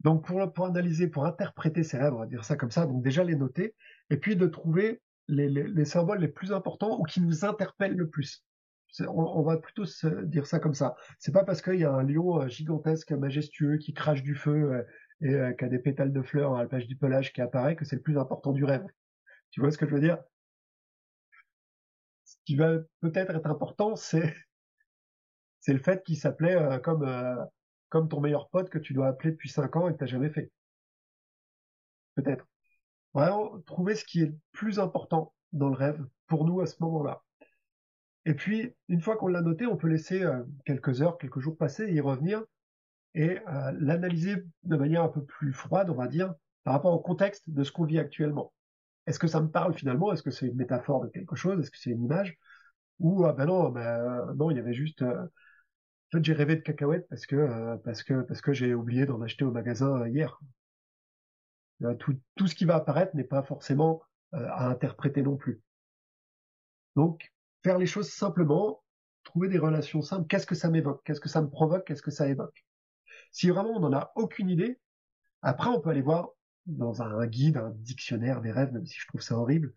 Donc 0.00 0.26
pour, 0.26 0.52
pour 0.52 0.66
analyser, 0.66 1.08
pour 1.08 1.24
interpréter 1.24 1.82
ces 1.82 1.98
rêves, 1.98 2.14
on 2.14 2.18
va 2.18 2.26
dire 2.26 2.44
ça 2.44 2.56
comme 2.56 2.70
ça, 2.70 2.86
donc 2.86 3.02
déjà 3.02 3.24
les 3.24 3.36
noter, 3.36 3.74
et 4.10 4.16
puis 4.16 4.36
de 4.36 4.46
trouver 4.46 5.02
les, 5.28 5.48
les, 5.48 5.64
les 5.64 5.84
symboles 5.84 6.20
les 6.20 6.28
plus 6.28 6.52
importants 6.52 6.98
ou 7.00 7.04
qui 7.04 7.20
nous 7.20 7.44
interpellent 7.44 7.96
le 7.96 8.08
plus. 8.08 8.44
On, 9.00 9.10
on 9.10 9.42
va 9.42 9.56
plutôt 9.58 9.84
se 9.86 10.06
dire 10.24 10.46
ça 10.46 10.60
comme 10.60 10.74
ça. 10.74 10.94
C'est 11.18 11.32
pas 11.32 11.44
parce 11.44 11.62
qu'il 11.62 11.80
y 11.80 11.84
a 11.84 11.92
un 11.92 12.04
lion 12.04 12.42
euh, 12.42 12.48
gigantesque, 12.48 13.12
majestueux, 13.12 13.78
qui 13.78 13.92
crache 13.92 14.22
du 14.22 14.34
feu 14.36 14.72
euh, 14.72 14.82
et 15.20 15.34
euh, 15.34 15.52
qui 15.52 15.64
a 15.64 15.68
des 15.68 15.78
pétales 15.78 16.12
de 16.12 16.22
fleurs 16.22 16.54
à 16.54 16.62
la 16.62 16.68
page 16.68 16.86
du 16.86 16.96
pelage 16.96 17.32
qui 17.32 17.40
apparaît 17.40 17.76
que 17.76 17.84
c'est 17.84 17.96
le 17.96 18.02
plus 18.02 18.18
important 18.18 18.52
du 18.52 18.64
rêve. 18.64 18.86
Tu 19.50 19.60
vois 19.60 19.70
ce 19.70 19.78
que 19.78 19.86
je 19.86 19.94
veux 19.94 20.00
dire? 20.00 20.18
Ce 22.24 22.36
qui 22.44 22.56
va 22.56 22.78
peut-être 23.00 23.34
être 23.34 23.46
important, 23.46 23.96
c'est 23.96 24.34
c'est 25.60 25.72
le 25.72 25.78
fait 25.78 26.02
qu'il 26.04 26.16
s'appelait 26.18 26.56
euh, 26.56 26.78
comme 26.78 27.04
euh, 27.04 27.36
comme 27.88 28.08
ton 28.08 28.20
meilleur 28.20 28.48
pote 28.50 28.70
que 28.70 28.78
tu 28.78 28.92
dois 28.92 29.08
appeler 29.08 29.32
depuis 29.32 29.48
cinq 29.48 29.76
ans 29.76 29.88
et 29.88 29.92
que 29.92 29.98
t'as 29.98 30.06
jamais 30.06 30.30
fait. 30.30 30.50
Peut-être. 32.16 32.46
Vraiment, 33.14 33.58
trouver 33.60 33.94
ce 33.94 34.04
qui 34.04 34.22
est 34.22 34.26
le 34.26 34.36
plus 34.52 34.78
important 34.78 35.32
dans 35.52 35.68
le 35.68 35.76
rêve 35.76 36.04
pour 36.26 36.44
nous 36.44 36.60
à 36.60 36.66
ce 36.66 36.76
moment-là. 36.80 37.22
Et 38.26 38.34
puis, 38.34 38.74
une 38.88 39.00
fois 39.00 39.16
qu'on 39.16 39.28
l'a 39.28 39.42
noté, 39.42 39.66
on 39.66 39.76
peut 39.76 39.88
laisser 39.88 40.22
euh, 40.22 40.42
quelques 40.64 41.02
heures, 41.02 41.18
quelques 41.18 41.40
jours 41.40 41.56
passer 41.56 41.92
y 41.92 42.00
revenir 42.00 42.42
et 43.14 43.38
euh, 43.48 43.72
l'analyser 43.78 44.36
de 44.64 44.76
manière 44.76 45.02
un 45.02 45.08
peu 45.08 45.24
plus 45.24 45.52
froide, 45.52 45.90
on 45.90 45.94
va 45.94 46.08
dire, 46.08 46.34
par 46.64 46.74
rapport 46.74 46.92
au 46.92 46.98
contexte 46.98 47.48
de 47.48 47.62
ce 47.62 47.70
qu'on 47.70 47.84
vit 47.84 47.98
actuellement. 47.98 48.52
Est-ce 49.06 49.18
que 49.18 49.28
ça 49.28 49.40
me 49.40 49.48
parle 49.48 49.74
finalement? 49.74 50.12
Est-ce 50.12 50.22
que 50.22 50.30
c'est 50.30 50.46
une 50.46 50.56
métaphore 50.56 51.04
de 51.04 51.08
quelque 51.08 51.36
chose? 51.36 51.60
Est-ce 51.60 51.70
que 51.70 51.78
c'est 51.78 51.90
une 51.90 52.04
image? 52.04 52.38
Ou 53.00 53.24
ah 53.26 53.32
ben 53.32 53.46
non, 53.46 53.70
ben, 53.70 54.34
non, 54.36 54.50
il 54.50 54.56
y 54.56 54.60
avait 54.60 54.74
juste 54.74 55.02
euh, 55.02 55.24
en 55.24 56.18
fait, 56.18 56.24
j'ai 56.24 56.32
rêvé 56.32 56.56
de 56.56 56.60
cacahuètes 56.60 57.08
parce 57.08 57.26
que 57.26 57.36
euh, 57.36 57.76
parce 57.76 58.40
que 58.40 58.52
j'ai 58.52 58.74
oublié 58.74 59.06
d'en 59.06 59.20
acheter 59.22 59.44
au 59.44 59.50
magasin 59.50 60.02
euh, 60.02 60.08
hier. 60.08 60.40
Euh, 61.84 61.94
tout, 61.94 62.46
ce 62.46 62.54
qui 62.54 62.64
va 62.64 62.76
apparaître 62.76 63.14
n'est 63.16 63.24
pas 63.24 63.42
forcément 63.42 64.02
euh, 64.34 64.46
à 64.50 64.68
interpréter 64.68 65.22
non 65.22 65.36
plus. 65.36 65.62
Donc, 66.96 67.32
faire 67.62 67.78
les 67.78 67.86
choses 67.86 68.10
simplement, 68.10 68.82
trouver 69.24 69.48
des 69.48 69.58
relations 69.58 70.02
simples. 70.02 70.26
Qu'est-ce 70.28 70.46
que 70.46 70.54
ça 70.54 70.70
m'évoque? 70.70 71.02
Qu'est-ce 71.04 71.20
que 71.20 71.28
ça 71.28 71.42
me 71.42 71.50
provoque? 71.50 71.86
Qu'est-ce 71.86 72.02
que 72.02 72.10
ça 72.10 72.28
évoque? 72.28 72.64
Si 73.32 73.50
vraiment 73.50 73.70
on 73.76 73.80
n'en 73.80 73.92
a 73.92 74.12
aucune 74.16 74.48
idée, 74.48 74.78
après 75.42 75.68
on 75.68 75.80
peut 75.80 75.90
aller 75.90 76.02
voir 76.02 76.30
dans 76.66 77.02
un, 77.02 77.26
guide, 77.26 77.56
un 77.56 77.70
dictionnaire 77.70 78.40
des 78.40 78.52
rêves, 78.52 78.72
même 78.72 78.86
si 78.86 78.98
je 78.98 79.06
trouve 79.08 79.20
ça 79.20 79.36
horrible. 79.36 79.74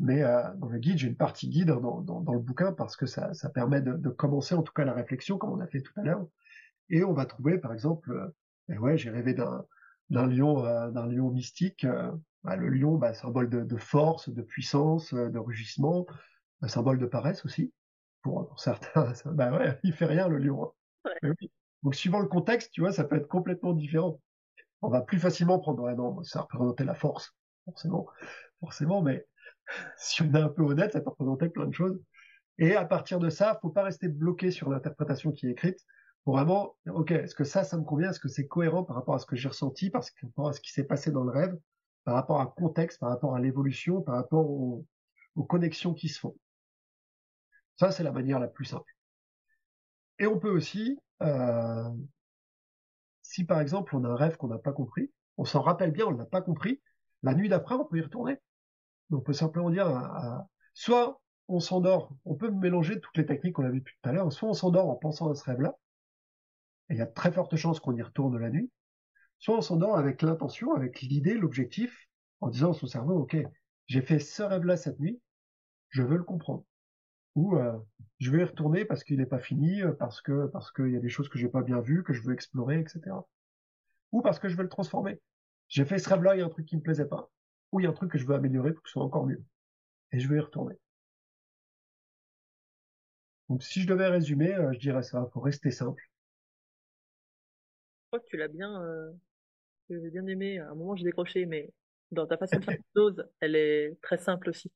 Mais 0.00 0.22
euh, 0.22 0.42
dans 0.56 0.68
le 0.68 0.78
guide, 0.78 0.98
j'ai 0.98 1.08
une 1.08 1.16
partie 1.16 1.48
guide 1.48 1.68
dans, 1.68 2.32
le 2.32 2.38
bouquin 2.38 2.72
parce 2.72 2.96
que 2.96 3.06
ça, 3.06 3.32
permet 3.54 3.80
de, 3.80 4.08
commencer 4.08 4.54
en 4.54 4.62
tout 4.62 4.72
cas 4.72 4.84
la 4.84 4.94
réflexion, 4.94 5.38
comme 5.38 5.50
on 5.50 5.60
a 5.60 5.66
fait 5.66 5.82
tout 5.82 5.92
à 5.96 6.02
l'heure. 6.02 6.26
Et 6.90 7.04
on 7.04 7.12
va 7.12 7.26
trouver, 7.26 7.58
par 7.58 7.72
exemple, 7.72 8.34
euh, 8.70 8.76
ouais, 8.78 8.98
j'ai 8.98 9.10
rêvé 9.10 9.34
d'un 9.34 9.64
d'un 10.10 10.26
lion, 10.26 10.64
euh, 10.64 10.90
d'un 10.90 11.06
lion 11.06 11.30
mystique. 11.30 11.86
Bah, 12.42 12.56
le 12.56 12.68
lion, 12.68 12.96
bah, 12.96 13.14
symbole 13.14 13.48
de, 13.48 13.62
de, 13.62 13.76
force, 13.76 14.28
de 14.28 14.42
puissance, 14.42 15.14
de 15.14 15.38
rugissement, 15.38 16.06
un 16.60 16.68
symbole 16.68 16.98
de 16.98 17.06
paresse 17.06 17.44
aussi. 17.44 17.72
Pour, 18.22 18.48
pour 18.48 18.58
certains, 18.58 19.12
bah 19.26 19.52
ouais, 19.52 19.78
il 19.82 19.92
fait 19.92 20.06
rien 20.06 20.28
le 20.28 20.38
lion. 20.38 20.64
Hein. 20.64 21.10
Ouais. 21.22 21.34
Oui. 21.40 21.50
Donc 21.82 21.94
suivant 21.94 22.20
le 22.20 22.26
contexte, 22.26 22.72
tu 22.72 22.80
vois, 22.80 22.92
ça 22.92 23.04
peut 23.04 23.16
être 23.16 23.28
complètement 23.28 23.74
différent. 23.74 24.20
On 24.80 24.88
va 24.88 25.02
plus 25.02 25.18
facilement 25.18 25.58
prendre, 25.58 25.82
ouais, 25.82 25.94
non, 25.94 26.22
ça 26.24 26.40
représentait 26.42 26.84
la 26.84 26.94
force, 26.94 27.34
forcément, 27.66 28.06
forcément, 28.60 29.02
mais 29.02 29.26
si 29.98 30.22
on 30.22 30.32
est 30.34 30.40
un 30.40 30.48
peu 30.48 30.62
honnête, 30.62 30.92
ça 30.92 31.00
peut 31.00 31.10
représenter 31.10 31.50
plein 31.50 31.66
de 31.66 31.74
choses. 31.74 32.00
Et 32.58 32.74
à 32.74 32.84
partir 32.84 33.18
de 33.18 33.28
ça, 33.28 33.58
faut 33.60 33.70
pas 33.70 33.82
rester 33.82 34.08
bloqué 34.08 34.50
sur 34.50 34.70
l'interprétation 34.70 35.32
qui 35.32 35.46
est 35.46 35.50
écrite. 35.50 35.78
Pour 36.24 36.36
vraiment, 36.36 36.74
ok, 36.86 37.10
est-ce 37.10 37.34
que 37.34 37.44
ça, 37.44 37.64
ça 37.64 37.76
me 37.76 37.84
convient? 37.84 38.10
Est-ce 38.10 38.20
que 38.20 38.28
c'est 38.28 38.46
cohérent 38.46 38.82
par 38.82 38.96
rapport 38.96 39.14
à 39.14 39.18
ce 39.18 39.26
que 39.26 39.36
j'ai 39.36 39.48
ressenti, 39.48 39.90
par 39.90 40.02
rapport 40.22 40.48
à 40.48 40.52
ce 40.54 40.60
qui 40.60 40.72
s'est 40.72 40.84
passé 40.84 41.10
dans 41.10 41.22
le 41.22 41.30
rêve, 41.30 41.58
par 42.04 42.14
rapport 42.14 42.40
à 42.40 42.46
contexte, 42.46 42.98
par 42.98 43.10
rapport 43.10 43.34
à 43.34 43.40
l'évolution, 43.40 44.00
par 44.00 44.14
rapport 44.14 44.48
aux, 44.50 44.86
connexions 45.48 45.92
qui 45.92 46.08
se 46.08 46.18
font? 46.18 46.34
Ça, 47.76 47.90
c'est 47.90 48.02
la 48.02 48.12
manière 48.12 48.40
la 48.40 48.48
plus 48.48 48.64
simple. 48.64 48.90
Et 50.18 50.26
on 50.26 50.38
peut 50.38 50.50
aussi, 50.50 50.98
euh, 51.22 51.90
si 53.20 53.44
par 53.44 53.60
exemple 53.60 53.96
on 53.96 54.04
a 54.04 54.08
un 54.08 54.16
rêve 54.16 54.36
qu'on 54.36 54.48
n'a 54.48 54.58
pas 54.58 54.72
compris, 54.72 55.10
on 55.36 55.44
s'en 55.44 55.60
rappelle 55.60 55.90
bien, 55.90 56.06
on 56.06 56.12
l'a 56.12 56.24
pas 56.24 56.40
compris, 56.40 56.80
la 57.22 57.34
nuit 57.34 57.48
d'après, 57.48 57.74
on 57.74 57.84
peut 57.84 57.98
y 57.98 58.02
retourner. 58.02 58.38
On 59.10 59.20
peut 59.20 59.32
simplement 59.32 59.70
dire, 59.70 59.88
soit 60.72 61.20
on 61.48 61.60
s'endort, 61.60 62.14
on 62.24 62.34
peut 62.34 62.50
mélanger 62.50 63.00
toutes 63.00 63.16
les 63.16 63.26
techniques 63.26 63.54
qu'on 63.54 63.64
a 63.64 63.70
vues 63.70 63.80
depuis 63.80 63.96
tout 64.00 64.08
à 64.08 64.12
l'heure, 64.12 64.32
soit 64.32 64.48
on 64.48 64.54
s'endort 64.54 64.88
en 64.88 64.94
pensant 64.94 65.30
à 65.30 65.34
ce 65.34 65.44
rêve-là, 65.44 65.76
et 66.90 66.94
il 66.94 66.98
y 66.98 67.02
a 67.02 67.06
très 67.06 67.32
fortes 67.32 67.56
chances 67.56 67.80
qu'on 67.80 67.96
y 67.96 68.02
retourne 68.02 68.38
la 68.38 68.50
nuit, 68.50 68.70
soit 69.38 69.56
on 69.56 69.60
s'endort 69.60 69.96
avec 69.96 70.22
l'intention, 70.22 70.74
avec 70.74 71.00
l'idée, 71.00 71.34
l'objectif, 71.34 72.08
en 72.40 72.48
disant 72.48 72.72
à 72.72 72.74
son 72.74 72.86
cerveau, 72.86 73.20
ok, 73.20 73.36
j'ai 73.86 74.02
fait 74.02 74.18
ce 74.18 74.42
rêve-là 74.42 74.76
cette 74.76 75.00
nuit, 75.00 75.20
je 75.90 76.02
veux 76.02 76.16
le 76.16 76.24
comprendre. 76.24 76.64
Ou 77.34 77.56
euh, 77.56 77.78
je 78.20 78.30
vais 78.30 78.40
y 78.40 78.44
retourner 78.44 78.84
parce 78.84 79.02
qu'il 79.04 79.18
n'est 79.18 79.26
pas 79.26 79.40
fini, 79.40 79.82
parce 79.98 80.20
que 80.20 80.46
parce 80.46 80.70
qu'il 80.70 80.90
y 80.90 80.96
a 80.96 81.00
des 81.00 81.08
choses 81.08 81.28
que 81.28 81.38
j'ai 81.38 81.48
pas 81.48 81.62
bien 81.62 81.80
vues, 81.80 82.04
que 82.04 82.12
je 82.12 82.22
veux 82.22 82.32
explorer, 82.32 82.78
etc. 82.78 83.16
Ou 84.12 84.22
parce 84.22 84.38
que 84.38 84.48
je 84.48 84.56
veux 84.56 84.62
le 84.62 84.68
transformer. 84.68 85.20
J'ai 85.68 85.84
fait 85.84 85.98
ce 85.98 86.08
rêve-là, 86.08 86.36
il 86.36 86.38
y 86.40 86.42
a 86.42 86.46
un 86.46 86.48
truc 86.48 86.66
qui 86.66 86.76
me 86.76 86.82
plaisait 86.82 87.06
pas 87.06 87.30
ou 87.74 87.80
il 87.80 87.82
y 87.82 87.86
a 87.86 87.90
un 87.90 87.92
truc 87.92 88.12
que 88.12 88.18
je 88.18 88.24
veux 88.24 88.36
améliorer 88.36 88.72
pour 88.72 88.84
que 88.84 88.88
ce 88.88 88.92
soit 88.92 89.02
encore 89.02 89.26
mieux. 89.26 89.42
Et 90.12 90.20
je 90.20 90.28
vais 90.28 90.36
y 90.36 90.40
retourner. 90.40 90.76
Donc 93.48 93.64
si 93.64 93.82
je 93.82 93.88
devais 93.88 94.06
résumer, 94.06 94.54
euh, 94.54 94.72
je 94.72 94.78
dirais 94.78 95.02
ça, 95.02 95.28
faut 95.32 95.40
rester 95.40 95.72
simple. 95.72 96.00
Crois 98.14 98.22
que 98.22 98.30
tu 98.30 98.36
l'as 98.36 98.46
bien, 98.46 98.80
euh, 98.80 99.10
j'ai 99.90 100.08
bien 100.08 100.24
aimé. 100.28 100.60
À 100.60 100.70
un 100.70 100.74
moment, 100.76 100.94
j'ai 100.94 101.02
décroché, 101.02 101.46
mais 101.46 101.72
dans 102.12 102.28
ta 102.28 102.36
façon 102.36 102.60
de 102.60 102.64
faire 102.64 102.76
les 102.76 102.84
choses, 102.96 103.28
elle 103.40 103.56
est 103.56 104.00
très 104.02 104.18
simple 104.18 104.50
aussi. 104.50 104.70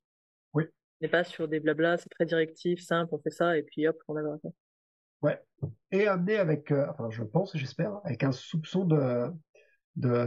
Oui. 0.55 0.65
On 0.67 0.73
n'est 1.03 1.09
pas 1.09 1.23
sur 1.23 1.47
des 1.47 1.61
blabla, 1.61 1.99
c'est 1.99 2.09
très 2.09 2.27
directif, 2.27 2.83
simple, 2.83 3.15
on 3.15 3.21
fait 3.21 3.31
ça, 3.31 3.57
et 3.57 3.63
puis 3.63 3.87
hop, 3.87 3.97
on 4.09 4.17
a 4.17 4.39
ça. 4.39 4.49
Ouais. 5.23 5.41
Et 5.93 6.09
amené 6.09 6.35
avec, 6.35 6.73
euh, 6.73 6.89
enfin, 6.91 7.11
je 7.11 7.23
pense, 7.23 7.57
j'espère, 7.57 8.01
avec 8.03 8.25
un 8.25 8.33
soupçon 8.33 8.85
de, 8.85 9.31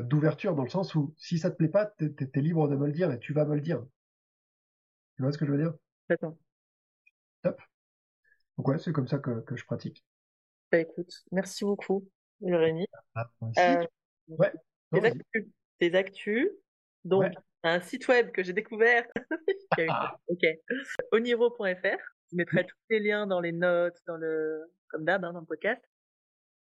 d'ouverture 0.04 0.56
dans 0.56 0.64
le 0.64 0.70
sens 0.70 0.96
où 0.96 1.14
si 1.18 1.38
ça 1.38 1.52
te 1.52 1.58
plaît 1.58 1.68
pas, 1.68 1.88
t'es 1.88 2.14
es, 2.34 2.40
libre 2.40 2.70
de 2.70 2.78
me 2.78 2.86
le 2.86 2.94
dire 2.94 3.12
et 3.12 3.20
tu 3.20 3.34
vas 3.34 3.44
me 3.44 3.56
le 3.56 3.62
dire. 3.62 3.86
Tu 5.18 5.24
vois 5.24 5.34
ce 5.34 5.38
que 5.38 5.46
je 5.46 5.52
veux 5.52 5.62
dire? 5.62 5.74
D'accord. 6.08 6.38
Top. 7.42 7.60
Donc 8.58 8.70
ouais, 8.70 8.78
c'est 8.78 8.94
comme 8.94 9.10
ça 9.10 9.18
que, 9.20 9.42
que 9.42 9.58
je 9.58 9.66
pratique. 9.66 10.02
Bah 10.72 10.80
écoute, 10.80 11.26
merci 11.34 11.66
beaucoup, 11.66 12.08
Jérémy. 12.42 12.88
Ah, 13.16 13.30
euh, 13.58 13.86
ouais. 14.28 14.52
Des 14.92 15.06
actus. 15.06 15.46
Des 15.80 15.96
actus. 15.96 16.50
Donc, 17.04 17.24
ouais. 17.24 17.32
un 17.64 17.80
site 17.82 18.08
web 18.08 18.32
que 18.32 18.44
j'ai 18.44 18.54
découvert. 18.54 19.06
ok. 20.28 20.46
Oniro.fr. 21.12 21.98
Je 22.32 22.38
mettrai 22.38 22.66
tous 22.66 22.78
les 22.90 23.00
liens 23.00 23.28
dans 23.28 23.42
les 23.42 23.52
notes, 23.52 23.98
dans 24.08 24.18
le, 24.18 24.72
comme 24.88 25.04
d'hab, 25.04 25.26
hein, 25.26 25.34
dans 25.34 25.42
le 25.42 25.46
podcast, 25.46 25.82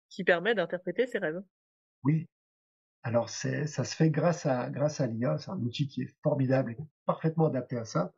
qui 0.08 0.24
permet 0.24 0.54
d'interpréter 0.54 1.06
ses 1.06 1.18
rêves. 1.18 1.40
Oui, 2.02 2.28
alors 3.04 3.30
c'est, 3.30 3.66
ça 3.66 3.84
se 3.84 3.94
fait 3.94 4.10
grâce 4.10 4.46
à 4.46 4.70
grâce 4.70 5.00
à 5.00 5.06
l'IA, 5.06 5.38
c'est 5.38 5.50
un 5.50 5.60
outil 5.60 5.86
qui 5.88 6.02
est 6.02 6.14
formidable 6.22 6.72
et 6.72 6.76
parfaitement 7.06 7.46
adapté 7.46 7.76
à 7.76 7.84
ça. 7.84 8.12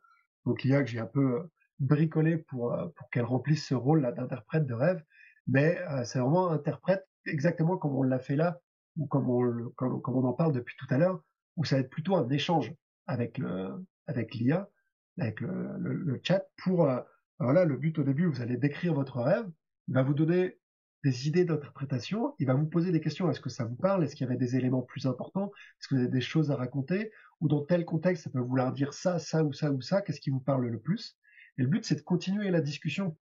Donc 0.45 0.63
l'IA 0.63 0.83
que 0.83 0.89
j'ai 0.89 0.99
un 0.99 1.05
peu 1.05 1.49
bricolé 1.79 2.37
pour 2.37 2.75
pour 2.95 3.09
qu'elle 3.09 3.25
remplisse 3.25 3.67
ce 3.67 3.75
rôle 3.75 4.01
là 4.01 4.11
d'interprète 4.11 4.65
de 4.65 4.73
rêve, 4.73 5.03
mais 5.47 5.79
euh, 5.89 6.03
c'est 6.03 6.19
vraiment 6.19 6.49
interprète 6.49 7.05
exactement 7.25 7.77
comme 7.77 7.95
on 7.95 8.03
l'a 8.03 8.19
fait 8.19 8.35
là, 8.35 8.59
ou 8.97 9.07
comme 9.07 9.29
on, 9.29 9.69
comme, 9.75 10.01
on 10.05 10.23
en 10.23 10.33
parle 10.33 10.53
depuis 10.53 10.75
tout 10.77 10.87
à 10.89 10.97
l'heure, 10.97 11.21
où 11.57 11.65
ça 11.65 11.75
va 11.75 11.81
être 11.81 11.89
plutôt 11.89 12.15
un 12.15 12.29
échange 12.29 12.73
avec 13.07 13.37
le, 13.37 13.85
avec 14.07 14.33
l'IA, 14.35 14.69
avec 15.17 15.41
le, 15.41 16.19
chat 16.23 16.45
pour, 16.57 16.89
euh, 16.89 16.99
voilà, 17.39 17.65
le 17.65 17.77
but 17.77 17.97
au 17.99 18.03
début, 18.03 18.25
vous 18.25 18.41
allez 18.41 18.57
décrire 18.57 18.93
votre 18.93 19.21
rêve, 19.21 19.49
il 19.87 19.93
va 19.93 20.03
vous 20.03 20.13
donner 20.13 20.57
des 21.03 21.27
idées 21.27 21.45
d'interprétation, 21.45 22.33
il 22.39 22.47
va 22.47 22.55
vous 22.55 22.65
poser 22.65 22.91
des 22.91 22.99
questions, 22.99 23.29
est-ce 23.29 23.39
que 23.39 23.49
ça 23.49 23.65
vous 23.65 23.75
parle, 23.75 24.03
est-ce 24.03 24.15
qu'il 24.15 24.25
y 24.25 24.29
avait 24.29 24.39
des 24.39 24.55
éléments 24.55 24.81
plus 24.81 25.05
importants, 25.05 25.51
est-ce 25.79 25.87
que 25.87 25.95
vous 25.95 26.01
avez 26.01 26.09
des 26.09 26.21
choses 26.21 26.49
à 26.49 26.55
raconter, 26.55 27.11
ou 27.41 27.47
dans 27.47 27.63
tel 27.63 27.85
contexte, 27.85 28.23
ça 28.23 28.29
peut 28.31 28.39
vouloir 28.39 28.73
dire 28.73 28.93
ça, 28.93 29.19
ça 29.19 29.43
ou 29.43 29.53
ça 29.53 29.71
ou 29.71 29.81
ça, 29.81 30.01
qu'est-ce 30.01 30.19
qui 30.19 30.31
vous 30.31 30.39
parle 30.39 30.65
le 30.65 30.79
plus? 30.79 31.17
Et 31.57 31.61
le 31.61 31.67
but, 31.67 31.85
c'est 31.85 31.95
de 31.95 32.01
continuer 32.01 32.49
la 32.49 32.61
discussion. 32.61 33.15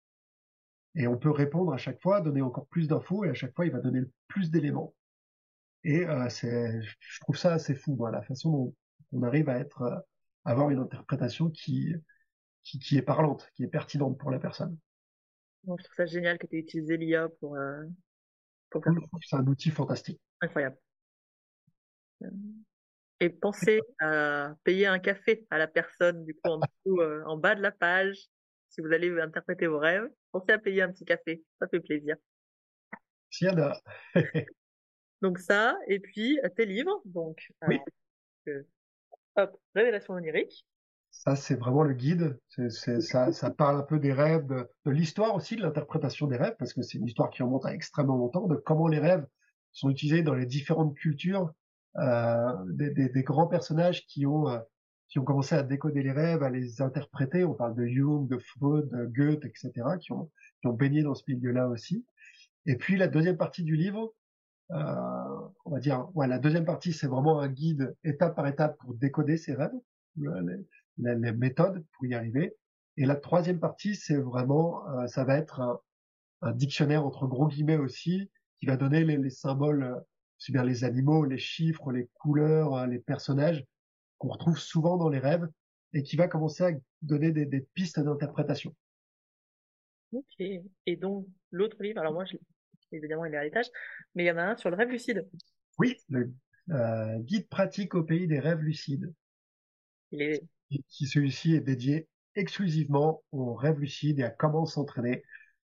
Et 0.94 1.06
on 1.06 1.16
peut 1.16 1.30
répondre 1.30 1.72
à 1.72 1.78
chaque 1.78 2.00
fois, 2.00 2.20
donner 2.20 2.42
encore 2.42 2.66
plus 2.66 2.88
d'infos, 2.88 3.24
et 3.24 3.30
à 3.30 3.34
chaque 3.34 3.54
fois, 3.54 3.66
il 3.66 3.72
va 3.72 3.80
donner 3.80 4.02
plus 4.28 4.50
d'éléments. 4.50 4.94
Et 5.84 6.06
euh, 6.06 6.28
c'est, 6.28 6.80
je 6.82 7.20
trouve 7.20 7.36
ça 7.36 7.54
assez 7.54 7.74
fou, 7.74 7.96
moi, 7.96 8.10
la 8.10 8.22
façon 8.22 8.50
dont 8.50 8.74
on 9.12 9.22
arrive 9.22 9.48
à 9.48 9.58
être, 9.58 9.82
euh, 9.82 9.96
avoir 10.44 10.70
une 10.70 10.78
interprétation 10.78 11.50
qui, 11.50 11.94
qui, 12.62 12.78
qui 12.78 12.96
est 12.96 13.02
parlante, 13.02 13.50
qui 13.54 13.64
est 13.64 13.68
pertinente 13.68 14.18
pour 14.18 14.30
la 14.30 14.38
personne. 14.38 14.78
Donc, 15.64 15.78
je 15.80 15.84
trouve 15.84 15.96
ça 15.96 16.06
génial 16.06 16.38
que 16.38 16.46
tu 16.46 16.56
aies 16.56 16.60
utilisé 16.60 16.96
l'IA 16.96 17.28
pour, 17.40 17.56
euh, 17.56 17.84
pour 18.70 18.82
faire 18.82 18.92
Je 18.94 19.00
trouve 19.00 19.20
que 19.20 19.26
c'est 19.26 19.36
un 19.36 19.46
outil 19.46 19.70
fantastique. 19.70 20.20
incroyable. 20.40 20.76
Euh, 22.22 22.30
Et 23.20 23.28
pensez 23.30 23.80
à 24.00 24.54
payer 24.64 24.86
un 24.86 24.98
café 24.98 25.46
à 25.50 25.58
la 25.58 25.68
personne, 25.68 26.24
du 26.24 26.34
coup, 26.34 26.50
en 26.50 26.58
dessous, 26.58 27.00
euh, 27.00 27.22
en 27.26 27.36
bas 27.36 27.54
de 27.54 27.62
la 27.62 27.72
page. 27.72 28.28
Si 28.72 28.80
vous 28.80 28.92
allez 28.92 29.10
interpréter 29.20 29.66
vos 29.66 29.78
rêves, 29.78 30.08
pensez 30.32 30.52
à 30.52 30.58
payer 30.58 30.80
un 30.82 30.90
petit 30.90 31.04
café. 31.04 31.44
Ça 31.60 31.68
fait 31.68 31.80
plaisir. 31.80 32.16
A, 33.42 33.80
Donc 35.22 35.38
ça, 35.38 35.76
et 35.88 36.00
puis 36.00 36.38
euh, 36.44 36.48
tes 36.48 36.66
livres, 36.66 37.00
donc 37.04 37.52
euh, 37.64 37.66
Oui. 37.68 37.80
euh, 38.48 38.62
hop, 39.36 39.60
Révélation 39.74 40.14
onirique. 40.14 40.66
ça 41.10 41.36
c'est 41.36 41.54
vraiment 41.56 41.82
le 41.82 41.94
guide. 41.94 42.38
Ça, 43.00 43.32
ça 43.32 43.50
parle 43.50 43.78
un 43.78 43.82
peu 43.82 43.98
des 43.98 44.12
rêves, 44.12 44.46
de, 44.46 44.68
de 44.86 44.90
l'histoire 44.90 45.34
aussi, 45.34 45.56
de 45.56 45.62
l'interprétation 45.62 46.26
des 46.26 46.36
rêves, 46.36 46.56
parce 46.58 46.72
que 46.72 46.82
c'est 46.82 46.98
une 46.98 47.06
histoire 47.06 47.30
qui 47.30 47.42
remonte 47.42 47.66
à 47.66 47.74
extrêmement 47.74 48.16
longtemps, 48.16 48.46
de 48.46 48.56
comment 48.56 48.88
les 48.88 48.98
rêves 48.98 49.26
sont 49.72 49.90
utilisés 49.90 50.22
dans 50.22 50.34
les 50.34 50.46
différentes 50.46 50.94
cultures, 50.96 51.52
euh, 51.98 52.52
des, 52.70 52.90
des- 52.90 53.08
des 53.10 53.22
grands 53.22 53.46
personnages 53.46 54.06
qui 54.06 54.26
ont 54.26 54.48
qui 55.12 55.20
ont 55.20 55.24
commencé 55.24 55.54
à 55.56 55.62
décoder 55.62 56.02
les 56.02 56.12
rêves, 56.12 56.42
à 56.42 56.50
les 56.50 56.82
interpréter. 56.82 57.44
On 57.44 57.54
parle 57.54 57.76
de 57.76 57.86
Jung, 57.86 58.28
de 58.28 58.38
Freud, 58.38 58.90
de 58.90 59.06
Goethe, 59.06 59.44
etc., 59.44 59.98
qui 60.00 60.12
ont 60.12 60.32
qui 60.62 60.68
ont 60.68 60.74
baigné 60.74 61.02
dans 61.04 61.14
ce 61.14 61.24
milieu-là 61.28 61.68
aussi. 61.68 62.06
Et 62.66 62.76
puis 62.76 62.96
la 62.96 63.08
deuxième 63.08 63.36
partie 63.38 63.64
du 63.64 63.76
livre, 63.76 64.14
euh, 64.72 64.76
on 65.64 65.72
va 65.72 65.80
dire, 65.80 66.08
ouais, 66.16 66.28
la 66.28 66.38
deuxième 66.38 66.64
partie, 66.64 66.92
c'est 66.92 67.06
vraiment 67.08 67.40
un 67.40 67.48
guide 67.48 67.96
étape 68.04 68.36
par 68.36 68.46
étape 68.46 68.78
pour 68.78 68.94
décoder 68.94 69.36
ses 69.36 69.54
rêves, 69.54 69.72
le- 70.16 70.40
les, 70.98 71.14
les- 71.16 71.32
méthodes 71.32 71.84
pour 71.92 72.06
y 72.06 72.14
arriver. 72.14 72.56
Et 72.96 73.06
la 73.06 73.16
troisième 73.16 73.60
partie, 73.60 73.94
c'est 73.96 74.16
vraiment, 74.16 74.88
euh, 74.90 75.06
ça 75.08 75.24
va 75.24 75.36
être 75.38 75.60
un, 75.60 75.80
un 76.42 76.52
dictionnaire 76.52 77.04
entre 77.06 77.26
gros 77.26 77.48
guillemets 77.48 77.76
aussi, 77.78 78.30
qui 78.60 78.66
va 78.66 78.76
donner 78.76 79.04
les, 79.04 79.16
les 79.16 79.30
symboles, 79.30 79.82
euh, 79.84 79.96
aussi 80.40 80.52
bien 80.52 80.64
les 80.64 80.84
animaux, 80.84 81.24
les 81.24 81.38
chiffres, 81.38 81.92
les 81.92 82.08
couleurs, 82.14 82.74
euh, 82.74 82.86
les 82.86 82.98
personnages 82.98 83.64
qu'on 84.22 84.28
retrouve 84.28 84.56
souvent 84.56 84.96
dans 84.96 85.08
les 85.08 85.18
rêves, 85.18 85.48
et 85.94 86.04
qui 86.04 86.14
va 86.14 86.28
commencer 86.28 86.62
à 86.62 86.70
donner 87.02 87.32
des, 87.32 87.44
des 87.44 87.60
pistes 87.74 87.98
d'interprétation. 87.98 88.72
Ok. 90.12 90.24
Et 90.38 90.96
donc 90.96 91.26
l'autre 91.50 91.82
livre, 91.82 91.98
alors 91.98 92.12
moi, 92.12 92.24
je, 92.24 92.36
évidemment, 92.92 93.24
il 93.24 93.34
est 93.34 93.36
à 93.36 93.42
l'étage, 93.42 93.66
mais 94.14 94.22
il 94.22 94.26
y 94.26 94.30
en 94.30 94.36
a 94.36 94.44
un 94.44 94.56
sur 94.56 94.70
le 94.70 94.76
rêve 94.76 94.90
lucide. 94.90 95.28
Oui, 95.78 95.96
le 96.08 96.32
euh, 96.70 97.18
guide 97.18 97.48
pratique 97.48 97.96
au 97.96 98.04
pays 98.04 98.28
des 98.28 98.38
rêves 98.38 98.60
lucides. 98.60 99.12
Il 100.12 100.22
est 100.22 100.44
et 100.70 100.82
qui 100.88 101.06
celui-ci 101.06 101.54
est 101.54 101.60
dédié 101.60 102.06
exclusivement 102.36 103.24
aux 103.32 103.54
rêves 103.54 103.80
lucides 103.80 104.20
et 104.20 104.22
à 104.22 104.30
comment 104.30 104.66
s'entraîner 104.66 105.24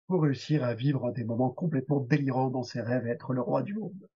pour 0.05 0.21
réussir 0.21 0.63
à 0.63 0.75
vivre 0.75 1.11
des 1.11 1.23
moments 1.23 1.49
complètement 1.49 1.99
délirants 1.99 2.51
dans 2.51 2.63
ses 2.63 2.81
rêves 2.81 3.07
et 3.07 3.09
être 3.09 3.33
le 3.33 3.41
roi 3.41 3.63
du 3.63 3.73
monde. 3.73 4.07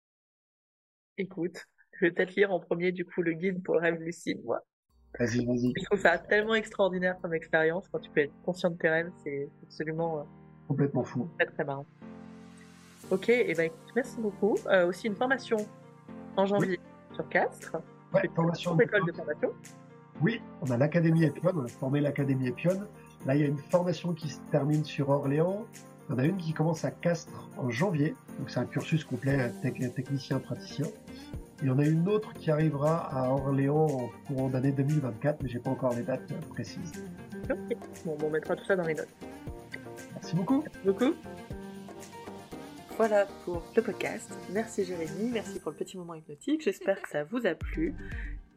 Écoute, 1.17 1.65
je 1.99 2.05
vais 2.05 2.11
peut-être 2.11 2.35
lire 2.35 2.51
en 2.51 2.59
premier 2.59 2.91
du 2.91 3.05
coup 3.05 3.21
le 3.21 3.33
guide 3.33 3.63
pour 3.63 3.75
le 3.75 3.81
rêve 3.81 3.99
lucide, 3.99 4.39
moi. 4.45 4.61
Vas-y, 5.19 5.43
vas-y, 5.45 5.73
Je 5.75 5.85
trouve 5.85 5.99
ça 5.99 6.17
tellement 6.17 6.53
extraordinaire 6.55 7.15
comme 7.21 7.33
expérience 7.33 7.87
quand 7.89 7.99
tu 7.99 8.09
peux 8.11 8.21
être 8.21 8.33
conscient 8.43 8.69
de 8.69 8.77
tes 8.77 8.89
rêves, 8.89 9.09
c'est 9.23 9.49
absolument 9.63 10.19
euh, 10.19 10.23
complètement 10.67 11.03
fou. 11.03 11.27
très 11.39 11.47
très 11.47 11.63
marrant. 11.63 11.85
Ok, 13.09 13.29
et 13.29 13.53
ben 13.55 13.63
écoute, 13.67 13.91
merci 13.95 14.19
beaucoup. 14.19 14.55
Euh, 14.67 14.87
aussi 14.87 15.07
une 15.07 15.15
formation 15.15 15.57
en 16.35 16.45
janvier 16.45 16.79
sur 17.13 17.27
Castres, 17.29 17.77
Ouais, 18.13 18.29
formation 18.35 18.79
école 18.79 19.05
de 19.05 19.11
formation. 19.11 19.51
Oui, 20.21 20.41
on 20.61 20.71
a 20.71 20.77
l'Académie 20.77 21.23
Epion, 21.25 21.51
on 21.55 21.65
a 21.65 21.67
formé 21.67 21.99
l'Académie 22.01 22.47
Epion. 22.47 22.79
Là, 23.25 23.35
il 23.35 23.41
y 23.41 23.43
a 23.43 23.47
une 23.47 23.57
formation 23.57 24.13
qui 24.13 24.29
se 24.29 24.39
termine 24.51 24.83
sur 24.83 25.09
Orléans. 25.09 25.65
Il 26.09 26.13
y 26.13 26.15
en 26.15 26.19
a 26.19 26.25
une 26.25 26.37
qui 26.37 26.53
commence 26.53 26.85
à 26.85 26.91
Castres 26.91 27.49
en 27.57 27.69
janvier. 27.69 28.15
Donc, 28.39 28.49
c'est 28.49 28.59
un 28.59 28.65
cursus 28.65 29.03
complet 29.03 29.51
tec- 29.61 29.93
technicien-praticien. 29.93 30.85
Il 31.61 31.67
y 31.67 31.71
en 31.71 31.79
a 31.79 31.85
une 31.85 32.07
autre 32.07 32.33
qui 32.33 32.51
arrivera 32.51 32.97
à 33.11 33.29
Orléans 33.31 33.87
en 33.87 34.09
courant 34.27 34.47
d'année 34.47 34.71
2024, 34.71 35.41
mais 35.41 35.49
j'ai 35.49 35.59
pas 35.59 35.71
encore 35.71 35.93
les 35.93 36.03
dates 36.03 36.31
précises. 36.49 36.91
Ok, 37.49 37.77
bon, 38.05 38.17
on 38.23 38.29
mettra 38.29 38.55
tout 38.55 38.65
ça 38.65 38.75
dans 38.75 38.85
les 38.85 38.93
notes. 38.93 39.07
Merci 40.13 40.35
beaucoup. 40.35 40.61
Merci 40.61 40.85
beaucoup. 40.85 41.13
Voilà 42.95 43.27
pour 43.45 43.63
le 43.75 43.81
podcast. 43.81 44.31
Merci 44.51 44.83
Jérémy, 44.83 45.29
merci 45.31 45.59
pour 45.59 45.71
le 45.71 45.77
petit 45.77 45.97
moment 45.97 46.15
hypnotique. 46.15 46.63
J'espère 46.63 47.01
que 47.01 47.09
ça 47.09 47.23
vous 47.23 47.45
a 47.45 47.53
plu. 47.53 47.93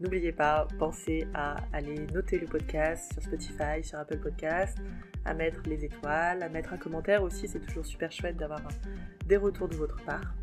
N'oubliez 0.01 0.33
pas, 0.33 0.67
pensez 0.79 1.27
à 1.35 1.57
aller 1.75 2.07
noter 2.15 2.39
le 2.39 2.47
podcast 2.47 3.13
sur 3.13 3.23
Spotify, 3.23 3.83
sur 3.83 3.99
Apple 3.99 4.19
Podcast, 4.19 4.79
à 5.27 5.35
mettre 5.35 5.61
les 5.67 5.85
étoiles, 5.85 6.43
à 6.43 6.49
mettre 6.49 6.73
un 6.73 6.79
commentaire 6.79 7.23
aussi. 7.23 7.49
C'est 7.49 7.61
toujours 7.61 7.85
super 7.85 8.11
chouette 8.11 8.39
d'avoir 8.39 8.61
des 9.27 9.37
retours 9.37 9.69
de 9.69 9.77
votre 9.77 10.03
part. 10.05 10.35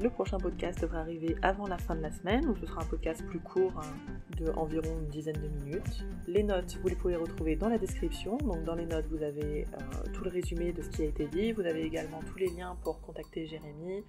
Le 0.00 0.08
prochain 0.10 0.38
podcast 0.38 0.80
devrait 0.80 0.98
arriver 0.98 1.36
avant 1.42 1.66
la 1.66 1.78
fin 1.78 1.94
de 1.94 2.00
la 2.00 2.10
semaine, 2.10 2.46
où 2.48 2.56
ce 2.56 2.66
sera 2.66 2.82
un 2.82 2.86
podcast 2.86 3.24
plus 3.26 3.38
court, 3.40 3.72
hein, 3.76 3.94
de 4.38 4.50
environ 4.52 4.98
une 4.98 5.08
dizaine 5.08 5.40
de 5.40 5.48
minutes. 5.48 6.04
Les 6.26 6.42
notes, 6.42 6.78
vous 6.82 6.88
les 6.88 6.96
pouvez 6.96 7.14
retrouver 7.16 7.56
dans 7.56 7.68
la 7.68 7.78
description. 7.78 8.36
Donc 8.38 8.64
dans 8.64 8.74
les 8.74 8.86
notes, 8.86 9.06
vous 9.10 9.22
avez 9.22 9.64
euh, 9.64 10.10
tout 10.12 10.24
le 10.24 10.30
résumé 10.30 10.72
de 10.72 10.82
ce 10.82 10.88
qui 10.88 11.02
a 11.02 11.04
été 11.06 11.26
dit. 11.26 11.52
Vous 11.52 11.60
avez 11.66 11.82
également 11.82 12.20
tous 12.26 12.38
les 12.38 12.48
liens 12.48 12.76
pour 12.82 13.00
contacter 13.00 13.46
Jérémy, 13.46 14.02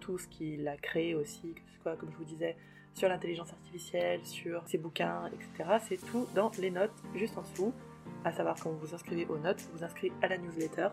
tout 0.00 0.18
ce 0.18 0.28
qu'il 0.28 0.66
a 0.68 0.76
créé 0.76 1.14
aussi, 1.14 1.54
que 1.54 1.60
ce 1.76 1.82
soit, 1.82 1.96
comme 1.96 2.10
je 2.12 2.16
vous 2.16 2.24
disais, 2.24 2.56
sur 2.94 3.08
l'intelligence 3.08 3.52
artificielle, 3.52 4.24
sur 4.24 4.66
ses 4.68 4.78
bouquins, 4.78 5.26
etc. 5.26 5.78
C'est 5.88 5.96
tout 6.06 6.26
dans 6.34 6.52
les 6.58 6.70
notes 6.70 6.94
juste 7.14 7.36
en 7.36 7.42
dessous. 7.42 7.72
À 8.24 8.32
savoir 8.32 8.56
quand 8.62 8.70
vous 8.70 8.78
vous 8.78 8.94
inscrivez 8.94 9.26
aux 9.26 9.38
notes, 9.38 9.60
vous 9.72 9.78
vous 9.78 9.84
inscrivez 9.84 10.14
à 10.22 10.28
la 10.28 10.38
newsletter. 10.38 10.88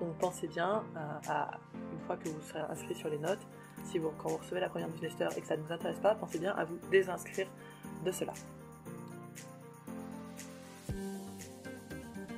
Donc 0.00 0.18
pensez 0.18 0.48
bien 0.48 0.82
à, 0.96 1.20
à- 1.28 1.60
une 1.92 2.00
fois 2.00 2.16
que 2.16 2.28
vous 2.28 2.40
serez 2.42 2.60
inscrit 2.60 2.94
sur 2.94 3.08
les 3.08 3.18
notes, 3.18 3.46
si 3.84 3.98
vous, 3.98 4.10
quand 4.18 4.30
vous 4.30 4.38
recevez 4.38 4.60
la 4.60 4.68
première 4.68 4.88
newsletter 4.88 5.28
et 5.36 5.40
que 5.40 5.46
ça 5.46 5.56
ne 5.56 5.62
vous 5.62 5.72
intéresse 5.72 5.98
pas, 5.98 6.14
pensez 6.14 6.38
bien 6.38 6.52
à 6.52 6.64
vous 6.64 6.78
désinscrire 6.90 7.46
de 8.04 8.12
cela. 8.12 8.32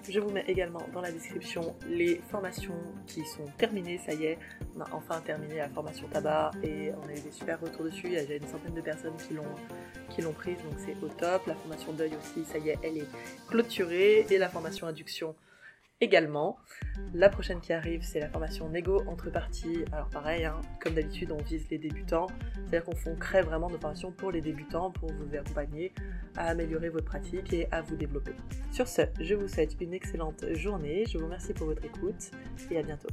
Je 0.08 0.20
vous 0.20 0.30
mets 0.30 0.44
également 0.46 0.82
dans 0.94 1.00
la 1.00 1.10
description 1.10 1.74
les 1.88 2.20
formations 2.30 2.78
qui 3.08 3.24
sont 3.24 3.46
terminées, 3.58 3.98
ça 3.98 4.14
y 4.14 4.26
est, 4.26 4.38
on 4.76 4.80
a 4.80 4.88
enfin 4.92 5.20
terminé 5.20 5.56
la 5.56 5.68
formation 5.68 6.06
tabac 6.06 6.52
et 6.62 6.92
on 6.92 7.08
a 7.08 7.12
eu 7.12 7.20
des 7.20 7.32
super 7.32 7.60
retours 7.60 7.84
dessus, 7.84 8.06
il 8.06 8.12
y 8.12 8.16
a 8.16 8.20
déjà 8.20 8.36
une 8.36 8.46
centaine 8.46 8.74
de 8.74 8.80
personnes 8.80 9.16
qui 9.26 9.34
l'ont 9.34 9.42
qui 10.10 10.22
l'ont 10.22 10.32
prise, 10.32 10.58
donc 10.58 10.78
c'est 10.78 10.96
au 11.04 11.08
top. 11.08 11.46
La 11.46 11.56
formation 11.56 11.92
deuil 11.92 12.12
aussi, 12.16 12.44
ça 12.44 12.58
y 12.58 12.70
est, 12.70 12.78
elle 12.84 12.98
est 12.98 13.08
clôturée 13.48 14.26
et 14.30 14.38
la 14.38 14.48
formation 14.48 14.86
induction 14.86 15.34
également. 16.00 16.56
La 17.14 17.28
prochaine 17.28 17.60
qui 17.60 17.72
arrive, 17.72 18.02
c'est 18.02 18.20
la 18.20 18.28
formation 18.28 18.68
négo 18.68 19.02
entre 19.06 19.30
parties. 19.30 19.84
Alors 19.92 20.08
pareil, 20.08 20.44
hein, 20.44 20.60
comme 20.80 20.94
d'habitude, 20.94 21.32
on 21.32 21.42
vise 21.42 21.68
les 21.70 21.78
débutants. 21.78 22.26
C'est-à-dire 22.54 22.84
qu'on 22.84 23.16
crée 23.16 23.42
vraiment 23.42 23.70
nos 23.70 23.78
formations 23.78 24.12
pour 24.12 24.30
les 24.30 24.40
débutants, 24.40 24.90
pour 24.90 25.10
vous 25.12 25.34
accompagner 25.34 25.92
à 26.36 26.48
améliorer 26.48 26.88
votre 26.88 27.06
pratique 27.06 27.52
et 27.52 27.68
à 27.72 27.82
vous 27.82 27.96
développer. 27.96 28.32
Sur 28.70 28.88
ce, 28.88 29.02
je 29.20 29.34
vous 29.34 29.48
souhaite 29.48 29.76
une 29.80 29.94
excellente 29.94 30.44
journée. 30.54 31.04
Je 31.08 31.18
vous 31.18 31.24
remercie 31.24 31.54
pour 31.54 31.66
votre 31.66 31.84
écoute 31.84 32.30
et 32.70 32.78
à 32.78 32.82
bientôt. 32.82 33.08